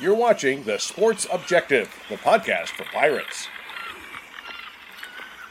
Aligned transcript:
You're 0.00 0.14
watching 0.14 0.64
The 0.64 0.78
Sports 0.78 1.26
Objective, 1.32 1.88
the 2.08 2.16
podcast 2.16 2.68
for 2.68 2.84
Pirates. 2.84 3.46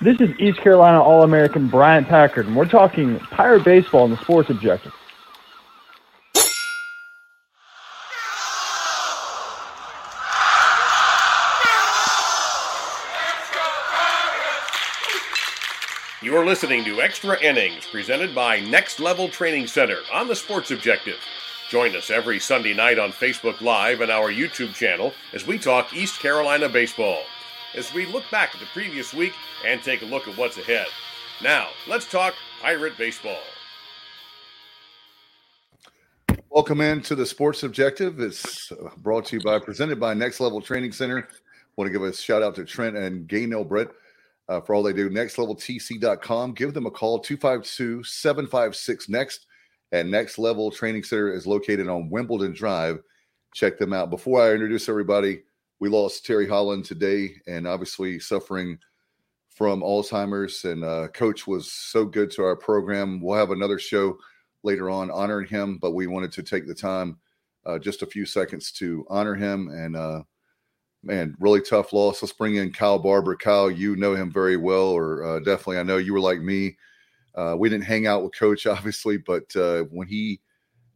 This 0.01 0.19
is 0.19 0.29
East 0.39 0.59
Carolina 0.59 1.01
All 1.01 1.23
American 1.23 1.67
Bryant 1.67 2.07
Packard, 2.07 2.47
and 2.47 2.55
we're 2.55 2.67
talking 2.67 3.19
Pirate 3.19 3.63
Baseball 3.63 4.05
and 4.05 4.13
the 4.13 4.21
Sports 4.21 4.49
Objective. 4.49 4.91
You're 16.23 16.45
listening 16.45 16.83
to 16.85 17.01
Extra 17.01 17.39
Innings, 17.41 17.87
presented 17.87 18.35
by 18.35 18.59
Next 18.59 18.99
Level 18.99 19.29
Training 19.29 19.67
Center 19.67 19.97
on 20.13 20.27
the 20.27 20.35
Sports 20.35 20.71
Objective. 20.71 21.17
Join 21.71 21.95
us 21.95 22.09
every 22.09 22.37
Sunday 22.37 22.73
night 22.73 22.99
on 22.99 23.13
Facebook 23.13 23.61
Live 23.61 24.01
and 24.01 24.11
our 24.11 24.29
YouTube 24.29 24.73
channel 24.73 25.13
as 25.31 25.47
we 25.47 25.57
talk 25.57 25.95
East 25.95 26.19
Carolina 26.19 26.67
baseball. 26.67 27.23
As 27.73 27.93
we 27.93 28.05
look 28.05 28.25
back 28.29 28.53
at 28.53 28.59
the 28.59 28.65
previous 28.73 29.13
week 29.13 29.31
and 29.65 29.81
take 29.81 30.01
a 30.01 30.05
look 30.05 30.27
at 30.27 30.37
what's 30.37 30.57
ahead. 30.57 30.87
Now, 31.41 31.69
let's 31.87 32.11
talk 32.11 32.33
Pirate 32.61 32.97
baseball. 32.97 33.39
Welcome 36.49 36.81
into 36.81 37.15
the 37.15 37.25
Sports 37.25 37.63
Objective. 37.63 38.19
It's 38.19 38.69
uh, 38.73 38.89
brought 38.97 39.27
to 39.27 39.37
you 39.37 39.41
by, 39.41 39.57
presented 39.57 39.97
by 39.97 40.13
Next 40.13 40.41
Level 40.41 40.59
Training 40.59 40.91
Center. 40.91 41.25
Want 41.77 41.87
to 41.87 41.93
give 41.93 42.03
a 42.03 42.11
shout 42.11 42.43
out 42.43 42.53
to 42.55 42.65
Trent 42.65 42.97
and 42.97 43.29
Gaynell 43.29 43.65
Brett 43.65 43.87
uh, 44.49 44.59
for 44.59 44.75
all 44.75 44.83
they 44.83 44.91
do. 44.91 45.09
NextLevelTC.com. 45.09 46.51
Give 46.51 46.73
them 46.73 46.85
a 46.85 46.91
call 46.91 47.19
252 47.19 48.03
756 48.03 49.07
Next. 49.07 49.45
And 49.91 50.09
Next 50.09 50.37
Level 50.37 50.71
Training 50.71 51.03
Center 51.03 51.33
is 51.33 51.45
located 51.45 51.87
on 51.87 52.09
Wimbledon 52.09 52.53
Drive. 52.53 52.99
Check 53.53 53.77
them 53.77 53.93
out. 53.93 54.09
Before 54.09 54.41
I 54.41 54.53
introduce 54.53 54.87
everybody, 54.87 55.43
we 55.79 55.89
lost 55.89 56.25
Terry 56.25 56.47
Holland 56.47 56.85
today 56.85 57.31
and 57.47 57.67
obviously 57.67 58.19
suffering 58.19 58.77
from 59.49 59.81
Alzheimer's. 59.81 60.63
And 60.63 60.83
uh, 60.83 61.09
Coach 61.09 61.47
was 61.47 61.71
so 61.71 62.05
good 62.05 62.31
to 62.31 62.43
our 62.43 62.55
program. 62.55 63.19
We'll 63.19 63.37
have 63.37 63.51
another 63.51 63.79
show 63.79 64.17
later 64.63 64.89
on 64.89 65.11
honoring 65.11 65.47
him, 65.47 65.77
but 65.81 65.91
we 65.91 66.07
wanted 66.07 66.31
to 66.33 66.43
take 66.43 66.67
the 66.67 66.75
time, 66.75 67.17
uh, 67.65 67.79
just 67.79 68.01
a 68.01 68.07
few 68.07 68.25
seconds 68.25 68.71
to 68.73 69.05
honor 69.09 69.35
him 69.35 69.69
and 69.69 69.95
uh, 69.95 70.21
man, 71.03 71.35
really 71.39 71.61
tough 71.61 71.93
loss. 71.93 72.21
Let's 72.21 72.33
bring 72.33 72.55
in 72.55 72.71
Kyle 72.71 72.99
Barber. 72.99 73.35
Kyle, 73.35 73.71
you 73.71 73.95
know 73.95 74.15
him 74.15 74.31
very 74.31 74.57
well, 74.57 74.89
or 74.89 75.23
uh, 75.23 75.39
definitely 75.39 75.79
I 75.79 75.83
know 75.83 75.97
you 75.97 76.13
were 76.13 76.19
like 76.19 76.41
me. 76.41 76.77
Uh, 77.35 77.55
we 77.57 77.69
didn't 77.69 77.85
hang 77.85 78.07
out 78.07 78.23
with 78.23 78.35
Coach, 78.35 78.65
obviously, 78.67 79.17
but 79.17 79.55
uh, 79.55 79.83
when 79.91 80.07
he, 80.07 80.39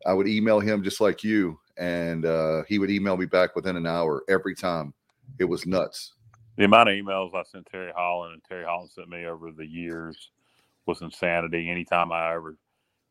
I 0.05 0.13
would 0.13 0.27
email 0.27 0.59
him 0.59 0.83
just 0.83 1.01
like 1.01 1.23
you, 1.23 1.59
and 1.77 2.25
uh, 2.25 2.63
he 2.67 2.79
would 2.79 2.89
email 2.89 3.17
me 3.17 3.25
back 3.25 3.55
within 3.55 3.75
an 3.75 3.85
hour 3.85 4.23
every 4.29 4.55
time. 4.55 4.93
It 5.39 5.45
was 5.45 5.65
nuts. 5.65 6.13
The 6.57 6.65
amount 6.65 6.89
of 6.89 6.95
emails 6.95 7.35
I 7.35 7.43
sent 7.43 7.65
Terry 7.65 7.91
Holland 7.93 8.33
and 8.33 8.43
Terry 8.43 8.63
Holland 8.63 8.89
sent 8.91 9.09
me 9.09 9.25
over 9.25 9.51
the 9.51 9.65
years 9.65 10.29
was 10.85 11.01
insanity. 11.01 11.69
Anytime 11.69 12.11
I 12.11 12.33
ever 12.33 12.57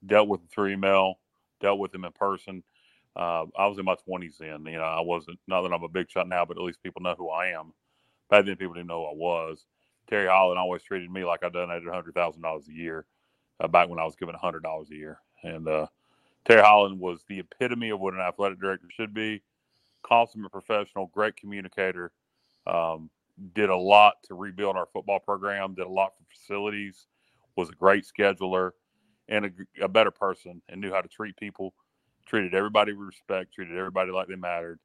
dealt 0.07 0.29
with 0.29 0.41
him 0.41 0.49
through 0.51 0.73
email, 0.73 1.19
dealt 1.61 1.79
with 1.79 1.95
him 1.95 2.05
in 2.05 2.13
person, 2.13 2.63
uh, 3.17 3.45
I 3.59 3.67
was 3.67 3.79
in 3.79 3.85
my 3.85 3.97
twenties 3.97 4.37
then. 4.39 4.65
You 4.65 4.79
know, 4.79 4.85
I 4.85 5.01
wasn't 5.01 5.39
not 5.47 5.63
that 5.63 5.73
I'm 5.73 5.83
a 5.83 5.89
big 5.89 6.11
shot 6.11 6.29
now, 6.29 6.45
but 6.45 6.57
at 6.57 6.63
least 6.63 6.83
people 6.83 7.03
know 7.03 7.15
who 7.17 7.29
I 7.29 7.49
am. 7.49 7.73
Back 8.31 8.47
then, 8.47 8.57
people 8.57 8.75
didn't 8.75 8.89
know 8.89 9.03
who 9.03 9.11
I 9.11 9.15
was. 9.15 9.67
Terry 10.09 10.27
Holland 10.27 10.59
always 10.59 10.83
treated 10.83 11.11
me 11.11 11.25
like 11.25 11.45
I 11.45 11.49
donated 11.49 11.89
hundred 11.89 12.15
thousand 12.15 12.43
dollars 12.43 12.69
a 12.69 12.73
year. 12.73 13.05
Uh, 13.61 13.69
back 13.69 13.89
when 13.89 13.99
I 13.99 14.05
was 14.05 14.17
given 14.17 14.35
hundred 14.35 14.63
dollars 14.63 14.89
a 14.91 14.97
year, 14.97 15.19
and 15.43 15.69
uh, 15.69 15.87
Terry 16.45 16.63
Holland 16.63 16.99
was 16.99 17.25
the 17.29 17.41
epitome 17.41 17.91
of 17.91 18.01
what 18.01 18.15
an 18.15 18.21
athletic 18.21 18.61
director 18.61 18.89
should 18.91 19.15
be. 19.15 19.43
Consummate 20.03 20.53
professional, 20.53 21.07
great 21.07 21.37
communicator. 21.37 22.13
Um, 22.67 23.11
did 23.55 23.71
a 23.71 23.77
lot 23.77 24.15
to 24.25 24.35
rebuild 24.35 24.77
our 24.77 24.87
football 24.93 25.21
program. 25.21 25.75
Did 25.75 25.87
a 25.87 25.91
lot 25.91 26.13
for 26.17 26.25
facilities. 26.35 27.07
Was 27.57 27.71
a 27.71 27.75
great 27.75 28.05
scheduler 28.05 28.73
and 29.29 29.47
a, 29.47 29.85
a 29.85 29.89
better 29.89 30.11
person, 30.11 30.61
and 30.69 30.81
knew 30.81 30.93
how 30.93 31.01
to 31.01 31.09
treat 31.09 31.37
people 31.37 31.75
treated 32.27 32.55
everybody 32.55 32.93
with 32.93 33.07
respect, 33.07 33.55
treated 33.55 33.77
everybody 33.77 34.11
like 34.11 34.29
they 34.29 34.37
mattered. 34.37 34.79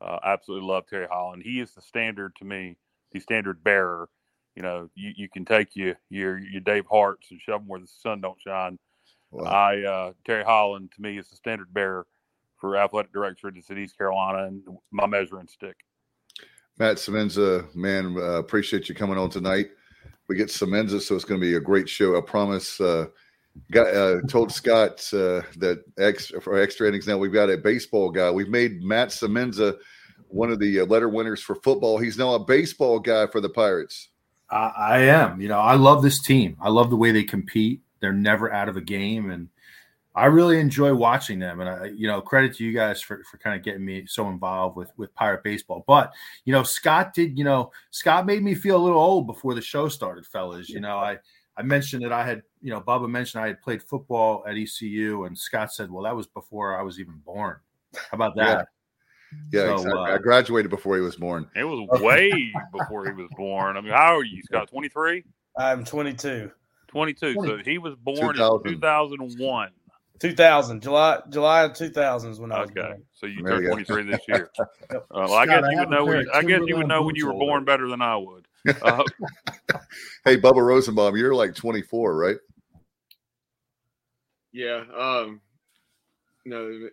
Uh, 0.00 0.18
absolutely 0.24 0.66
love 0.66 0.86
Terry 0.86 1.06
Holland. 1.10 1.42
He 1.44 1.60
is 1.60 1.74
the 1.74 1.82
standard 1.82 2.34
to 2.36 2.44
me, 2.44 2.76
the 3.12 3.20
standard 3.20 3.62
bearer. 3.64 4.08
You 4.56 4.62
know, 4.62 4.88
you, 4.94 5.12
you 5.16 5.28
can 5.28 5.44
take 5.44 5.74
you 5.74 5.96
your 6.10 6.38
your 6.38 6.60
Dave 6.60 6.86
Harts 6.90 7.30
and 7.30 7.40
shove 7.40 7.60
them 7.60 7.68
where 7.68 7.80
the 7.80 7.86
sun 7.86 8.20
don't 8.20 8.40
shine. 8.40 8.78
Wow. 9.30 9.44
I 9.44 9.82
uh, 9.82 10.12
Terry 10.24 10.44
Holland 10.44 10.92
to 10.94 11.02
me 11.02 11.18
is 11.18 11.28
the 11.28 11.36
standard 11.36 11.72
bearer 11.74 12.06
for 12.60 12.76
athletic 12.76 13.12
director 13.12 13.48
at 13.48 13.78
East 13.78 13.98
Carolina 13.98 14.44
and 14.44 14.62
my 14.90 15.06
measuring 15.06 15.48
stick. 15.48 15.76
Matt 16.78 16.96
Semenza, 16.96 17.72
man, 17.74 18.16
uh, 18.16 18.38
appreciate 18.38 18.88
you 18.88 18.94
coming 18.94 19.18
on 19.18 19.30
tonight. 19.30 19.70
We 20.28 20.36
get 20.36 20.48
Semenza, 20.48 21.00
so 21.00 21.14
it's 21.14 21.24
going 21.24 21.40
to 21.40 21.46
be 21.46 21.54
a 21.56 21.60
great 21.60 21.88
show. 21.88 22.16
I 22.16 22.20
promise. 22.20 22.80
Uh, 22.80 23.06
got 23.70 23.94
uh, 23.94 24.20
told 24.22 24.52
Scott 24.52 24.98
uh, 25.12 25.42
that 25.58 25.84
ex, 25.98 26.32
for 26.42 26.60
extra 26.60 26.88
innings 26.88 27.06
now 27.06 27.16
we've 27.16 27.32
got 27.32 27.50
a 27.50 27.56
baseball 27.56 28.10
guy. 28.10 28.30
We've 28.30 28.48
made 28.48 28.82
Matt 28.82 29.08
Semenza 29.08 29.76
one 30.28 30.50
of 30.50 30.58
the 30.58 30.80
uh, 30.80 30.86
letter 30.86 31.08
winners 31.08 31.40
for 31.40 31.54
football. 31.56 31.98
He's 31.98 32.18
now 32.18 32.34
a 32.34 32.44
baseball 32.44 32.98
guy 32.98 33.26
for 33.26 33.40
the 33.40 33.48
Pirates. 33.48 34.08
I, 34.54 34.72
I 34.76 34.98
am. 35.00 35.40
You 35.40 35.48
know, 35.48 35.58
I 35.58 35.74
love 35.74 36.02
this 36.02 36.20
team. 36.20 36.56
I 36.60 36.68
love 36.70 36.90
the 36.90 36.96
way 36.96 37.10
they 37.10 37.24
compete. 37.24 37.82
They're 38.00 38.12
never 38.12 38.52
out 38.52 38.68
of 38.68 38.76
a 38.76 38.80
game, 38.80 39.30
and 39.30 39.48
I 40.14 40.26
really 40.26 40.60
enjoy 40.60 40.94
watching 40.94 41.40
them. 41.40 41.60
And 41.60 41.68
I, 41.68 41.86
you 41.86 42.06
know, 42.06 42.20
credit 42.20 42.54
to 42.56 42.64
you 42.64 42.72
guys 42.72 43.00
for, 43.02 43.24
for 43.24 43.38
kind 43.38 43.56
of 43.56 43.64
getting 43.64 43.84
me 43.84 44.06
so 44.06 44.28
involved 44.28 44.76
with 44.76 44.92
with 44.96 45.14
pirate 45.14 45.42
baseball. 45.42 45.84
But 45.86 46.12
you 46.44 46.52
know, 46.52 46.62
Scott 46.62 47.14
did. 47.14 47.36
You 47.36 47.44
know, 47.44 47.72
Scott 47.90 48.26
made 48.26 48.42
me 48.42 48.54
feel 48.54 48.76
a 48.76 48.84
little 48.84 49.00
old 49.00 49.26
before 49.26 49.54
the 49.54 49.62
show 49.62 49.88
started, 49.88 50.26
fellas. 50.26 50.68
You 50.68 50.80
know, 50.80 50.98
I 50.98 51.18
I 51.56 51.62
mentioned 51.62 52.04
that 52.04 52.12
I 52.12 52.24
had, 52.24 52.42
you 52.62 52.70
know, 52.70 52.80
Bubba 52.80 53.08
mentioned 53.10 53.42
I 53.42 53.48
had 53.48 53.60
played 53.60 53.82
football 53.82 54.44
at 54.46 54.56
ECU, 54.56 55.24
and 55.24 55.36
Scott 55.36 55.72
said, 55.72 55.90
"Well, 55.90 56.04
that 56.04 56.14
was 56.14 56.28
before 56.28 56.78
I 56.78 56.82
was 56.82 57.00
even 57.00 57.20
born." 57.24 57.56
How 57.94 58.14
about 58.14 58.36
that? 58.36 58.68
Yeah, 59.52 59.60
yeah 59.60 59.66
so, 59.66 59.74
exactly. 59.74 60.00
Uh, 60.00 60.14
I 60.14 60.18
graduated 60.18 60.70
before 60.70 60.96
he 60.96 61.02
was 61.02 61.16
born. 61.16 61.48
It 61.54 61.64
was 61.64 61.88
way 62.00 62.52
before 62.72 63.06
he 63.06 63.12
was 63.12 63.28
born. 63.36 63.76
I 63.76 63.80
mean, 63.80 63.92
how 63.92 64.16
are 64.16 64.24
you, 64.24 64.42
Scott? 64.42 64.68
Twenty 64.70 64.88
three. 64.88 65.24
I'm 65.56 65.84
22. 65.84 66.50
22. 66.88 67.34
20. 67.34 67.48
So 67.48 67.58
he 67.64 67.78
was 67.78 67.94
born 67.96 68.34
2000. 68.34 68.66
in 68.66 68.74
2001. 68.74 69.70
2000 70.20 70.80
July 70.80 71.20
July 71.30 71.62
of 71.62 71.74
2000 71.74 72.30
is 72.30 72.40
when 72.40 72.52
I 72.52 72.60
was 72.60 72.70
okay. 72.70 72.80
Born. 72.80 73.02
So 73.12 73.26
you 73.26 73.42
turned 73.42 73.66
23 73.66 74.02
this 74.04 74.20
year. 74.28 74.50
Uh, 74.90 74.98
well, 75.10 75.34
I 75.34 75.46
guess 75.46 75.64
you 75.70 75.78
would 75.78 75.90
know. 75.90 76.04
When, 76.04 76.26
I 76.32 76.42
guess 76.42 76.60
you 76.66 76.76
would 76.76 76.86
know 76.86 77.02
when 77.02 77.16
you 77.16 77.26
were 77.26 77.32
born 77.32 77.64
better 77.64 77.88
than 77.88 78.02
I 78.02 78.16
would. 78.16 78.46
Uh, 78.82 79.02
hey, 80.24 80.36
Bubba 80.36 80.64
Rosenbaum, 80.64 81.16
you're 81.16 81.34
like 81.34 81.54
24, 81.54 82.16
right? 82.16 82.36
Yeah. 84.52 84.84
Um, 84.96 85.40
you 86.44 86.50
know, 86.50 86.88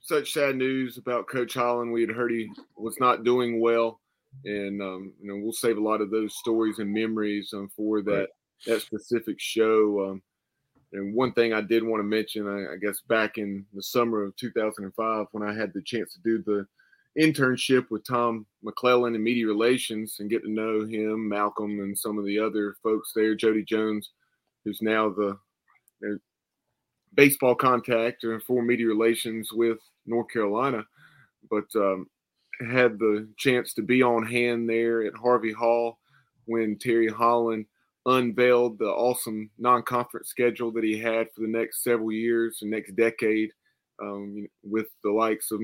such 0.00 0.32
sad 0.32 0.56
news 0.56 0.98
about 0.98 1.28
Coach 1.28 1.54
Holland. 1.54 1.92
We 1.92 2.00
had 2.02 2.10
heard 2.10 2.30
he 2.30 2.50
was 2.76 2.96
not 2.98 3.24
doing 3.24 3.60
well, 3.60 4.00
and 4.44 4.80
um, 4.82 5.12
you 5.20 5.28
know 5.28 5.42
we'll 5.42 5.52
save 5.52 5.78
a 5.78 5.82
lot 5.82 6.00
of 6.00 6.10
those 6.10 6.36
stories 6.36 6.78
and 6.78 6.92
memories 6.92 7.52
um, 7.54 7.70
for 7.76 8.02
that 8.02 8.28
that 8.66 8.82
specific 8.82 9.36
show. 9.38 10.10
Um, 10.10 10.22
and 10.92 11.14
one 11.14 11.32
thing 11.32 11.52
I 11.52 11.60
did 11.60 11.84
want 11.84 12.00
to 12.00 12.04
mention, 12.04 12.48
I, 12.48 12.72
I, 12.72 12.76
guess 12.76 13.00
back 13.02 13.38
in 13.38 13.64
the 13.72 13.82
summer 13.82 14.24
of 14.24 14.34
2005, 14.36 15.26
when 15.30 15.48
I 15.48 15.54
had 15.54 15.72
the 15.72 15.82
chance 15.82 16.12
to 16.14 16.20
do 16.24 16.42
the 16.42 16.66
internship 17.20 17.90
with 17.90 18.06
Tom 18.06 18.44
McClellan 18.62 19.14
in 19.14 19.22
media 19.22 19.46
relations 19.46 20.16
and 20.18 20.30
get 20.30 20.42
to 20.42 20.50
know 20.50 20.84
him, 20.84 21.28
Malcolm, 21.28 21.78
and 21.80 21.96
some 21.96 22.18
of 22.18 22.24
the 22.24 22.38
other 22.38 22.74
folks 22.82 23.12
there, 23.14 23.36
Jody 23.36 23.62
Jones, 23.62 24.10
who's 24.64 24.82
now 24.82 25.10
the 25.10 25.38
baseball 27.14 27.54
contact 27.54 28.24
for 28.46 28.62
media 28.62 28.86
relations 28.86 29.52
with 29.52 29.78
North 30.06 30.28
Carolina, 30.32 30.84
but 31.50 31.64
um, 31.76 32.08
had 32.70 32.98
the 32.98 33.28
chance 33.36 33.72
to 33.74 33.82
be 33.82 34.02
on 34.02 34.24
hand 34.24 34.68
there 34.68 35.02
at 35.02 35.14
Harvey 35.14 35.52
Hall 35.52 35.98
when 36.46 36.76
Terry 36.78 37.08
Holland 37.08 37.66
unveiled 38.06 38.78
the 38.78 38.86
awesome 38.86 39.50
non-conference 39.58 40.28
schedule 40.28 40.72
that 40.72 40.84
he 40.84 40.98
had 40.98 41.28
for 41.34 41.42
the 41.42 41.48
next 41.48 41.82
several 41.82 42.12
years 42.12 42.58
and 42.62 42.70
next 42.70 42.96
decade 42.96 43.50
um, 44.02 44.46
with 44.62 44.86
the 45.04 45.10
likes 45.10 45.50
of 45.50 45.60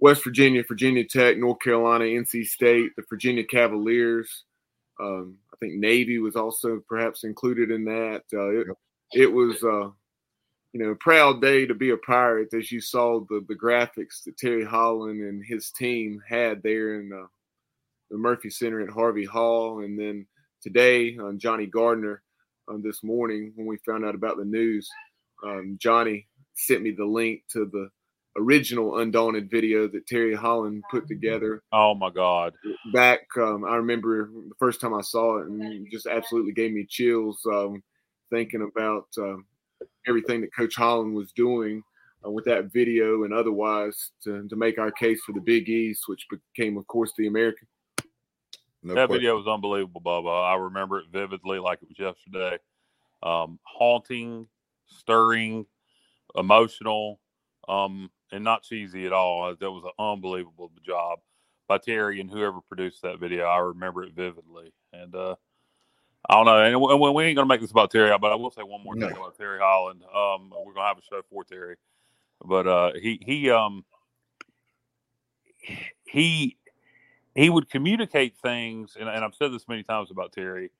West 0.00 0.24
Virginia, 0.24 0.62
Virginia 0.66 1.04
Tech, 1.04 1.38
North 1.38 1.60
Carolina, 1.60 2.04
NC 2.04 2.46
State, 2.46 2.90
the 2.96 3.02
Virginia 3.08 3.44
Cavaliers. 3.44 4.44
Um, 5.00 5.36
I 5.52 5.56
think 5.58 5.74
Navy 5.74 6.18
was 6.18 6.36
also 6.36 6.82
perhaps 6.88 7.24
included 7.24 7.70
in 7.70 7.84
that. 7.84 8.22
Uh, 8.32 8.48
it, 8.48 8.66
it, 9.12 9.32
was, 9.32 9.62
uh, 9.62 9.90
you 10.72 10.80
know, 10.80 10.94
proud 11.00 11.40
day 11.40 11.66
to 11.66 11.74
be 11.74 11.90
a 11.90 11.96
pirate 11.96 12.52
as 12.54 12.70
you 12.70 12.80
saw 12.80 13.20
the, 13.28 13.44
the 13.48 13.54
graphics 13.54 14.22
that 14.24 14.36
Terry 14.36 14.64
Holland 14.64 15.20
and 15.20 15.44
his 15.44 15.70
team 15.70 16.22
had 16.28 16.62
there 16.62 17.00
in 17.00 17.10
uh, 17.12 17.26
the 18.10 18.18
Murphy 18.18 18.50
Center 18.50 18.80
at 18.80 18.90
Harvey 18.90 19.24
Hall. 19.24 19.80
And 19.80 19.98
then 19.98 20.26
today, 20.62 21.16
um, 21.18 21.38
Johnny 21.38 21.66
Gardner, 21.66 22.22
um, 22.68 22.82
this 22.82 23.02
morning 23.02 23.52
when 23.56 23.66
we 23.66 23.78
found 23.78 24.04
out 24.04 24.14
about 24.14 24.36
the 24.36 24.44
news, 24.44 24.88
um, 25.42 25.78
Johnny 25.80 26.26
sent 26.54 26.82
me 26.82 26.90
the 26.90 27.04
link 27.04 27.42
to 27.52 27.64
the 27.66 27.88
original 28.36 28.98
Undaunted 28.98 29.50
video 29.50 29.88
that 29.88 30.06
Terry 30.06 30.34
Holland 30.34 30.84
put 30.90 31.08
together. 31.08 31.62
Oh 31.72 31.94
my 31.94 32.10
God! 32.10 32.54
Back, 32.92 33.20
um, 33.36 33.64
I 33.64 33.76
remember 33.76 34.30
the 34.48 34.54
first 34.58 34.80
time 34.80 34.94
I 34.94 35.00
saw 35.00 35.38
it, 35.38 35.46
and 35.46 35.62
it 35.62 35.90
just 35.90 36.06
absolutely 36.06 36.52
gave 36.52 36.72
me 36.72 36.86
chills 36.88 37.40
um, 37.46 37.82
thinking 38.30 38.62
about 38.62 39.06
um, 39.18 39.46
everything 40.08 40.40
that 40.40 40.54
Coach 40.54 40.74
Holland 40.76 41.14
was 41.14 41.32
doing 41.32 41.82
uh, 42.24 42.30
with 42.30 42.44
that 42.46 42.72
video 42.72 43.24
and 43.24 43.32
otherwise 43.32 44.12
to, 44.24 44.48
to 44.48 44.56
make 44.56 44.78
our 44.78 44.90
case 44.90 45.20
for 45.24 45.32
the 45.32 45.40
Big 45.40 45.68
East, 45.68 46.04
which 46.06 46.26
became, 46.30 46.76
of 46.76 46.86
course, 46.86 47.12
the 47.16 47.26
American. 47.26 47.68
No 48.82 48.94
that 48.94 49.06
question. 49.06 49.20
video 49.20 49.36
was 49.36 49.46
unbelievable, 49.46 50.00
Bubba. 50.00 50.44
I 50.50 50.56
remember 50.56 50.98
it 51.00 51.06
vividly, 51.12 51.58
like 51.58 51.80
it 51.82 51.88
was 51.88 51.98
yesterday. 51.98 52.58
Um, 53.22 53.58
haunting, 53.64 54.46
stirring, 54.86 55.66
emotional, 56.36 57.20
um, 57.68 58.10
and 58.30 58.44
not 58.44 58.62
cheesy 58.62 59.06
at 59.06 59.12
all. 59.12 59.54
That 59.54 59.70
was 59.70 59.84
an 59.84 59.90
unbelievable 59.98 60.70
job 60.86 61.18
by 61.66 61.78
Terry 61.78 62.20
and 62.20 62.30
whoever 62.30 62.60
produced 62.60 63.02
that 63.02 63.18
video. 63.18 63.44
I 63.44 63.58
remember 63.58 64.04
it 64.04 64.14
vividly, 64.14 64.72
and 64.92 65.14
uh, 65.14 65.34
I 66.28 66.34
don't 66.34 66.44
know. 66.44 66.88
And 66.90 67.14
we 67.14 67.24
ain't 67.24 67.36
gonna 67.36 67.46
make 67.46 67.60
this 67.60 67.70
about 67.70 67.90
Terry, 67.90 68.16
but 68.20 68.30
I 68.30 68.34
will 68.34 68.50
say 68.50 68.62
one 68.62 68.82
more 68.84 68.94
no. 68.94 69.08
thing 69.08 69.16
about 69.16 69.36
Terry 69.38 69.58
Holland. 69.60 70.02
Um, 70.04 70.52
we're 70.64 70.74
gonna 70.74 70.86
have 70.86 70.98
a 70.98 71.02
show 71.02 71.22
for 71.30 71.42
Terry, 71.44 71.76
but 72.44 72.66
uh, 72.66 72.92
he 73.00 73.18
he 73.24 73.50
um 73.50 73.84
he 76.04 76.58
he 77.34 77.48
would 77.48 77.70
communicate 77.70 78.36
things, 78.42 78.96
and, 78.98 79.08
and 79.08 79.24
I've 79.24 79.34
said 79.34 79.52
this 79.52 79.68
many 79.68 79.82
times 79.82 80.10
about 80.10 80.32
Terry. 80.32 80.70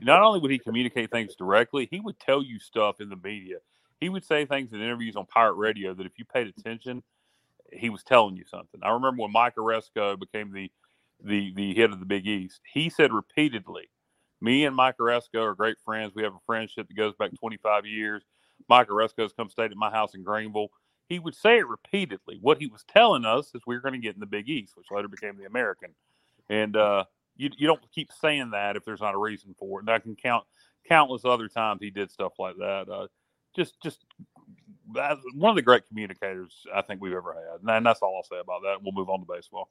Not 0.00 0.22
only 0.22 0.40
would 0.40 0.50
he 0.50 0.58
communicate 0.58 1.10
things 1.10 1.36
directly, 1.36 1.86
he 1.90 2.00
would 2.00 2.18
tell 2.18 2.42
you 2.42 2.58
stuff 2.58 3.00
in 3.00 3.08
the 3.08 3.16
media. 3.16 3.58
He 4.00 4.08
would 4.08 4.24
say 4.24 4.44
things 4.44 4.72
in 4.72 4.80
interviews 4.80 5.16
on 5.16 5.26
pirate 5.26 5.52
radio 5.54 5.94
that 5.94 6.06
if 6.06 6.12
you 6.18 6.24
paid 6.24 6.48
attention, 6.48 7.02
he 7.72 7.88
was 7.88 8.02
telling 8.02 8.36
you 8.36 8.44
something. 8.44 8.80
I 8.82 8.90
remember 8.90 9.22
when 9.22 9.32
Mike 9.32 9.56
Aresco 9.56 10.18
became 10.18 10.52
the 10.52 10.70
the 11.24 11.52
the 11.54 11.74
head 11.74 11.92
of 11.92 12.00
the 12.00 12.06
Big 12.06 12.26
East. 12.26 12.60
He 12.70 12.90
said 12.90 13.12
repeatedly, 13.12 13.88
"Me 14.42 14.64
and 14.64 14.76
Mike 14.76 14.98
Aresco 14.98 15.42
are 15.42 15.54
great 15.54 15.78
friends. 15.84 16.12
We 16.14 16.22
have 16.22 16.34
a 16.34 16.40
friendship 16.46 16.88
that 16.88 16.96
goes 16.96 17.14
back 17.18 17.30
25 17.38 17.86
years. 17.86 18.22
Mike 18.68 18.88
Aresco's 18.88 19.32
come 19.32 19.48
stayed 19.48 19.70
at 19.70 19.76
my 19.76 19.90
house 19.90 20.14
in 20.14 20.22
Greenville 20.22 20.68
he 21.12 21.18
would 21.18 21.34
say 21.34 21.58
it 21.58 21.68
repeatedly. 21.68 22.38
What 22.40 22.58
he 22.58 22.66
was 22.66 22.84
telling 22.88 23.24
us 23.24 23.54
is 23.54 23.62
we 23.66 23.76
are 23.76 23.80
going 23.80 23.92
to 23.92 23.98
get 23.98 24.14
in 24.14 24.20
the 24.20 24.26
Big 24.26 24.48
East, 24.48 24.76
which 24.76 24.90
later 24.90 25.08
became 25.08 25.36
the 25.36 25.44
American. 25.44 25.90
And 26.48 26.76
uh, 26.76 27.04
you, 27.36 27.50
you 27.56 27.66
don't 27.66 27.80
keep 27.94 28.10
saying 28.12 28.50
that 28.50 28.76
if 28.76 28.84
there's 28.84 29.00
not 29.00 29.14
a 29.14 29.18
reason 29.18 29.54
for 29.58 29.78
it. 29.78 29.82
And 29.82 29.90
I 29.90 29.98
can 29.98 30.16
count 30.16 30.44
countless 30.88 31.24
other 31.24 31.48
times 31.48 31.80
he 31.82 31.90
did 31.90 32.10
stuff 32.10 32.32
like 32.38 32.56
that. 32.56 32.88
Uh, 32.88 33.06
just, 33.54 33.80
just 33.82 34.04
one 35.34 35.50
of 35.50 35.56
the 35.56 35.62
great 35.62 35.86
communicators 35.86 36.64
I 36.74 36.82
think 36.82 37.02
we've 37.02 37.12
ever 37.12 37.34
had. 37.34 37.76
And 37.76 37.86
that's 37.86 38.00
all 38.00 38.16
I'll 38.16 38.22
say 38.22 38.40
about 38.40 38.62
that. 38.62 38.82
We'll 38.82 38.92
move 38.92 39.10
on 39.10 39.20
to 39.20 39.26
baseball. 39.26 39.68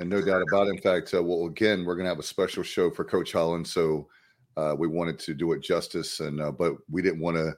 And 0.00 0.08
no 0.08 0.22
doubt 0.22 0.40
about 0.40 0.66
it. 0.66 0.70
In 0.70 0.80
fact, 0.80 1.12
uh, 1.12 1.22
well, 1.22 1.44
again, 1.44 1.84
we're 1.84 1.94
going 1.94 2.06
to 2.06 2.10
have 2.10 2.18
a 2.18 2.22
special 2.22 2.62
show 2.62 2.90
for 2.90 3.04
Coach 3.04 3.32
Holland. 3.32 3.68
So 3.68 4.08
uh, 4.56 4.74
we 4.76 4.88
wanted 4.88 5.18
to 5.20 5.34
do 5.34 5.52
it 5.52 5.62
justice, 5.62 6.20
and 6.20 6.40
uh, 6.40 6.50
but 6.50 6.76
we 6.90 7.02
didn't 7.02 7.20
want 7.20 7.36
to 7.36 7.52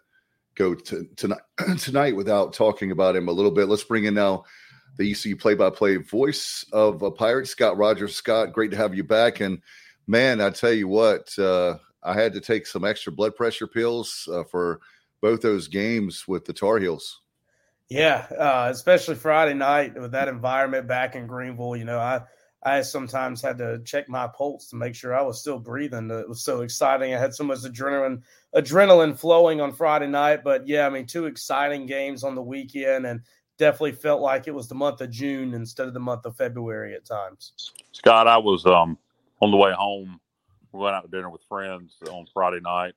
go 0.57 0.75
to, 0.75 1.07
tonight 1.17 1.41
tonight 1.79 2.17
without 2.17 2.53
talking 2.53 2.91
about 2.91 3.15
him 3.15 3.29
a 3.29 3.33
little 3.33 3.53
bit. 3.53 3.69
Let's 3.69 3.85
bring 3.85 4.07
in 4.07 4.15
now 4.15 4.43
the 4.99 5.11
ECU 5.11 5.37
play-by-play 5.37 5.99
voice 5.99 6.67
of 6.73 7.03
a 7.03 7.13
Pirate, 7.13 7.47
Scott 7.47 7.79
Rogers. 7.79 8.15
Scott, 8.15 8.53
great 8.53 8.73
to 8.73 8.77
have 8.77 8.95
you 8.95 9.05
back. 9.05 9.41
And 9.41 9.63
man, 10.09 10.41
I 10.41 10.51
tell 10.51 10.73
you 10.73 10.89
what, 10.89 11.37
uh, 11.39 11.79
I 12.03 12.13
had 12.13 12.35
to 12.35 12.41
take 12.41 12.67
some 12.67 12.85
extra 12.85 13.13
blood 13.13 13.37
pressure 13.37 13.69
pills 13.69 14.29
uh, 14.31 14.43
for 14.43 14.81
both 15.23 15.41
those 15.41 15.69
games 15.69 16.27
with 16.27 16.45
the 16.45 16.53
Tar 16.53 16.79
Heels. 16.79 17.22
Yeah, 17.89 18.27
uh, 18.39 18.69
especially 18.71 19.17
Friday 19.17 19.55
night 19.55 20.01
with 20.01 20.13
that 20.13 20.29
environment 20.29 20.87
back 20.87 21.15
in 21.15 21.27
Greenville. 21.27 21.77
You 21.77 21.85
know, 21.85 21.99
I 21.99 22.23
I 22.65 22.83
sometimes 22.83 23.43
had 23.43 23.59
to 23.59 23.81
check 23.85 24.09
my 24.09 24.29
pulse 24.29 24.69
to 24.69 24.77
make 24.77 24.95
sure 24.95 25.15
I 25.15 25.23
was 25.23 25.41
still 25.41 25.59
breathing. 25.59 26.11
It 26.11 26.29
was 26.29 26.45
so 26.45 26.61
exciting. 26.61 27.13
I 27.13 27.19
had 27.19 27.35
so 27.35 27.45
much 27.45 27.61
adrenaline 27.61 28.23
adrenaline 28.55 29.19
flowing 29.19 29.61
on 29.61 29.73
Friday 29.73 30.07
night. 30.07 30.45
But 30.45 30.67
yeah, 30.67 30.87
I 30.87 30.91
mean, 30.91 31.07
two 31.07 31.27
exciting 31.27 31.87
games 31.87 32.23
on 32.23 32.35
the 32.35 32.43
weekend, 32.43 33.05
and 33.07 33.21
definitely 33.59 33.93
felt 33.93 34.21
like 34.21 34.47
it 34.47 34.55
was 34.55 34.69
the 34.69 34.75
month 34.75 35.01
of 35.01 35.11
June 35.11 35.55
instead 35.55 35.89
of 35.89 35.95
the 35.95 36.01
month 36.01 36.25
of 36.25 36.37
February 36.37 36.95
at 36.95 37.05
times. 37.05 37.53
Scott, 37.93 38.29
I 38.29 38.39
was 38.39 38.65
um, 38.65 38.97
on 39.41 39.51
the 39.51 39.57
way 39.57 39.73
home. 39.73 40.21
We 40.73 40.81
went 40.81 40.95
out 40.97 41.03
to 41.03 41.09
dinner 41.09 41.31
with 41.31 41.43
friends 41.49 41.97
on 42.11 42.27
Friday 42.33 42.61
night, 42.61 42.95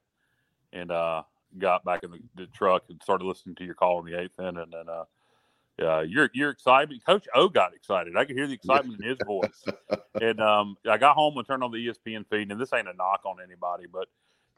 and 0.74 0.92
uh, 0.92 1.24
got 1.60 1.84
back 1.84 2.04
in 2.04 2.12
the, 2.12 2.20
the, 2.36 2.48
truck 2.48 2.84
and 2.90 3.02
started 3.02 3.26
listening 3.26 3.56
to 3.56 3.66
your 3.66 3.76
call 3.76 4.00
in 4.00 4.12
the 4.12 4.20
eighth 4.20 4.40
inning, 4.40 4.58
and 4.58 4.74
then. 4.74 4.90
Uh, 4.90 5.06
yeah, 5.78 6.02
you're 6.04 6.30
you're 6.34 6.52
excited. 6.52 7.06
Coach 7.06 7.28
O 7.36 7.50
got 7.50 7.74
excited. 7.74 8.16
I 8.16 8.24
could 8.24 8.38
hear 8.38 8.48
the 8.48 8.54
excitement 8.62 9.02
in 9.02 9.10
his 9.10 9.18
voice. 9.26 9.66
And 10.22 10.40
um, 10.40 10.78
I 10.90 10.98
got 10.98 11.16
home 11.16 11.38
and 11.38 11.46
turned 11.46 11.64
on 11.64 11.72
the 11.72 11.88
ESPN 11.88 12.26
feed, 12.30 12.50
and 12.50 12.60
this 12.60 12.72
ain't 12.72 12.88
a 12.88 12.94
knock 12.94 13.24
on 13.26 13.38
anybody, 13.44 13.86
but 13.92 14.08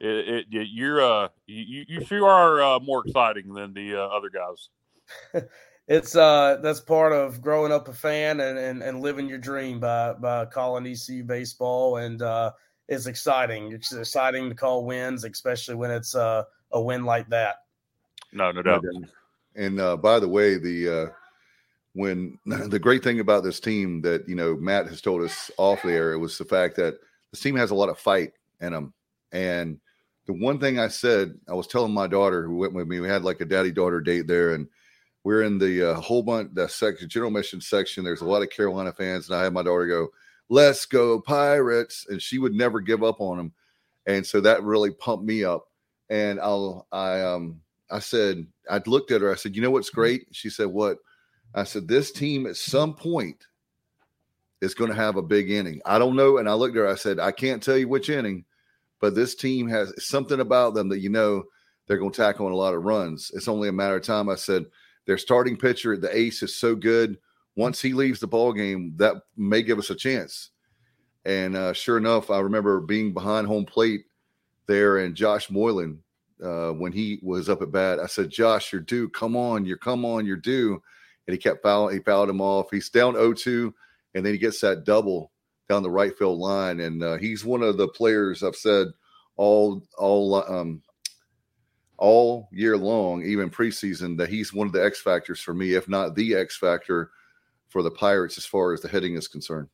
it, 0.00 0.46
it 0.50 0.68
you're 0.70 1.02
uh 1.02 1.28
you 1.46 1.84
you 1.88 2.04
sure 2.04 2.28
are 2.28 2.62
uh, 2.62 2.80
more 2.80 3.02
exciting 3.04 3.52
than 3.52 3.74
the 3.74 3.96
uh, 3.96 4.06
other 4.06 4.30
guys. 4.30 5.44
it's 5.88 6.14
uh 6.14 6.58
that's 6.62 6.80
part 6.80 7.12
of 7.12 7.40
growing 7.40 7.72
up 7.72 7.88
a 7.88 7.92
fan 7.92 8.40
and, 8.40 8.58
and 8.58 8.82
and 8.82 9.00
living 9.00 9.28
your 9.28 9.38
dream 9.38 9.80
by 9.80 10.12
by 10.12 10.44
calling 10.46 10.86
ECU 10.86 11.24
baseball, 11.24 11.96
and 11.96 12.22
uh, 12.22 12.52
it's 12.88 13.06
exciting. 13.06 13.72
It's 13.72 13.92
exciting 13.92 14.48
to 14.48 14.54
call 14.54 14.84
wins, 14.84 15.24
especially 15.24 15.74
when 15.74 15.90
it's 15.90 16.14
uh, 16.14 16.44
a 16.72 16.80
win 16.80 17.04
like 17.04 17.28
that. 17.30 17.64
No, 18.32 18.50
no 18.52 18.62
doubt. 18.62 18.84
And 19.56 19.80
uh, 19.80 19.96
by 19.96 20.20
the 20.20 20.28
way, 20.28 20.58
the 20.58 20.88
uh, 20.88 21.06
when 21.94 22.38
the 22.46 22.78
great 22.78 23.02
thing 23.02 23.20
about 23.20 23.44
this 23.44 23.60
team 23.60 24.00
that 24.02 24.28
you 24.28 24.34
know 24.34 24.56
Matt 24.56 24.86
has 24.88 25.00
told 25.00 25.22
us 25.22 25.50
off 25.56 25.82
the 25.82 25.92
air 25.92 26.18
was 26.18 26.38
the 26.38 26.44
fact 26.44 26.76
that 26.76 26.98
this 27.30 27.40
team 27.40 27.56
has 27.56 27.70
a 27.70 27.74
lot 27.74 27.88
of 27.88 27.98
fight 27.98 28.32
in 28.60 28.72
them. 28.72 28.92
And 29.32 29.78
the 30.26 30.32
one 30.34 30.58
thing 30.58 30.78
I 30.78 30.88
said, 30.88 31.38
I 31.48 31.54
was 31.54 31.66
telling 31.66 31.92
my 31.92 32.06
daughter 32.06 32.44
who 32.44 32.56
went 32.56 32.74
with 32.74 32.86
me, 32.86 33.00
we 33.00 33.08
had 33.08 33.24
like 33.24 33.40
a 33.40 33.46
daddy 33.46 33.70
daughter 33.70 34.00
date 34.00 34.26
there, 34.26 34.54
and 34.54 34.68
we're 35.24 35.42
in 35.42 35.58
the 35.58 35.92
uh, 35.92 36.00
whole 36.00 36.22
bunch 36.22 36.50
the 36.54 36.68
section, 36.68 37.08
general 37.08 37.30
mission 37.30 37.60
section. 37.60 38.04
There's 38.04 38.20
a 38.20 38.26
lot 38.26 38.42
of 38.42 38.50
Carolina 38.50 38.92
fans, 38.92 39.28
and 39.28 39.38
I 39.38 39.44
had 39.44 39.52
my 39.52 39.62
daughter 39.62 39.86
go, 39.86 40.08
"Let's 40.48 40.86
go 40.86 41.20
Pirates!" 41.20 42.06
and 42.08 42.22
she 42.22 42.38
would 42.38 42.54
never 42.54 42.80
give 42.80 43.02
up 43.02 43.20
on 43.20 43.38
them, 43.38 43.52
and 44.06 44.24
so 44.24 44.40
that 44.40 44.62
really 44.62 44.90
pumped 44.90 45.24
me 45.24 45.44
up. 45.44 45.66
And 46.10 46.40
I'll 46.40 46.86
I 46.90 47.20
um 47.20 47.60
I 47.90 47.98
said, 48.00 48.46
I 48.70 48.80
looked 48.86 49.10
at 49.10 49.20
her. 49.20 49.32
I 49.32 49.36
said, 49.36 49.56
You 49.56 49.62
know 49.62 49.70
what's 49.70 49.90
mm-hmm. 49.90 50.00
great? 50.00 50.26
She 50.32 50.50
said, 50.50 50.66
What? 50.66 50.98
I 51.54 51.64
said, 51.64 51.88
This 51.88 52.12
team 52.12 52.46
at 52.46 52.56
some 52.56 52.94
point 52.94 53.46
is 54.60 54.74
going 54.74 54.90
to 54.90 54.96
have 54.96 55.16
a 55.16 55.22
big 55.22 55.50
inning. 55.50 55.80
I 55.86 55.98
don't 55.98 56.16
know. 56.16 56.38
And 56.38 56.48
I 56.48 56.54
looked 56.54 56.76
at 56.76 56.80
her. 56.80 56.88
I 56.88 56.96
said, 56.96 57.18
I 57.20 57.30
can't 57.30 57.62
tell 57.62 57.76
you 57.76 57.88
which 57.88 58.10
inning, 58.10 58.44
but 59.00 59.14
this 59.14 59.34
team 59.34 59.68
has 59.68 59.92
something 60.04 60.40
about 60.40 60.74
them 60.74 60.88
that 60.88 60.98
you 60.98 61.08
know 61.08 61.44
they're 61.86 61.98
going 61.98 62.12
to 62.12 62.16
tackle 62.16 62.46
on 62.46 62.52
a 62.52 62.56
lot 62.56 62.74
of 62.74 62.84
runs. 62.84 63.30
It's 63.34 63.48
only 63.48 63.68
a 63.68 63.72
matter 63.72 63.96
of 63.96 64.02
time. 64.02 64.28
I 64.28 64.34
said, 64.34 64.66
Their 65.06 65.18
starting 65.18 65.56
pitcher, 65.56 65.96
the 65.96 66.14
ace, 66.16 66.42
is 66.42 66.54
so 66.54 66.74
good. 66.74 67.18
Once 67.56 67.80
he 67.80 67.92
leaves 67.92 68.20
the 68.20 68.26
ball 68.26 68.52
game, 68.52 68.92
that 68.96 69.16
may 69.36 69.62
give 69.62 69.78
us 69.78 69.90
a 69.90 69.94
chance. 69.94 70.50
And 71.24 71.56
uh, 71.56 71.72
sure 71.72 71.98
enough, 71.98 72.30
I 72.30 72.38
remember 72.38 72.80
being 72.80 73.12
behind 73.12 73.46
home 73.46 73.64
plate 73.64 74.04
there, 74.68 74.98
and 74.98 75.16
Josh 75.16 75.50
Moylan 75.50 76.00
uh, 76.42 76.70
when 76.70 76.92
he 76.92 77.18
was 77.22 77.48
up 77.48 77.62
at 77.62 77.72
bat. 77.72 77.98
I 77.98 78.06
said, 78.06 78.30
Josh, 78.30 78.72
you're 78.72 78.80
due. 78.80 79.08
Come 79.08 79.36
on, 79.36 79.64
you're 79.64 79.76
come 79.76 80.04
on, 80.04 80.24
you're 80.24 80.36
due. 80.36 80.80
And 81.26 81.32
he 81.32 81.38
kept 81.38 81.62
fouling, 81.62 81.96
he 81.96 82.02
fouled 82.02 82.30
him 82.30 82.40
off. 82.40 82.70
He's 82.70 82.88
down 82.88 83.14
0-2, 83.14 83.72
and 84.14 84.24
then 84.24 84.32
he 84.32 84.38
gets 84.38 84.60
that 84.60 84.84
double 84.84 85.32
down 85.68 85.82
the 85.82 85.90
right 85.90 86.16
field 86.16 86.38
line. 86.38 86.80
And 86.80 87.02
uh, 87.02 87.16
he's 87.18 87.44
one 87.44 87.62
of 87.62 87.76
the 87.76 87.88
players 87.88 88.42
I've 88.42 88.56
said 88.56 88.88
all 89.36 89.82
all 89.98 90.36
um, 90.36 90.82
all 91.98 92.48
year 92.52 92.76
long, 92.76 93.24
even 93.24 93.50
preseason, 93.50 94.16
that 94.18 94.30
he's 94.30 94.54
one 94.54 94.66
of 94.66 94.72
the 94.72 94.84
X 94.84 95.00
factors 95.00 95.40
for 95.40 95.52
me, 95.52 95.74
if 95.74 95.88
not 95.88 96.14
the 96.14 96.34
X 96.34 96.56
factor 96.56 97.10
for 97.68 97.82
the 97.82 97.90
Pirates 97.90 98.38
as 98.38 98.46
far 98.46 98.72
as 98.72 98.80
the 98.80 98.88
hitting 98.88 99.14
is 99.14 99.28
concerned. 99.28 99.68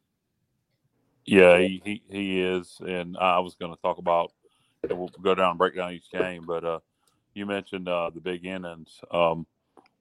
Yeah, 1.26 1.58
he, 1.58 1.80
he, 1.84 2.02
he 2.10 2.40
is. 2.40 2.78
And 2.86 3.16
I 3.16 3.38
was 3.38 3.54
going 3.54 3.74
to 3.74 3.80
talk 3.80 3.98
about 3.98 4.32
and 4.90 4.98
we'll 4.98 5.10
go 5.22 5.34
down 5.34 5.50
and 5.50 5.58
break 5.58 5.76
down 5.76 5.92
each 5.92 6.10
game. 6.10 6.44
But 6.46 6.64
uh, 6.64 6.78
you 7.34 7.46
mentioned 7.46 7.88
uh, 7.88 8.10
the 8.10 8.20
big 8.20 8.44
innings. 8.44 9.00
Um, 9.10 9.46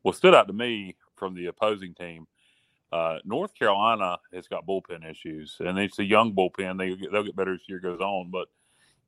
what 0.02 0.16
stood 0.16 0.36
out 0.36 0.48
to 0.48 0.54
me 0.54 0.96
from 1.16 1.36
the 1.36 1.48
opposing 1.48 1.94
team, 1.94 2.28
uh, 2.92 3.20
North 3.26 3.56
Carolina 3.56 4.18
has 4.34 4.48
got 4.48 4.68
bullpen 4.68 5.10
issues, 5.10 5.58
and 5.60 5.78
it's 5.80 6.00
a 6.00 6.04
young 6.04 6.34
bullpen. 6.34 6.78
They 6.78 7.08
they'll 7.12 7.24
get 7.24 7.36
better 7.36 7.54
as 7.54 7.62
the 7.68 7.74
year 7.74 7.80
goes 7.80 8.00
on. 8.02 8.30
But 8.30 8.48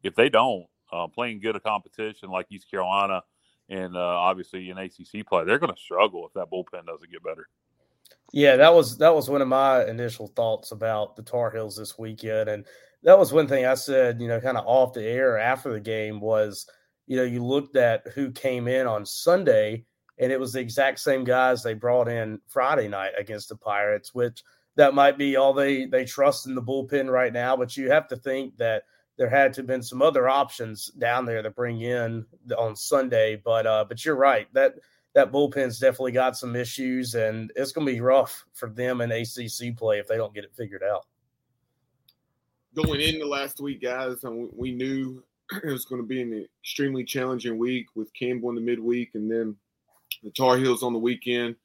if 0.04 0.16
they 0.16 0.30
don't, 0.30 0.66
uh, 0.92 1.08
playing 1.08 1.40
good 1.40 1.56
a 1.56 1.60
competition 1.60 2.30
like 2.30 2.48
East 2.50 2.70
Carolina 2.70 3.24
and 3.70 3.96
uh, 3.96 4.00
obviously 4.00 4.70
in 4.70 4.78
ACC 4.78 5.26
play, 5.28 5.44
they're 5.44 5.60
going 5.60 5.74
to 5.74 5.80
struggle 5.80 6.28
if 6.28 6.34
that 6.34 6.52
bullpen 6.52 6.86
doesn't 6.86 7.12
get 7.12 7.24
better. 7.24 7.48
Yeah, 8.32 8.56
that 8.58 8.74
was 8.74 8.98
that 8.98 9.14
was 9.14 9.30
one 9.30 9.42
of 9.42 9.48
my 9.48 9.86
initial 9.86 10.28
thoughts 10.28 10.72
about 10.72 11.16
the 11.16 11.24
Tar 11.24 11.52
Heels 11.52 11.76
this 11.76 11.98
weekend, 11.98 12.50
and 12.50 12.66
that 13.06 13.18
was 13.18 13.32
one 13.32 13.48
thing 13.48 13.66
I 13.66 13.76
said, 13.76 14.20
you 14.20 14.28
know, 14.28 14.42
kind 14.42 14.58
of 14.58 14.66
off 14.66 14.94
the 14.94 15.06
air 15.06 15.38
after 15.38 15.72
the 15.72 15.80
game 15.80 16.20
was, 16.20 16.68
you 17.06 17.16
know, 17.16 17.24
you 17.24 17.44
looked 17.44 17.78
at 17.78 18.08
who 18.16 18.32
came 18.32 18.68
in 18.68 18.88
on 18.88 19.06
Sunday 19.06 19.86
and 20.18 20.32
it 20.32 20.40
was 20.40 20.54
the 20.54 20.60
exact 20.60 21.00
same 21.00 21.24
guys 21.24 21.62
they 21.62 21.76
brought 21.76 22.08
in 22.08 22.40
Friday 22.48 22.88
night 22.88 23.12
against 23.18 23.50
the 23.50 23.56
Pirates, 23.56 24.16
which 24.16 24.44
that 24.76 24.96
might 24.96 25.20
be 25.20 25.36
all 25.36 25.54
they 25.54 25.86
they 25.86 26.04
trust 26.04 26.48
in 26.48 26.56
the 26.56 26.62
bullpen 26.62 27.10
right 27.10 27.32
now. 27.32 27.56
But 27.56 27.78
you 27.78 27.92
have 27.92 28.08
to 28.08 28.16
think 28.16 28.58
that 28.58 28.84
there 29.18 29.30
had 29.30 29.54
to 29.54 29.62
have 29.62 29.68
been 29.68 29.84
some 29.84 30.02
other 30.02 30.28
options 30.28 30.88
down 30.88 31.26
there 31.26 31.44
to 31.44 31.52
bring 31.52 31.82
in 31.82 32.26
on 32.58 32.76
Sunday. 32.76 33.40
But 33.44 33.68
uh, 33.68 33.86
but 33.88 34.04
you're 34.04 34.16
right 34.16 34.52
that 34.54 34.76
that 35.14 35.32
bullpen's 35.32 35.80
definitely 35.80 36.12
got 36.14 36.38
some 36.38 36.56
issues, 36.56 37.14
and 37.14 37.52
it's 37.56 37.72
going 37.72 37.86
to 37.86 37.94
be 37.94 38.02
rough 38.02 38.46
for 38.54 38.70
them 38.70 39.00
in 39.02 39.12
ACC 39.12 39.78
play 39.78 40.00
if 40.00 40.08
they 40.08 40.18
don't 40.18 40.34
get 40.34 40.44
it 40.44 40.56
figured 40.56 40.84
out. 40.84 41.06
Going 42.76 43.00
into 43.00 43.26
last 43.26 43.62
week, 43.62 43.82
guys, 43.82 44.18
we 44.24 44.74
knew 44.74 45.24
it 45.64 45.72
was 45.72 45.86
going 45.86 46.02
to 46.02 46.08
be 46.08 46.22
an 46.22 46.46
extremely 46.62 47.06
challenging 47.06 47.58
week 47.58 47.88
with 47.96 48.14
Campbell 48.14 48.50
in 48.50 48.56
the 48.56 48.62
midweek, 48.62 49.16
and 49.16 49.32
then 49.32 49.56
the 50.24 50.30
Tar 50.32 50.58
Heels 50.58 50.84
on 50.84 50.92
the 50.92 51.00
weekend. 51.00 51.56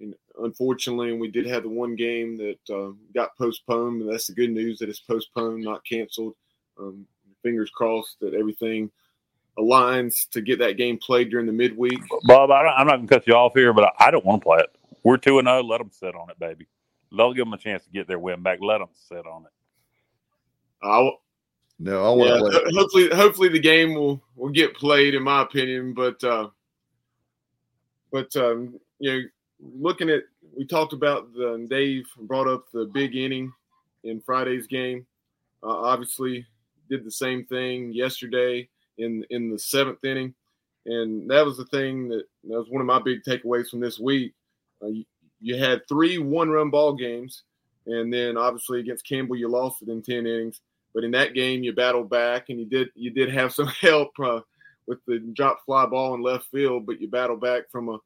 And 0.00 0.14
unfortunately, 0.42 1.12
we 1.12 1.28
did 1.28 1.46
have 1.46 1.62
the 1.62 1.68
one 1.68 1.94
game 1.94 2.36
that 2.38 2.74
uh, 2.74 2.92
got 3.14 3.36
postponed, 3.38 4.02
and 4.02 4.12
that's 4.12 4.26
the 4.26 4.32
good 4.32 4.50
news 4.50 4.80
that 4.80 4.88
it's 4.88 4.98
postponed, 4.98 5.62
not 5.62 5.84
canceled. 5.84 6.34
Um, 6.78 7.06
fingers 7.44 7.70
crossed 7.70 8.18
that 8.20 8.34
everything 8.34 8.90
aligns 9.56 10.28
to 10.30 10.40
get 10.40 10.58
that 10.58 10.78
game 10.78 10.98
played 10.98 11.30
during 11.30 11.46
the 11.46 11.52
midweek. 11.52 12.00
Bob, 12.24 12.50
I 12.50 12.80
am 12.80 12.88
not 12.88 12.96
going 12.96 13.06
to 13.06 13.14
cut 13.14 13.26
you 13.28 13.34
off 13.34 13.52
here, 13.54 13.72
but 13.72 13.92
I 14.00 14.10
don't 14.10 14.24
want 14.24 14.42
to 14.42 14.44
play 14.44 14.58
it. 14.58 14.74
We're 15.04 15.16
2 15.16 15.38
and 15.38 15.46
0. 15.46 15.62
Let 15.62 15.78
them 15.78 15.90
sit 15.92 16.16
on 16.16 16.28
it, 16.30 16.40
baby. 16.40 16.66
They'll 17.16 17.34
give 17.34 17.46
them 17.46 17.52
a 17.52 17.58
chance 17.58 17.84
to 17.84 17.90
get 17.90 18.08
their 18.08 18.18
win 18.18 18.42
back. 18.42 18.58
Let 18.60 18.78
them 18.78 18.88
sit 19.08 19.26
on 19.26 19.44
it. 19.44 19.52
I, 20.82 21.10
no, 21.78 22.04
I 22.04 22.10
want 22.14 22.52
yeah, 22.52 22.60
hopefully, 22.78 23.08
hopefully 23.08 23.48
the 23.48 23.58
game 23.58 23.94
will 23.94 24.20
will 24.36 24.50
get 24.50 24.76
played, 24.76 25.14
in 25.14 25.22
my 25.22 25.42
opinion. 25.42 25.94
But 25.94 26.22
uh, 26.22 26.48
but 28.12 28.34
um, 28.36 28.78
you 28.98 29.12
know, 29.12 29.20
looking 29.78 30.10
at 30.10 30.24
we 30.56 30.66
talked 30.66 30.92
about 30.92 31.32
the 31.32 31.66
Dave 31.70 32.06
brought 32.22 32.48
up 32.48 32.66
the 32.72 32.84
big 32.84 33.16
inning 33.16 33.52
in 34.04 34.20
Friday's 34.20 34.66
game. 34.66 35.06
Uh, 35.62 35.68
obviously, 35.68 36.46
did 36.90 37.04
the 37.04 37.10
same 37.10 37.44
thing 37.46 37.92
yesterday 37.92 38.68
in 38.98 39.24
in 39.30 39.50
the 39.50 39.58
seventh 39.58 40.04
inning, 40.04 40.34
and 40.86 41.30
that 41.30 41.44
was 41.44 41.56
the 41.56 41.66
thing 41.66 42.08
that 42.08 42.24
that 42.44 42.58
was 42.58 42.68
one 42.68 42.80
of 42.80 42.86
my 42.86 43.00
big 43.00 43.22
takeaways 43.22 43.68
from 43.70 43.80
this 43.80 43.98
week. 43.98 44.34
Uh, 44.82 44.88
you, 44.88 45.04
you 45.40 45.56
had 45.56 45.86
three 45.88 46.18
one-run 46.18 46.68
ball 46.68 46.92
games, 46.92 47.44
and 47.86 48.12
then 48.12 48.36
obviously 48.36 48.80
against 48.80 49.06
Campbell 49.06 49.36
you 49.36 49.48
lost 49.48 49.80
it 49.80 49.88
in 49.88 50.02
ten 50.02 50.26
innings. 50.26 50.60
But 50.94 51.04
in 51.04 51.12
that 51.12 51.34
game, 51.34 51.62
you 51.62 51.72
battled 51.72 52.10
back, 52.10 52.48
and 52.48 52.58
you 52.58 52.66
did 52.66 52.88
you 52.94 53.10
did 53.10 53.30
have 53.30 53.52
some 53.52 53.66
help 53.80 54.10
uh, 54.22 54.40
with 54.86 54.98
the 55.06 55.18
drop 55.34 55.64
fly 55.64 55.86
ball 55.86 56.14
in 56.14 56.22
left 56.22 56.46
field, 56.50 56.86
but 56.86 57.00
you 57.00 57.08
battled 57.08 57.40
back 57.40 57.70
from 57.70 57.88
a 57.88 57.98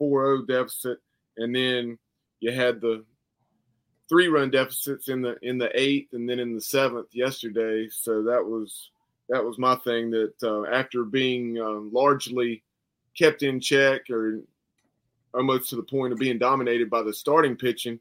4-0 0.00 0.48
deficit, 0.48 0.98
and 1.36 1.54
then 1.54 1.98
you 2.40 2.52
had 2.52 2.80
the 2.80 3.04
three 4.08 4.28
run 4.28 4.50
deficits 4.50 5.08
in 5.08 5.22
the 5.22 5.36
in 5.42 5.56
the 5.56 5.70
eighth 5.80 6.14
and 6.14 6.28
then 6.28 6.40
in 6.40 6.54
the 6.54 6.60
seventh 6.60 7.08
yesterday. 7.12 7.88
So 7.90 8.22
that 8.24 8.44
was 8.44 8.90
that 9.28 9.44
was 9.44 9.58
my 9.58 9.76
thing. 9.76 10.10
That 10.10 10.34
uh, 10.42 10.64
after 10.64 11.04
being 11.04 11.58
uh, 11.58 11.80
largely 11.92 12.62
kept 13.16 13.42
in 13.42 13.60
check 13.60 14.10
or 14.10 14.40
almost 15.32 15.70
to 15.70 15.76
the 15.76 15.82
point 15.82 16.12
of 16.12 16.18
being 16.18 16.38
dominated 16.38 16.90
by 16.90 17.02
the 17.02 17.12
starting 17.12 17.54
pitching, 17.54 18.00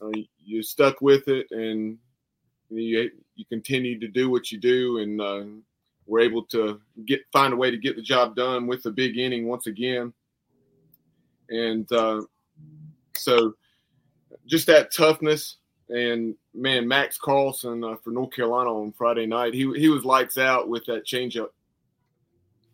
uh, 0.00 0.10
you 0.42 0.62
stuck 0.62 1.02
with 1.02 1.28
it 1.28 1.46
and 1.50 1.98
you 2.70 3.10
you 3.34 3.44
continue 3.46 3.98
to 3.98 4.08
do 4.08 4.30
what 4.30 4.52
you 4.52 4.58
do 4.58 4.98
and 4.98 5.20
uh, 5.20 5.44
we're 6.06 6.20
able 6.20 6.44
to 6.44 6.80
get 7.06 7.20
find 7.32 7.52
a 7.52 7.56
way 7.56 7.70
to 7.70 7.76
get 7.76 7.96
the 7.96 8.02
job 8.02 8.36
done 8.36 8.66
with 8.66 8.82
the 8.82 8.90
big 8.90 9.18
inning 9.18 9.46
once 9.46 9.66
again. 9.66 10.12
And 11.48 11.90
uh, 11.92 12.22
so 13.16 13.54
just 14.46 14.66
that 14.66 14.92
toughness 14.92 15.56
and 15.88 16.34
man, 16.54 16.86
Max 16.86 17.18
Carlson 17.18 17.82
uh, 17.82 17.96
for 18.02 18.10
North 18.10 18.32
Carolina 18.32 18.72
on 18.72 18.92
Friday 18.92 19.26
night, 19.26 19.54
he 19.54 19.72
he 19.76 19.88
was 19.88 20.04
lights 20.04 20.38
out 20.38 20.68
with 20.68 20.84
that 20.86 21.06
changeup. 21.06 21.48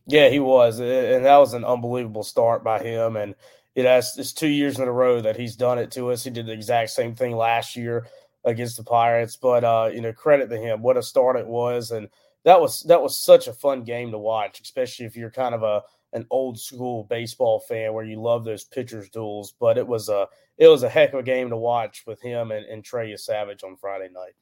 Yeah, 0.06 0.28
he 0.28 0.38
was, 0.38 0.78
and 0.78 1.24
that 1.24 1.38
was 1.38 1.52
an 1.52 1.64
unbelievable 1.64 2.22
start 2.22 2.62
by 2.62 2.80
him. 2.80 3.16
And 3.16 3.34
it 3.74 3.84
has 3.84 4.16
it's 4.18 4.32
two 4.32 4.48
years 4.48 4.78
in 4.78 4.86
a 4.86 4.92
row 4.92 5.20
that 5.20 5.36
he's 5.36 5.56
done 5.56 5.78
it 5.78 5.90
to 5.92 6.10
us. 6.10 6.24
He 6.24 6.30
did 6.30 6.46
the 6.46 6.52
exact 6.52 6.90
same 6.90 7.14
thing 7.14 7.36
last 7.36 7.76
year 7.76 8.06
against 8.46 8.78
the 8.78 8.84
Pirates. 8.84 9.36
But 9.36 9.64
uh, 9.64 9.90
you 9.92 10.00
know, 10.00 10.12
credit 10.12 10.48
to 10.48 10.56
him. 10.56 10.80
What 10.80 10.96
a 10.96 11.02
start 11.02 11.36
it 11.36 11.46
was, 11.46 11.90
and 11.90 12.08
that 12.44 12.58
was 12.58 12.82
that 12.84 13.02
was 13.02 13.18
such 13.18 13.48
a 13.48 13.52
fun 13.52 13.82
game 13.82 14.10
to 14.12 14.18
watch, 14.18 14.60
especially 14.60 15.04
if 15.04 15.16
you're 15.16 15.30
kind 15.30 15.54
of 15.54 15.62
a 15.62 15.82
an 16.12 16.26
old 16.30 16.58
school 16.58 17.04
baseball 17.04 17.60
fan 17.60 17.92
where 17.92 18.04
you 18.04 18.20
love 18.20 18.44
those 18.44 18.64
pitchers 18.64 19.10
duels. 19.10 19.52
But 19.60 19.76
it 19.76 19.86
was 19.86 20.08
a 20.08 20.28
it 20.56 20.68
was 20.68 20.82
a 20.82 20.88
heck 20.88 21.12
of 21.12 21.18
a 21.18 21.22
game 21.22 21.50
to 21.50 21.56
watch 21.56 22.04
with 22.06 22.22
him 22.22 22.52
and, 22.52 22.64
and 22.64 22.82
Trey 22.82 23.14
Savage 23.16 23.62
on 23.64 23.76
Friday 23.76 24.08
night. 24.12 24.34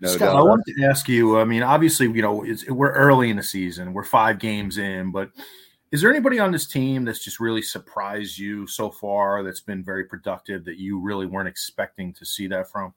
No 0.00 0.08
Scott, 0.08 0.32
doubt. 0.32 0.36
I 0.36 0.42
wanted 0.42 0.74
to 0.76 0.84
ask 0.86 1.08
you. 1.08 1.38
I 1.38 1.44
mean, 1.44 1.62
obviously, 1.62 2.10
you 2.10 2.22
know, 2.22 2.44
we're 2.68 2.92
early 2.92 3.30
in 3.30 3.36
the 3.36 3.42
season. 3.42 3.92
We're 3.92 4.04
five 4.04 4.38
games 4.38 4.76
in, 4.76 5.12
but 5.12 5.30
is 5.94 6.00
there 6.00 6.10
anybody 6.10 6.40
on 6.40 6.50
this 6.50 6.66
team 6.66 7.04
that's 7.04 7.22
just 7.22 7.38
really 7.38 7.62
surprised 7.62 8.36
you 8.36 8.66
so 8.66 8.90
far? 8.90 9.44
That's 9.44 9.60
been 9.60 9.84
very 9.84 10.02
productive 10.02 10.64
that 10.64 10.76
you 10.76 10.98
really 10.98 11.24
weren't 11.24 11.46
expecting 11.46 12.12
to 12.14 12.26
see 12.26 12.48
that 12.48 12.68
from? 12.68 12.92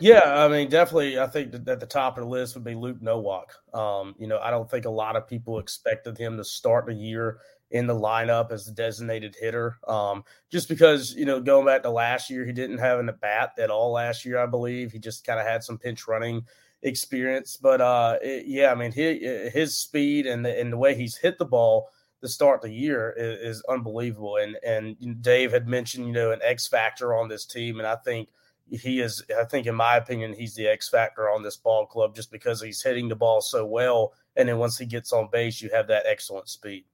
Yeah, 0.00 0.44
I 0.44 0.48
mean, 0.48 0.68
definitely. 0.68 1.16
I 1.20 1.28
think 1.28 1.52
that 1.52 1.68
at 1.68 1.78
the 1.78 1.86
top 1.86 2.18
of 2.18 2.24
the 2.24 2.28
list 2.28 2.56
would 2.56 2.64
be 2.64 2.74
Luke 2.74 3.00
Nowak. 3.00 3.54
Um, 3.72 4.16
you 4.18 4.26
know, 4.26 4.40
I 4.40 4.50
don't 4.50 4.68
think 4.68 4.84
a 4.84 4.90
lot 4.90 5.14
of 5.14 5.28
people 5.28 5.60
expected 5.60 6.18
him 6.18 6.36
to 6.36 6.42
start 6.42 6.86
the 6.86 6.92
year 6.92 7.38
in 7.70 7.86
the 7.86 7.94
lineup 7.94 8.50
as 8.50 8.66
the 8.66 8.72
designated 8.72 9.36
hitter. 9.40 9.78
Um, 9.86 10.24
just 10.50 10.68
because, 10.68 11.14
you 11.14 11.26
know, 11.26 11.40
going 11.40 11.66
back 11.66 11.84
to 11.84 11.90
last 11.90 12.30
year, 12.30 12.44
he 12.44 12.52
didn't 12.52 12.78
have 12.78 12.98
an 12.98 13.10
at 13.10 13.20
bat 13.20 13.52
at 13.60 13.70
all 13.70 13.92
last 13.92 14.24
year, 14.24 14.40
I 14.40 14.46
believe. 14.46 14.90
He 14.90 14.98
just 14.98 15.24
kind 15.24 15.38
of 15.38 15.46
had 15.46 15.62
some 15.62 15.78
pinch 15.78 16.08
running 16.08 16.44
experience. 16.82 17.56
But 17.56 17.80
uh, 17.80 18.18
it, 18.20 18.46
yeah, 18.48 18.72
I 18.72 18.74
mean, 18.74 18.90
his, 18.90 19.52
his 19.54 19.78
speed 19.78 20.26
and 20.26 20.44
the, 20.44 20.58
and 20.58 20.72
the 20.72 20.76
way 20.76 20.96
he's 20.96 21.16
hit 21.16 21.38
the 21.38 21.44
ball 21.44 21.90
to 22.24 22.28
start 22.28 22.64
of 22.64 22.70
the 22.70 22.74
year 22.74 23.14
is, 23.16 23.58
is 23.58 23.64
unbelievable. 23.68 24.36
And 24.36 24.56
and 24.66 25.22
Dave 25.22 25.52
had 25.52 25.68
mentioned, 25.68 26.06
you 26.06 26.12
know, 26.12 26.32
an 26.32 26.40
X 26.42 26.66
factor 26.66 27.14
on 27.14 27.28
this 27.28 27.44
team, 27.44 27.78
and 27.78 27.86
I 27.86 27.96
think 27.96 28.30
he 28.70 29.00
is. 29.00 29.22
I 29.38 29.44
think, 29.44 29.66
in 29.66 29.74
my 29.74 29.96
opinion, 29.96 30.32
he's 30.32 30.54
the 30.54 30.66
X 30.66 30.88
factor 30.88 31.30
on 31.30 31.42
this 31.42 31.56
ball 31.56 31.86
club 31.86 32.14
just 32.14 32.32
because 32.32 32.62
he's 32.62 32.82
hitting 32.82 33.08
the 33.08 33.16
ball 33.16 33.40
so 33.40 33.66
well. 33.66 34.14
And 34.36 34.48
then 34.48 34.58
once 34.58 34.78
he 34.78 34.86
gets 34.86 35.12
on 35.12 35.28
base, 35.30 35.60
you 35.60 35.70
have 35.70 35.86
that 35.88 36.04
excellent 36.06 36.48
speed. 36.48 36.84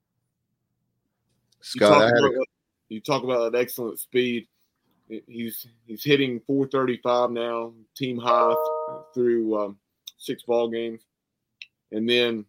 Scott, 1.61 1.91
you 1.91 1.97
talk, 1.97 2.19
about, 2.19 2.35
a- 2.35 2.45
you 2.89 3.01
talk 3.01 3.23
about 3.23 3.53
that 3.53 3.59
excellent 3.59 4.01
speed. 4.01 4.49
He's 5.09 5.67
he's 5.87 6.05
hitting 6.05 6.41
435 6.47 7.31
now, 7.31 7.73
team 7.97 8.19
high 8.19 8.55
through 9.15 9.59
um, 9.59 9.79
six 10.19 10.43
ball 10.43 10.69
games, 10.69 11.03
and 11.93 12.09
then 12.09 12.45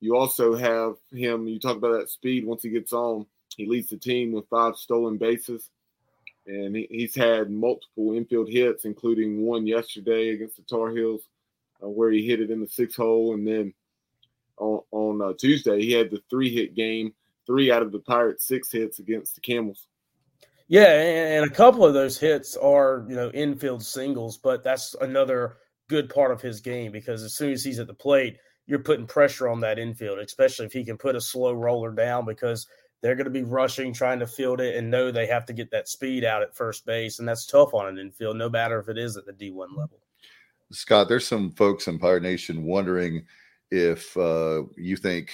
you 0.00 0.16
also 0.16 0.54
have 0.54 0.94
him. 1.12 1.46
You 1.46 1.58
talk 1.58 1.76
about 1.76 1.98
that 1.98 2.10
speed. 2.10 2.46
Once 2.46 2.62
he 2.62 2.70
gets 2.70 2.92
on, 2.92 3.26
he 3.56 3.66
leads 3.66 3.90
the 3.90 3.96
team 3.96 4.32
with 4.32 4.48
five 4.48 4.76
stolen 4.76 5.16
bases, 5.16 5.70
and 6.46 6.76
he, 6.76 6.86
he's 6.90 7.14
had 7.14 7.50
multiple 7.50 8.12
infield 8.12 8.48
hits, 8.48 8.84
including 8.84 9.42
one 9.42 9.66
yesterday 9.66 10.30
against 10.30 10.56
the 10.56 10.62
Tar 10.62 10.90
Heels, 10.90 11.22
uh, 11.82 11.88
where 11.88 12.10
he 12.10 12.26
hit 12.26 12.40
it 12.40 12.50
in 12.50 12.60
the 12.60 12.68
six 12.68 12.96
hole, 12.96 13.34
and 13.34 13.46
then 13.46 13.72
on, 14.58 14.80
on 14.90 15.22
uh, 15.22 15.32
Tuesday 15.38 15.80
he 15.80 15.92
had 15.92 16.10
the 16.10 16.22
three 16.28 16.54
hit 16.54 16.74
game, 16.74 17.14
three 17.46 17.70
out 17.70 17.82
of 17.82 17.92
the 17.92 17.98
Pirates' 17.98 18.46
six 18.46 18.70
hits 18.70 18.98
against 18.98 19.34
the 19.34 19.40
Camels. 19.40 19.86
Yeah, 20.68 20.86
and 20.88 21.44
a 21.44 21.54
couple 21.54 21.84
of 21.84 21.94
those 21.94 22.18
hits 22.18 22.56
are 22.56 23.06
you 23.08 23.14
know 23.14 23.30
infield 23.30 23.84
singles, 23.84 24.36
but 24.36 24.64
that's 24.64 24.94
another 25.00 25.58
good 25.88 26.10
part 26.10 26.32
of 26.32 26.42
his 26.42 26.60
game 26.60 26.90
because 26.90 27.22
as 27.22 27.34
soon 27.34 27.52
as 27.52 27.62
he's 27.62 27.78
at 27.78 27.86
the 27.86 27.94
plate 27.94 28.38
you're 28.66 28.80
putting 28.80 29.06
pressure 29.06 29.48
on 29.48 29.60
that 29.60 29.78
infield, 29.78 30.18
especially 30.18 30.66
if 30.66 30.72
he 30.72 30.84
can 30.84 30.96
put 30.96 31.16
a 31.16 31.20
slow 31.20 31.52
roller 31.52 31.92
down 31.92 32.24
because 32.24 32.66
they're 33.00 33.14
going 33.14 33.26
to 33.26 33.30
be 33.30 33.44
rushing, 33.44 33.92
trying 33.92 34.18
to 34.18 34.26
field 34.26 34.60
it, 34.60 34.76
and 34.76 34.90
know 34.90 35.10
they 35.10 35.26
have 35.26 35.46
to 35.46 35.52
get 35.52 35.70
that 35.70 35.88
speed 35.88 36.24
out 36.24 36.42
at 36.42 36.54
first 36.54 36.84
base. 36.84 37.18
And 37.18 37.28
that's 37.28 37.46
tough 37.46 37.74
on 37.74 37.86
an 37.86 37.98
infield, 37.98 38.36
no 38.36 38.48
matter 38.48 38.80
if 38.80 38.88
it 38.88 38.98
is 38.98 39.16
at 39.16 39.26
the 39.26 39.32
D1 39.32 39.68
level. 39.76 40.00
Scott, 40.72 41.08
there's 41.08 41.26
some 41.26 41.52
folks 41.52 41.86
in 41.86 41.98
Pirate 41.98 42.24
Nation 42.24 42.64
wondering 42.64 43.24
if 43.70 44.16
uh, 44.16 44.62
you 44.76 44.96
think, 44.96 45.30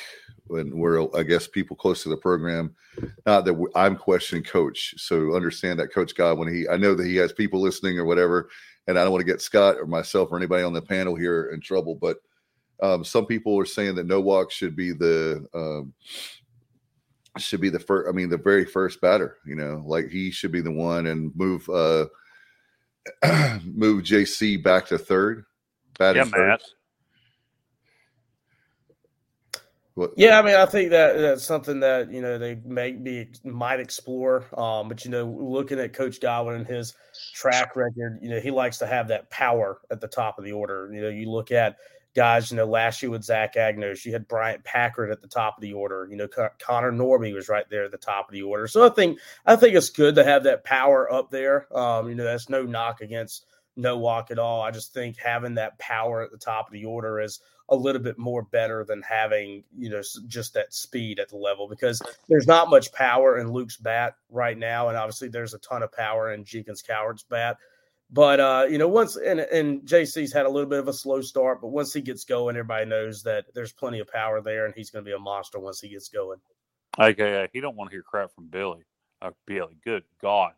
when 0.46 0.76
we're, 0.76 1.06
I 1.16 1.22
guess, 1.22 1.46
people 1.46 1.76
close 1.76 2.02
to 2.02 2.08
the 2.08 2.16
program, 2.16 2.74
not 3.24 3.44
that 3.46 3.70
I'm 3.74 3.96
questioning 3.96 4.44
Coach. 4.44 4.94
So 4.98 5.34
understand 5.34 5.78
that 5.78 5.92
Coach 5.92 6.14
God, 6.14 6.36
when 6.36 6.52
he, 6.52 6.68
I 6.68 6.76
know 6.76 6.94
that 6.94 7.06
he 7.06 7.16
has 7.16 7.32
people 7.32 7.60
listening 7.60 7.98
or 7.98 8.04
whatever, 8.04 8.50
and 8.86 8.98
I 8.98 9.04
don't 9.04 9.12
want 9.12 9.24
to 9.24 9.32
get 9.32 9.40
Scott 9.40 9.76
or 9.78 9.86
myself 9.86 10.30
or 10.30 10.36
anybody 10.36 10.64
on 10.64 10.72
the 10.74 10.82
panel 10.82 11.14
here 11.14 11.50
in 11.54 11.60
trouble, 11.62 11.94
but– 11.94 12.18
um, 12.82 13.04
some 13.04 13.26
people 13.26 13.58
are 13.58 13.64
saying 13.64 13.94
that 13.94 14.06
Nowak 14.06 14.50
should 14.50 14.74
be 14.74 14.92
the 14.92 15.46
um, 15.54 15.94
should 17.38 17.60
be 17.60 17.70
the 17.70 17.78
first. 17.78 18.08
I 18.08 18.12
mean, 18.12 18.28
the 18.28 18.36
very 18.36 18.64
first 18.64 19.00
batter. 19.00 19.38
You 19.46 19.54
know, 19.54 19.82
like 19.86 20.08
he 20.08 20.30
should 20.30 20.52
be 20.52 20.60
the 20.60 20.72
one 20.72 21.06
and 21.06 21.34
move 21.36 21.68
uh, 21.68 22.06
move 23.64 24.02
JC 24.02 24.62
back 24.62 24.86
to 24.86 24.98
third. 24.98 25.44
Yeah, 26.00 26.24
Matt. 26.24 26.62
What? 29.94 30.12
Yeah, 30.16 30.38
I 30.38 30.42
mean, 30.42 30.56
I 30.56 30.64
think 30.64 30.90
that 30.90 31.18
that's 31.18 31.44
something 31.44 31.78
that 31.80 32.10
you 32.10 32.20
know 32.20 32.38
they 32.38 32.56
may 32.64 32.92
be 32.92 33.28
might 33.44 33.78
explore. 33.78 34.46
Um, 34.58 34.88
but 34.88 35.04
you 35.04 35.10
know, 35.10 35.26
looking 35.26 35.78
at 35.78 35.92
Coach 35.92 36.20
Godwin 36.20 36.56
and 36.56 36.66
his 36.66 36.94
track 37.34 37.76
record, 37.76 38.18
you 38.20 38.30
know, 38.30 38.40
he 38.40 38.50
likes 38.50 38.78
to 38.78 38.86
have 38.86 39.06
that 39.08 39.30
power 39.30 39.80
at 39.90 40.00
the 40.00 40.08
top 40.08 40.38
of 40.38 40.44
the 40.44 40.52
order. 40.52 40.90
You 40.92 41.02
know, 41.02 41.08
you 41.10 41.30
look 41.30 41.52
at 41.52 41.76
guys, 42.14 42.50
you 42.50 42.56
know, 42.56 42.66
last 42.66 43.02
year 43.02 43.10
with 43.10 43.24
Zach 43.24 43.54
Agnos, 43.54 44.04
you 44.04 44.12
had 44.12 44.28
Bryant 44.28 44.64
Packard 44.64 45.10
at 45.10 45.20
the 45.20 45.28
top 45.28 45.56
of 45.56 45.62
the 45.62 45.72
order. 45.72 46.06
You 46.10 46.16
know, 46.16 46.28
Connor 46.58 46.92
Norby 46.92 47.34
was 47.34 47.48
right 47.48 47.68
there 47.70 47.84
at 47.84 47.90
the 47.90 47.98
top 47.98 48.28
of 48.28 48.32
the 48.32 48.42
order. 48.42 48.66
So 48.66 48.84
I 48.84 48.90
think 48.90 49.18
I 49.46 49.56
think 49.56 49.74
it's 49.74 49.90
good 49.90 50.14
to 50.16 50.24
have 50.24 50.44
that 50.44 50.64
power 50.64 51.12
up 51.12 51.30
there. 51.30 51.66
Um, 51.76 52.08
you 52.08 52.14
know, 52.14 52.24
that's 52.24 52.48
no 52.48 52.64
knock 52.64 53.00
against 53.00 53.46
Nowak 53.76 54.30
at 54.30 54.38
all. 54.38 54.62
I 54.62 54.70
just 54.70 54.92
think 54.92 55.16
having 55.16 55.54
that 55.54 55.78
power 55.78 56.22
at 56.22 56.30
the 56.30 56.38
top 56.38 56.66
of 56.66 56.72
the 56.72 56.84
order 56.84 57.20
is 57.20 57.40
a 57.68 57.76
little 57.76 58.02
bit 58.02 58.18
more 58.18 58.42
better 58.42 58.84
than 58.84 59.00
having 59.02 59.64
you 59.78 59.88
know 59.88 60.02
just 60.26 60.52
that 60.54 60.74
speed 60.74 61.18
at 61.18 61.30
the 61.30 61.36
level 61.36 61.66
because 61.68 62.02
there's 62.28 62.46
not 62.46 62.68
much 62.68 62.92
power 62.92 63.38
in 63.38 63.52
Luke's 63.52 63.76
bat 63.76 64.16
right 64.28 64.58
now, 64.58 64.88
and 64.88 64.96
obviously 64.96 65.28
there's 65.28 65.54
a 65.54 65.58
ton 65.58 65.82
of 65.82 65.92
power 65.92 66.32
in 66.32 66.44
Jenkins 66.44 66.82
Coward's 66.82 67.22
bat. 67.22 67.56
But 68.12 68.40
uh, 68.40 68.66
you 68.68 68.76
know, 68.76 68.88
once 68.88 69.16
and 69.16 69.40
and 69.40 69.80
JC's 69.82 70.32
had 70.32 70.44
a 70.44 70.48
little 70.48 70.68
bit 70.68 70.78
of 70.78 70.86
a 70.86 70.92
slow 70.92 71.22
start, 71.22 71.62
but 71.62 71.68
once 71.68 71.94
he 71.94 72.02
gets 72.02 72.24
going, 72.24 72.56
everybody 72.56 72.84
knows 72.84 73.22
that 73.22 73.46
there's 73.54 73.72
plenty 73.72 74.00
of 74.00 74.08
power 74.08 74.42
there, 74.42 74.66
and 74.66 74.74
he's 74.74 74.90
going 74.90 75.02
to 75.02 75.08
be 75.08 75.14
a 75.14 75.18
monster 75.18 75.58
once 75.58 75.80
he 75.80 75.88
gets 75.88 76.08
going. 76.08 76.38
Okay, 77.00 77.48
he 77.54 77.60
don't 77.60 77.74
want 77.74 77.90
to 77.90 77.94
hear 77.94 78.02
crap 78.02 78.34
from 78.34 78.48
Billy. 78.48 78.82
Uh, 79.22 79.30
Billy, 79.46 79.78
good 79.82 80.02
God, 80.20 80.52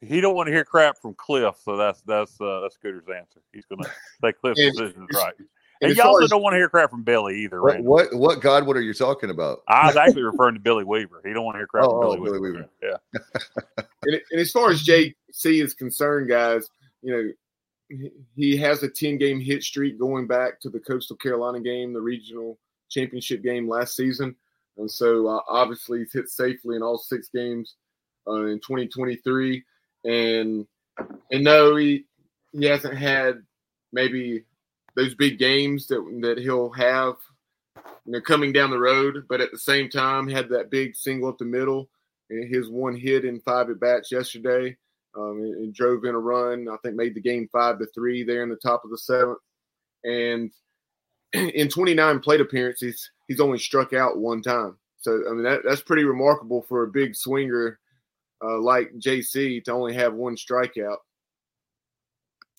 he 0.00 0.22
don't 0.22 0.34
want 0.34 0.46
to 0.46 0.52
hear 0.52 0.64
crap 0.64 0.96
from 0.98 1.14
Cliff. 1.14 1.56
So 1.62 1.76
that's 1.76 2.00
that's 2.02 2.40
uh, 2.40 2.60
that's 2.60 2.76
Scooter's 2.76 3.04
answer. 3.14 3.40
He's 3.52 3.66
going 3.66 3.82
to 3.82 3.90
say 4.22 4.32
Cliff's 4.32 4.60
decision 4.60 5.06
is 5.10 5.16
right. 5.16 5.34
And, 5.80 5.90
and 5.90 5.96
you 5.98 6.02
also 6.02 6.24
as, 6.24 6.30
don't 6.30 6.42
want 6.42 6.54
to 6.54 6.58
hear 6.58 6.68
crap 6.70 6.88
from 6.88 7.02
Billy 7.02 7.40
either. 7.40 7.60
What, 7.60 7.80
what, 7.80 8.14
what 8.14 8.40
God? 8.40 8.66
What 8.66 8.76
are 8.76 8.80
you 8.80 8.94
talking 8.94 9.28
about? 9.28 9.60
I 9.68 9.88
was 9.88 9.96
actually 9.96 10.22
referring 10.22 10.54
to 10.54 10.60
Billy 10.60 10.84
Weaver. 10.84 11.20
He 11.22 11.34
don't 11.34 11.44
want 11.44 11.56
to 11.56 11.58
hear 11.58 11.66
crap 11.66 11.84
oh, 11.86 11.90
from 11.90 12.00
Billy, 12.00 12.18
oh, 12.18 12.24
Billy 12.24 12.40
Weaver. 12.40 12.68
Weaver. 12.80 12.98
Yeah. 13.04 13.84
and, 14.04 14.20
and, 14.30 14.40
as 14.40 14.50
far 14.52 14.70
as 14.70 14.84
JC 14.84 15.62
is 15.62 15.74
concerned, 15.74 16.28
guys, 16.28 16.70
you 17.04 17.12
know 17.12 17.30
he 18.34 18.56
has 18.56 18.82
a 18.82 18.88
ten 18.88 19.18
game 19.18 19.40
hit 19.40 19.62
streak 19.62 19.98
going 19.98 20.26
back 20.26 20.60
to 20.60 20.70
the 20.70 20.80
Coastal 20.80 21.16
Carolina 21.16 21.60
game, 21.60 21.92
the 21.92 22.00
regional 22.00 22.58
championship 22.90 23.42
game 23.42 23.68
last 23.68 23.94
season, 23.94 24.34
and 24.78 24.90
so 24.90 25.26
uh, 25.28 25.40
obviously 25.48 26.00
he's 26.00 26.12
hit 26.12 26.28
safely 26.28 26.76
in 26.76 26.82
all 26.82 26.98
six 26.98 27.28
games 27.28 27.76
uh, 28.26 28.46
in 28.46 28.58
2023. 28.60 29.62
And 30.04 30.66
and 31.30 31.44
no, 31.44 31.76
he 31.76 32.04
he 32.52 32.64
hasn't 32.66 32.96
had 32.96 33.42
maybe 33.92 34.44
those 34.96 35.14
big 35.14 35.38
games 35.38 35.86
that 35.88 36.00
that 36.22 36.38
he'll 36.38 36.70
have 36.70 37.16
you 38.06 38.12
know 38.12 38.20
coming 38.20 38.52
down 38.52 38.70
the 38.70 38.78
road. 38.78 39.26
But 39.28 39.40
at 39.40 39.50
the 39.50 39.58
same 39.58 39.88
time 39.88 40.28
had 40.28 40.48
that 40.50 40.70
big 40.70 40.96
single 40.96 41.28
up 41.28 41.38
the 41.38 41.44
middle 41.44 41.88
and 42.30 42.48
his 42.52 42.68
one 42.68 42.96
hit 42.96 43.24
in 43.24 43.40
five 43.40 43.70
at 43.70 43.80
bats 43.80 44.10
yesterday 44.10 44.76
um, 45.16 45.38
and, 45.42 45.54
and, 45.56 45.74
drove 45.74 46.04
in 46.04 46.14
a 46.14 46.18
run 46.18 46.66
i 46.68 46.76
think 46.82 46.96
made 46.96 47.14
the 47.14 47.20
game 47.20 47.48
five 47.52 47.78
to 47.78 47.86
three 47.94 48.24
there 48.24 48.42
in 48.42 48.48
the 48.48 48.56
top 48.56 48.84
of 48.84 48.90
the 48.90 48.98
seventh. 48.98 49.38
And 50.04 50.50
in 51.32 51.68
29 51.68 52.20
plate 52.20 52.40
appearances 52.40 53.10
he's 53.28 53.40
only 53.40 53.58
struck 53.58 53.92
out 53.92 54.18
one 54.18 54.42
time. 54.42 54.76
So 54.98 55.22
i 55.28 55.32
mean 55.32 55.44
that, 55.44 55.60
that's 55.64 55.82
pretty 55.82 56.04
remarkable 56.04 56.62
for 56.68 56.84
a 56.84 56.88
big 56.88 57.14
swinger 57.14 57.78
uh, 58.44 58.58
like 58.60 58.92
jc 58.98 59.64
to 59.64 59.72
only 59.72 59.94
have 59.94 60.14
one 60.14 60.36
strikeout. 60.36 60.98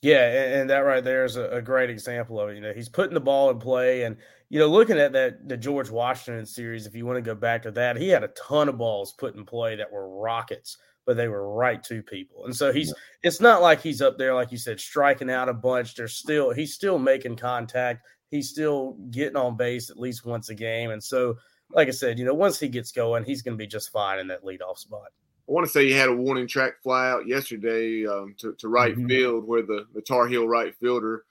Yeah, 0.06 0.60
and 0.60 0.70
that 0.70 0.80
right 0.80 1.04
there 1.04 1.26
is 1.26 1.36
a, 1.36 1.64
great 1.64 1.90
example 1.90 2.40
of 2.40 2.50
it. 2.50 2.56
You 2.56 2.62
know, 2.62 2.74
he's 2.74 2.90
putting 2.90 3.16
the 3.16 3.20
ball 3.20 3.50
in 3.50 3.58
play, 3.58 4.04
and 4.04 4.18
you 4.50 4.60
know, 4.60 4.68
looking 4.68 5.00
at 5.00 5.14
that 5.14 5.50
the 5.50 5.58
George 5.58 5.90
Washington 5.90 6.46
series, 6.46 6.86
if 6.86 6.96
you 6.96 7.08
want 7.08 7.18
to 7.18 7.24
go 7.24 7.34
back 7.34 7.64
to 7.64 7.72
that, 7.72 7.98
he 7.98 8.10
had 8.10 8.24
a 8.24 8.28
ton 8.30 8.70
of 8.70 8.78
balls 8.78 9.14
put 9.14 9.34
in 9.34 9.46
play 9.46 9.76
that 9.76 9.92
were 9.92 10.08
rockets, 10.20 10.78
but 11.06 11.18
they 11.18 11.28
were 11.28 11.54
right 11.54 11.84
to 11.84 12.02
people. 12.02 12.46
And 12.46 12.56
so 12.56 12.74
he's 12.74 12.94
it's 13.24 13.40
not 13.40 13.62
like 13.62 13.82
he's 13.82 14.02
up 14.02 14.18
there 14.18 14.34
like 14.34 14.52
you 14.52 14.58
said 14.58 14.80
striking 14.80 15.30
out 15.30 15.50
a 15.50 15.54
bunch. 15.54 15.96
There's 15.96 16.16
still 16.16 16.52
he's 16.52 16.74
still 16.74 17.00
making 17.00 17.38
contact. 17.38 18.06
He's 18.32 18.50
still 18.50 18.98
getting 19.12 19.38
on 19.38 19.56
base 19.56 19.90
at 19.90 20.00
least 20.00 20.26
once 20.26 20.50
a 20.50 20.56
game. 20.56 20.92
And 20.92 21.04
so, 21.04 21.38
like 21.72 21.88
I 21.88 21.92
said, 21.92 22.20
you 22.20 22.26
know, 22.26 22.34
once 22.34 22.60
he 22.60 22.68
gets 22.68 22.92
going, 22.92 23.24
he's 23.24 23.42
going 23.42 23.58
to 23.58 23.62
be 23.62 23.68
just 23.68 23.92
fine 23.92 24.20
in 24.20 24.28
that 24.28 24.44
leadoff 24.44 24.78
spot. 24.78 25.10
I 25.48 25.52
want 25.52 25.66
to 25.66 25.72
say 25.72 25.86
he 25.86 25.92
had 25.92 26.10
a 26.10 26.16
warning 26.16 26.48
track 26.48 26.82
fly 26.82 27.08
out 27.08 27.28
yesterday 27.28 28.06
um, 28.08 28.34
to, 28.40 28.54
to 28.54 28.68
right 28.68 28.94
mm-hmm. 28.94 29.08
field 29.08 29.48
where 29.48 29.62
the, 29.62 29.86
the 29.94 30.02
Tar 30.02 30.28
Heel 30.28 30.48
right 30.48 30.74
fielder, 30.80 31.26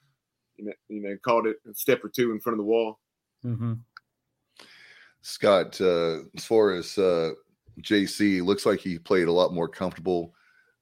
you 0.55 0.65
know, 0.65 0.73
you 0.87 1.01
know, 1.01 1.17
called 1.21 1.47
it 1.47 1.57
a 1.69 1.73
step 1.73 2.03
or 2.03 2.09
two 2.09 2.31
in 2.31 2.39
front 2.39 2.53
of 2.53 2.59
the 2.59 2.69
wall. 2.69 2.99
Mm-hmm. 3.43 3.73
Scott, 5.21 5.81
uh, 5.81 6.19
as 6.37 6.45
far 6.45 6.71
as 6.71 6.97
uh, 6.97 7.31
JC, 7.81 8.43
looks 8.43 8.65
like 8.65 8.79
he 8.79 8.97
played 8.97 9.27
a 9.27 9.31
lot 9.31 9.53
more 9.53 9.67
comfortable 9.67 10.33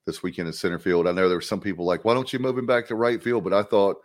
this 0.05 0.21
weekend 0.21 0.47
in 0.47 0.53
center 0.53 0.79
field. 0.79 1.07
I 1.07 1.11
know 1.11 1.27
there 1.27 1.37
were 1.37 1.41
some 1.41 1.61
people 1.61 1.85
like, 1.85 2.03
why 2.05 2.13
don't 2.13 2.31
you 2.31 2.39
move 2.39 2.57
him 2.57 2.65
back 2.65 2.87
to 2.87 2.95
right 2.95 3.21
field? 3.21 3.43
But 3.43 3.53
I 3.53 3.63
thought 3.63 3.97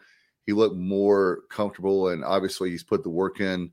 he 0.47 0.53
looked 0.53 0.77
more 0.77 1.41
comfortable, 1.51 2.09
and 2.09 2.25
obviously 2.25 2.71
he's 2.71 2.85
put 2.85 3.03
the 3.03 3.11
work 3.11 3.41
in 3.41 3.71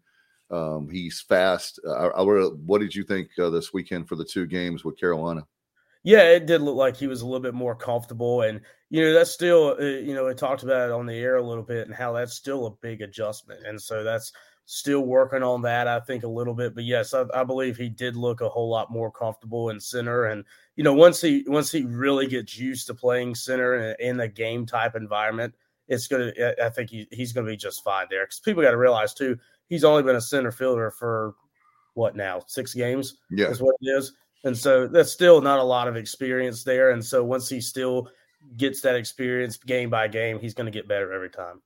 um, 0.51 0.89
he's 0.89 1.21
fast. 1.21 1.79
Uh, 1.85 1.91
I, 1.91 2.21
I, 2.21 2.23
what 2.23 2.79
did 2.79 2.93
you 2.93 3.03
think 3.03 3.29
uh, 3.39 3.49
this 3.49 3.73
weekend 3.73 4.07
for 4.07 4.15
the 4.15 4.25
two 4.25 4.45
games 4.45 4.83
with 4.83 4.99
Carolina? 4.99 5.45
Yeah, 6.03 6.21
it 6.21 6.45
did 6.45 6.61
look 6.61 6.75
like 6.75 6.95
he 6.95 7.07
was 7.07 7.21
a 7.21 7.25
little 7.25 7.39
bit 7.39 7.55
more 7.55 7.75
comfortable, 7.75 8.41
and 8.41 8.61
you 8.91 9.01
know 9.01 9.13
that's 9.13 9.31
still 9.31 9.75
uh, 9.79 9.83
you 9.83 10.13
know 10.13 10.25
we 10.25 10.35
talked 10.35 10.61
about 10.61 10.89
it 10.89 10.93
on 10.93 11.07
the 11.07 11.15
air 11.15 11.37
a 11.37 11.43
little 11.43 11.63
bit 11.63 11.87
and 11.87 11.95
how 11.95 12.13
that's 12.13 12.35
still 12.35 12.67
a 12.67 12.71
big 12.71 13.01
adjustment, 13.01 13.65
and 13.65 13.81
so 13.81 14.03
that's 14.03 14.31
still 14.65 15.01
working 15.01 15.43
on 15.43 15.61
that 15.61 15.87
I 15.87 15.99
think 15.99 16.23
a 16.23 16.27
little 16.27 16.53
bit. 16.53 16.75
But 16.75 16.83
yes, 16.83 17.13
I, 17.13 17.25
I 17.33 17.43
believe 17.43 17.77
he 17.77 17.89
did 17.89 18.15
look 18.15 18.41
a 18.41 18.49
whole 18.49 18.69
lot 18.69 18.91
more 18.91 19.11
comfortable 19.11 19.69
in 19.69 19.79
center, 19.79 20.25
and 20.25 20.43
you 20.75 20.83
know 20.83 20.93
once 20.93 21.21
he 21.21 21.43
once 21.47 21.71
he 21.71 21.83
really 21.83 22.27
gets 22.27 22.57
used 22.57 22.87
to 22.87 22.93
playing 22.93 23.35
center 23.35 23.75
in, 23.75 23.95
in 23.99 24.19
a 24.19 24.27
game 24.27 24.65
type 24.65 24.95
environment, 24.95 25.53
it's 25.87 26.07
gonna 26.07 26.31
I 26.61 26.69
think 26.69 26.89
he, 26.89 27.07
he's 27.11 27.31
gonna 27.31 27.47
be 27.47 27.57
just 27.57 27.83
fine 27.83 28.07
there 28.09 28.25
because 28.25 28.39
people 28.39 28.63
got 28.63 28.71
to 28.71 28.77
realize 28.77 29.13
too 29.13 29.37
he's 29.67 29.83
only 29.83 30.03
been 30.03 30.15
a 30.15 30.21
center 30.21 30.51
fielder 30.51 30.91
for 30.91 31.35
what 31.93 32.15
now 32.15 32.41
six 32.47 32.73
games. 32.73 33.17
Yeah, 33.31 33.47
is 33.47 33.61
what 33.61 33.75
it 33.81 33.89
is, 33.89 34.13
and 34.43 34.57
so 34.57 34.87
that's 34.87 35.11
still 35.11 35.41
not 35.41 35.59
a 35.59 35.63
lot 35.63 35.87
of 35.87 35.95
experience 35.95 36.63
there. 36.63 36.91
And 36.91 37.03
so 37.03 37.23
once 37.23 37.49
he 37.49 37.61
still 37.61 38.09
gets 38.57 38.81
that 38.81 38.95
experience 38.95 39.57
game 39.57 39.89
by 39.89 40.07
game, 40.07 40.39
he's 40.39 40.53
going 40.53 40.65
to 40.65 40.71
get 40.71 40.87
better 40.87 41.11
every 41.11 41.29
time. 41.29 41.61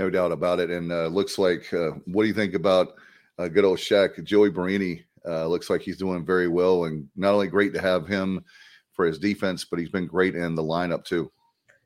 No 0.00 0.08
doubt 0.08 0.32
about 0.32 0.60
it. 0.60 0.70
And 0.70 0.90
uh, 0.90 1.08
looks 1.08 1.36
like, 1.36 1.70
uh, 1.74 1.90
what 2.06 2.22
do 2.22 2.28
you 2.28 2.32
think 2.32 2.54
about 2.54 2.94
uh, 3.38 3.48
good 3.48 3.66
old 3.66 3.76
Shaq 3.76 4.24
Joey 4.24 4.50
Barini? 4.50 5.04
Uh, 5.28 5.46
looks 5.46 5.68
like 5.68 5.82
he's 5.82 5.98
doing 5.98 6.24
very 6.24 6.48
well, 6.48 6.84
and 6.84 7.06
not 7.16 7.34
only 7.34 7.48
great 7.48 7.74
to 7.74 7.82
have 7.82 8.08
him 8.08 8.42
for 8.94 9.04
his 9.04 9.18
defense, 9.18 9.66
but 9.66 9.78
he's 9.78 9.90
been 9.90 10.06
great 10.06 10.34
in 10.34 10.54
the 10.54 10.62
lineup 10.62 11.04
too. 11.04 11.30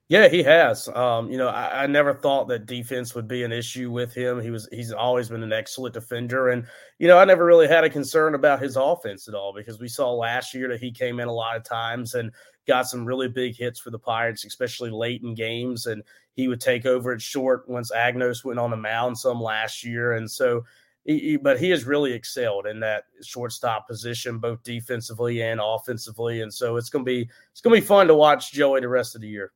Yeah, 0.08 0.28
he 0.28 0.44
has. 0.44 0.86
Um, 0.88 1.28
you 1.28 1.38
know, 1.38 1.48
I, 1.48 1.84
I, 1.84 1.86
never 1.88 2.14
thought 2.14 2.46
that 2.48 2.66
defense 2.66 3.16
would 3.16 3.26
be 3.26 3.42
an 3.42 3.50
issue 3.50 3.90
with 3.90 4.14
him. 4.14 4.40
He 4.40 4.50
was 4.50 4.68
he's 4.70 4.92
always 4.92 5.30
been 5.30 5.42
an 5.42 5.52
excellent 5.52 5.94
defender. 5.94 6.50
And, 6.50 6.66
you 6.98 7.08
know, 7.08 7.18
I 7.18 7.24
never 7.24 7.44
really 7.44 7.66
had 7.66 7.84
a 7.84 7.90
concern 7.90 8.34
about 8.34 8.60
his 8.62 8.76
offense 8.76 9.26
at 9.26 9.34
all 9.34 9.54
because 9.54 9.80
we 9.80 9.88
saw 9.88 10.12
last 10.12 10.52
year 10.52 10.68
that 10.68 10.80
he 10.80 10.92
came 10.92 11.20
in 11.20 11.28
a 11.28 11.32
lot 11.32 11.56
of 11.56 11.64
times 11.64 12.14
and 12.14 12.30
got 12.66 12.86
some 12.86 13.04
really 13.04 13.28
big 13.28 13.56
hits 13.56 13.80
for 13.80 13.90
the 13.90 13.98
Pirates, 13.98 14.44
especially 14.44 14.90
late 14.90 15.22
in 15.22 15.34
games. 15.34 15.86
And 15.86 16.02
he 16.34 16.48
would 16.48 16.60
take 16.60 16.86
over 16.86 17.12
at 17.12 17.22
short 17.22 17.68
once 17.68 17.90
Agnos 17.92 18.44
went 18.44 18.58
on 18.58 18.70
the 18.70 18.76
mound 18.76 19.16
some 19.16 19.40
last 19.40 19.84
year. 19.84 20.14
And 20.14 20.30
so 20.30 20.64
he, 21.04 21.36
but 21.36 21.60
he 21.60 21.70
has 21.70 21.84
really 21.84 22.12
excelled 22.12 22.66
in 22.66 22.80
that 22.80 23.04
shortstop 23.22 23.86
position, 23.88 24.38
both 24.38 24.62
defensively 24.62 25.42
and 25.42 25.60
offensively. 25.62 26.40
And 26.40 26.52
so 26.52 26.76
it's 26.76 26.90
gonna 26.90 27.04
be 27.04 27.28
it's 27.52 27.60
gonna 27.60 27.76
be 27.76 27.80
fun 27.80 28.08
to 28.08 28.14
watch 28.14 28.52
Joey 28.52 28.80
the 28.80 28.88
rest 28.88 29.14
of 29.14 29.20
the 29.20 29.28
year 29.28 29.52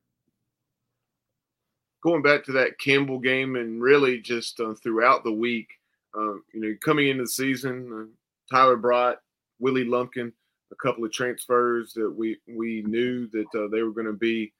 going 2.03 2.23
back 2.23 2.45
to 2.45 2.53
that 2.53 2.79
Campbell 2.79 3.19
game 3.19 3.57
and 3.57 3.83
really 3.83 4.21
just 4.21 4.61
uh, 4.61 4.75
throughout 4.83 5.25
the 5.25 5.33
week, 5.33 5.69
uh, 6.17 6.35
you 6.53 6.61
know, 6.61 6.75
coming 6.81 7.09
into 7.09 7.25
the 7.25 7.29
season, 7.29 7.91
uh, 7.93 8.55
Tyler 8.55 8.77
Brott, 8.77 9.17
Willie 9.59 9.85
Lumpkin, 9.85 10.33
a 10.73 10.77
couple 10.77 11.05
of 11.05 11.13
transfers 11.13 11.93
that 11.95 12.11
we 12.11 12.39
we 12.47 12.83
knew 12.87 13.29
that 13.29 13.47
uh, 13.55 13.69
they 13.69 13.83
were 13.83 13.93
going 13.93 14.07
to 14.07 14.13
be 14.13 14.53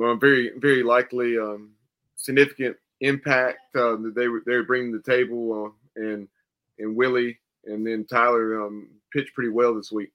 well, 0.00 0.16
very 0.16 0.52
very 0.56 0.82
likely 0.82 1.38
um, 1.38 1.72
significant 2.16 2.76
impact 3.00 3.58
uh, 3.76 3.96
that 3.96 4.14
they 4.16 4.28
were 4.28 4.42
they 4.46 4.54
were 4.54 4.64
bringing 4.64 4.92
to 4.92 4.98
the 4.98 5.10
table, 5.10 5.74
uh, 5.96 6.02
and 6.02 6.26
and 6.78 6.96
Willie 6.96 7.38
and 7.66 7.86
then 7.86 8.06
Tyler 8.06 8.66
um, 8.66 8.88
pitched 9.12 9.34
pretty 9.34 9.50
well 9.50 9.74
this 9.74 9.92
week. 9.92 10.10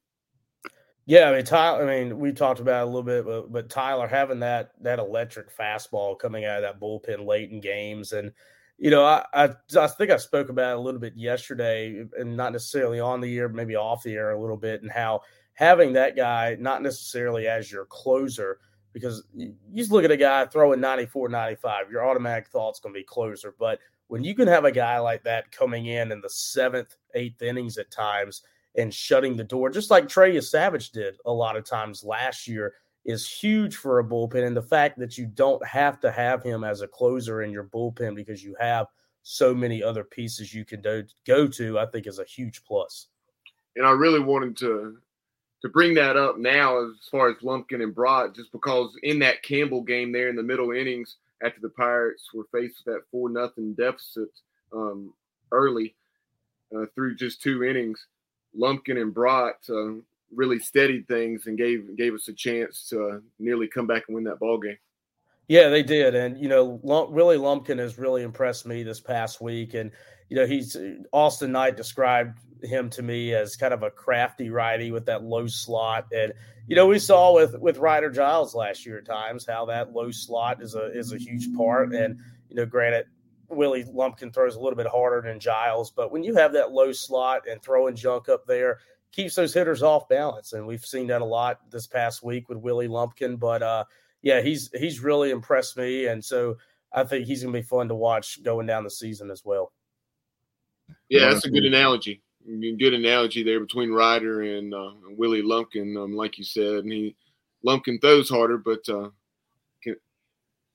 Yeah, 1.05 1.29
I 1.29 1.35
mean 1.35 1.45
Tyler. 1.45 1.87
I 1.87 2.03
mean, 2.03 2.17
we 2.17 2.31
talked 2.31 2.59
about 2.59 2.83
a 2.83 2.85
little 2.87 3.03
bit, 3.03 3.25
but, 3.25 3.51
but 3.51 3.69
Tyler 3.69 4.07
having 4.07 4.39
that 4.39 4.71
that 4.81 4.97
electric 4.97 5.55
fastball 5.55 6.17
coming 6.17 6.45
out 6.45 6.63
of 6.63 6.63
that 6.63 6.79
bullpen 6.79 7.27
late 7.27 7.51
in 7.51 7.61
games, 7.61 8.11
and 8.11 8.31
you 8.79 8.89
know, 8.89 9.05
I, 9.05 9.23
I, 9.33 9.49
I 9.77 9.87
think 9.87 10.09
I 10.09 10.17
spoke 10.17 10.49
about 10.49 10.77
a 10.77 10.81
little 10.81 10.99
bit 10.99 11.13
yesterday, 11.15 12.03
and 12.17 12.35
not 12.35 12.53
necessarily 12.53 12.99
on 12.99 13.21
the 13.21 13.37
air, 13.37 13.49
maybe 13.49 13.75
off 13.75 14.01
the 14.01 14.15
air 14.15 14.31
a 14.31 14.41
little 14.41 14.57
bit, 14.57 14.81
and 14.81 14.91
how 14.91 15.21
having 15.53 15.93
that 15.93 16.15
guy 16.15 16.57
not 16.59 16.81
necessarily 16.81 17.47
as 17.47 17.71
your 17.71 17.85
closer, 17.85 18.59
because 18.95 19.25
you 19.35 19.53
just 19.75 19.91
look 19.91 20.05
at 20.05 20.11
a 20.11 20.15
guy 20.15 20.45
throwing 20.45 20.79
94, 20.79 21.27
95, 21.27 21.91
your 21.91 22.09
automatic 22.09 22.47
thought's 22.47 22.79
going 22.79 22.95
to 22.95 22.97
be 22.97 23.03
closer, 23.03 23.53
but 23.59 23.77
when 24.07 24.23
you 24.23 24.33
can 24.33 24.47
have 24.47 24.63
a 24.63 24.71
guy 24.71 24.99
like 24.99 25.21
that 25.25 25.51
coming 25.51 25.87
in 25.87 26.13
in 26.13 26.21
the 26.21 26.29
seventh, 26.29 26.95
eighth 27.13 27.41
innings 27.41 27.77
at 27.77 27.91
times 27.91 28.43
and 28.77 28.93
shutting 28.93 29.35
the 29.35 29.43
door, 29.43 29.69
just 29.69 29.91
like 29.91 30.07
Trey 30.07 30.39
Savage 30.39 30.91
did 30.91 31.17
a 31.25 31.31
lot 31.31 31.57
of 31.57 31.65
times 31.65 32.05
last 32.05 32.47
year, 32.47 32.75
is 33.03 33.29
huge 33.29 33.75
for 33.75 33.99
a 33.99 34.03
bullpen. 34.03 34.47
And 34.47 34.55
the 34.55 34.61
fact 34.61 34.97
that 34.99 35.17
you 35.17 35.25
don't 35.25 35.65
have 35.67 35.99
to 35.99 36.09
have 36.09 36.41
him 36.41 36.63
as 36.63 36.79
a 36.79 36.87
closer 36.87 37.41
in 37.41 37.51
your 37.51 37.65
bullpen 37.65 38.15
because 38.15 38.41
you 38.41 38.55
have 38.61 38.87
so 39.23 39.53
many 39.53 39.83
other 39.83 40.05
pieces 40.05 40.53
you 40.53 40.63
can 40.63 40.81
do, 40.81 41.03
go 41.27 41.47
to, 41.47 41.79
I 41.79 41.85
think 41.87 42.07
is 42.07 42.19
a 42.19 42.23
huge 42.23 42.63
plus. 42.63 43.07
And 43.75 43.85
I 43.85 43.91
really 43.91 44.21
wanted 44.21 44.55
to 44.59 44.99
to 45.65 45.69
bring 45.69 45.95
that 45.95 46.15
up 46.15 46.37
now 46.37 46.77
as 46.77 47.07
far 47.09 47.27
as 47.27 47.41
Lumpkin 47.41 47.81
and 47.81 47.95
Brott, 47.95 48.35
just 48.35 48.51
because 48.51 48.95
in 49.01 49.17
that 49.17 49.41
Campbell 49.41 49.81
game 49.81 50.11
there 50.11 50.29
in 50.29 50.35
the 50.35 50.43
middle 50.43 50.71
innings, 50.71 51.15
after 51.43 51.59
the 51.59 51.69
Pirates 51.69 52.29
were 52.35 52.45
faced 52.51 52.83
with 52.85 52.93
that 52.93 53.01
four 53.09 53.31
nothing 53.31 53.73
deficit 53.73 54.29
um, 54.71 55.11
early 55.51 55.95
uh, 56.75 56.85
through 56.93 57.15
just 57.15 57.41
two 57.41 57.63
innings, 57.63 58.05
Lumpkin 58.55 58.97
and 58.97 59.11
Brott 59.11 59.67
uh, 59.67 59.99
really 60.31 60.59
steadied 60.59 61.07
things 61.07 61.47
and 61.47 61.57
gave 61.57 61.97
gave 61.97 62.13
us 62.13 62.27
a 62.27 62.33
chance 62.33 62.87
to 62.89 63.07
uh, 63.07 63.19
nearly 63.39 63.67
come 63.67 63.87
back 63.87 64.03
and 64.07 64.13
win 64.13 64.23
that 64.25 64.37
ball 64.37 64.59
game. 64.59 64.77
Yeah, 65.47 65.69
they 65.69 65.81
did, 65.81 66.13
and 66.13 66.37
you 66.37 66.47
know, 66.47 66.79
really 67.09 67.37
Lumpkin 67.37 67.79
has 67.79 67.97
really 67.97 68.21
impressed 68.21 68.67
me 68.67 68.83
this 68.83 68.99
past 68.99 69.41
week, 69.41 69.73
and 69.73 69.89
you 70.29 70.35
know, 70.35 70.45
he's 70.45 70.77
Austin 71.11 71.51
Knight 71.51 71.75
described 71.75 72.39
him 72.63 72.89
to 72.91 73.01
me 73.01 73.33
as 73.33 73.55
kind 73.55 73.73
of 73.73 73.83
a 73.83 73.91
crafty 73.91 74.49
righty 74.49 74.91
with 74.91 75.05
that 75.05 75.23
low 75.23 75.47
slot. 75.47 76.07
And 76.13 76.33
you 76.67 76.75
know, 76.75 76.87
we 76.87 76.99
saw 76.99 77.33
with 77.33 77.57
with 77.59 77.77
Ryder 77.77 78.09
Giles 78.09 78.55
last 78.55 78.85
year 78.85 78.97
at 78.97 79.05
times 79.05 79.45
how 79.45 79.65
that 79.65 79.93
low 79.93 80.11
slot 80.11 80.61
is 80.61 80.75
a 80.75 80.91
is 80.97 81.13
a 81.13 81.17
huge 81.17 81.53
part. 81.55 81.93
And 81.93 82.19
you 82.49 82.55
know, 82.55 82.65
granted, 82.65 83.05
Willie 83.49 83.85
Lumpkin 83.85 84.31
throws 84.31 84.55
a 84.55 84.59
little 84.59 84.77
bit 84.77 84.87
harder 84.87 85.21
than 85.21 85.39
Giles, 85.39 85.91
but 85.91 86.11
when 86.11 86.23
you 86.23 86.35
have 86.35 86.53
that 86.53 86.71
low 86.71 86.91
slot 86.91 87.47
and 87.49 87.61
throwing 87.61 87.95
junk 87.95 88.29
up 88.29 88.45
there, 88.47 88.79
keeps 89.11 89.35
those 89.35 89.53
hitters 89.53 89.83
off 89.83 90.09
balance. 90.09 90.53
And 90.53 90.65
we've 90.65 90.85
seen 90.85 91.07
that 91.07 91.21
a 91.21 91.25
lot 91.25 91.59
this 91.69 91.87
past 91.87 92.23
week 92.23 92.49
with 92.49 92.57
Willie 92.57 92.87
Lumpkin. 92.87 93.37
But 93.37 93.61
uh, 93.61 93.85
yeah, 94.21 94.41
he's 94.41 94.69
he's 94.73 94.99
really 94.99 95.29
impressed 95.29 95.77
me, 95.77 96.07
and 96.07 96.23
so 96.23 96.57
I 96.91 97.03
think 97.03 97.27
he's 97.27 97.43
gonna 97.43 97.53
be 97.53 97.61
fun 97.61 97.89
to 97.89 97.95
watch 97.95 98.41
going 98.43 98.65
down 98.65 98.83
the 98.83 98.89
season 98.89 99.29
as 99.29 99.43
well. 99.45 99.71
Yeah, 101.09 101.29
that's 101.29 101.45
a 101.45 101.49
good 101.49 101.65
analogy 101.65 102.21
good 102.45 102.93
analogy 102.93 103.43
there 103.43 103.59
between 103.59 103.91
Ryder 103.91 104.41
and 104.57 104.73
uh, 104.73 104.91
Willie 105.09 105.41
Lumpkin, 105.41 105.97
um, 105.97 106.15
like 106.15 106.37
you 106.37 106.43
said. 106.43 106.83
And 106.83 106.91
he 106.91 107.15
Lumpkin 107.63 107.99
throws 107.99 108.29
harder, 108.29 108.57
but 108.57 108.87
uh, 108.87 109.09
can, 109.83 109.95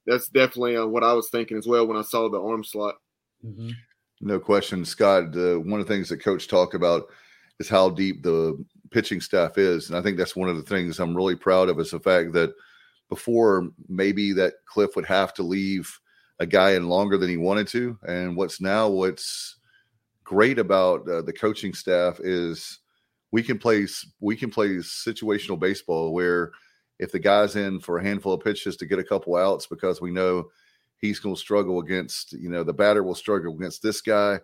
that's 0.07 0.29
definitely 0.29 0.77
uh, 0.77 0.87
what 0.87 1.05
I 1.05 1.13
was 1.13 1.31
thinking 1.31 1.57
as 1.57 1.67
well 1.67 1.87
when 1.87 1.97
I 1.97 2.03
saw 2.03 2.29
the 2.29 2.43
arm 2.43 2.65
slot. 2.65 2.97
Mm-hmm. 3.45 3.71
No 4.23 4.39
question, 4.39 4.85
Scott. 4.85 5.35
Uh, 5.37 5.61
one 5.61 5.81
of 5.81 5.87
the 5.87 5.93
things 5.93 6.09
that 6.09 6.23
Coach 6.23 6.49
talked 6.49 6.75
about 6.75 7.05
is 7.59 7.69
how 7.69 7.89
deep 7.89 8.23
the 8.23 8.63
pitching 8.91 9.21
staff 9.21 9.57
is, 9.57 9.89
and 9.89 9.97
I 9.97 10.03
think 10.03 10.19
that's 10.19 10.37
one 10.37 10.49
of 10.49 10.57
the 10.57 10.63
things 10.63 10.99
I'm 10.99 11.17
really 11.17 11.37
proud 11.37 11.69
of 11.69 11.79
is 11.79 11.93
the 11.93 12.01
fact 12.01 12.33
that 12.33 12.53
before 13.09 13.71
maybe 13.89 14.33
that 14.35 14.55
Cliff 14.67 14.97
would 14.97 15.07
have 15.07 15.33
to 15.35 15.43
leave 15.43 15.91
a 16.39 16.47
guy 16.47 16.73
in 16.73 16.89
longer 16.89 17.17
than 17.17 17.31
he 17.31 17.37
wanted 17.37 17.69
to, 17.69 17.99
and 18.07 18.37
what's 18.37 18.61
now 18.61 18.89
what's 18.89 19.57
great 20.31 20.61
about 20.61 21.09
uh, 21.09 21.21
the 21.23 21.33
coaching 21.33 21.75
staff 21.75 22.21
is 22.21 22.79
we 23.33 23.43
can 23.43 23.59
play 23.59 23.85
we 24.21 24.37
can 24.37 24.49
play 24.49 24.69
situational 24.77 25.59
baseball 25.59 26.13
where 26.13 26.53
if 27.01 27.11
the 27.11 27.19
guy's 27.19 27.57
in 27.57 27.81
for 27.81 27.99
a 27.99 28.03
handful 28.05 28.35
of 28.35 28.45
pitches 28.45 28.77
to 28.77 28.87
get 28.87 29.01
a 29.01 29.05
couple 29.05 29.35
outs 29.35 29.67
because 29.67 30.01
we 30.01 30.13
know 30.13 30.49
he's 30.99 31.19
going 31.19 31.35
to 31.35 31.41
struggle 31.41 31.81
against 31.81 32.33
you 32.33 32.49
know 32.49 32.63
the 32.63 32.73
batter 32.73 33.03
will 33.03 33.17
struggle 33.17 33.53
against 33.57 33.83
this 33.83 34.01
guy. 34.01 34.39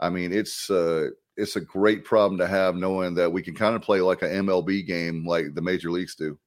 I 0.00 0.08
mean 0.08 0.32
it's 0.32 0.70
uh 0.70 1.08
it's 1.36 1.56
a 1.56 1.60
great 1.60 2.02
problem 2.02 2.38
to 2.38 2.46
have 2.46 2.74
knowing 2.74 3.12
that 3.16 3.30
we 3.30 3.42
can 3.42 3.54
kind 3.54 3.76
of 3.76 3.82
play 3.82 4.00
like 4.00 4.22
an 4.22 4.46
mlb 4.46 4.86
game 4.86 5.26
like 5.26 5.54
the 5.54 5.60
major 5.60 5.90
leagues 5.90 6.14
do. 6.14 6.38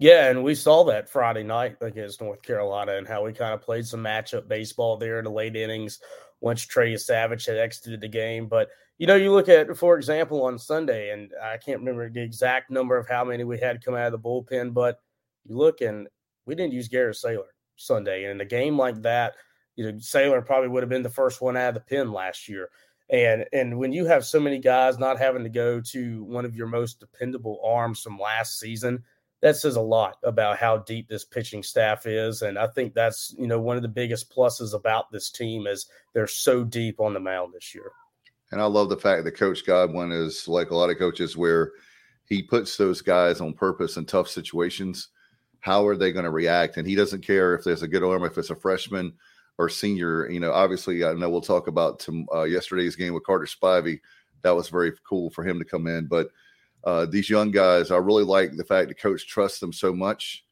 Yeah, 0.00 0.30
and 0.30 0.42
we 0.42 0.56
saw 0.56 0.82
that 0.86 1.08
Friday 1.08 1.44
night 1.44 1.76
against 1.80 2.20
North 2.20 2.42
Carolina 2.42 2.96
and 2.96 3.06
how 3.06 3.24
we 3.24 3.32
kind 3.32 3.54
of 3.54 3.62
played 3.62 3.86
some 3.86 4.02
matchup 4.02 4.48
baseball 4.48 4.96
there 4.96 5.20
in 5.20 5.24
the 5.26 5.30
late 5.30 5.54
innings 5.54 6.00
once 6.42 6.66
Trey 6.66 6.94
Savage 6.96 7.46
had 7.46 7.56
exited 7.56 8.00
the 8.00 8.08
game. 8.08 8.48
But 8.48 8.68
you 8.98 9.06
know, 9.06 9.14
you 9.14 9.32
look 9.32 9.48
at, 9.48 9.74
for 9.76 9.96
example, 9.96 10.44
on 10.44 10.58
Sunday, 10.58 11.10
and 11.10 11.32
I 11.42 11.56
can't 11.56 11.78
remember 11.78 12.10
the 12.10 12.20
exact 12.20 12.70
number 12.70 12.96
of 12.96 13.08
how 13.08 13.24
many 13.24 13.44
we 13.44 13.58
had 13.58 13.82
come 13.82 13.94
out 13.94 14.12
of 14.12 14.12
the 14.12 14.18
bullpen, 14.18 14.74
but 14.74 15.00
you 15.44 15.56
look 15.56 15.80
and 15.80 16.08
we 16.44 16.54
didn't 16.54 16.74
use 16.74 16.88
Garrett 16.88 17.16
Saylor 17.16 17.46
Sunday. 17.76 18.24
And 18.24 18.32
in 18.32 18.40
a 18.40 18.44
game 18.44 18.76
like 18.76 19.00
that, 19.02 19.34
you 19.76 19.84
know, 19.84 19.92
Saylor 19.98 20.44
probably 20.44 20.68
would 20.68 20.82
have 20.82 20.90
been 20.90 21.02
the 21.02 21.08
first 21.08 21.40
one 21.40 21.56
out 21.56 21.70
of 21.70 21.74
the 21.74 21.80
pen 21.80 22.12
last 22.12 22.48
year. 22.48 22.68
And 23.08 23.46
and 23.52 23.78
when 23.78 23.92
you 23.92 24.04
have 24.06 24.24
so 24.24 24.40
many 24.40 24.58
guys 24.58 24.98
not 24.98 25.18
having 25.18 25.44
to 25.44 25.48
go 25.48 25.80
to 25.80 26.24
one 26.24 26.44
of 26.44 26.56
your 26.56 26.66
most 26.66 27.00
dependable 27.00 27.60
arms 27.64 28.00
from 28.02 28.18
last 28.18 28.58
season, 28.58 29.02
that 29.42 29.56
says 29.56 29.74
a 29.74 29.80
lot 29.80 30.18
about 30.22 30.56
how 30.56 30.78
deep 30.78 31.08
this 31.08 31.24
pitching 31.24 31.64
staff 31.64 32.06
is. 32.06 32.42
And 32.42 32.56
I 32.56 32.68
think 32.68 32.94
that's, 32.94 33.34
you 33.36 33.48
know, 33.48 33.60
one 33.60 33.76
of 33.76 33.82
the 33.82 33.88
biggest 33.88 34.34
pluses 34.34 34.72
about 34.72 35.10
this 35.10 35.30
team 35.30 35.66
is 35.66 35.86
they're 36.12 36.28
so 36.28 36.62
deep 36.62 37.00
on 37.00 37.12
the 37.12 37.20
mound 37.20 37.52
this 37.52 37.74
year. 37.74 37.90
And 38.52 38.62
I 38.62 38.66
love 38.66 38.88
the 38.88 38.96
fact 38.96 39.24
that 39.24 39.32
Coach 39.32 39.66
Godwin 39.66 40.12
is 40.12 40.46
like 40.46 40.70
a 40.70 40.76
lot 40.76 40.90
of 40.90 40.98
coaches 40.98 41.36
where 41.36 41.72
he 42.24 42.40
puts 42.40 42.76
those 42.76 43.02
guys 43.02 43.40
on 43.40 43.52
purpose 43.52 43.96
in 43.96 44.06
tough 44.06 44.28
situations. 44.28 45.08
How 45.58 45.86
are 45.86 45.96
they 45.96 46.12
going 46.12 46.24
to 46.24 46.30
react? 46.30 46.76
And 46.76 46.86
he 46.86 46.94
doesn't 46.94 47.26
care 47.26 47.54
if 47.54 47.64
there's 47.64 47.82
a 47.82 47.88
good 47.88 48.04
arm, 48.04 48.24
if 48.24 48.38
it's 48.38 48.50
a 48.50 48.56
freshman 48.56 49.12
or 49.58 49.68
senior. 49.68 50.30
You 50.30 50.38
know, 50.38 50.52
obviously, 50.52 51.04
I 51.04 51.14
know 51.14 51.28
we'll 51.28 51.40
talk 51.40 51.66
about 51.66 51.98
to, 52.00 52.24
uh, 52.32 52.42
yesterday's 52.44 52.94
game 52.94 53.12
with 53.12 53.24
Carter 53.24 53.46
Spivey. 53.46 54.00
That 54.42 54.54
was 54.54 54.68
very 54.68 54.92
cool 55.08 55.30
for 55.30 55.42
him 55.42 55.58
to 55.58 55.64
come 55.64 55.88
in. 55.88 56.06
But– 56.06 56.28
uh, 56.84 57.06
these 57.06 57.30
young 57.30 57.50
guys, 57.50 57.90
I 57.90 57.96
really 57.96 58.24
like 58.24 58.56
the 58.56 58.64
fact 58.64 58.88
that 58.88 58.98
coach 58.98 59.26
trusts 59.26 59.60
them 59.60 59.72
so 59.72 59.92
much 59.92 60.44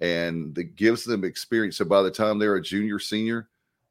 and 0.00 0.54
that 0.54 0.76
gives 0.76 1.04
them 1.04 1.24
experience. 1.24 1.76
So 1.76 1.84
by 1.84 2.02
the 2.02 2.10
time 2.10 2.38
they're 2.38 2.56
a 2.56 2.62
junior, 2.62 2.98
senior, 2.98 3.48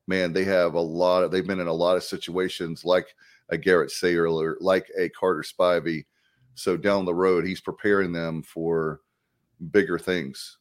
man, 0.07 0.33
they 0.33 0.43
have 0.45 0.73
a 0.73 0.79
lot 0.79 1.23
of, 1.23 1.31
they've 1.31 1.45
been 1.45 1.59
in 1.59 1.67
a 1.67 1.73
lot 1.73 1.97
of 1.97 2.03
situations 2.03 2.85
like 2.85 3.15
a 3.49 3.57
Garrett 3.57 3.91
Saylor, 3.91 4.55
like 4.59 4.91
a 4.97 5.09
Carter 5.09 5.43
Spivey. 5.43 6.05
So 6.55 6.77
down 6.77 7.05
the 7.05 7.13
road, 7.13 7.45
he's 7.45 7.61
preparing 7.61 8.11
them 8.11 8.41
for 8.41 9.01
bigger 9.71 9.97
things. 9.97 10.57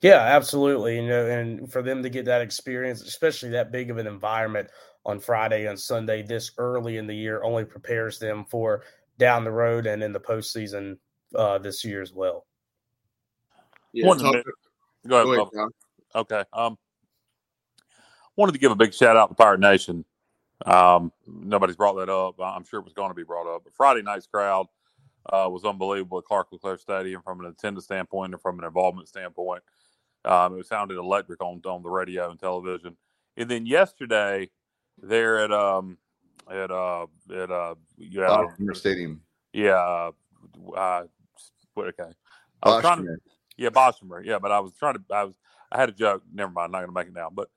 Yeah, 0.00 0.20
absolutely. 0.20 0.96
You 0.96 1.08
know, 1.08 1.26
and 1.26 1.70
for 1.72 1.82
them 1.82 2.02
to 2.02 2.08
get 2.08 2.24
that 2.26 2.40
experience, 2.40 3.02
especially 3.02 3.48
that 3.50 3.72
big 3.72 3.90
of 3.90 3.98
an 3.98 4.06
environment 4.06 4.68
on 5.04 5.18
Friday 5.18 5.66
and 5.66 5.78
Sunday 5.78 6.22
this 6.22 6.52
early 6.58 6.98
in 6.98 7.06
the 7.06 7.16
year, 7.16 7.42
only 7.42 7.64
prepares 7.64 8.18
them 8.18 8.44
for 8.44 8.84
down 9.18 9.44
the 9.44 9.50
road 9.50 9.86
and 9.86 10.02
in 10.02 10.12
the 10.12 10.20
postseason 10.20 10.96
uh, 11.34 11.58
this 11.58 11.84
year 11.84 12.02
as 12.02 12.12
well. 12.12 12.46
Yeah, 13.92 14.06
talk, 14.06 14.18
go 14.18 14.30
ahead. 14.30 14.44
Go 15.06 15.32
ahead 15.32 15.68
okay. 16.14 16.44
Um, 16.52 16.78
wanted 18.36 18.52
to 18.52 18.58
give 18.58 18.72
a 18.72 18.76
big 18.76 18.94
shout 18.94 19.16
out 19.16 19.28
to 19.28 19.34
Pirate 19.34 19.60
Nation. 19.60 20.04
Um, 20.64 21.12
nobody's 21.26 21.76
brought 21.76 21.94
that 21.94 22.08
up. 22.08 22.40
I'm 22.40 22.64
sure 22.64 22.80
it 22.80 22.84
was 22.84 22.92
going 22.92 23.10
to 23.10 23.14
be 23.14 23.24
brought 23.24 23.52
up. 23.52 23.64
But 23.64 23.74
Friday 23.74 24.02
night's 24.02 24.26
crowd 24.26 24.66
uh, 25.30 25.48
was 25.50 25.64
unbelievable 25.64 26.18
at 26.18 26.24
Clark 26.24 26.48
LeClair 26.52 26.78
Stadium 26.78 27.22
from 27.22 27.40
an 27.40 27.46
attendance 27.46 27.84
standpoint 27.84 28.32
and 28.32 28.42
from 28.42 28.58
an 28.58 28.64
involvement 28.64 29.08
standpoint. 29.08 29.62
Um, 30.24 30.58
it 30.58 30.66
sounded 30.66 30.98
electric 30.98 31.42
on 31.42 31.60
on 31.64 31.82
the 31.82 31.90
radio 31.90 32.30
and 32.30 32.40
television. 32.40 32.96
And 33.36 33.48
then 33.48 33.66
yesterday, 33.66 34.50
there 35.00 35.38
at 35.38 35.52
um, 35.52 35.96
at 36.50 36.70
uh 36.70 37.06
at 37.34 37.50
uh 37.50 37.74
yeah 37.96 38.44
your 38.58 38.74
stadium. 38.74 39.20
Yeah, 39.52 40.10
uh, 40.76 41.04
okay. 41.76 42.10
I 42.62 42.68
was 42.68 42.80
trying 42.80 43.04
to, 43.04 43.16
yeah, 43.56 43.70
Boston. 43.70 44.10
Yeah, 44.24 44.38
but 44.38 44.52
I 44.52 44.60
was 44.60 44.72
trying 44.78 44.94
to. 44.94 45.02
I 45.10 45.24
was. 45.24 45.34
I 45.70 45.78
had 45.78 45.88
a 45.88 45.92
joke. 45.92 46.22
Never 46.32 46.50
mind. 46.50 46.66
I'm 46.66 46.72
not 46.72 46.78
going 46.78 46.88
to 46.88 46.94
make 46.94 47.06
it 47.08 47.14
now. 47.14 47.30
But 47.30 47.48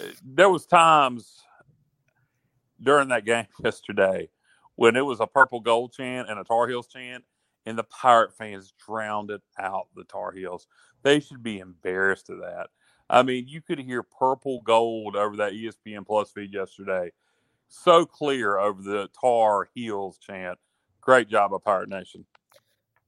uh, 0.00 0.06
there 0.24 0.48
was 0.48 0.66
times 0.66 1.40
during 2.80 3.08
that 3.08 3.24
game 3.24 3.46
yesterday 3.64 4.28
when 4.76 4.94
it 4.94 5.04
was 5.04 5.20
a 5.20 5.26
purple 5.26 5.60
gold 5.60 5.92
chant 5.92 6.30
and 6.30 6.38
a 6.38 6.44
Tar 6.44 6.68
Heels 6.68 6.86
chant, 6.86 7.24
and 7.66 7.78
the 7.78 7.84
Pirate 7.84 8.36
fans 8.36 8.72
drowned 8.84 9.30
it 9.30 9.42
out. 9.58 9.88
The 9.94 10.04
Tar 10.04 10.32
Heels. 10.32 10.66
They 11.02 11.20
should 11.20 11.42
be 11.42 11.58
embarrassed 11.58 12.30
of 12.30 12.38
that. 12.40 12.68
I 13.10 13.22
mean, 13.22 13.46
you 13.48 13.62
could 13.62 13.78
hear 13.78 14.02
purple 14.02 14.60
gold 14.62 15.16
over 15.16 15.36
that 15.36 15.52
ESPN 15.52 16.06
Plus 16.06 16.30
feed 16.30 16.52
yesterday 16.52 17.10
so 17.68 18.04
clear 18.04 18.58
over 18.58 18.82
the 18.82 19.08
Tar 19.20 19.68
Heels 19.74 20.18
chant. 20.18 20.58
Great 21.00 21.28
job 21.28 21.54
of 21.54 21.64
Pirate 21.64 21.88
Nation. 21.88 22.26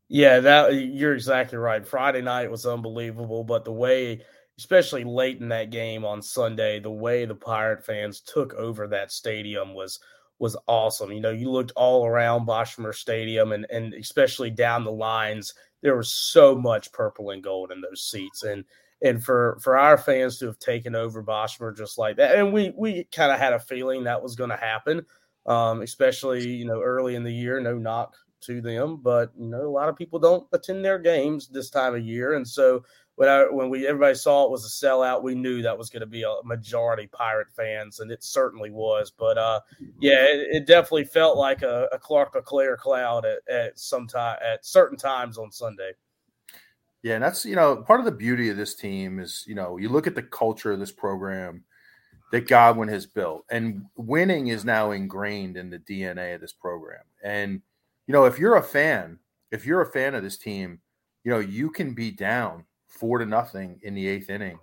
Yeah, 0.09 0.41
that 0.41 0.75
you're 0.75 1.15
exactly 1.15 1.59
right. 1.59 1.87
Friday 1.87 2.21
night 2.21 2.51
was 2.51 2.67
unbelievable, 2.67 3.45
but 3.45 3.65
the 3.65 3.73
way, 3.73 4.25
especially 4.59 5.05
late 5.05 5.41
in 5.41 5.49
that 5.51 5.71
game 5.71 6.05
on 6.05 6.21
Sunday, 6.21 6.81
the 6.81 6.91
way 6.91 7.25
the 7.25 7.35
Pirate 7.35 7.85
fans 7.85 8.21
took 8.21 8.53
over 8.55 8.89
that 8.89 9.13
stadium 9.13 9.73
was 9.75 10.01
was 10.41 10.57
awesome. 10.67 11.13
You 11.13 11.21
know, 11.21 11.31
you 11.31 11.51
looked 11.51 11.73
all 11.77 12.07
around 12.07 12.47
Boshamer 12.47 12.95
Stadium 12.95 13.53
and 13.53 13.67
and 13.71 13.95
especially 13.95 14.51
down 14.51 14.85
the 14.85 14.91
lines, 14.91 15.55
there 15.83 15.97
was 15.97 16.13
so 16.13 16.57
much 16.57 16.93
purple 16.93 17.31
and 17.31 17.43
gold 17.43 17.71
in 17.71 17.81
those 17.81 18.03
seats. 18.03 18.43
And 18.43 18.65
and 19.03 19.23
for 19.25 19.59
for 19.61 19.79
our 19.79 19.97
fans 19.97 20.39
to 20.39 20.47
have 20.47 20.59
taken 20.59 20.95
over 20.95 21.23
Boshamer 21.23 21.77
just 21.77 21.99
like 21.99 22.17
that, 22.17 22.37
and 22.37 22.53
we 22.53 22.73
we 22.77 23.05
kind 23.05 23.33
of 23.33 23.39
had 23.39 23.53
a 23.53 23.59
feeling 23.59 24.05
that 24.05 24.23
was 24.23 24.37
going 24.37 24.51
to 24.51 24.57
happen, 24.57 25.05
um, 25.47 25.83
especially 25.83 26.47
you 26.47 26.65
know 26.65 26.81
early 26.81 27.15
in 27.15 27.25
the 27.25 27.33
year. 27.33 27.61
No 27.61 27.77
knock 27.77 28.15
to 28.43 28.61
them, 28.61 28.99
but 29.03 29.33
you 29.39 29.49
know 29.49 29.63
a 29.63 29.71
lot 29.71 29.89
of 29.89 29.97
people 29.97 30.19
don't 30.19 30.47
attend 30.53 30.85
their 30.85 30.99
games 30.99 31.49
this 31.49 31.71
time 31.71 31.95
of 31.95 32.05
year, 32.05 32.35
and 32.35 32.47
so 32.47 32.83
when 33.21 33.29
I, 33.29 33.45
when 33.51 33.69
we 33.69 33.87
everybody 33.87 34.15
saw 34.15 34.47
it 34.47 34.51
was 34.51 34.65
a 34.65 34.87
sellout, 34.87 35.23
we 35.23 35.35
knew 35.35 35.61
that 35.61 35.77
was 35.77 35.91
going 35.91 36.01
to 36.01 36.07
be 36.07 36.23
a 36.23 36.35
majority 36.43 37.07
Pirate 37.07 37.51
fans, 37.55 38.01
and 38.01 38.11
it 38.11 38.25
certainly 38.25 38.71
was. 38.71 39.11
But 39.11 39.37
uh, 39.37 39.61
yeah, 40.01 40.25
it, 40.25 40.49
it, 40.51 40.67
definitely 40.67 41.05
felt 41.05 41.37
like 41.37 41.61
a, 41.61 41.87
a 41.93 41.99
Clark 41.99 42.35
LeClair 42.35 42.79
cloud 42.79 43.27
at, 43.27 43.41
at 43.47 43.79
some 43.79 44.07
time 44.07 44.39
at 44.43 44.65
certain 44.65 44.97
times 44.97 45.37
on 45.37 45.53
Sunday. 45.53 45.93
Yeah, 47.03 47.15
and 47.15 47.25
that's 47.25 47.45
you 47.45 47.57
know 47.57 47.77
part 47.77 48.01
of 48.01 48.07
the 48.07 48.13
beauty 48.13 48.51
of 48.51 48.57
this 48.57 48.75
team 48.75 49.19
is 49.21 49.45
you 49.47 49.55
know 49.55 49.79
you 49.79 49.89
look 49.89 50.07
at 50.07 50.15
the 50.15 50.23
culture 50.23 50.73
of 50.73 50.79
this 50.79 50.93
program 50.93 51.65
that 52.33 52.47
Godwin 52.47 52.89
has 52.89 53.07
built, 53.07 53.45
and 53.51 53.87
winning 53.97 54.49
is 54.49 54.65
now 54.65 54.91
ingrained 54.91 55.57
in 55.57 55.71
the 55.71 55.79
DNA 55.79 56.35
of 56.35 56.41
this 56.41 56.53
program. 56.53 57.03
And 57.23 57.63
you 58.07 58.13
know 58.13 58.25
if 58.27 58.39
you're 58.39 58.57
a 58.57 58.63
fan, 58.63 59.19
if 59.51 59.65
you're 59.65 59.81
a 59.81 59.93
fan 59.93 60.15
of 60.15 60.23
this 60.23 60.37
team, 60.37 60.81
you 61.25 61.31
know 61.31 61.39
you 61.39 61.71
can 61.71 61.95
be 61.95 62.11
down 62.11 62.65
four 62.89 63.19
to 63.19 63.27
nothing 63.27 63.81
in 63.83 63.95
the 63.95 64.07
eighth 64.07 64.29
inning. 64.29 64.59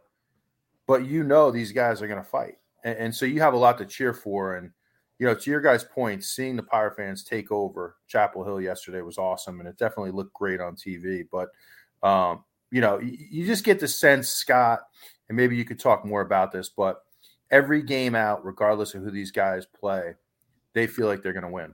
But 0.85 1.05
you 1.05 1.23
know 1.23 1.49
these 1.49 1.71
guys 1.71 2.01
are 2.01 2.07
going 2.07 2.23
to 2.23 2.29
fight, 2.29 2.59
and, 2.83 2.97
and, 2.97 3.15
so 3.15 3.25
you 3.25 3.41
have 3.41 3.53
a 3.53 3.57
lot 3.57 3.77
to 3.79 3.85
cheer 3.85 4.13
for. 4.13 4.55
And 4.55 4.71
you 5.19 5.25
know, 5.25 5.33
to 5.33 5.49
your 5.49 5.59
guys' 5.59 5.83
point, 5.83 6.23
seeing 6.23 6.55
the 6.55 6.63
Pirate 6.63 6.95
fans 6.95 7.23
take 7.23 7.51
over 7.51 7.97
Chapel 8.07 8.45
Hill 8.45 8.61
yesterday 8.61 9.01
was 9.01 9.17
awesome, 9.17 9.59
and 9.59 9.67
it 9.67 9.77
definitely 9.77 10.11
looked 10.11 10.33
great 10.33 10.61
on 10.61 10.75
TV. 10.75 11.23
But 11.29 11.49
um, 12.03 12.43
you 12.71 12.81
know, 12.81 12.99
you, 12.99 13.45
just 13.45 13.63
get 13.63 13.79
the 13.79 13.87
sense, 13.87 14.29
Scott, 14.29 14.79
and 15.29 15.35
maybe 15.35 15.55
you 15.55 15.65
could 15.65 15.79
talk 15.79 16.05
more 16.05 16.21
about 16.21 16.51
this, 16.51 16.69
but 16.69 17.03
every 17.49 17.81
game 17.81 18.15
out, 18.15 18.45
regardless 18.45 18.93
of 18.93 19.03
who 19.03 19.11
these 19.11 19.31
guys 19.31 19.65
play, 19.65 20.15
they 20.73 20.87
feel 20.87 21.07
like 21.07 21.23
they're 21.23 21.33
going 21.33 21.43
to 21.43 21.51
win. 21.51 21.73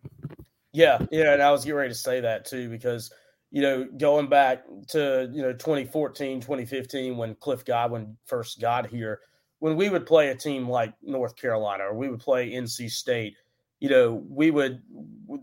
Yeah, 0.71 0.99
yeah, 1.11 1.33
and 1.33 1.41
I 1.41 1.51
was 1.51 1.63
getting 1.63 1.77
ready 1.77 1.89
to 1.89 1.95
say 1.95 2.19
that 2.21 2.45
too 2.45 2.69
because 2.69 3.11
you 3.53 3.61
know, 3.61 3.87
going 3.97 4.27
back 4.27 4.65
to, 4.89 5.29
you 5.31 5.43
know, 5.43 5.53
2014, 5.53 6.41
2015, 6.41 7.15
when 7.15 7.35
Cliff 7.35 7.63
Godwin 7.63 8.17
first 8.25 8.59
got 8.59 8.87
here, 8.87 9.21
when 9.59 9.75
we 9.75 9.89
would 9.89 10.07
play 10.07 10.29
a 10.29 10.35
team 10.35 10.67
like 10.67 10.95
North 11.03 11.35
Carolina 11.35 11.83
or 11.83 11.93
we 11.93 12.09
would 12.09 12.19
play 12.19 12.49
NC 12.49 12.89
State, 12.89 13.35
you 13.83 13.89
know, 13.89 14.23
we 14.29 14.49
would, 14.49 14.81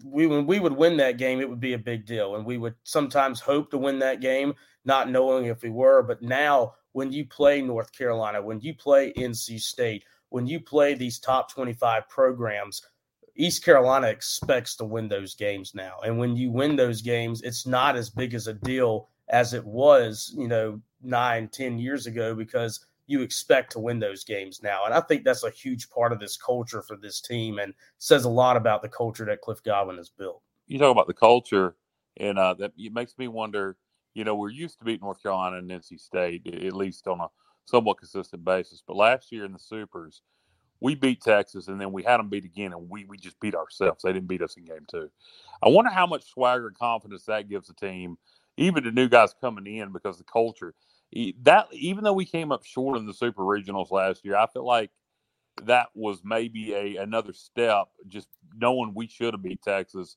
we, 0.02 0.26
when 0.26 0.46
we 0.46 0.60
would 0.60 0.72
win 0.72 0.96
that 0.96 1.18
game, 1.18 1.42
it 1.42 1.50
would 1.50 1.60
be 1.60 1.74
a 1.74 1.78
big 1.78 2.06
deal. 2.06 2.36
And 2.36 2.46
we 2.46 2.56
would 2.56 2.74
sometimes 2.84 3.38
hope 3.38 3.70
to 3.70 3.76
win 3.76 3.98
that 3.98 4.22
game, 4.22 4.54
not 4.86 5.10
knowing 5.10 5.44
if 5.44 5.62
we 5.62 5.68
were. 5.68 6.02
But 6.02 6.22
now, 6.22 6.72
when 6.92 7.12
you 7.12 7.26
play 7.26 7.60
North 7.60 7.92
Carolina, 7.92 8.40
when 8.40 8.58
you 8.62 8.74
play 8.74 9.12
NC 9.12 9.60
State, 9.60 10.04
when 10.30 10.46
you 10.46 10.58
play 10.58 10.94
these 10.94 11.18
top 11.18 11.52
25 11.52 12.08
programs, 12.08 12.80
East 13.36 13.62
Carolina 13.62 14.06
expects 14.06 14.74
to 14.76 14.86
win 14.86 15.06
those 15.06 15.34
games 15.34 15.74
now. 15.74 15.98
And 16.02 16.18
when 16.18 16.34
you 16.34 16.50
win 16.50 16.76
those 16.76 17.02
games, 17.02 17.42
it's 17.42 17.66
not 17.66 17.94
as 17.94 18.08
big 18.08 18.32
as 18.32 18.46
a 18.46 18.54
deal 18.54 19.10
as 19.28 19.52
it 19.52 19.66
was, 19.66 20.34
you 20.34 20.48
know, 20.48 20.80
nine, 21.02 21.48
ten 21.48 21.78
years 21.78 22.06
ago 22.06 22.34
because 22.34 22.86
you 23.10 23.22
expect 23.22 23.72
to 23.72 23.80
win 23.80 23.98
those 23.98 24.22
games 24.22 24.62
now. 24.62 24.84
And 24.84 24.94
I 24.94 25.00
think 25.00 25.24
that's 25.24 25.42
a 25.42 25.50
huge 25.50 25.90
part 25.90 26.12
of 26.12 26.20
this 26.20 26.36
culture 26.36 26.80
for 26.80 26.96
this 26.96 27.20
team 27.20 27.58
and 27.58 27.74
says 27.98 28.24
a 28.24 28.28
lot 28.28 28.56
about 28.56 28.82
the 28.82 28.88
culture 28.88 29.24
that 29.24 29.40
Cliff 29.40 29.60
Godwin 29.64 29.96
has 29.96 30.10
built. 30.10 30.42
You 30.68 30.78
talk 30.78 30.92
about 30.92 31.08
the 31.08 31.14
culture, 31.14 31.74
and 32.18 32.38
uh, 32.38 32.54
that 32.54 32.72
it 32.78 32.92
makes 32.92 33.18
me 33.18 33.26
wonder. 33.26 33.76
You 34.14 34.24
know, 34.24 34.34
we're 34.34 34.50
used 34.50 34.78
to 34.78 34.84
beat 34.84 35.00
North 35.00 35.22
Carolina 35.22 35.58
and 35.58 35.70
NC 35.70 36.00
State 36.00 36.46
at 36.46 36.72
least 36.72 37.06
on 37.06 37.20
a 37.20 37.28
somewhat 37.64 37.98
consistent 37.98 38.44
basis, 38.44 38.82
but 38.86 38.96
last 38.96 39.30
year 39.30 39.44
in 39.44 39.52
the 39.52 39.58
Supers, 39.58 40.22
we 40.80 40.94
beat 40.94 41.20
Texas 41.20 41.68
and 41.68 41.80
then 41.80 41.92
we 41.92 42.02
had 42.02 42.18
them 42.18 42.28
beat 42.28 42.44
again 42.44 42.72
and 42.72 42.88
we, 42.88 43.04
we 43.04 43.16
just 43.16 43.38
beat 43.38 43.54
ourselves. 43.54 44.02
They 44.02 44.12
didn't 44.12 44.28
beat 44.28 44.42
us 44.42 44.56
in 44.56 44.64
game 44.64 44.86
two. 44.90 45.10
I 45.62 45.68
wonder 45.68 45.90
how 45.90 46.06
much 46.06 46.24
swagger 46.24 46.66
and 46.68 46.78
confidence 46.78 47.24
that 47.26 47.48
gives 47.48 47.68
the 47.68 47.74
team, 47.74 48.18
even 48.56 48.82
to 48.84 48.90
new 48.90 49.08
guys 49.08 49.34
coming 49.40 49.66
in 49.66 49.92
because 49.92 50.18
the 50.18 50.24
culture. 50.24 50.74
That 51.42 51.66
even 51.72 52.04
though 52.04 52.12
we 52.12 52.24
came 52.24 52.52
up 52.52 52.64
short 52.64 52.96
in 52.96 53.06
the 53.06 53.14
super 53.14 53.42
regionals 53.42 53.90
last 53.90 54.24
year, 54.24 54.36
I 54.36 54.46
feel 54.46 54.66
like 54.66 54.90
that 55.64 55.88
was 55.94 56.20
maybe 56.24 56.72
a 56.74 56.96
another 56.96 57.32
step, 57.32 57.88
just 58.08 58.28
knowing 58.54 58.94
we 58.94 59.08
should 59.08 59.34
have 59.34 59.42
beat 59.42 59.62
Texas, 59.62 60.16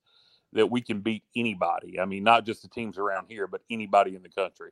that 0.54 0.70
we 0.70 0.82
can 0.82 1.02
beat 1.02 1.24
anybody. 1.36 2.00
I 2.00 2.06
mean, 2.06 2.24
not 2.24 2.46
just 2.46 2.62
the 2.62 2.68
teams 2.68 2.98
around 2.98 3.28
here, 3.28 3.48
but 3.48 3.62
anybody 3.70 4.16
in 4.16 4.24
the 4.24 4.30
country. 4.30 4.72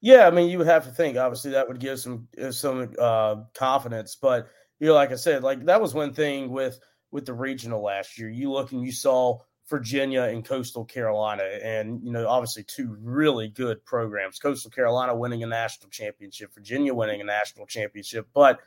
Yeah, 0.00 0.26
I 0.26 0.30
mean, 0.30 0.48
you 0.48 0.58
would 0.58 0.68
have 0.68 0.84
to 0.84 0.90
think. 0.90 1.16
Obviously, 1.16 1.52
that 1.52 1.66
would 1.66 1.80
give 1.80 1.98
some 1.98 2.28
some 2.50 2.92
uh, 2.98 3.36
confidence, 3.54 4.16
but 4.20 4.48
you 4.78 4.88
know, 4.88 4.94
like 4.94 5.12
I 5.12 5.16
said, 5.16 5.42
like 5.42 5.64
that 5.64 5.80
was 5.80 5.94
one 5.94 6.12
thing 6.12 6.50
with 6.50 6.78
with 7.10 7.26
the 7.26 7.32
regional 7.32 7.82
last 7.82 8.18
year. 8.18 8.28
You 8.28 8.52
look 8.52 8.72
and 8.72 8.84
you 8.84 8.92
saw 8.92 9.38
Virginia 9.68 10.22
and 10.22 10.44
Coastal 10.44 10.84
Carolina, 10.84 11.42
and 11.62 12.02
you 12.02 12.10
know, 12.10 12.26
obviously 12.26 12.62
two 12.62 12.96
really 13.00 13.48
good 13.48 13.84
programs. 13.84 14.38
Coastal 14.38 14.70
Carolina 14.70 15.14
winning 15.14 15.42
a 15.42 15.46
national 15.46 15.90
championship, 15.90 16.54
Virginia 16.54 16.94
winning 16.94 17.20
a 17.20 17.24
national 17.24 17.66
championship. 17.66 18.26
But 18.32 18.60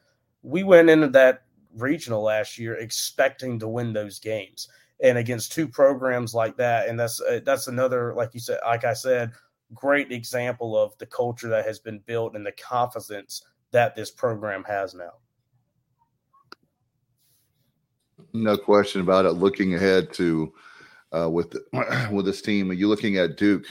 we 0.44 0.64
went 0.64 0.90
into 0.90 1.08
that 1.10 1.44
regional 1.76 2.22
last 2.22 2.58
year 2.58 2.76
expecting 2.76 3.60
to 3.60 3.68
win 3.68 3.94
those 3.94 4.20
games, 4.20 4.68
and 5.02 5.18
against 5.18 5.52
two 5.52 5.68
programs 5.68 6.36
like 6.36 6.56
that, 6.58 6.88
and 6.88 7.00
that's 7.00 7.20
uh, 7.22 7.40
that's 7.44 7.68
another, 7.68 8.14
like 8.14 8.34
you 8.34 8.40
said, 8.40 8.60
like 8.64 8.84
I 8.84 8.94
said, 8.94 9.32
great 9.74 10.12
example 10.12 10.78
of 10.78 10.98
the 11.00 11.06
culture 11.06 11.50
that 11.50 11.66
has 11.66 11.80
been 11.80 12.00
built 12.06 12.36
and 12.36 12.46
the 12.46 12.52
confidence 12.52 13.44
that 13.72 13.96
this 13.96 14.12
program 14.12 14.64
has 14.66 14.94
now. 14.94 15.14
No 18.34 18.58
question 18.58 19.02
about 19.02 19.26
it. 19.26 19.32
Looking 19.32 19.76
ahead 19.76 20.14
to 20.14 20.54
uh, 21.16 21.30
with 21.30 21.56
with 22.12 22.26
this 22.26 22.42
team, 22.42 22.72
are 22.72 22.76
you 22.76 22.88
looking 22.88 23.18
at 23.18 23.38
Duke? 23.38 23.66